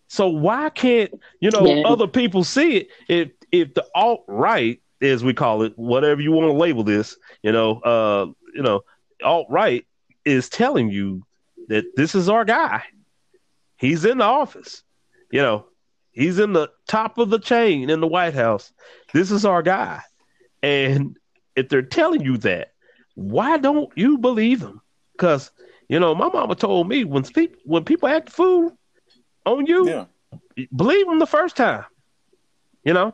So 0.07 0.29
why 0.29 0.69
can't 0.69 1.11
you 1.41 1.51
know 1.51 1.65
yeah. 1.65 1.83
other 1.85 2.07
people 2.07 2.43
see 2.43 2.77
it? 2.77 2.87
If 3.09 3.31
if 3.51 3.73
the 3.73 3.85
alt 3.93 4.23
right, 4.27 4.81
as 5.01 5.23
we 5.23 5.33
call 5.33 5.63
it, 5.63 5.77
whatever 5.77 6.21
you 6.21 6.31
want 6.31 6.47
to 6.47 6.53
label 6.53 6.83
this, 6.83 7.17
you 7.43 7.51
know, 7.51 7.79
uh, 7.81 8.27
you 8.53 8.63
know, 8.63 8.81
alt 9.23 9.47
right 9.49 9.85
is 10.23 10.47
telling 10.47 10.89
you 10.89 11.25
that 11.67 11.95
this 11.95 12.15
is 12.15 12.29
our 12.29 12.45
guy. 12.45 12.83
He's 13.77 14.05
in 14.05 14.19
the 14.19 14.23
office. 14.23 14.83
You 15.31 15.41
know, 15.41 15.65
He's 16.15 16.39
in 16.39 16.53
the 16.53 16.71
top 16.87 17.17
of 17.17 17.29
the 17.29 17.39
chain 17.39 17.89
in 17.89 17.99
the 17.99 18.07
White 18.07 18.33
House. 18.33 18.71
This 19.13 19.31
is 19.31 19.43
our 19.43 19.61
guy. 19.61 20.01
And 20.63 21.17
if 21.57 21.67
they're 21.67 21.81
telling 21.81 22.21
you 22.21 22.37
that, 22.37 22.71
why 23.15 23.57
don't 23.57 23.91
you 23.97 24.17
believe 24.17 24.61
them? 24.61 24.81
Because 25.11 25.51
you 25.89 25.99
know, 25.99 26.15
my 26.15 26.29
mama 26.29 26.55
told 26.55 26.87
me 26.87 27.03
when 27.03 27.23
people 27.23 27.59
when 27.65 27.83
people 27.83 28.09
act 28.09 28.29
fool 28.29 28.77
on 29.45 29.65
you, 29.65 29.87
yeah. 29.87 30.05
believe 30.75 31.05
them 31.05 31.19
the 31.19 31.27
first 31.27 31.55
time. 31.55 31.85
You 32.83 32.93
know, 32.93 33.13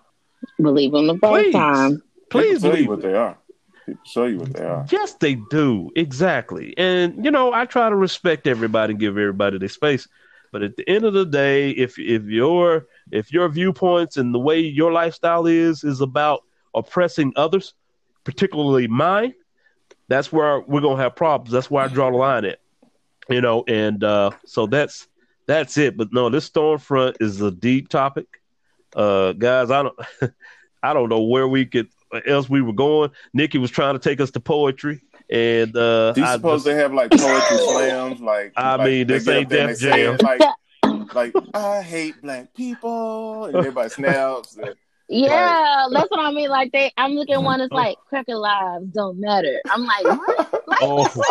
believe 0.57 0.91
them 0.91 1.07
the 1.07 1.17
first 1.17 1.43
please, 1.43 1.53
time. 1.53 2.03
Please 2.29 2.61
believe 2.61 2.87
what 2.87 3.01
they 3.01 3.13
are. 3.13 3.37
People 3.85 4.01
show 4.05 4.25
you 4.25 4.37
what 4.37 4.53
they 4.53 4.63
are. 4.63 4.85
Yes, 4.89 5.13
they 5.15 5.35
do 5.49 5.89
exactly. 5.95 6.73
And 6.77 7.23
you 7.23 7.31
know, 7.31 7.53
I 7.53 7.65
try 7.65 7.89
to 7.89 7.95
respect 7.95 8.47
everybody 8.47 8.91
and 8.91 8.99
give 8.99 9.17
everybody 9.17 9.57
their 9.57 9.69
space. 9.69 10.07
But 10.51 10.63
at 10.63 10.75
the 10.75 10.87
end 10.89 11.05
of 11.05 11.13
the 11.13 11.25
day, 11.25 11.71
if 11.71 11.97
if 11.97 12.23
your 12.23 12.87
if 13.11 13.31
your 13.31 13.47
viewpoints 13.49 14.17
and 14.17 14.33
the 14.33 14.39
way 14.39 14.59
your 14.59 14.91
lifestyle 14.91 15.45
is 15.45 15.83
is 15.83 16.01
about 16.01 16.43
oppressing 16.73 17.33
others, 17.35 17.73
particularly 18.23 18.87
mine, 18.87 19.33
that's 20.11 20.31
where 20.31 20.59
we're 20.61 20.81
gonna 20.81 21.01
have 21.01 21.15
problems. 21.15 21.51
That's 21.51 21.71
where 21.71 21.85
I 21.85 21.87
draw 21.87 22.11
the 22.11 22.17
line 22.17 22.45
at. 22.45 22.59
You 23.29 23.41
know, 23.41 23.63
and 23.67 24.03
uh, 24.03 24.31
so 24.45 24.67
that's 24.67 25.07
that's 25.47 25.77
it. 25.77 25.95
But 25.95 26.11
no, 26.11 26.29
this 26.29 26.49
stormfront 26.49 27.17
is 27.21 27.41
a 27.41 27.51
deep 27.51 27.89
topic. 27.89 28.27
Uh, 28.95 29.31
guys, 29.33 29.71
I 29.71 29.83
don't 29.83 29.99
I 30.83 30.93
don't 30.93 31.09
know 31.09 31.21
where 31.21 31.47
we 31.47 31.65
could 31.65 31.87
else 32.27 32.49
we 32.49 32.61
were 32.61 32.73
going. 32.73 33.11
Nikki 33.33 33.57
was 33.57 33.71
trying 33.71 33.93
to 33.95 33.99
take 33.99 34.19
us 34.19 34.31
to 34.31 34.39
poetry. 34.39 35.01
And 35.29 35.75
uh, 35.77 36.11
do 36.11 36.21
you 36.21 36.27
suppose 36.27 36.65
they 36.65 36.75
have 36.75 36.93
like 36.93 37.11
poetry 37.11 37.57
slams? 37.57 38.19
Like 38.19 38.51
I 38.57 38.75
like, 38.75 38.85
mean, 38.85 39.07
this 39.07 39.25
ain't 39.29 39.49
Def 39.49 39.79
Jam. 39.79 40.17
Like, 40.21 40.41
like 41.13 41.33
I 41.53 41.81
hate 41.81 42.21
black 42.21 42.53
people, 42.53 43.45
and 43.45 43.55
everybody 43.55 43.89
snaps. 43.89 44.57
And, 44.57 44.75
yeah, 45.11 45.87
like, 45.89 45.93
that's 46.01 46.11
what 46.11 46.19
I 46.21 46.31
mean. 46.31 46.49
Like 46.49 46.71
they, 46.71 46.91
I'm 46.97 47.13
looking 47.13 47.35
at 47.35 47.43
one 47.43 47.59
that's 47.59 47.71
like 47.71 47.97
cracker 48.07 48.35
lives 48.35 48.87
don't 48.87 49.19
matter. 49.19 49.61
I'm 49.69 49.83
like, 49.83 50.03
what? 50.05 50.67
Like, 50.67 50.79
oh. 50.81 51.23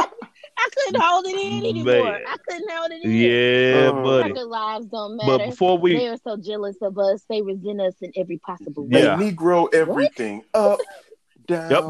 I 0.59 0.68
couldn't 0.74 1.01
hold 1.01 1.24
it 1.26 1.41
in 1.41 1.64
anymore. 1.64 2.05
Man. 2.05 2.20
I 2.28 2.37
couldn't 2.47 2.70
hold 2.70 2.93
it 2.93 3.03
in. 3.03 3.11
Yeah, 3.11 3.91
oh. 3.93 4.03
buddy. 4.03 4.33
Cracker 4.33 4.47
lives 4.47 4.87
don't 4.87 5.16
matter. 5.16 5.39
But 5.39 5.47
before 5.47 5.78
we, 5.78 5.97
they 5.97 6.09
are 6.09 6.18
so 6.22 6.37
jealous 6.37 6.76
of 6.83 6.99
us. 6.99 7.24
They 7.31 7.41
resent 7.41 7.81
us 7.81 7.95
in 8.03 8.12
every 8.16 8.37
possible 8.39 8.87
way. 8.87 9.03
Yeah. 9.03 9.16
They 9.16 9.33
Negro 9.33 9.72
everything 9.72 10.45
what? 10.53 10.72
up, 10.72 10.81
down. 11.47 11.70
Yep. 11.70 11.83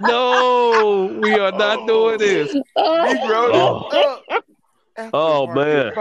no, 0.00 1.18
we 1.22 1.38
are 1.38 1.52
not 1.52 1.86
doing 1.86 2.18
this. 2.18 2.56
Oh, 2.76 4.20
oh 5.12 5.46
man. 5.48 5.92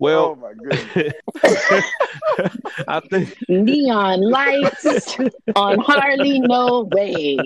Well, 0.00 0.24
oh 0.24 0.34
my 0.36 0.54
goodness. 0.54 1.14
I 2.88 3.00
think 3.00 3.36
neon 3.50 4.22
lights 4.22 5.18
on 5.54 5.78
Harley. 5.78 6.40
No 6.40 6.88
way. 6.90 7.38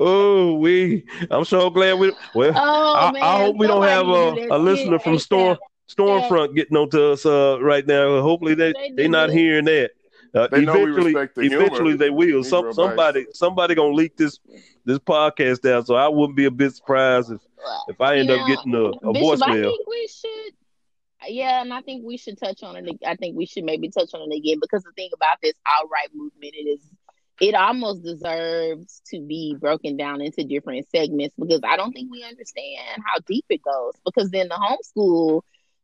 oh, 0.00 0.54
we. 0.54 1.06
I'm 1.30 1.44
so 1.44 1.70
glad 1.70 2.00
we. 2.00 2.12
Well, 2.34 2.52
oh, 2.56 2.94
I, 2.94 3.12
I, 3.20 3.38
hope 3.44 3.56
we 3.56 3.68
don't 3.68 3.84
have 3.84 4.08
a, 4.08 4.48
a 4.50 4.58
listener 4.58 4.98
from 4.98 5.20
Storm 5.20 5.58
Stormfront 5.88 6.56
getting 6.56 6.76
on 6.76 6.90
to 6.90 7.12
us 7.12 7.24
uh, 7.24 7.58
right 7.60 7.86
now. 7.86 8.20
Hopefully 8.20 8.56
they 8.56 8.72
they, 8.72 8.90
they 8.96 9.08
not 9.08 9.30
hearing 9.30 9.66
that. 9.66 9.92
Uh, 10.34 10.48
they 10.48 10.64
eventually, 10.64 11.12
the 11.12 11.30
eventually 11.36 11.90
humor. 11.90 11.96
they 11.96 12.10
will. 12.10 12.42
Some, 12.42 12.72
somebody, 12.72 13.26
somebody 13.32 13.76
gonna 13.76 13.94
leak 13.94 14.16
this 14.16 14.40
this 14.84 14.98
podcast 14.98 15.70
out. 15.70 15.86
So 15.86 15.94
I 15.94 16.08
wouldn't 16.08 16.36
be 16.36 16.46
a 16.46 16.50
bit 16.50 16.74
surprised 16.74 17.30
if 17.30 17.40
if 17.88 18.00
I 18.00 18.18
end 18.18 18.28
yeah. 18.28 18.36
up 18.36 18.48
getting 18.48 18.74
a, 18.74 18.84
a 18.84 19.12
Bishop, 19.12 19.40
voicemail. 19.40 19.42
I 19.42 19.62
think 19.62 19.88
we 19.88 20.08
should. 20.08 20.54
Yeah, 21.28 21.62
and 21.62 21.72
I 21.72 21.80
think 21.80 22.04
we 22.04 22.18
should 22.18 22.38
touch 22.38 22.62
on 22.62 22.76
it. 22.76 22.98
I 23.06 23.16
think 23.16 23.36
we 23.36 23.46
should 23.46 23.64
maybe 23.64 23.88
touch 23.88 24.10
on 24.14 24.30
it 24.30 24.36
again 24.36 24.58
because 24.60 24.82
the 24.82 24.92
thing 24.92 25.10
about 25.14 25.38
this 25.42 25.54
alt-right 25.66 26.10
movement, 26.14 26.54
it 26.54 26.68
is 26.68 26.80
it 27.40 27.54
almost 27.54 28.02
deserves 28.02 29.02
to 29.10 29.20
be 29.20 29.56
broken 29.58 29.96
down 29.96 30.20
into 30.20 30.44
different 30.44 30.86
segments 30.90 31.34
because 31.38 31.60
I 31.64 31.76
don't 31.76 31.92
think 31.92 32.10
we 32.10 32.24
understand 32.24 33.02
how 33.04 33.20
deep 33.26 33.44
it 33.50 33.60
goes. 33.62 33.92
Because 34.04 34.30
then 34.30 34.48
the 34.48 34.54
homeschool 34.54 35.42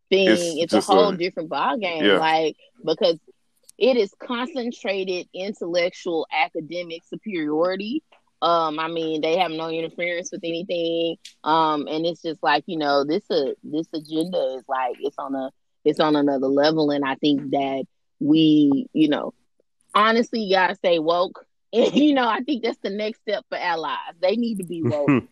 thing, 0.09 0.29
it's, 0.29 0.73
it's 0.73 0.73
a 0.73 0.81
whole 0.81 1.09
a, 1.09 1.17
different 1.17 1.51
ballgame. 1.51 2.03
Yeah. 2.03 2.19
Like 2.19 2.57
because 2.85 3.19
it 3.79 3.97
is 3.97 4.15
concentrated 4.23 5.29
intellectual 5.35 6.27
academic 6.33 7.03
superiority. 7.09 8.03
Um, 8.43 8.79
I 8.79 8.89
mean, 8.89 9.21
they 9.21 9.39
have 9.39 9.53
no 9.53 9.71
interference 9.71 10.31
with 10.33 10.43
anything. 10.43 11.17
Um, 11.45 11.87
and 11.89 12.05
it's 12.05 12.23
just 12.23 12.43
like, 12.43 12.65
you 12.67 12.77
know, 12.77 13.05
this 13.05 13.23
uh, 13.31 13.53
this 13.63 13.87
agenda 13.95 14.57
is 14.57 14.65
like 14.69 14.97
it's 15.01 15.17
on 15.19 15.35
a 15.35 15.51
it's 15.85 16.01
on 16.01 16.17
another 16.17 16.49
level. 16.49 16.91
And 16.91 17.05
I 17.05 17.15
think 17.15 17.51
that 17.53 17.85
we, 18.19 18.87
you 18.93 19.09
know, 19.09 19.33
honestly, 19.95 20.43
you 20.43 20.57
gotta 20.57 20.75
stay 20.75 20.99
woke. 20.99 21.47
And 21.75 21.97
you 21.97 22.13
know, 22.13 22.29
I 22.29 22.41
think 22.41 22.63
that's 22.63 22.77
the 22.83 22.91
next 22.91 23.23
step 23.23 23.47
for 23.49 23.57
allies. 23.57 23.97
They 24.21 24.37
need 24.37 24.59
to 24.59 24.65
be 24.65 24.83
woke 24.85 25.25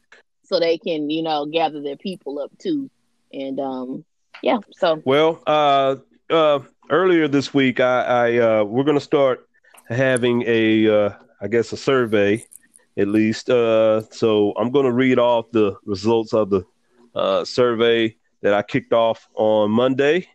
so 0.44 0.58
they 0.58 0.78
can, 0.78 1.10
you 1.10 1.22
know, 1.22 1.44
gather 1.44 1.82
their 1.82 1.98
people 1.98 2.38
up 2.38 2.50
too. 2.56 2.90
And 3.30 3.60
um, 3.60 4.06
yeah, 4.42 4.56
so 4.70 5.02
well, 5.04 5.42
uh 5.46 5.96
uh 6.30 6.60
earlier 6.88 7.28
this 7.28 7.52
week, 7.52 7.78
I, 7.80 8.02
I 8.02 8.38
uh, 8.38 8.64
we're 8.64 8.84
to 8.84 9.00
start 9.00 9.46
having 9.88 10.44
a, 10.46 10.88
uh, 10.88 11.10
I 11.40 11.48
guess, 11.48 11.72
a 11.72 11.76
survey, 11.76 12.44
at 13.00 13.08
least. 13.08 13.48
Uh, 13.48 14.02
so 14.10 14.52
I'm 14.58 14.70
going 14.70 14.84
to 14.84 14.92
read 14.92 15.18
off 15.18 15.50
the 15.50 15.76
results 15.84 16.34
of 16.34 16.50
the 16.50 16.64
uh, 17.14 17.44
survey 17.44 18.16
that 18.42 18.54
I 18.54 18.62
kicked 18.62 18.92
off 18.92 19.28
on 19.34 19.70
Monday, 19.70 20.28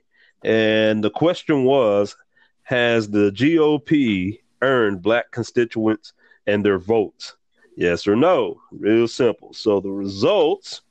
and 0.44 1.04
the 1.04 1.10
question 1.10 1.64
was: 1.64 2.16
Has 2.64 3.10
the 3.10 3.32
GOP 3.32 4.40
earned 4.62 5.02
black 5.02 5.32
constituents 5.32 6.14
and 6.48 6.66
their 6.66 6.80
votes? 6.80 7.36
Yes 7.78 8.08
or 8.08 8.16
no? 8.16 8.62
Real 8.72 9.08
simple. 9.08 9.54
So 9.54 9.80
the 9.80 9.92
results, 9.92 10.82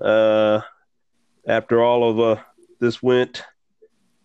uh, 0.00 0.60
after 1.46 1.82
all 1.82 2.08
of 2.10 2.18
uh, 2.20 2.42
this 2.80 3.02
went 3.02 3.44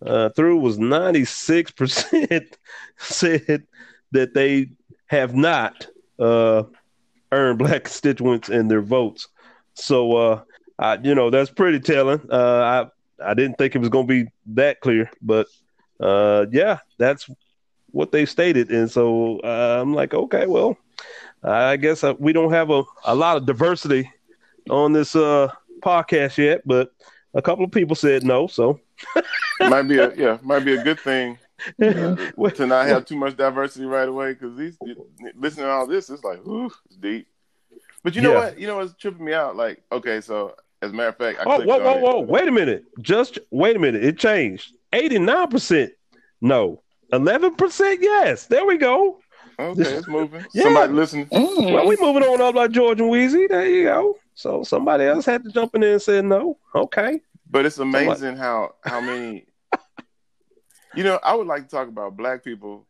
uh, 0.06 0.30
through 0.30 0.58
was 0.58 0.78
96% 0.78 2.54
said 2.98 3.68
that 4.12 4.34
they 4.34 4.70
have 5.08 5.36
not 5.36 5.88
uh, 6.20 6.64
earned 7.32 7.60
black 7.60 7.84
constituents 7.86 8.50
in 8.50 8.68
their 8.68 8.82
votes. 8.82 9.28
So, 9.74 10.16
uh, 10.18 10.42
I, 10.78 10.98
you 10.98 11.16
know, 11.16 11.30
that's 11.30 11.52
pretty 11.52 11.80
telling. 11.80 12.22
Uh, 12.32 12.90
I, 13.22 13.32
I 13.32 13.34
didn't 13.34 13.58
think 13.58 13.76
it 13.76 13.80
was 13.80 13.90
going 13.90 14.08
to 14.08 14.26
be 14.26 14.32
that 14.48 14.80
clear, 14.82 15.10
but 15.22 15.48
uh, 16.00 16.46
yeah, 16.52 16.80
that's 16.98 17.30
what 17.92 18.12
they 18.12 18.26
stated. 18.26 18.70
And 18.72 18.90
so 18.90 19.40
uh, 19.40 19.80
I'm 19.82 19.94
like, 19.94 20.14
okay, 20.14 20.48
well, 20.48 20.78
I 21.44 21.78
guess 21.78 22.04
uh, 22.04 22.14
we 22.18 22.34
don't 22.34 22.52
have 22.52 22.70
a, 22.70 22.84
a 23.06 23.16
lot 23.16 23.38
of 23.38 23.46
diversity 23.46 24.12
on 24.70 24.94
this 24.94 25.16
uh, 25.16 25.50
podcast 25.82 26.38
yet, 26.38 26.62
but 26.66 26.92
a 27.34 27.42
couple 27.42 27.66
of 27.66 27.72
people 27.72 27.96
said 27.96 28.24
no. 28.24 28.48
So 28.48 28.80
might 29.62 29.84
be 29.84 30.00
a 30.00 30.14
yeah, 30.16 30.38
might 30.42 30.66
be 30.66 30.76
a 30.76 30.84
good 30.84 31.00
thing 31.00 31.38
to 31.80 32.68
not 32.68 32.88
have 32.88 33.06
too 33.06 33.18
much 33.18 33.38
diversity 33.38 33.86
right 33.86 34.08
away 34.08 34.34
because 34.34 34.56
these 34.58 34.78
listening 35.36 35.66
to 35.66 35.72
all 35.72 35.88
this, 35.88 36.10
it's 36.10 36.24
like, 36.24 36.46
ooh, 36.48 36.72
it's 36.86 36.96
deep. 36.96 37.28
But 38.04 38.16
you 38.16 38.22
know 38.22 38.34
yeah. 38.34 38.40
what? 38.40 38.60
You 38.60 38.68
know 38.68 38.78
what's 38.78 38.94
tripping 38.94 39.26
me 39.26 39.34
out? 39.34 39.56
Like, 39.56 39.84
okay, 39.92 40.22
so 40.22 40.56
as 40.82 40.92
a 40.92 40.94
matter 40.94 41.10
of 41.10 41.18
fact, 41.18 41.40
I 41.40 41.44
oh, 41.46 41.62
whoa, 41.62 41.80
whoa, 41.80 41.98
whoa, 41.98 42.20
wait 42.22 42.48
a 42.48 42.52
minute, 42.52 42.86
just 43.02 43.40
wait 43.52 43.76
a 43.76 43.80
minute, 43.80 44.04
it 44.04 44.18
changed. 44.18 44.74
Eighty 44.94 45.20
nine 45.20 45.48
percent, 45.48 45.92
no, 46.42 46.82
eleven 47.12 47.56
percent, 47.56 48.00
yes. 48.02 48.48
There 48.48 48.66
we 48.66 48.78
go. 48.78 49.20
Okay, 49.60 49.82
it's 49.82 50.08
moving. 50.08 50.46
yeah. 50.54 50.64
Somebody 50.64 50.94
listen. 50.94 51.26
Mm. 51.26 51.74
Well, 51.74 51.86
we 51.86 51.98
moving 52.00 52.24
on 52.24 52.42
up 52.42 52.56
like 52.56 52.72
George 52.72 53.02
and 53.02 53.12
Weezy. 53.12 53.50
There 53.50 53.68
you 53.68 53.84
go. 53.84 54.18
So 54.34 54.64
somebody 54.64 55.04
else 55.04 55.26
had 55.26 55.44
to 55.44 55.52
jump 55.52 55.76
in 55.76 55.82
there 55.82 55.94
and 55.94 56.02
say 56.02 56.22
no. 56.22 56.58
Okay. 56.74 57.20
But 57.52 57.66
it's 57.66 57.78
amazing 57.78 58.38
how 58.38 58.76
how 58.84 59.02
many. 59.02 59.46
You 60.96 61.04
know, 61.04 61.20
I 61.24 61.36
would 61.36 61.48
like 61.48 61.64
to 61.64 61.70
talk 61.70 61.88
about 61.88 62.18
black 62.18 62.44
people 62.44 62.86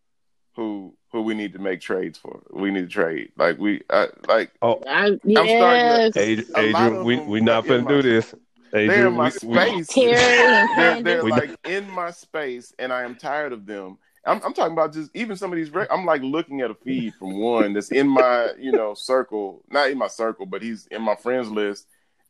who 0.56 0.96
who 1.12 1.22
we 1.22 1.34
need 1.34 1.54
to 1.54 1.60
make 1.60 1.82
trades 1.82 2.18
for. 2.18 2.42
We 2.52 2.72
need 2.72 2.82
to 2.82 2.88
trade. 2.88 3.32
Like 3.38 3.58
we, 3.58 3.82
I, 3.90 4.08
like. 4.28 4.52
Oh, 4.62 4.82
I, 4.88 5.18
yes. 5.24 5.40
I'm 5.40 5.48
starting. 5.48 6.12
To, 6.12 6.20
Adrian, 6.20 6.76
Adrian 6.76 7.04
we 7.04 7.20
we 7.20 7.42
not 7.42 7.66
gonna 7.66 7.88
do 7.88 8.02
this. 8.02 8.34
Adrian, 8.74 8.88
they're 8.88 9.08
in 9.08 9.14
my 9.14 9.32
we, 9.44 9.84
space. 9.84 9.96
We, 9.96 10.06
they're, 10.14 11.02
they're 11.02 11.24
like 11.24 11.56
in 11.66 11.90
my 11.90 12.12
space, 12.12 12.74
and 12.78 12.94
I 12.94 13.04
am 13.04 13.16
tired 13.16 13.54
of 13.54 13.66
them. 13.66 13.98
I'm, 14.26 14.42
I'm, 14.44 14.54
talking 14.54 14.74
about 14.74 14.94
just 14.94 15.10
even 15.16 15.38
some 15.38 15.52
of 15.52 15.58
these. 15.58 15.72
I'm 15.90 16.06
like 16.06 16.22
looking 16.22 16.62
at 16.62 16.70
a 16.70 16.76
feed 16.76 17.14
from 17.16 17.40
one 17.40 17.74
that's 17.74 17.92
in 17.92 18.08
my 18.08 18.52
you 18.60 18.72
know 18.72 18.94
circle, 18.94 19.64
not 19.72 19.90
in 19.90 19.98
my 19.98 20.08
circle, 20.08 20.46
but 20.46 20.62
he's 20.62 20.88
in 20.88 21.02
my 21.02 21.16
friends 21.16 21.50
list, 21.50 21.88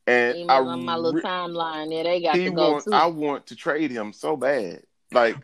and 0.08 0.50
I, 0.50 0.60
on 0.60 0.86
my 0.86 0.96
little 0.96 1.22
timeline, 1.22 1.94
yeah, 1.94 2.04
they 2.04 2.22
got 2.22 2.36
to 2.36 2.52
go 2.52 2.72
want, 2.72 2.84
too. 2.86 2.94
I 2.94 3.06
want 3.08 3.48
to 3.48 3.56
trade 3.56 3.92
him 3.92 4.14
so 4.14 4.38
bad, 4.38 4.84
like, 5.12 5.36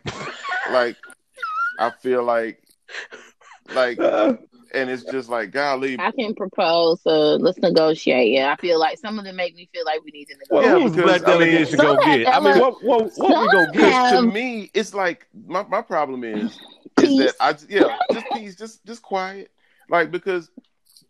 like 0.70 0.96
I 1.78 1.90
feel 1.90 2.22
like, 2.22 2.62
like, 3.74 3.98
and 3.98 4.90
it's 4.90 5.04
just 5.04 5.28
like, 5.28 5.50
golly. 5.50 5.98
I 5.98 6.10
can 6.10 6.34
propose. 6.34 7.02
so 7.02 7.36
let's 7.36 7.58
negotiate. 7.58 8.32
Yeah, 8.32 8.52
I 8.52 8.60
feel 8.60 8.78
like 8.78 8.98
some 8.98 9.18
of 9.18 9.24
them 9.24 9.36
make 9.36 9.54
me 9.54 9.68
feel 9.72 9.84
like 9.84 10.04
we 10.04 10.10
need 10.10 10.26
to 10.26 10.36
negotiate. 10.36 10.72
Well, 10.72 10.88
who's 10.88 10.96
black 10.96 11.22
delegation 11.22 11.78
go 11.78 11.96
get? 11.96 12.26
I 12.28 12.40
mean, 12.40 12.58
what 12.58 12.82
what 12.82 13.10
what 13.16 13.40
we 13.40 13.50
go 13.50 13.72
get? 13.72 14.10
To 14.12 14.22
me, 14.22 14.70
it's 14.74 14.94
like 14.94 15.26
my 15.46 15.62
my 15.64 15.82
problem 15.82 16.24
is. 16.24 16.58
peace. 16.96 17.10
is 17.10 17.16
that 17.18 17.34
I 17.40 17.56
yeah, 17.68 17.96
just 18.12 18.26
peace, 18.32 18.56
just 18.56 18.84
just 18.86 19.02
quiet. 19.02 19.50
Like 19.88 20.10
because 20.10 20.50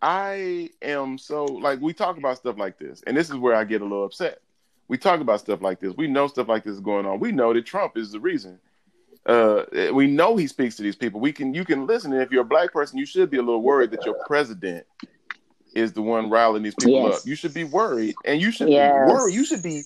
I 0.03 0.71
am 0.83 1.19
so 1.19 1.45
like 1.45 1.81
we 1.81 1.93
talk 1.93 2.19
about 2.19 2.37
stuff 2.37 2.59
like 2.59 2.79
this, 2.79 3.03
and 3.07 3.17
this 3.17 3.31
is 3.31 3.37
where 3.37 3.55
I 3.55 3.65
get 3.65 3.81
a 3.81 3.85
little 3.85 4.05
upset. 4.05 4.41
We 4.89 4.99
talk 4.99 5.21
about 5.21 5.41
stuff 5.41 5.63
like 5.63 5.81
this. 5.81 5.95
We 5.97 6.07
know 6.07 6.27
stuff 6.27 6.49
like 6.49 6.65
this 6.65 6.75
is 6.75 6.81
going 6.81 7.07
on. 7.07 7.19
We 7.19 7.33
know 7.33 7.53
that 7.53 7.67
Trump 7.67 7.97
is 7.97 8.13
the 8.13 8.21
reason. 8.21 8.59
Uh, 9.27 9.65
we 9.93 10.07
know 10.07 10.37
he 10.37 10.47
speaks 10.47 10.77
to 10.77 10.83
these 10.83 10.95
people. 10.95 11.19
We 11.21 11.33
can 11.33 11.53
you 11.53 11.65
can 11.65 11.87
listen, 11.87 12.13
and 12.13 12.23
if 12.23 12.31
you're 12.31 12.43
a 12.43 12.45
black 12.45 12.73
person, 12.73 12.99
you 12.99 13.07
should 13.07 13.29
be 13.29 13.39
a 13.39 13.43
little 13.43 13.63
worried 13.63 13.91
that 13.91 14.05
your 14.05 14.17
president 14.27 14.87
is 15.75 15.93
the 15.93 16.03
one 16.03 16.31
riling 16.31 16.63
these 16.63 16.77
people 16.77 17.09
yes. 17.09 17.21
up. 17.21 17.27
You 17.27 17.35
should 17.35 17.53
be 17.53 17.65
worried, 17.65 18.15
and 18.25 18.41
you 18.41 18.53
should 18.53 18.69
yes. 18.69 18.93
be 18.93 19.13
worried. 19.13 19.35
You 19.35 19.45
should 19.45 19.63
be 19.63 19.83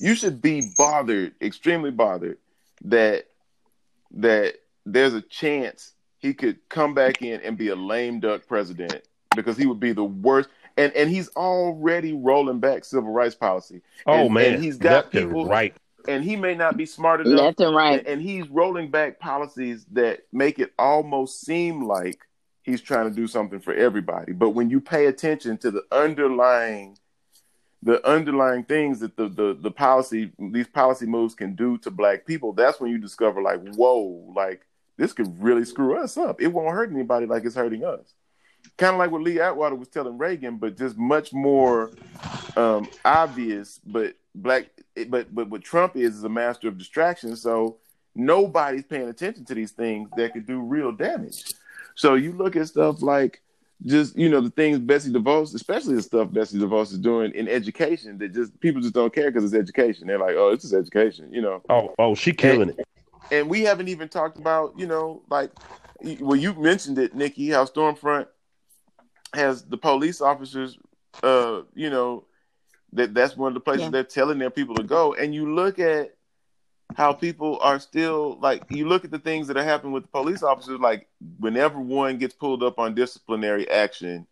you 0.00 0.14
should 0.14 0.42
be 0.42 0.72
bothered, 0.76 1.34
extremely 1.40 1.92
bothered 1.92 2.38
that 2.84 3.26
that 4.12 4.56
there's 4.84 5.14
a 5.14 5.22
chance 5.22 5.92
he 6.18 6.34
could 6.34 6.58
come 6.68 6.94
back 6.94 7.22
in 7.22 7.40
and 7.42 7.56
be 7.56 7.68
a 7.68 7.76
lame 7.76 8.18
duck 8.18 8.46
president 8.48 9.02
because 9.36 9.56
he 9.56 9.66
would 9.66 9.80
be 9.80 9.92
the 9.92 10.04
worst. 10.04 10.48
And 10.76 10.92
and 10.94 11.10
he's 11.10 11.28
already 11.30 12.12
rolling 12.12 12.60
back 12.60 12.84
civil 12.84 13.10
rights 13.10 13.34
policy. 13.34 13.82
Oh 14.06 14.28
man, 14.28 14.54
and 14.54 14.64
he's 14.64 14.76
got 14.78 14.90
Left 14.90 15.12
people 15.12 15.46
right, 15.46 15.74
and 16.08 16.24
he 16.24 16.36
may 16.36 16.54
not 16.54 16.76
be 16.76 16.86
smart 16.86 17.20
enough. 17.20 17.40
Left 17.40 17.60
and 17.60 17.74
right, 17.74 17.98
and, 17.98 18.06
and 18.06 18.22
he's 18.22 18.48
rolling 18.48 18.90
back 18.90 19.18
policies 19.18 19.86
that 19.92 20.20
make 20.32 20.58
it 20.58 20.72
almost 20.78 21.40
seem 21.40 21.82
like 21.82 22.20
he's 22.62 22.80
trying 22.80 23.08
to 23.08 23.14
do 23.14 23.26
something 23.26 23.60
for 23.60 23.74
everybody. 23.74 24.32
But 24.32 24.50
when 24.50 24.70
you 24.70 24.80
pay 24.80 25.06
attention 25.06 25.58
to 25.58 25.70
the 25.70 25.84
underlying 25.92 26.96
the 27.82 28.06
underlying 28.06 28.64
things 28.64 29.00
that 29.00 29.16
the, 29.16 29.28
the 29.28 29.56
the 29.58 29.70
policy 29.70 30.32
these 30.38 30.68
policy 30.68 31.06
moves 31.06 31.34
can 31.34 31.54
do 31.54 31.78
to 31.78 31.90
black 31.90 32.26
people, 32.26 32.52
that's 32.52 32.80
when 32.80 32.90
you 32.90 32.98
discover 32.98 33.40
like, 33.42 33.60
whoa, 33.74 34.32
like 34.34 34.66
this 34.96 35.12
could 35.12 35.42
really 35.42 35.64
screw 35.64 35.98
us 35.98 36.16
up. 36.16 36.40
It 36.42 36.48
won't 36.48 36.74
hurt 36.74 36.90
anybody 36.90 37.26
like 37.26 37.44
it's 37.44 37.54
hurting 37.54 37.84
us. 37.84 38.14
Kind 38.76 38.94
of 38.94 38.98
like 38.98 39.10
what 39.10 39.22
Lee 39.22 39.40
Atwater 39.40 39.74
was 39.74 39.88
telling 39.88 40.16
Reagan, 40.16 40.56
but 40.56 40.76
just 40.76 40.96
much 40.96 41.32
more 41.32 41.90
um, 42.56 42.88
obvious. 43.04 43.80
But 43.84 44.14
black, 44.34 44.70
but 45.08 45.34
but 45.34 45.48
what 45.50 45.62
Trump 45.62 45.96
is 45.96 46.16
is 46.16 46.24
a 46.24 46.28
master 46.28 46.68
of 46.68 46.78
distraction. 46.78 47.36
So 47.36 47.76
nobody's 48.14 48.84
paying 48.84 49.08
attention 49.08 49.44
to 49.46 49.54
these 49.54 49.72
things 49.72 50.08
that 50.16 50.32
could 50.32 50.46
do 50.46 50.60
real 50.60 50.92
damage. 50.92 51.44
So 51.94 52.14
you 52.14 52.32
look 52.32 52.56
at 52.56 52.68
stuff 52.68 53.02
like 53.02 53.42
just 53.86 54.16
you 54.16 54.28
know 54.28 54.40
the 54.40 54.50
things 54.50 54.78
Betsy 54.78 55.12
DeVos, 55.12 55.54
especially 55.54 55.94
the 55.94 56.02
stuff 56.02 56.32
Betsy 56.32 56.58
DeVos 56.58 56.92
is 56.92 56.98
doing 56.98 57.32
in 57.34 57.48
education 57.48 58.18
that 58.18 58.34
just 58.34 58.58
people 58.60 58.80
just 58.80 58.94
don't 58.94 59.14
care 59.14 59.30
because 59.30 59.44
it's 59.44 59.54
education. 59.54 60.06
They're 60.06 60.18
like, 60.18 60.36
oh, 60.36 60.50
it's 60.50 60.62
just 60.62 60.74
education, 60.74 61.32
you 61.32 61.42
know. 61.42 61.62
Oh, 61.68 61.94
oh, 61.98 62.14
she 62.14 62.32
killing 62.32 62.70
and, 62.70 62.78
it. 62.78 62.86
And 63.32 63.48
we 63.48 63.62
haven't 63.62 63.88
even 63.88 64.08
talked 64.08 64.38
about, 64.38 64.74
you 64.76 64.86
know, 64.86 65.22
like, 65.30 65.52
well, 66.20 66.36
you 66.36 66.52
mentioned 66.54 66.98
it, 66.98 67.14
Nikki, 67.14 67.50
how 67.50 67.64
Stormfront 67.64 68.26
has 69.34 69.62
the 69.64 69.76
police 69.76 70.20
officers, 70.20 70.78
uh, 71.22 71.62
you 71.74 71.90
know, 71.90 72.24
that 72.92 73.14
that's 73.14 73.36
one 73.36 73.48
of 73.48 73.54
the 73.54 73.60
places 73.60 73.84
yeah. 73.84 73.90
they're 73.90 74.04
telling 74.04 74.38
their 74.38 74.50
people 74.50 74.74
to 74.74 74.82
go. 74.82 75.14
And 75.14 75.34
you 75.34 75.54
look 75.54 75.78
at 75.78 76.14
how 76.96 77.12
people 77.12 77.58
are 77.60 77.78
still 77.78 78.38
like 78.40 78.64
you 78.70 78.88
look 78.88 79.04
at 79.04 79.10
the 79.10 79.18
things 79.18 79.46
that 79.46 79.56
are 79.56 79.64
happening 79.64 79.92
with 79.92 80.04
the 80.04 80.08
police 80.08 80.42
officers 80.42 80.80
like 80.80 81.06
whenever 81.38 81.80
one 81.80 82.18
gets 82.18 82.34
pulled 82.34 82.62
up 82.62 82.78
on 82.78 82.94
disciplinary 82.94 83.68
action 83.70 84.26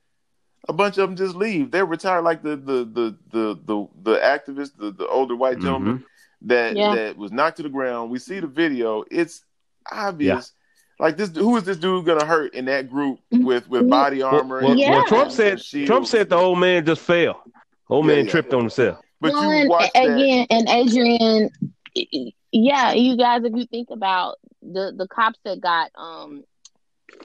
a 0.69 0.73
bunch 0.73 0.99
of 0.99 1.09
them 1.09 1.17
just 1.17 1.37
leave 1.37 1.71
they're 1.71 1.87
retired 1.87 2.23
like 2.23 2.43
the 2.43 2.57
the 2.57 2.85
the 2.85 3.17
the 3.31 3.61
the, 3.65 3.89
the 4.03 4.19
activist 4.19 4.77
the, 4.77 4.91
the 4.91 5.07
older 5.07 5.37
white 5.37 5.57
mm-hmm. 5.57 5.67
gentleman 5.67 6.05
that 6.43 6.77
yeah. 6.77 6.95
that 6.95 7.17
was 7.17 7.33
knocked 7.33 7.57
to 7.57 7.63
the 7.63 7.69
ground 7.69 8.11
we 8.11 8.19
see 8.19 8.41
the 8.41 8.47
video 8.47 9.05
it's 9.11 9.45
obvious 9.91 10.53
yeah. 10.53 10.58
Like 10.99 11.17
this 11.17 11.31
who 11.31 11.57
is 11.57 11.65
this 11.65 11.77
dude 11.77 12.05
gonna 12.05 12.25
hurt 12.25 12.55
in 12.55 12.65
that 12.67 12.91
group 12.91 13.21
with 13.31 13.69
with 13.69 13.89
body 13.89 14.23
armor 14.23 14.61
well, 14.61 14.69
well, 14.69 14.77
yeah. 14.77 14.91
well 14.91 15.07
trump 15.07 15.31
said 15.31 15.61
trump 15.87 16.07
said 16.07 16.29
the 16.29 16.37
old 16.37 16.59
man 16.59 16.85
just 16.85 17.03
fell 17.03 17.43
old 17.89 18.07
man 18.07 18.27
tripped 18.27 18.53
on 18.53 18.61
himself 18.61 18.99
but 19.21 19.33
well, 19.33 19.55
you 19.55 19.69
watch 19.69 19.91
again 19.95 20.47
that. 20.49 20.55
and 20.55 20.69
adrian 20.69 21.51
yeah, 22.53 22.93
you 22.93 23.17
guys, 23.17 23.45
if 23.45 23.53
you 23.55 23.67
think 23.67 23.89
about 23.91 24.37
the 24.63 24.93
the 24.97 25.07
cops 25.07 25.39
that 25.45 25.61
got 25.61 25.91
um 25.95 26.45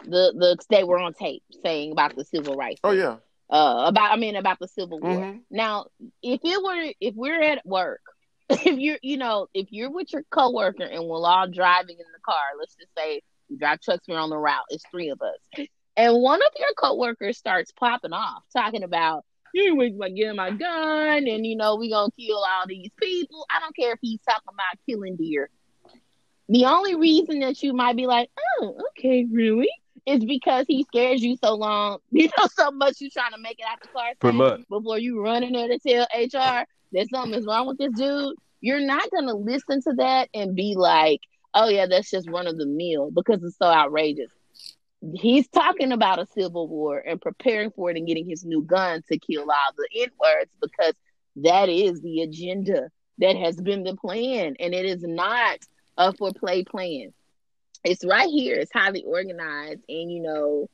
the 0.03 0.33
the 0.37 0.57
they 0.69 0.83
were 0.83 0.99
on 0.99 1.13
tape 1.13 1.43
saying 1.63 1.91
about 1.91 2.15
the 2.15 2.25
civil 2.25 2.55
rights. 2.55 2.81
Oh 2.83 2.91
yeah. 2.91 3.17
Uh, 3.49 3.85
about 3.87 4.11
I 4.11 4.15
mean 4.15 4.35
about 4.35 4.57
the 4.59 4.67
Civil 4.67 4.99
War. 4.99 5.11
Mm-hmm. 5.11 5.37
Now, 5.51 5.87
if 6.21 6.41
it 6.43 6.63
were 6.63 6.93
if 6.99 7.13
we're 7.15 7.41
at 7.41 7.65
work, 7.65 8.01
if 8.49 8.79
you're 8.79 8.97
you 9.01 9.17
know 9.17 9.47
if 9.53 9.67
you're 9.71 9.91
with 9.91 10.11
your 10.11 10.23
coworker 10.31 10.83
and 10.83 11.05
we're 11.05 11.25
all 11.25 11.47
driving 11.47 11.97
in 11.97 12.05
the 12.13 12.19
car, 12.25 12.43
let's 12.57 12.75
just 12.75 12.91
say 12.97 13.21
drive 13.57 13.81
trucks, 13.81 14.07
we're 14.07 14.17
on 14.17 14.29
the 14.29 14.37
route, 14.37 14.65
it's 14.69 14.83
three 14.91 15.09
of 15.09 15.21
us, 15.21 15.67
and 15.95 16.21
one 16.21 16.41
of 16.41 16.51
your 16.57 16.73
coworkers 16.77 17.37
starts 17.37 17.71
popping 17.71 18.13
off 18.13 18.43
talking 18.51 18.83
about 18.83 19.23
you 19.53 19.65
ain't 19.65 19.77
waiting 19.77 19.97
about 19.97 20.15
getting 20.15 20.35
my 20.35 20.49
gun 20.49 21.27
and 21.27 21.45
you 21.45 21.55
know 21.55 21.75
we 21.75 21.89
gonna 21.89 22.11
kill 22.19 22.37
all 22.37 22.67
these 22.67 22.89
people. 22.99 23.45
I 23.49 23.59
don't 23.59 23.75
care 23.75 23.93
if 23.93 23.99
he's 24.01 24.19
talking 24.21 24.41
about 24.47 24.79
killing 24.89 25.15
deer. 25.15 25.49
The 26.49 26.65
only 26.65 26.95
reason 26.95 27.39
that 27.39 27.61
you 27.63 27.73
might 27.73 27.95
be 27.95 28.05
like, 28.05 28.29
oh, 28.59 28.77
okay, 28.89 29.25
really, 29.31 29.69
is 30.05 30.25
because 30.25 30.65
he 30.67 30.83
scares 30.83 31.21
you 31.23 31.37
so 31.41 31.55
long, 31.55 31.99
you 32.11 32.29
know, 32.37 32.47
so 32.53 32.71
much 32.71 32.99
you 32.99 33.09
trying 33.09 33.31
to 33.31 33.39
make 33.39 33.59
it 33.59 33.65
out 33.69 33.79
the 33.81 33.87
car 33.87 34.33
much. 34.33 34.61
before 34.69 34.99
you 34.99 35.21
run 35.21 35.43
in 35.43 35.53
there 35.53 35.67
to 35.67 35.79
tell 35.79 36.07
HR 36.13 36.65
that 36.93 37.07
something 37.13 37.39
is 37.39 37.45
wrong 37.45 37.67
with 37.67 37.77
this 37.77 37.93
dude. 37.93 38.35
You're 38.61 38.81
not 38.81 39.09
gonna 39.11 39.35
listen 39.35 39.81
to 39.83 39.93
that 39.97 40.29
and 40.33 40.55
be 40.55 40.75
like, 40.75 41.21
oh 41.53 41.69
yeah, 41.69 41.85
that's 41.87 42.11
just 42.11 42.29
run 42.29 42.47
of 42.47 42.57
the 42.57 42.65
mill 42.65 43.11
because 43.11 43.43
it's 43.43 43.57
so 43.57 43.67
outrageous 43.67 44.31
he's 45.15 45.47
talking 45.49 45.91
about 45.91 46.19
a 46.19 46.25
civil 46.27 46.67
war 46.67 46.97
and 46.97 47.21
preparing 47.21 47.71
for 47.71 47.91
it 47.91 47.97
and 47.97 48.07
getting 48.07 48.27
his 48.27 48.45
new 48.45 48.61
gun 48.63 49.01
to 49.09 49.17
kill 49.19 49.41
all 49.41 49.73
the 49.75 50.01
N 50.01 50.09
words 50.19 50.51
because 50.61 50.93
that 51.37 51.69
is 51.69 52.01
the 52.01 52.21
agenda 52.21 52.89
that 53.19 53.35
has 53.35 53.55
been 53.55 53.83
the 53.83 53.95
plan, 53.95 54.55
and 54.59 54.73
it 54.73 54.85
is 54.85 55.03
not 55.03 55.59
a 55.97 56.13
for 56.13 56.31
play 56.33 56.63
plan. 56.63 57.13
It's 57.83 58.05
right 58.05 58.29
here. 58.29 58.55
It's 58.55 58.71
highly 58.73 59.03
organized, 59.03 59.81
and 59.89 60.11
you 60.11 60.21
know, 60.21 60.69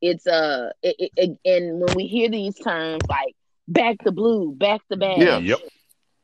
it's 0.00 0.26
uh, 0.26 0.70
it, 0.82 1.10
it, 1.16 1.38
and 1.44 1.80
when 1.80 1.94
we 1.94 2.06
hear 2.06 2.28
these 2.28 2.56
terms 2.56 3.02
like 3.08 3.36
back 3.68 3.96
the 4.04 4.12
blue, 4.12 4.52
back 4.52 4.80
the 4.88 4.96
bad, 4.96 5.18
yeah, 5.18 5.38
yep. 5.38 5.60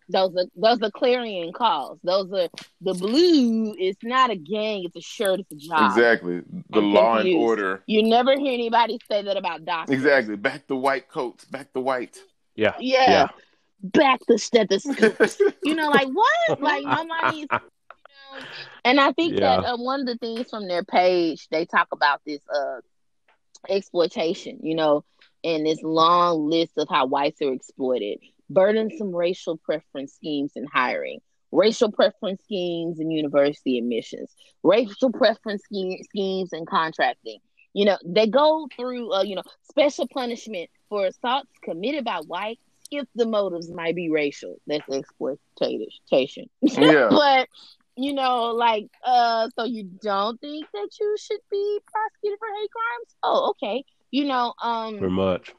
Those 0.09 0.37
are 0.37 0.45
those 0.55 0.83
are 0.83 0.91
clarion 0.91 1.53
calls. 1.53 1.99
Those 2.05 2.33
are 2.33 2.49
the 2.81 2.95
blue. 2.95 3.75
It's 3.77 4.03
not 4.05 4.31
a 4.31 4.37
gang. 4.37 4.85
It's 4.85 4.97
a 4.97 5.01
shirt. 5.01 5.41
It's 5.41 5.53
a 5.53 5.69
job. 5.69 5.91
Exactly. 5.91 6.43
The 6.71 6.79
I'm 6.79 6.95
law 6.95 7.17
confused. 7.17 7.37
and 7.37 7.45
order. 7.45 7.83
You 7.87 8.05
never 8.05 8.39
hear 8.39 8.53
anybody 8.53 8.99
say 9.11 9.23
that 9.23 9.37
about 9.37 9.65
doctors. 9.65 9.95
Exactly. 9.95 10.37
Back 10.37 10.69
the 10.69 10.77
white 10.77 11.09
coats. 11.09 11.45
Back 11.47 11.73
the 11.73 11.81
white. 11.81 12.19
Yeah. 12.55 12.75
Yeah. 12.79 13.11
yeah. 13.11 13.29
Back 13.83 14.21
the 14.29 14.39
stethoscopes. 14.39 15.41
you 15.65 15.75
know, 15.75 15.91
like 15.91 16.09
what? 16.09 16.61
Like 16.61 16.85
nobody's. 16.85 17.41
You 17.41 17.47
know? 17.51 17.59
And 18.85 19.01
I 19.01 19.13
think 19.13 19.35
yeah. 19.35 19.61
that 19.61 19.65
uh, 19.65 19.77
one 19.77 20.01
of 20.01 20.07
the 20.07 20.17
things 20.19 20.49
from 20.49 20.69
their 20.69 20.85
page 20.85 21.49
they 21.51 21.65
talk 21.67 21.89
about 21.91 22.21
this 22.25 22.41
uh 22.49 22.81
exploitation. 23.69 24.61
You 24.63 24.77
know, 24.77 25.05
and 25.43 25.67
this 25.67 25.83
long 25.83 26.49
list 26.49 26.73
of 26.77 26.89
how 26.89 27.07
whites 27.07 27.43
are 27.43 27.53
exploited 27.53 28.21
burdensome 28.51 29.15
racial 29.15 29.57
preference 29.57 30.15
schemes 30.15 30.53
in 30.57 30.67
hiring, 30.67 31.21
racial 31.53 31.91
preference 31.91 32.43
schemes 32.45 33.01
in 33.01 33.11
university 33.11 33.79
admissions, 33.79 34.35
racial 34.63 35.11
preference 35.13 35.63
scheme, 35.65 35.99
schemes 36.05 36.53
in 36.53 36.67
contracting. 36.67 37.39
You 37.73 37.85
know, 37.85 37.99
they 38.05 38.27
go 38.27 38.69
through, 38.75 39.13
uh, 39.13 39.23
you 39.23 39.35
know, 39.35 39.43
special 39.69 40.09
punishment 40.09 40.71
for 40.89 41.07
assaults 41.07 41.51
committed 41.63 42.05
by 42.05 42.21
whites 42.27 42.61
if 42.91 43.07
the 43.15 43.27
motives 43.27 43.71
might 43.71 43.95
be 43.95 44.11
racial. 44.11 44.57
That's 44.67 44.89
exploitation. 44.89 46.47
Yeah. 46.63 47.09
but 47.11 47.49
you 47.97 48.13
know, 48.13 48.53
like, 48.53 48.89
uh, 49.05 49.49
so 49.59 49.65
you 49.65 49.85
don't 50.03 50.39
think 50.41 50.67
that 50.73 50.89
you 51.01 51.17
should 51.19 51.41
be 51.51 51.79
prosecuted 51.91 52.39
for 52.39 52.49
hate 52.61 52.71
crimes? 52.71 53.17
Oh, 53.23 53.51
okay. 53.51 53.85
You 54.11 54.27
know, 54.27 54.53
um, 54.63 54.99
very 54.99 55.11
much 55.11 55.55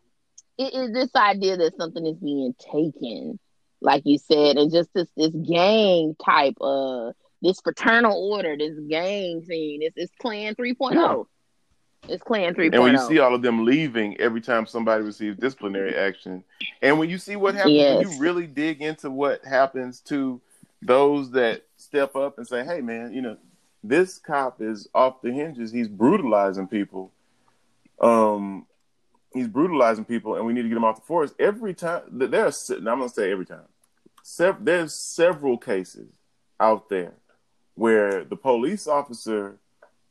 it 0.58 0.74
is 0.74 0.92
this 0.92 1.16
idea 1.16 1.58
that 1.58 1.78
something 1.78 2.06
is 2.06 2.18
being 2.18 2.56
taken, 2.74 3.40
like 3.82 4.04
you 4.06 4.18
said, 4.18 4.58
and 4.58 4.72
just 4.72 4.94
this 4.94 5.08
this 5.16 5.34
gang 5.34 6.16
type 6.24 6.56
of 6.62 7.14
this 7.42 7.60
fraternal 7.62 8.32
order, 8.32 8.58
this 8.58 8.78
gang 8.90 9.44
scene, 9.48 9.82
it's 9.82 9.96
it's 9.98 10.12
Klan 10.20 10.56
3.0. 10.56 10.94
Yeah. 10.94 12.14
It's 12.14 12.24
Klan 12.24 12.54
3.0. 12.54 12.74
And 12.74 12.84
when 12.84 12.94
you 12.94 13.00
see 13.00 13.20
all 13.20 13.36
of 13.36 13.42
them 13.42 13.66
leaving 13.66 14.20
every 14.20 14.42
time 14.42 14.66
somebody 14.66 15.04
receives 15.04 15.38
disciplinary 15.38 15.96
action, 15.96 16.44
and 16.82 16.98
when 16.98 17.10
you 17.10 17.18
see 17.18 17.36
what 17.36 17.56
happens, 17.56 17.74
yes. 17.76 17.98
when 17.98 18.12
you 18.12 18.20
really 18.20 18.48
dig 18.48 18.82
into 18.82 19.12
what 19.12 19.44
happens 19.46 20.00
to 20.02 20.42
those 20.82 21.32
that 21.32 21.64
step 21.76 22.16
up 22.16 22.38
and 22.38 22.48
say, 22.48 22.64
"Hey, 22.64 22.82
man, 22.82 23.14
you 23.14 23.22
know, 23.22 23.38
this 23.84 24.18
cop 24.18 24.62
is 24.62 24.88
off 24.96 25.22
the 25.22 25.32
hinges. 25.32 25.72
He's 25.72 25.88
brutalizing 25.88 26.68
people." 26.68 27.12
Um, 28.00 28.66
he's 29.38 29.48
brutalizing 29.48 30.06
people, 30.06 30.36
and 30.36 30.46
we 30.46 30.54
need 30.54 30.64
to 30.64 30.70
get 30.70 30.78
him 30.78 30.84
off 30.84 30.98
the 30.98 31.06
force. 31.06 31.34
Every 31.40 31.74
time 31.74 32.04
there 32.12 32.46
are, 32.46 32.52
I'm 32.70 32.84
gonna 32.84 33.10
say 33.10 33.32
every 33.32 33.46
time, 33.46 33.68
sev- 34.24 34.64
there's 34.64 34.94
several 34.94 35.58
cases 35.58 36.10
out 36.60 36.90
there 36.90 37.14
where 37.76 38.24
the 38.24 38.36
police 38.36 38.88
officer 38.88 39.58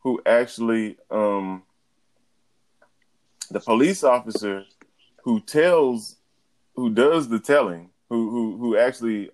who 0.00 0.22
actually 0.24 0.96
um, 1.10 1.62
the 3.50 3.60
police 3.60 4.04
officer 4.04 4.64
who 5.24 5.40
tells 5.40 6.16
who 6.74 6.90
does 6.90 7.28
the 7.28 7.38
telling 7.38 7.90
who 8.08 8.30
who 8.30 8.56
who 8.56 8.76
actually 8.78 9.30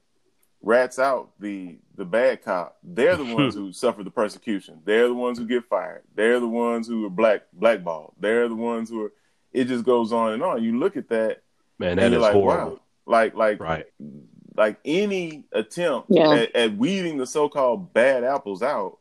rats 0.62 0.98
out 0.98 1.31
the 1.40 1.77
the 1.97 2.05
bad 2.05 2.43
cop 2.43 2.78
they're 2.82 3.16
the 3.16 3.35
ones 3.35 3.55
who 3.55 3.73
suffer 3.73 4.02
the 4.02 4.10
persecution. 4.10 4.81
They're 4.85 5.09
the 5.09 5.14
ones 5.14 5.39
who 5.39 5.47
get 5.47 5.64
fired. 5.66 6.02
They're 6.14 6.40
the 6.40 6.48
ones 6.48 6.89
who 6.89 7.05
are 7.06 7.10
black 7.10 7.43
blackballed. 7.52 8.14
They're 8.19 8.48
the 8.48 8.55
ones 8.55 8.89
who 8.89 9.05
are 9.05 9.12
it 9.53 9.65
just 9.65 9.85
goes 9.85 10.12
on 10.12 10.33
and 10.33 10.43
on 10.43 10.62
you 10.62 10.79
look 10.79 10.97
at 10.97 11.09
that 11.09 11.43
man 11.79 11.97
that 11.97 12.12
is 12.12 12.20
like, 12.20 12.33
horrible 12.33 12.73
wow. 12.73 12.81
like 13.07 13.35
like 13.35 13.61
right 13.61 13.87
like 14.57 14.79
any 14.85 15.45
attempt 15.53 16.09
yeah. 16.11 16.31
at, 16.31 16.55
at 16.55 16.77
weeding 16.77 17.16
the 17.16 17.27
so-called 17.27 17.93
bad 17.93 18.24
apples 18.24 18.62
out 18.62 18.99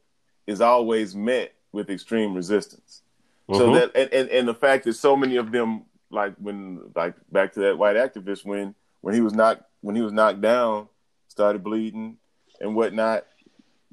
is 0.47 0.61
always 0.61 1.15
met 1.15 1.53
with 1.71 1.89
extreme 1.89 2.33
resistance. 2.33 3.01
Mm-hmm. 3.49 3.59
So 3.59 3.73
that 3.75 3.91
and, 3.95 4.13
and, 4.13 4.29
and 4.29 4.47
the 4.47 4.53
fact 4.53 4.85
that 4.85 4.93
so 4.93 5.15
many 5.15 5.37
of 5.37 5.51
them 5.51 5.83
like 6.09 6.35
when 6.37 6.81
like 6.95 7.15
back 7.31 7.53
to 7.53 7.61
that 7.61 7.77
white 7.77 7.95
activist 7.95 8.45
when 8.45 8.75
when 9.01 9.13
he 9.13 9.21
was 9.21 9.33
knocked 9.33 9.63
when 9.81 9.95
he 9.95 10.01
was 10.01 10.13
knocked 10.13 10.41
down, 10.41 10.87
started 11.27 11.63
bleeding 11.63 12.17
and 12.59 12.75
whatnot. 12.75 13.25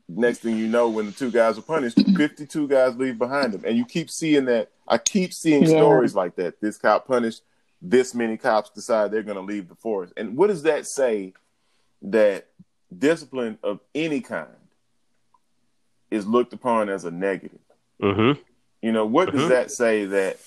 Next 0.09 0.39
thing 0.39 0.57
you 0.57 0.69
know, 0.69 0.89
when 0.89 1.07
the 1.07 1.13
two 1.13 1.31
guys 1.31 1.59
are 1.59 1.63
punished, 1.63 2.01
fifty-two 2.17 2.67
guys 2.67 2.97
leave 2.97 3.19
behind 3.19 3.53
them. 3.53 3.65
and 3.67 3.77
you 3.77 3.85
keep 3.85 4.11
seeing 4.11 4.47
that. 4.47 4.71
I 4.87 4.97
keep 4.97 5.35
seeing 5.35 5.63
yeah. 5.63 5.69
stories 5.69 6.15
like 6.15 6.37
that. 6.37 6.61
This 6.61 6.79
cop 6.79 7.07
punished, 7.07 7.43
this 7.83 8.15
many 8.15 8.39
cops 8.39 8.71
decide 8.71 9.11
they're 9.11 9.23
going 9.23 9.37
to 9.37 9.43
leave 9.43 9.69
the 9.69 9.75
force. 9.75 10.11
And 10.17 10.37
what 10.37 10.47
does 10.47 10.63
that 10.63 10.87
say? 10.87 11.35
That 12.01 12.47
discipline 12.97 13.59
of 13.63 13.81
any 13.95 14.21
kind 14.21 14.49
is 16.11 16.27
looked 16.27 16.53
upon 16.53 16.89
as 16.89 17.05
a 17.05 17.11
negative. 17.11 17.59
Mm-hmm. 18.01 18.41
You 18.81 18.93
know, 18.93 19.05
what 19.05 19.29
mm-hmm. 19.29 19.39
does 19.39 19.49
that 19.49 19.71
say 19.71 20.05
that 20.07 20.39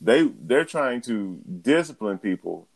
they 0.00 0.24
they're 0.24 0.64
trying 0.64 1.00
to 1.02 1.40
discipline 1.62 2.18
people 2.18 2.66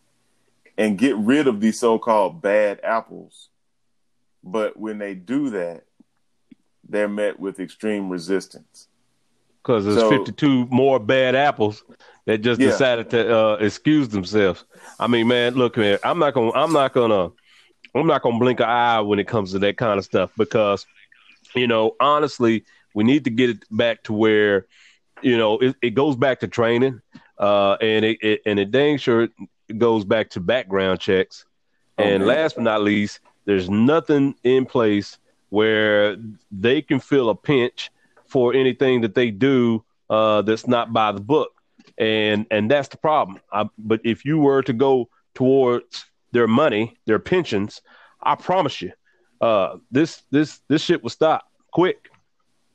and 0.79 0.97
get 0.97 1.17
rid 1.17 1.49
of 1.49 1.61
these 1.61 1.79
so-called 1.79 2.41
bad 2.41 2.81
apples, 2.83 3.49
but 4.43 4.79
when 4.79 4.99
they 4.99 5.15
do 5.15 5.51
that, 5.51 5.85
they're 6.91 7.09
met 7.09 7.39
with 7.39 7.61
extreme 7.61 8.09
resistance. 8.09 8.89
Because 9.63 9.85
there's 9.85 9.99
so, 9.99 10.11
52 10.11 10.67
more 10.67 10.99
bad 10.99 11.35
apples 11.35 11.85
that 12.27 12.39
just 12.39 12.61
yeah. 12.61 12.69
decided 12.69 13.11
to 13.11 13.37
uh, 13.37 13.55
excuse 13.55 14.09
themselves. 14.09 14.65
I 14.99 15.07
mean, 15.07 15.29
man, 15.29 15.55
look, 15.55 15.77
man, 15.77 15.99
I'm 16.03 16.19
not 16.19 16.35
gonna, 16.35 16.53
I'm 16.53 16.73
not 16.73 16.93
gonna, 16.93 17.31
I'm 17.95 18.07
not 18.07 18.23
gonna 18.23 18.39
blink 18.39 18.61
an 18.61 18.69
eye 18.69 19.01
when 19.01 19.19
it 19.19 19.29
comes 19.29 19.53
to 19.53 19.59
that 19.61 19.77
kind 19.77 19.99
of 19.99 20.05
stuff 20.05 20.31
because, 20.37 20.87
you 21.55 21.67
know, 21.67 21.95
honestly, 22.01 22.65
we 22.95 23.05
need 23.05 23.25
to 23.25 23.31
get 23.31 23.51
it 23.51 23.65
back 23.71 24.03
to 24.05 24.13
where, 24.13 24.67
you 25.23 25.37
know, 25.37 25.59
it, 25.59 25.77
it 25.83 25.91
goes 25.91 26.17
back 26.17 26.41
to 26.41 26.49
training, 26.49 27.03
uh, 27.39 27.77
and 27.81 28.05
it, 28.05 28.19
it 28.23 28.41
and 28.47 28.59
it 28.59 28.71
dang 28.71 28.97
sure 28.97 29.29
goes 29.77 30.05
back 30.05 30.31
to 30.31 30.41
background 30.41 31.01
checks. 31.01 31.45
And 31.99 32.27
last 32.27 32.55
but 32.55 32.65
not 32.65 32.83
least, 32.83 33.21
there's 33.45 33.69
nothing 33.69 34.35
in 34.43 34.65
place 34.65 35.19
where 35.51 36.17
they 36.51 36.83
can 36.83 36.99
feel 37.01 37.29
a 37.29 37.35
pinch 37.35 37.91
for 38.27 38.55
anything 38.55 39.03
that 39.03 39.15
they 39.15 39.31
do 39.31 39.85
uh, 40.09 40.43
that's 40.43 40.67
not 40.67 40.93
by 40.93 41.13
the 41.13 41.21
book, 41.21 41.53
and 41.99 42.47
and 42.51 42.71
that's 42.71 42.89
the 42.89 42.97
problem. 42.97 43.41
I, 43.53 43.69
but 43.79 44.01
if 44.05 44.25
you 44.25 44.39
were 44.39 44.63
to 44.63 44.73
go 44.73 45.09
towards 45.35 46.07
their 46.33 46.49
money, 46.49 46.97
their 47.07 47.19
pensions, 47.19 47.83
I 48.23 48.35
promise 48.35 48.81
you, 48.81 48.93
uh, 49.41 49.77
this 49.91 50.23
this 50.31 50.61
this 50.69 50.83
shit 50.83 51.03
will 51.03 51.11
stop 51.11 51.49
quick. 51.73 52.11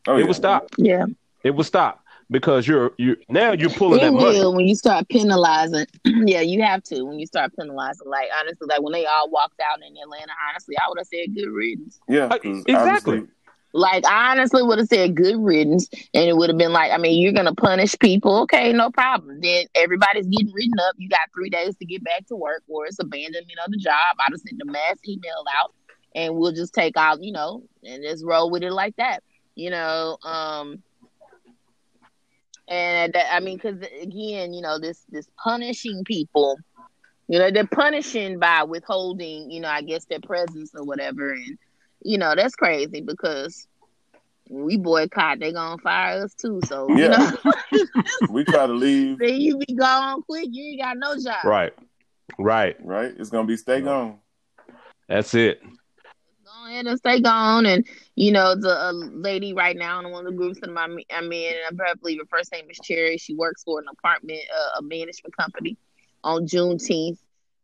Oh, 0.08 0.16
it 0.16 0.20
yeah. 0.20 0.26
will 0.26 0.34
stop. 0.34 0.70
Yeah. 0.78 1.06
It 1.44 1.52
will 1.52 1.64
stop 1.64 2.05
because 2.30 2.68
you're 2.68 2.92
you 2.98 3.16
now 3.30 3.52
you're 3.52 3.70
pulling 3.70 4.00
it 4.00 4.04
that 4.04 4.14
will 4.14 4.22
money. 4.22 4.56
when 4.58 4.68
you 4.68 4.76
start 4.76 5.08
penalizing. 5.10 5.86
yeah, 6.06 6.42
you 6.42 6.62
have 6.62 6.84
to 6.84 7.04
when 7.04 7.20
you 7.20 7.26
start 7.26 7.54
penalizing. 7.58 8.08
Like 8.08 8.30
honestly, 8.40 8.68
like 8.70 8.82
when 8.82 8.94
they 8.94 9.06
all 9.06 9.30
walked 9.30 9.60
out 9.60 9.80
in 9.80 9.96
Atlanta, 9.98 10.34
honestly, 10.50 10.76
I 10.78 10.90
would 10.90 10.98
have 10.98 11.08
said 11.08 11.36
good 11.36 11.50
riddance. 11.50 12.00
Yeah, 12.08 12.26
uh, 12.26 12.40
exactly. 12.44 13.24
Like 13.74 14.06
I 14.06 14.32
honestly 14.32 14.64
would 14.64 14.80
have 14.80 14.88
said 14.88 15.16
good 15.16 15.38
riddance, 15.38 15.90
and 16.14 16.30
it 16.30 16.38
would 16.38 16.50
have 16.50 16.58
been 16.58 16.72
like, 16.72 16.92
I 16.92 16.98
mean, 16.98 17.22
you're 17.22 17.34
gonna 17.34 17.54
punish 17.54 17.96
people, 18.00 18.44
okay, 18.44 18.72
no 18.72 18.90
problem. 18.90 19.42
Then 19.42 19.66
everybody's 19.76 20.28
getting 20.28 20.54
written 20.54 20.80
up. 20.88 20.96
You 20.98 21.10
got 21.10 21.20
three 21.34 21.50
days 21.50 21.76
to 21.76 21.86
get 21.86 22.04
back 22.04 22.26
to 22.28 22.36
work, 22.36 22.64
or 22.70 22.86
it's 22.86 23.00
abandonment 23.00 23.60
of 23.66 23.72
the 23.72 23.78
job. 23.78 24.16
I'd 24.20 24.32
have 24.32 24.40
sent 24.40 24.62
a 24.62 24.66
mass 24.66 24.98
email 25.06 25.44
out, 25.60 25.74
and 26.16 26.36
we'll 26.36 26.54
just 26.54 26.74
take 26.74 26.96
out, 26.96 27.22
you 27.22 27.34
know, 27.34 27.64
and 27.84 28.02
just 28.02 28.24
roll 28.26 28.50
with 28.50 28.64
it 28.64 28.72
like 28.72 28.96
that 28.96 29.22
you 29.56 29.70
know 29.70 30.18
um 30.24 30.82
and 32.68 33.14
that, 33.14 33.34
i 33.34 33.40
mean 33.40 33.58
because 33.58 33.80
again 34.02 34.54
you 34.54 34.62
know 34.62 34.80
this 34.80 35.06
this 35.10 35.28
punishing 35.38 36.04
people 36.04 36.58
you 37.28 37.40
know 37.40 37.52
they're 37.52 37.68
punishing 37.68 38.40
by 38.40 38.64
withholding 38.64 39.50
you 39.52 39.60
know 39.60 39.68
i 39.68 39.82
guess 39.82 40.06
their 40.06 40.20
presence 40.20 40.72
or 40.76 40.84
whatever. 40.84 41.32
And 41.32 41.58
you 42.02 42.18
know 42.18 42.34
that's 42.36 42.56
crazy 42.56 43.02
because 43.02 43.68
we 44.50 44.78
boycott 44.78 45.40
they 45.40 45.52
gonna 45.52 45.78
fire 45.80 46.24
us 46.24 46.34
too. 46.36 46.60
So 46.66 46.88
yeah. 46.90 47.32
you 47.72 47.86
know. 47.94 48.04
We 48.30 48.44
try 48.44 48.68
to 48.68 48.74
leave. 48.74 49.20
Then 49.20 49.42
you 49.42 49.58
be 49.58 49.74
gone 49.74 50.22
quick 50.24 50.48
you 50.52 50.72
ain't 50.72 50.82
got 50.82 50.98
no 50.98 51.16
job. 51.22 51.44
Right. 51.44 51.74
Right. 52.38 52.76
Right? 52.84 53.14
It's 53.18 53.30
gonna 53.30 53.48
be 53.48 53.58
stay 53.58 53.82
gone. 53.82 54.20
That's 55.08 55.34
it 55.34 55.62
ahead 56.66 56.88
and 56.88 56.98
stay 56.98 57.22
gone. 57.22 57.66
And 57.66 57.86
you 58.16 58.32
know, 58.32 58.56
the 58.56 58.70
uh, 58.70 58.92
lady 58.92 59.54
right 59.54 59.76
now 59.76 60.00
in 60.00 60.12
one 60.12 60.26
of 60.26 60.32
the 60.32 60.38
groups 60.38 60.60
that 60.62 60.70
I'm, 60.70 60.98
I'm 61.12 61.32
in, 61.32 61.54
and 61.68 61.82
I 61.82 61.94
believe 61.96 62.20
her 62.20 62.26
first 62.30 62.52
name 62.52 62.70
is 62.70 62.80
Cherry. 62.84 63.18
She 63.18 63.36
works 63.36 63.64
for 63.64 63.80
an 63.80 63.86
apartment, 63.92 64.42
uh, 64.54 64.80
a 64.80 64.82
management 64.82 65.36
company. 65.38 65.78
On 66.24 66.46
Juneteenth, 66.48 67.20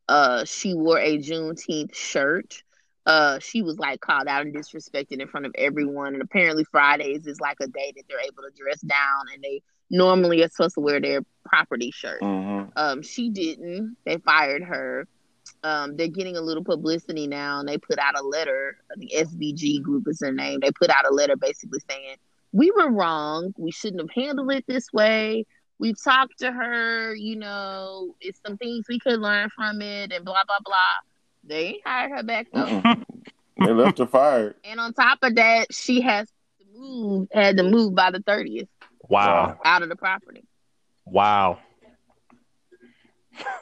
uh, 0.08 0.46
she 0.46 0.74
wore 0.74 1.00
a 1.00 1.18
Juneteenth 1.18 1.96
shirt. 1.96 2.64
Uh, 3.06 3.40
she 3.40 3.64
was 3.64 3.80
like 3.80 4.00
called 4.00 4.28
out 4.28 4.44
and 4.44 4.56
disrespected 4.56 5.20
in 5.20 5.28
front 5.28 5.48
of 5.48 5.54
everyone. 5.58 6.14
And 6.14 6.22
apparently, 6.22 6.64
Fridays 6.66 7.26
is 7.26 7.40
like 7.40 7.58
a 7.60 7.68
day 7.68 7.94
that 7.96 8.04
they're 8.08 8.20
able 8.20 8.44
to 8.44 8.52
dress 8.56 8.82
down, 8.82 9.26
and 9.34 9.44
they 9.44 9.64
normally 9.90 10.44
are 10.44 10.50
supposed 10.50 10.76
to 10.76 10.82
wear 10.82 11.00
their 11.00 11.22
property 11.46 11.92
shirt. 11.92 12.22
Mm-hmm. 12.22 12.70
Um, 12.76 13.02
she 13.02 13.30
didn't. 13.30 13.98
They 14.06 14.18
fired 14.18 14.64
her 14.64 15.08
um, 15.64 15.96
they're 15.96 16.08
getting 16.08 16.38
a 16.38 16.42
little 16.42 16.64
publicity 16.64 17.28
now, 17.28 17.60
and 17.60 17.68
they 17.68 17.78
put 17.78 18.00
out 18.00 18.20
a 18.20 18.24
letter. 18.24 18.78
The 18.98 19.12
SVG 19.16 19.82
group 19.82 20.08
is 20.08 20.20
their 20.20 20.34
name. 20.34 20.60
They 20.62 20.72
put 20.72 20.90
out 20.90 21.10
a 21.10 21.14
letter 21.14 21.36
basically 21.36 21.80
saying 21.90 22.16
we 22.52 22.72
were 22.72 22.90
wrong. 22.92 23.54
We 23.58 23.72
shouldn't 23.72 24.02
have 24.02 24.10
handled 24.12 24.52
it 24.52 24.66
this 24.68 24.92
way. 24.92 25.46
We've 25.78 26.02
talked 26.02 26.40
to 26.40 26.52
her. 26.52 27.16
You 27.16 27.36
know, 27.38 28.16
it's 28.20 28.40
some 28.46 28.58
things 28.58 28.86
we 28.90 29.00
could 29.00 29.20
learn 29.20 29.50
from 29.56 29.82
it, 29.82 30.12
and 30.12 30.26
blah 30.26 30.44
blah 30.48 30.60
blah. 30.64 30.76
They 31.44 31.80
hired 31.86 32.12
her 32.12 32.24
back 32.24 32.48
though. 32.54 32.82
they 33.60 33.72
left 33.72 34.00
her 34.00 34.08
fired. 34.08 34.56
And 34.64 34.80
on 34.80 34.94
top 34.94 35.20
of 35.22 35.36
that, 35.36 35.74
she 35.74 36.02
has 36.02 36.28
to 36.28 36.80
move. 36.80 37.28
Had 37.32 37.58
to 37.58 37.64
move 37.64 37.94
by 37.94 38.12
the 38.12 38.22
thirtieth. 38.22 38.70
Wow. 39.10 39.60
Out 39.64 39.84
of 39.84 39.90
the 39.90 39.96
property. 39.96 40.44
Wow. 41.06 41.60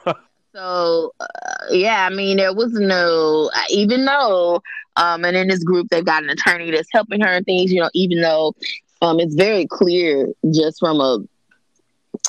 So 0.52 1.12
uh, 1.20 1.26
yeah, 1.70 2.06
I 2.06 2.14
mean, 2.14 2.38
there 2.38 2.54
was 2.54 2.72
no 2.72 3.50
uh, 3.54 3.62
even 3.70 4.04
though 4.04 4.62
um, 4.96 5.24
and 5.24 5.36
in 5.36 5.48
this 5.48 5.62
group 5.62 5.88
they've 5.88 6.04
got 6.04 6.24
an 6.24 6.30
attorney 6.30 6.70
that's 6.70 6.88
helping 6.92 7.20
her 7.20 7.28
and 7.28 7.46
things. 7.46 7.72
You 7.72 7.80
know, 7.80 7.90
even 7.94 8.20
though 8.20 8.54
um, 9.02 9.20
it's 9.20 9.34
very 9.34 9.66
clear 9.66 10.28
just 10.52 10.80
from 10.80 11.00
a 11.00 11.18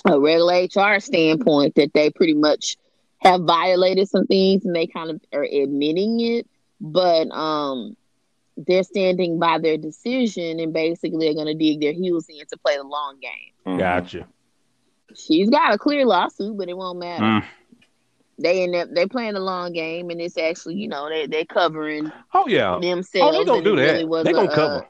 a 0.06 0.20
regular 0.20 0.64
HR 0.64 1.00
standpoint 1.00 1.76
that 1.76 1.94
they 1.94 2.10
pretty 2.12 2.34
much 2.34 2.78
have 3.20 3.42
violated 3.42 4.08
some 4.10 4.26
things 4.26 4.66
and 4.66 4.76
they 4.76 4.88
kind 4.88 5.10
of 5.10 5.22
are 5.34 5.44
admitting 5.44 6.20
it, 6.20 6.48
but 6.80 7.30
um, 7.32 7.96
they're 8.58 8.84
standing 8.84 9.38
by 9.38 9.58
their 9.60 9.78
decision 9.78 10.60
and 10.60 10.74
basically 10.74 11.28
are 11.28 11.34
going 11.34 11.46
to 11.46 11.54
dig 11.54 11.82
their 11.82 11.94
heels 11.94 12.28
in 12.30 12.38
to 12.48 12.58
play 12.58 12.78
the 12.78 12.84
long 12.84 13.20
game. 13.20 13.32
Mm-hmm. 13.66 13.80
Gotcha. 13.80 14.28
She's 15.16 15.50
got 15.50 15.74
a 15.74 15.78
clear 15.78 16.06
lawsuit, 16.06 16.58
but 16.58 16.70
it 16.70 16.78
won't 16.78 17.00
matter. 17.00 17.24
Mm 17.24 17.44
they 18.40 18.64
end 18.64 18.76
up 18.76 18.90
they 18.92 19.06
playing 19.06 19.36
a 19.36 19.40
long 19.40 19.74
game 19.74 20.10
and 20.10 20.22
it's 20.22 20.38
actually 20.38 20.76
you 20.76 20.88
know 20.88 21.10
they 21.10 21.28
they 21.28 21.46
covering 21.46 22.12
oh 22.34 22.48
yeah. 22.48 22.78
Themselves 22.82 23.36
oh 23.36 23.40
they 23.40 23.46
gonna 23.46 23.64
do 23.64 23.76
that. 23.76 24.06
really 24.06 24.24
they 24.24 24.34
gonna 24.34 24.50
a, 24.50 24.56
cover. 24.56 24.88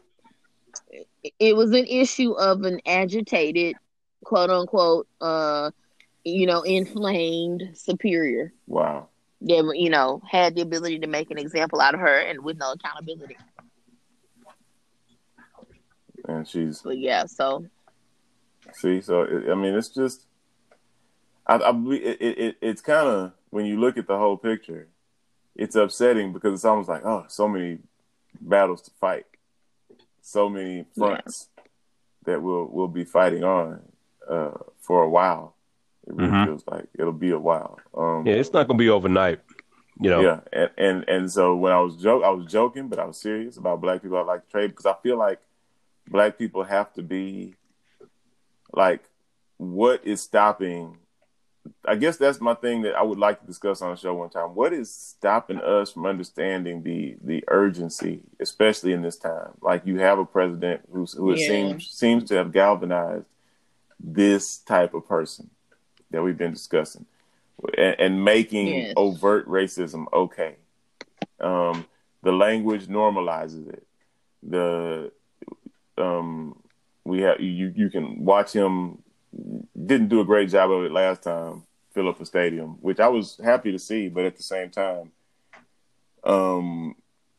it 1.39 1.55
was 1.55 1.71
an 1.71 1.85
issue 1.85 2.31
of 2.33 2.63
an 2.63 2.79
agitated 2.85 3.75
quote 4.23 4.49
unquote 4.49 5.07
uh 5.19 5.71
you 6.23 6.45
know 6.45 6.61
inflamed 6.61 7.69
superior 7.73 8.53
wow. 8.67 9.07
that 9.41 9.73
you 9.75 9.89
know 9.89 10.21
had 10.29 10.55
the 10.55 10.61
ability 10.61 10.99
to 10.99 11.07
make 11.07 11.31
an 11.31 11.37
example 11.37 11.81
out 11.81 11.93
of 11.93 11.99
her 11.99 12.19
and 12.19 12.43
with 12.43 12.57
no 12.57 12.73
accountability. 12.73 13.37
And 16.25 16.47
she's 16.47 16.81
but 16.81 16.99
yeah 16.99 17.25
so 17.25 17.65
see 18.73 19.01
so 19.01 19.25
i 19.51 19.55
mean 19.55 19.73
it's 19.73 19.89
just 19.89 20.27
I, 21.45 21.55
I 21.55 21.71
it, 21.91 22.21
it, 22.21 22.57
it's 22.61 22.81
kind 22.81 23.07
of 23.07 23.33
when 23.49 23.65
you 23.65 23.79
look 23.79 23.97
at 23.97 24.07
the 24.07 24.17
whole 24.17 24.37
picture, 24.37 24.87
it's 25.55 25.75
upsetting 25.75 26.33
because 26.33 26.53
it's 26.53 26.65
almost 26.65 26.89
like 26.89 27.05
oh, 27.05 27.25
so 27.27 27.47
many 27.47 27.79
battles 28.39 28.81
to 28.83 28.91
fight, 28.99 29.25
so 30.21 30.49
many 30.49 30.85
fronts, 30.95 31.49
that 32.25 32.41
we'll 32.41 32.65
we'll 32.65 32.87
be 32.87 33.03
fighting 33.03 33.43
on 33.43 33.81
uh, 34.29 34.51
for 34.79 35.03
a 35.03 35.09
while. 35.09 35.55
It 36.07 36.15
really 36.15 36.31
mm-hmm. 36.31 36.45
feels 36.45 36.63
like 36.67 36.87
it'll 36.97 37.13
be 37.13 37.31
a 37.31 37.39
while. 37.39 37.79
Um, 37.95 38.25
yeah, 38.25 38.33
it's 38.33 38.53
not 38.53 38.67
gonna 38.67 38.77
be 38.77 38.89
overnight. 38.89 39.39
You 39.99 40.09
know. 40.09 40.21
Yeah, 40.21 40.39
and 40.51 40.69
and, 40.77 41.09
and 41.09 41.31
so 41.31 41.55
when 41.55 41.71
I 41.71 41.79
was 41.79 41.95
joke, 41.97 42.23
I 42.23 42.29
was 42.29 42.51
joking, 42.51 42.87
but 42.87 42.99
I 42.99 43.05
was 43.05 43.17
serious 43.17 43.57
about 43.57 43.81
black 43.81 44.01
people 44.01 44.17
I 44.17 44.21
like 44.21 44.45
to 44.45 44.51
trade 44.51 44.67
because 44.69 44.85
I 44.85 44.95
feel 45.03 45.17
like 45.17 45.39
black 46.07 46.37
people 46.37 46.63
have 46.63 46.91
to 46.93 47.03
be 47.03 47.55
like 48.73 49.03
what 49.57 50.05
is 50.05 50.21
stopping 50.21 50.97
I 51.85 51.95
guess 51.95 52.17
that's 52.17 52.41
my 52.41 52.53
thing 52.53 52.83
that 52.83 52.95
I 52.95 53.03
would 53.03 53.19
like 53.19 53.39
to 53.41 53.47
discuss 53.47 53.81
on 53.81 53.91
the 53.91 53.97
show 53.97 54.13
one 54.13 54.29
time. 54.29 54.55
What 54.55 54.73
is 54.73 54.93
stopping 54.93 55.59
us 55.59 55.91
from 55.91 56.05
understanding 56.05 56.83
the 56.83 57.17
the 57.23 57.43
urgency, 57.47 58.21
especially 58.39 58.93
in 58.93 59.01
this 59.01 59.17
time? 59.17 59.51
Like 59.61 59.85
you 59.85 59.99
have 59.99 60.19
a 60.19 60.25
president 60.25 60.81
who's, 60.91 61.13
who 61.13 61.35
yeah. 61.35 61.47
seems 61.47 61.89
seems 61.89 62.23
to 62.25 62.35
have 62.35 62.51
galvanized 62.51 63.25
this 63.99 64.57
type 64.59 64.93
of 64.93 65.07
person 65.07 65.49
that 66.09 66.23
we've 66.23 66.37
been 66.37 66.53
discussing, 66.53 67.05
and, 67.77 67.95
and 67.99 68.25
making 68.25 68.93
overt 68.97 69.47
racism 69.47 70.05
okay. 70.13 70.55
Um, 71.39 71.85
the 72.23 72.31
language 72.31 72.87
normalizes 72.87 73.71
it. 73.71 73.87
The 74.43 75.11
um, 75.97 76.59
we 77.03 77.21
have 77.21 77.39
you 77.39 77.71
you 77.75 77.89
can 77.89 78.23
watch 78.23 78.53
him 78.53 78.99
didn't 79.33 80.09
do 80.09 80.21
a 80.21 80.25
great 80.25 80.49
job 80.49 80.71
of 80.71 80.83
it 80.83 80.91
last 80.91 81.23
time 81.23 81.63
fill 81.93 82.09
up 82.09 82.21
a 82.21 82.25
stadium, 82.25 82.77
which 82.81 82.99
I 82.99 83.07
was 83.07 83.39
happy 83.43 83.71
to 83.71 83.79
see, 83.79 84.07
but 84.07 84.25
at 84.25 84.37
the 84.37 84.43
same 84.43 84.69
time, 84.69 85.11
um, 86.23 86.95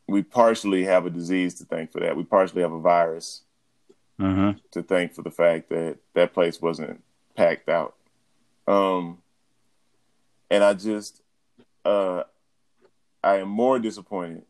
we 0.06 0.22
partially 0.22 0.84
have 0.84 1.06
a 1.06 1.10
disease 1.10 1.54
to 1.54 1.64
thank 1.64 1.92
for 1.92 2.00
that. 2.00 2.16
We 2.16 2.24
partially 2.24 2.62
have 2.62 2.72
a 2.72 2.80
virus 2.80 3.42
mm-hmm. 4.20 4.58
to 4.72 4.82
thank 4.82 5.14
for 5.14 5.22
the 5.22 5.30
fact 5.30 5.70
that 5.70 5.98
that 6.14 6.34
place 6.34 6.60
wasn't 6.60 7.02
packed 7.34 7.68
out. 7.68 7.94
Um, 8.66 9.18
and 10.50 10.62
I 10.62 10.74
just, 10.74 11.22
uh, 11.84 12.24
I 13.24 13.36
am 13.36 13.48
more 13.48 13.78
disappointed 13.78 14.42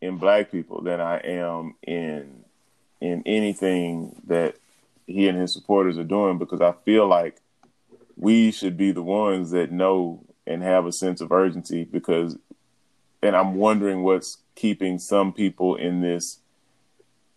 in 0.00 0.18
black 0.18 0.50
people 0.52 0.82
than 0.82 1.00
I 1.00 1.18
am 1.18 1.74
in 1.86 2.44
in 3.00 3.22
anything 3.24 4.20
that 4.26 4.56
he 5.10 5.28
and 5.28 5.38
his 5.38 5.52
supporters 5.52 5.98
are 5.98 6.04
doing 6.04 6.38
because 6.38 6.60
I 6.60 6.72
feel 6.84 7.06
like 7.06 7.40
we 8.16 8.50
should 8.50 8.76
be 8.76 8.92
the 8.92 9.02
ones 9.02 9.50
that 9.50 9.72
know 9.72 10.24
and 10.46 10.62
have 10.62 10.86
a 10.86 10.92
sense 10.92 11.20
of 11.20 11.32
urgency 11.32 11.84
because 11.84 12.36
and 13.22 13.36
I'm 13.36 13.54
wondering 13.54 14.02
what's 14.02 14.38
keeping 14.54 14.98
some 14.98 15.32
people 15.32 15.76
in 15.76 16.00
this 16.00 16.38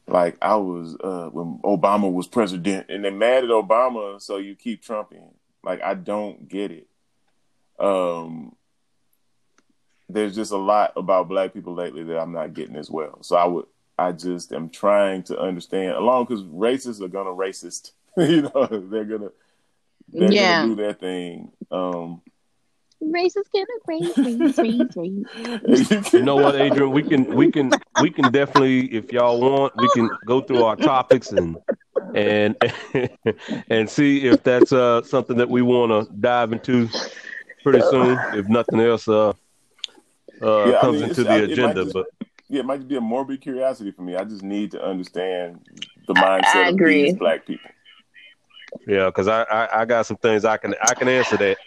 like 0.07 0.37
I 0.41 0.55
was 0.55 0.95
uh, 1.01 1.29
when 1.29 1.59
Obama 1.63 2.11
was 2.11 2.27
president 2.27 2.87
and 2.89 3.03
they're 3.03 3.11
mad 3.11 3.45
at 3.45 3.49
Obama 3.49 4.21
so 4.21 4.37
you 4.37 4.55
keep 4.55 4.81
Trump 4.81 5.13
in. 5.13 5.29
Like 5.63 5.81
I 5.81 5.93
don't 5.93 6.49
get 6.49 6.71
it. 6.71 6.87
Um 7.79 8.55
there's 10.09 10.35
just 10.35 10.51
a 10.51 10.57
lot 10.57 10.93
about 10.95 11.29
black 11.29 11.53
people 11.53 11.73
lately 11.73 12.03
that 12.03 12.19
I'm 12.19 12.33
not 12.33 12.53
getting 12.53 12.75
as 12.75 12.89
well. 12.89 13.23
So 13.23 13.35
I 13.35 13.45
would 13.45 13.65
I 13.97 14.11
just 14.11 14.51
am 14.53 14.69
trying 14.69 15.23
to 15.23 15.39
understand 15.39 15.95
along 15.95 16.25
because 16.25 16.43
racists 16.43 17.01
are 17.01 17.07
gonna 17.07 17.29
racist. 17.29 17.91
you 18.17 18.43
know, 18.43 18.67
they're 18.67 19.05
gonna 19.05 19.29
they're 20.11 20.31
yeah. 20.31 20.61
gonna 20.61 20.75
do 20.75 20.81
their 20.81 20.93
thing. 20.93 21.51
Um 21.71 22.21
Racists 23.03 23.51
gonna 23.53 23.65
race, 23.85 24.17
race, 24.17 24.57
race, 24.57 24.95
race. 24.95 26.13
you 26.13 26.21
know 26.21 26.35
what, 26.35 26.55
Adrian? 26.55 26.91
We 26.91 27.03
can 27.03 27.35
we 27.35 27.51
can 27.51 27.71
we 28.01 28.09
can 28.09 28.31
definitely, 28.31 28.93
if 28.93 29.11
y'all 29.11 29.41
want, 29.41 29.73
we 29.75 29.89
can 29.93 30.09
go 30.25 30.41
through 30.41 30.63
our 30.63 30.75
topics 30.75 31.31
and 31.31 31.57
and 32.15 32.55
and 33.69 33.89
see 33.89 34.25
if 34.25 34.43
that's 34.43 34.71
uh 34.71 35.03
something 35.03 35.37
that 35.37 35.49
we 35.49 35.61
want 35.61 35.91
to 35.91 36.13
dive 36.15 36.53
into 36.53 36.87
pretty 37.61 37.81
soon. 37.81 38.17
If 38.33 38.47
nothing 38.47 38.79
else 38.79 39.07
uh 39.07 39.33
uh 40.41 40.65
yeah, 40.65 40.81
comes 40.81 40.97
I 40.97 41.01
mean, 41.01 41.09
into 41.09 41.23
the 41.23 41.43
agenda, 41.43 41.85
but 41.85 42.07
yeah, 42.53 42.59
it 42.59 42.65
might 42.67 42.87
be 42.87 42.95
a 42.95 43.01
morbid 43.01 43.41
curiosity 43.41 43.89
for 43.89 44.03
me. 44.03 44.15
I 44.15 44.23
just 44.23 44.43
need 44.43 44.69
to 44.71 44.83
understand 44.83 45.67
the 46.07 46.13
mindset 46.13 46.55
I, 46.55 46.65
I 46.65 46.69
of 46.69 46.77
these 46.77 47.15
black 47.15 47.47
people. 47.47 47.71
Yeah, 48.87 49.07
because 49.07 49.27
I, 49.27 49.41
I, 49.43 49.81
I 49.81 49.85
got 49.85 50.05
some 50.05 50.17
things 50.17 50.45
I 50.45 50.57
can 50.57 50.75
I 50.79 50.93
can 50.93 51.07
answer 51.07 51.35
that. 51.37 51.57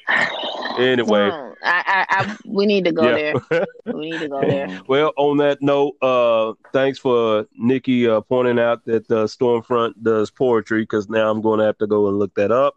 Anyway, 0.78 1.30
hmm, 1.30 1.52
I, 1.64 1.82
I, 1.86 2.06
I 2.08 2.36
we 2.44 2.66
need 2.66 2.84
to 2.84 2.92
go 2.92 3.02
yeah. 3.02 3.32
there. 3.50 3.66
We 3.94 4.10
need 4.10 4.20
to 4.20 4.28
go 4.28 4.40
there. 4.42 4.80
well, 4.86 5.12
on 5.16 5.38
that 5.38 5.60
note, 5.60 5.96
uh, 6.02 6.52
thanks 6.72 7.00
for 7.00 7.46
Nikki 7.56 8.06
uh, 8.06 8.20
pointing 8.20 8.60
out 8.60 8.84
that 8.84 9.10
uh, 9.10 9.26
Stormfront 9.26 9.94
does 10.02 10.30
poetry 10.30 10.82
because 10.82 11.08
now 11.08 11.30
I'm 11.30 11.40
going 11.40 11.58
to 11.58 11.64
have 11.64 11.78
to 11.78 11.86
go 11.86 12.08
and 12.08 12.18
look 12.18 12.34
that 12.34 12.52
up. 12.52 12.76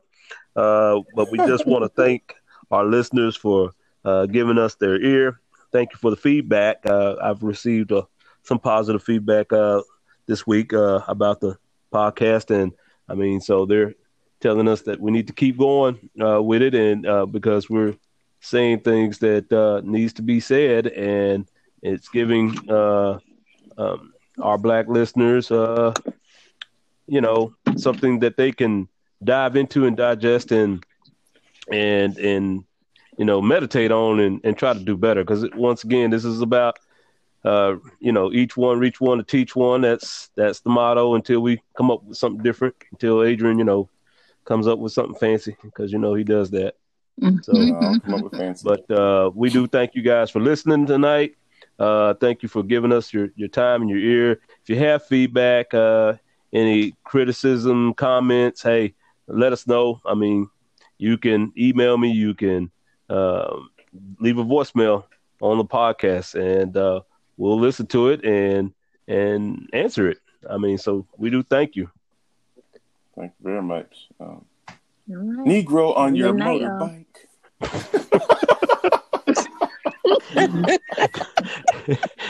Uh, 0.56 1.02
but 1.16 1.32
we 1.32 1.38
just 1.40 1.68
want 1.68 1.84
to 1.84 1.90
thank 2.02 2.36
our 2.72 2.86
listeners 2.86 3.36
for 3.36 3.72
uh, 4.06 4.26
giving 4.26 4.58
us 4.58 4.76
their 4.76 5.00
ear 5.00 5.40
thank 5.72 5.92
you 5.94 5.98
for 5.98 6.10
the 6.12 6.18
feedback. 6.18 6.86
Uh, 6.86 7.16
I've 7.22 7.44
received 7.44 7.92
uh, 7.92 8.04
some 8.44 8.60
positive 8.60 9.04
feedback 9.04 9.52
uh, 9.54 9.82
this 10.26 10.46
week 10.46 10.74
uh, 10.74 11.02
about 11.08 11.40
the 11.40 11.58
podcast, 11.94 12.52
and 12.52 12.72
I 13.08 13.16
mean, 13.16 13.42
so 13.42 13.66
they're 13.66 13.96
telling 14.40 14.68
us 14.68 14.82
that 14.84 15.00
we 15.00 15.12
need 15.12 15.28
to 15.28 15.34
keep 15.34 15.58
going 15.58 16.10
uh, 16.22 16.42
with 16.42 16.62
it, 16.62 16.76
and 16.76 17.06
uh, 17.06 17.26
because 17.26 17.70
we're 17.70 17.96
saying 18.42 18.82
things 18.82 19.20
that 19.20 19.82
needs 19.86 20.14
to 20.14 20.22
be 20.22 20.40
said, 20.40 20.88
and 20.88 21.48
it's 21.82 22.10
giving 22.10 22.58
um, 22.72 23.20
our 24.42 24.58
black 24.58 24.88
listeners, 24.88 25.50
you 25.50 27.22
know, 27.22 27.56
something 27.76 28.20
that 28.20 28.38
they 28.38 28.52
can 28.52 28.88
dive 29.24 29.56
into 29.56 29.86
and 29.86 29.98
digest 29.98 30.52
and 30.52 30.86
and 31.72 32.18
and 32.18 32.64
you 33.20 33.26
know, 33.26 33.42
meditate 33.42 33.92
on 33.92 34.22
and, 34.22 34.40
and 34.46 34.58
try 34.58 34.74
to 34.74 34.80
do 34.80 34.96
better. 34.96 35.26
Because 35.26 35.46
once 35.54 35.84
again, 35.84 36.10
this 36.10 36.24
is 36.24 36.40
about, 36.40 36.80
uh, 37.44 37.76
you 38.00 38.14
know, 38.14 38.32
each 38.32 38.56
one 38.56 38.80
reach 38.80 39.02
one 39.02 39.18
to 39.18 39.26
teach 39.26 39.58
one. 39.58 39.82
That's 39.82 40.30
that's 40.38 40.62
the 40.62 40.70
motto 40.70 41.16
until 41.16 41.42
we 41.42 41.62
come 41.76 41.92
up 41.92 42.02
with 42.06 42.18
something 42.18 42.42
different. 42.42 42.76
Until 42.94 43.22
Adrian, 43.24 43.60
you 43.60 43.66
know, 43.66 43.90
comes 44.46 44.68
up 44.68 44.80
with 44.80 44.94
something 44.94 45.16
fancy 45.16 45.58
because 45.62 45.92
you 45.92 46.00
know 46.00 46.14
he 46.14 46.24
does 46.24 46.50
that. 46.52 46.76
Mm-hmm. 47.22 47.40
So, 47.44 48.56
uh, 48.56 48.60
but 48.64 48.90
uh, 48.90 49.32
we 49.36 49.50
do 49.50 49.68
thank 49.68 49.96
you 49.96 50.02
guys 50.02 50.32
for 50.32 50.40
listening 50.40 50.86
tonight. 50.86 51.36
Uh, 51.78 52.14
thank 52.14 52.42
you 52.42 52.48
for 52.48 52.64
giving 52.64 52.94
us 52.94 53.12
your, 53.12 53.30
your 53.36 53.50
time 53.50 53.82
and 53.82 53.90
your 53.90 54.00
ear. 54.00 54.32
If 54.64 54.70
you 54.70 54.78
have 54.78 55.06
feedback, 55.06 55.74
uh, 55.74 56.14
any 56.54 56.96
criticism, 57.04 57.94
comments, 57.96 58.64
hey, 58.64 58.94
let 59.28 59.52
us 59.52 59.68
know. 59.68 60.00
I 60.06 60.14
mean, 60.16 60.50
you 60.98 61.18
can 61.18 61.52
email 61.58 61.98
me. 61.98 62.12
You 62.12 62.34
can 62.34 62.72
um, 63.10 63.70
leave 64.20 64.38
a 64.38 64.44
voicemail 64.46 65.06
on 65.42 65.58
the 65.58 65.66
podcast, 65.66 66.36
and 66.36 66.76
uh, 66.76 67.02
we'll 67.38 67.60
listen 67.60 67.88
to 67.88 68.10
it 68.10 68.24
and 68.24 68.74
and 69.08 69.70
answer 69.74 70.10
it. 70.10 70.20
I 70.50 70.58
mean, 70.58 70.78
so 70.78 71.06
we 71.18 71.30
do 71.30 71.44
thank 71.44 71.76
you. 71.76 71.90
Thank 73.18 73.34
you 73.40 73.44
very 73.52 73.62
much. 73.62 74.08
Um, 74.20 74.46
right. 75.08 75.48
Negro 75.48 75.98
on 75.98 76.16
your 76.16 76.34
night, 76.34 76.62
motorbike. 76.62 77.06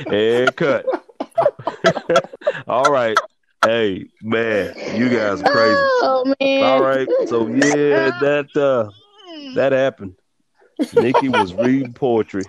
and 0.07 0.55
cut. 0.55 0.85
All 2.67 2.91
right. 2.91 3.17
Hey 3.63 4.05
man, 4.21 4.73
you 4.95 5.09
guys 5.09 5.41
are 5.41 5.51
crazy. 5.51 5.75
Oh, 6.01 6.33
All 6.63 6.81
right. 6.81 7.07
So 7.27 7.47
yeah, 7.47 8.17
that 8.21 8.55
uh 8.55 8.89
that 9.55 9.73
happened. 9.73 10.15
Nikki 10.93 11.29
was 11.29 11.53
reading 11.53 11.93
poetry. 11.93 12.43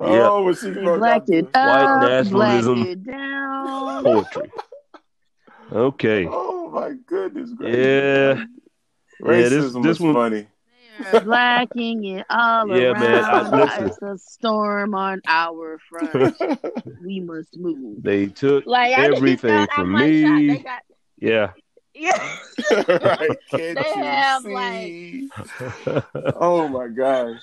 Oh, 0.00 0.14
yeah. 0.14 0.44
was 0.44 0.60
she 0.60 0.70
blacked 0.70 1.30
it 1.30 1.44
White 1.54 2.00
nationalism 2.00 3.02
down. 3.02 4.04
poetry. 4.04 4.50
Okay. 5.70 6.26
Oh 6.28 6.70
my 6.70 6.94
goodness 7.06 7.52
gracious. 7.52 7.78
Yeah. 7.78 8.44
Racism 9.22 9.42
yeah, 9.42 9.48
this, 9.48 9.72
this 9.74 10.00
was 10.00 10.14
funny. 10.14 10.46
blacking 11.24 12.04
it 12.04 12.26
all 12.28 12.68
yeah, 12.68 12.88
around. 12.88 13.00
Man, 13.00 13.68
I, 13.68 13.84
it's 13.86 14.02
a 14.02 14.18
storm 14.18 14.94
on 14.94 15.20
our 15.26 15.78
front. 15.88 16.36
we 17.04 17.20
must 17.20 17.56
move. 17.56 18.02
They 18.02 18.26
took 18.26 18.66
like, 18.66 18.98
everything 18.98 19.66
from 19.74 19.92
me. 19.92 20.58
Got, 20.58 20.82
yeah. 21.18 21.52
Yeah. 21.94 22.38
right. 22.70 23.38
Can't 23.50 23.78
they 23.78 23.92
have 23.94 24.42
see? 24.42 25.28
like 25.34 26.04
Oh 26.36 26.68
my 26.68 26.88
gosh. 26.88 27.40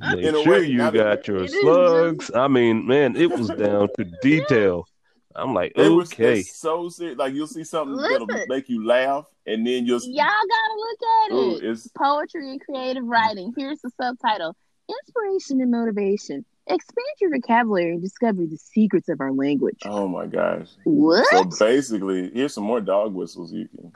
Make 0.00 0.24
sure 0.24 0.46
way, 0.46 0.66
you 0.66 0.78
got 0.90 1.26
your 1.26 1.48
slugs. 1.48 2.26
Just... 2.26 2.36
I 2.36 2.48
mean, 2.48 2.86
man, 2.86 3.16
it 3.16 3.30
was 3.30 3.48
down 3.58 3.88
to 3.96 4.04
detail. 4.22 4.86
I'm 5.34 5.54
like, 5.54 5.72
it 5.76 5.88
okay. 5.88 6.38
Was, 6.38 6.50
so 6.52 6.88
serious. 6.88 7.18
Like 7.18 7.34
you'll 7.34 7.46
see 7.46 7.64
something 7.64 7.96
Listen, 7.96 8.26
that'll 8.26 8.46
make 8.48 8.68
you 8.68 8.86
laugh, 8.86 9.26
and 9.46 9.66
then 9.66 9.86
you'll 9.86 10.00
y'all 10.00 10.24
gotta 10.26 10.76
look 10.76 10.98
at 11.02 11.32
Ooh, 11.32 11.56
it. 11.56 11.70
It's 11.70 11.88
poetry 11.88 12.50
and 12.50 12.60
creative 12.60 13.04
writing. 13.04 13.52
Here's 13.56 13.80
the 13.80 13.90
subtitle: 14.00 14.56
Inspiration 14.88 15.60
and 15.60 15.70
motivation. 15.70 16.44
Expand 16.68 17.06
your 17.20 17.30
vocabulary 17.30 17.92
and 17.92 18.02
discover 18.02 18.44
the 18.44 18.56
secrets 18.56 19.08
of 19.08 19.20
our 19.20 19.32
language. 19.32 19.78
Oh 19.84 20.08
my 20.08 20.26
gosh. 20.26 20.68
What? 20.84 21.26
So 21.30 21.66
basically, 21.66 22.30
here's 22.34 22.54
some 22.54 22.64
more 22.64 22.80
dog 22.80 23.14
whistles 23.14 23.52
you 23.52 23.68
can 23.68 23.92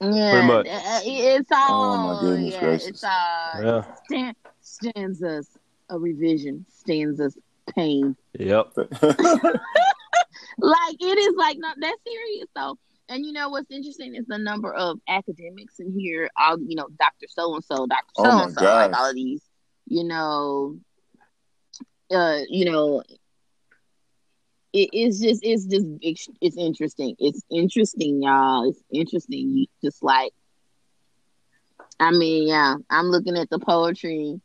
yeah, 0.00 0.42
much. 0.46 0.66
Uh, 0.66 1.00
it's 1.04 1.50
all. 1.52 1.94
Oh 1.94 2.14
my 2.14 2.20
goodness 2.20 2.54
yeah, 2.54 2.60
gracious. 2.60 2.88
It's 2.88 3.04
all. 3.04 3.62
Yeah. 3.62 3.84
St- 4.10 4.36
stanzas 4.60 5.48
a 5.90 5.98
revision, 5.98 6.66
stanzas 6.68 7.38
pain. 7.74 8.14
Yep. 8.38 8.72
like 8.76 8.92
it 11.00 11.18
is 11.18 11.34
like 11.36 11.56
not 11.58 11.76
that 11.80 11.96
serious 12.06 12.48
though. 12.54 12.78
And 13.08 13.24
you 13.24 13.32
know 13.32 13.48
what's 13.48 13.70
interesting 13.70 14.14
is 14.14 14.26
the 14.26 14.36
number 14.36 14.72
of 14.72 15.00
academics 15.08 15.80
in 15.80 15.98
here. 15.98 16.28
All 16.36 16.58
you 16.60 16.76
know, 16.76 16.88
Doctor 16.98 17.26
So 17.30 17.54
and 17.54 17.64
So, 17.64 17.86
Doctor 17.86 18.12
So 18.16 18.24
and 18.24 18.52
So, 18.52 18.64
like 18.64 18.94
all 18.94 19.08
of 19.08 19.14
these. 19.14 19.42
You 19.86 20.04
know, 20.04 20.76
uh, 22.10 22.40
you 22.48 22.64
know, 22.64 23.02
it, 24.72 24.90
it's 24.92 25.20
just 25.20 25.44
it's 25.44 25.64
just 25.64 25.86
it's, 26.00 26.28
it's 26.40 26.56
interesting. 26.56 27.16
It's 27.18 27.42
interesting, 27.50 28.22
y'all. 28.22 28.68
It's 28.68 28.82
interesting. 28.92 29.50
You 29.50 29.66
just 29.82 30.02
like, 30.02 30.32
I 32.00 32.10
mean, 32.10 32.48
yeah, 32.48 32.76
I'm 32.90 33.06
looking 33.06 33.36
at 33.36 33.50
the 33.50 33.58
poetry 33.58 34.40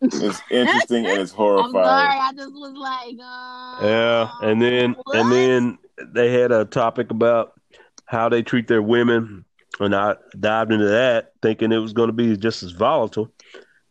it's 0.00 0.40
interesting 0.50 1.06
and 1.06 1.20
it's 1.20 1.32
horrifying. 1.32 1.76
I'm 1.76 1.84
sorry, 1.84 2.18
I 2.18 2.32
just 2.32 2.52
was 2.52 2.72
like, 2.74 3.16
uh, 3.20 3.86
yeah. 3.86 4.30
And 4.42 4.62
then 4.62 4.96
what? 5.02 5.16
and 5.16 5.32
then 5.32 5.78
they 6.12 6.32
had 6.32 6.52
a 6.52 6.64
topic 6.64 7.10
about 7.10 7.60
how 8.06 8.28
they 8.28 8.42
treat 8.42 8.68
their 8.68 8.82
women, 8.82 9.44
and 9.80 9.94
I 9.94 10.16
dived 10.38 10.72
into 10.72 10.86
that 10.86 11.32
thinking 11.42 11.72
it 11.72 11.78
was 11.78 11.92
going 11.92 12.08
to 12.08 12.12
be 12.12 12.36
just 12.36 12.62
as 12.62 12.72
volatile. 12.72 13.32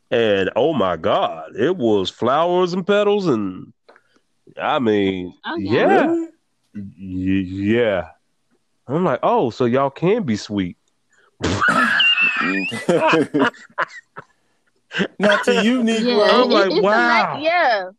And 0.09 0.49
oh 0.55 0.73
my 0.73 0.95
God, 0.95 1.55
it 1.57 1.75
was 1.75 2.09
flowers 2.09 2.73
and 2.73 2.87
petals, 2.87 3.27
and 3.27 3.73
I 4.61 4.79
mean, 4.79 5.33
oh, 5.45 5.57
yeah, 5.57 6.27
yeah. 6.73 6.81
yeah. 6.97 8.07
I'm 8.87 9.03
like, 9.03 9.19
oh, 9.21 9.49
so 9.49 9.65
y'all 9.65 9.89
can 9.89 10.23
be 10.23 10.37
sweet. 10.37 10.77
Not 15.19 15.43
to 15.43 15.61
you, 15.63 15.83
Negro. 15.83 16.17
Yeah, 16.17 16.27
I'm 16.31 16.49
like, 16.49 16.81
wow. 16.81 17.39
yeah. 17.41 17.89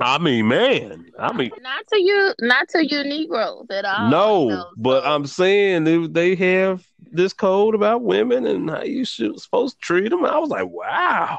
I 0.00 0.18
mean, 0.18 0.48
man. 0.48 1.06
I 1.18 1.32
mean, 1.32 1.50
not 1.60 1.86
to 1.88 2.00
you, 2.00 2.32
not 2.40 2.68
to 2.70 2.86
you 2.86 3.02
Negroes 3.02 3.66
at 3.70 3.84
all. 3.84 4.08
No, 4.08 4.50
so. 4.50 4.64
but 4.76 5.04
I'm 5.04 5.26
saying 5.26 5.84
they, 5.84 6.06
they 6.06 6.34
have 6.36 6.86
this 7.10 7.32
code 7.32 7.74
about 7.74 8.02
women 8.02 8.46
and 8.46 8.70
how 8.70 8.84
you 8.84 9.04
should 9.04 9.40
supposed 9.40 9.76
to 9.76 9.80
treat 9.80 10.10
them. 10.10 10.24
I 10.24 10.38
was 10.38 10.50
like, 10.50 10.68
wow. 10.68 11.38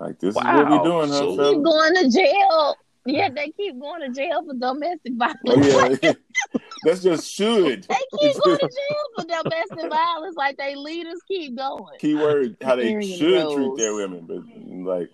Like 0.00 0.18
this 0.18 0.34
wow. 0.34 0.42
is 0.42 0.64
what 0.64 0.70
we 0.70 0.88
doing, 0.88 1.08
huh? 1.08 1.36
So, 1.36 1.54
keep 1.54 1.62
going 1.62 1.94
to 1.94 2.10
jail. 2.10 2.76
Yeah, 3.06 3.28
they 3.28 3.50
keep 3.50 3.80
going 3.80 4.00
to 4.00 4.08
jail 4.08 4.44
for 4.44 4.54
domestic 4.54 5.12
violence. 5.14 5.38
Oh, 5.46 5.96
yeah. 6.02 6.12
That's 6.84 7.02
just 7.02 7.32
should. 7.32 7.84
They 7.84 7.94
keep 8.18 8.42
going 8.42 8.58
to 8.58 8.68
jail 8.68 9.04
for 9.16 9.22
domestic 9.22 9.90
violence, 9.90 10.36
like 10.36 10.56
they 10.56 10.74
leaders 10.74 11.20
keep 11.28 11.56
going. 11.56 11.98
Keyword: 11.98 12.56
how 12.62 12.76
they 12.76 13.00
should 13.00 13.52
treat 13.54 13.76
their 13.76 13.94
women, 13.94 14.26
but 14.26 14.90
like 14.90 15.10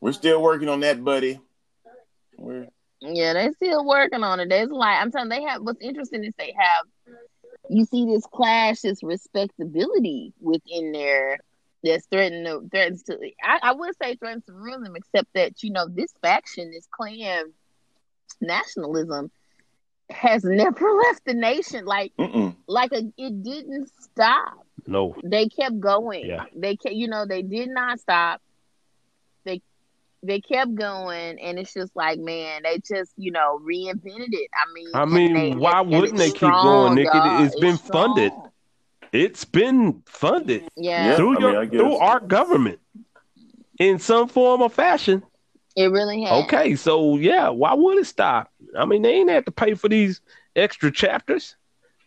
we're 0.00 0.12
still 0.12 0.40
working 0.40 0.68
on 0.68 0.80
that, 0.80 1.02
buddy. 1.04 1.40
We're 2.38 2.68
yeah, 3.02 3.32
they're 3.32 3.52
still 3.52 3.84
working 3.84 4.22
on 4.22 4.38
it. 4.38 4.48
There's 4.48 4.70
like 4.70 5.00
I'm 5.00 5.10
telling. 5.10 5.30
You, 5.32 5.40
they 5.40 5.44
have 5.46 5.62
what's 5.62 5.80
interesting 5.80 6.24
is 6.24 6.34
they 6.38 6.54
have. 6.56 6.86
You 7.68 7.84
see 7.84 8.06
this 8.06 8.24
clash, 8.26 8.80
this 8.80 9.02
respectability 9.02 10.32
within 10.40 10.92
their 10.92 11.38
that's 11.82 12.06
threatening 12.06 12.44
to, 12.44 12.68
threatens 12.68 13.02
to. 13.04 13.18
I, 13.42 13.58
I 13.62 13.72
would 13.72 13.94
say 14.00 14.16
threatens 14.16 14.44
to 14.46 14.52
ruin 14.52 14.82
them, 14.82 14.96
except 14.96 15.28
that 15.34 15.62
you 15.62 15.70
know 15.70 15.86
this 15.88 16.12
faction, 16.22 16.70
this 16.70 16.86
clan 16.90 17.52
nationalism, 18.40 19.30
has 20.10 20.44
never 20.44 20.90
left 21.04 21.24
the 21.24 21.34
nation. 21.34 21.84
Like, 21.84 22.12
Mm-mm. 22.18 22.56
like 22.66 22.92
a, 22.92 23.12
it 23.16 23.42
didn't 23.42 23.90
stop. 24.00 24.66
No, 24.86 25.14
they 25.24 25.48
kept 25.48 25.78
going. 25.80 26.26
Yeah, 26.26 26.44
they 26.54 26.76
kept. 26.76 26.94
You 26.94 27.08
know, 27.08 27.26
they 27.26 27.42
did 27.42 27.68
not 27.68 28.00
stop. 28.00 28.40
They 29.44 29.60
they 30.22 30.40
kept 30.40 30.74
going, 30.74 31.40
and 31.40 31.58
it's 31.58 31.72
just 31.72 31.94
like, 31.94 32.18
man, 32.18 32.62
they 32.64 32.78
just 32.78 33.12
you 33.16 33.32
know 33.32 33.60
reinvented 33.64 34.32
it. 34.32 34.50
I 34.54 34.72
mean, 34.72 34.90
I 34.94 35.04
mean, 35.04 35.34
they, 35.34 35.50
why 35.54 35.80
wouldn't 35.80 36.16
they 36.16 36.30
keep 36.30 36.40
going, 36.40 36.94
Nick? 36.96 37.06
It, 37.06 37.12
has 37.12 37.54
been 37.56 37.76
strong. 37.76 38.16
funded. 38.16 38.32
It's 39.12 39.44
been 39.44 40.02
funded. 40.06 40.64
Yeah, 40.76 41.16
through 41.16 41.40
your 41.40 41.60
mean, 41.60 41.70
through 41.70 41.96
our 41.96 42.18
government 42.18 42.80
in 43.78 43.98
some 43.98 44.28
form 44.28 44.62
or 44.62 44.70
fashion. 44.70 45.22
It 45.76 45.90
really 45.90 46.22
has. 46.22 46.44
Okay, 46.44 46.76
so 46.76 47.16
yeah, 47.16 47.48
why 47.48 47.74
would 47.74 47.98
it 47.98 48.06
stop? 48.06 48.50
I 48.76 48.84
mean, 48.84 49.02
they 49.02 49.14
ain't 49.14 49.30
have 49.30 49.44
to 49.46 49.52
pay 49.52 49.74
for 49.74 49.88
these 49.88 50.20
extra 50.56 50.90
chapters. 50.90 51.56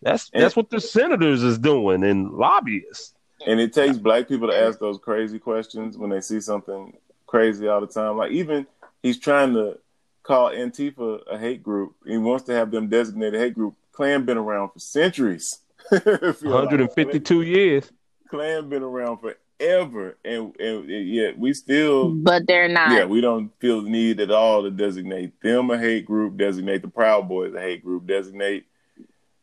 That's 0.02 0.30
and, 0.32 0.42
that's 0.42 0.56
what 0.56 0.70
the 0.70 0.80
senators 0.80 1.42
is 1.42 1.58
doing 1.58 2.04
and 2.04 2.30
lobbyists. 2.32 3.14
And 3.46 3.60
it 3.60 3.72
takes 3.72 3.98
black 3.98 4.28
people 4.28 4.48
to 4.48 4.56
ask 4.56 4.78
those 4.78 4.98
crazy 4.98 5.38
questions 5.38 5.96
when 5.96 6.10
they 6.10 6.20
see 6.20 6.40
something 6.40 6.96
crazy 7.26 7.68
all 7.68 7.80
the 7.80 7.86
time. 7.86 8.16
Like 8.16 8.32
even 8.32 8.66
he's 9.02 9.18
trying 9.18 9.54
to 9.54 9.78
call 10.22 10.50
Antifa 10.50 11.20
a 11.30 11.38
hate 11.38 11.62
group. 11.62 11.94
He 12.04 12.18
wants 12.18 12.44
to 12.44 12.52
have 12.52 12.70
them 12.70 12.88
designated 12.88 13.40
hate 13.40 13.54
group. 13.54 13.74
Klan 13.92 14.24
been 14.24 14.38
around 14.38 14.70
for 14.70 14.80
centuries. 14.80 15.58
152 15.90 17.38
like. 17.38 17.46
years. 17.46 17.92
Klan 18.28 18.68
been 18.68 18.82
around 18.82 19.18
forever, 19.18 20.16
and, 20.24 20.54
and, 20.58 20.90
and 20.90 21.08
yet 21.08 21.38
we 21.38 21.54
still. 21.54 22.12
But 22.12 22.46
they're 22.46 22.68
not. 22.68 22.92
Yeah, 22.92 23.04
we 23.04 23.20
don't 23.20 23.50
feel 23.60 23.82
the 23.82 23.90
need 23.90 24.20
at 24.20 24.30
all 24.30 24.62
to 24.62 24.70
designate 24.70 25.40
them 25.40 25.70
a 25.70 25.78
hate 25.78 26.06
group, 26.06 26.36
designate 26.36 26.82
the 26.82 26.88
Proud 26.88 27.28
Boys 27.28 27.54
a 27.54 27.60
hate 27.60 27.84
group, 27.84 28.06
designate, 28.06 28.66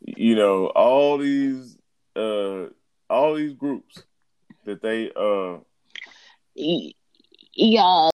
you 0.02 0.36
know, 0.36 0.68
all 0.68 1.18
these, 1.18 1.78
uh, 2.16 2.66
all 3.10 3.36
these 3.36 3.54
groups 3.54 4.04
that 4.66 4.82
they, 4.82 5.12
uh, 5.16 5.60
yeah. 6.56 8.10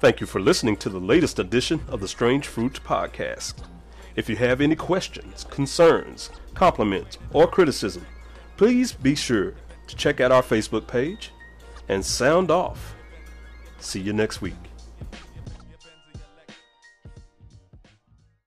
Thank 0.00 0.20
you 0.20 0.26
for 0.26 0.40
listening 0.40 0.76
to 0.78 0.90
the 0.90 1.00
latest 1.00 1.38
edition 1.38 1.80
of 1.88 2.00
the 2.00 2.08
Strange 2.08 2.46
Fruits 2.46 2.78
Podcast. 2.78 3.54
If 4.16 4.28
you 4.28 4.36
have 4.36 4.60
any 4.60 4.76
questions, 4.76 5.44
concerns, 5.50 6.30
compliments, 6.54 7.18
or 7.32 7.46
criticism, 7.46 8.06
please 8.56 8.92
be 8.92 9.14
sure 9.14 9.54
to 9.86 9.96
check 9.96 10.20
out 10.20 10.32
our 10.32 10.42
Facebook 10.42 10.86
page 10.86 11.32
and 11.88 12.04
sound 12.04 12.50
off. 12.50 12.94
See 13.78 14.00
you 14.00 14.12
next 14.12 14.40
week. 14.40 14.54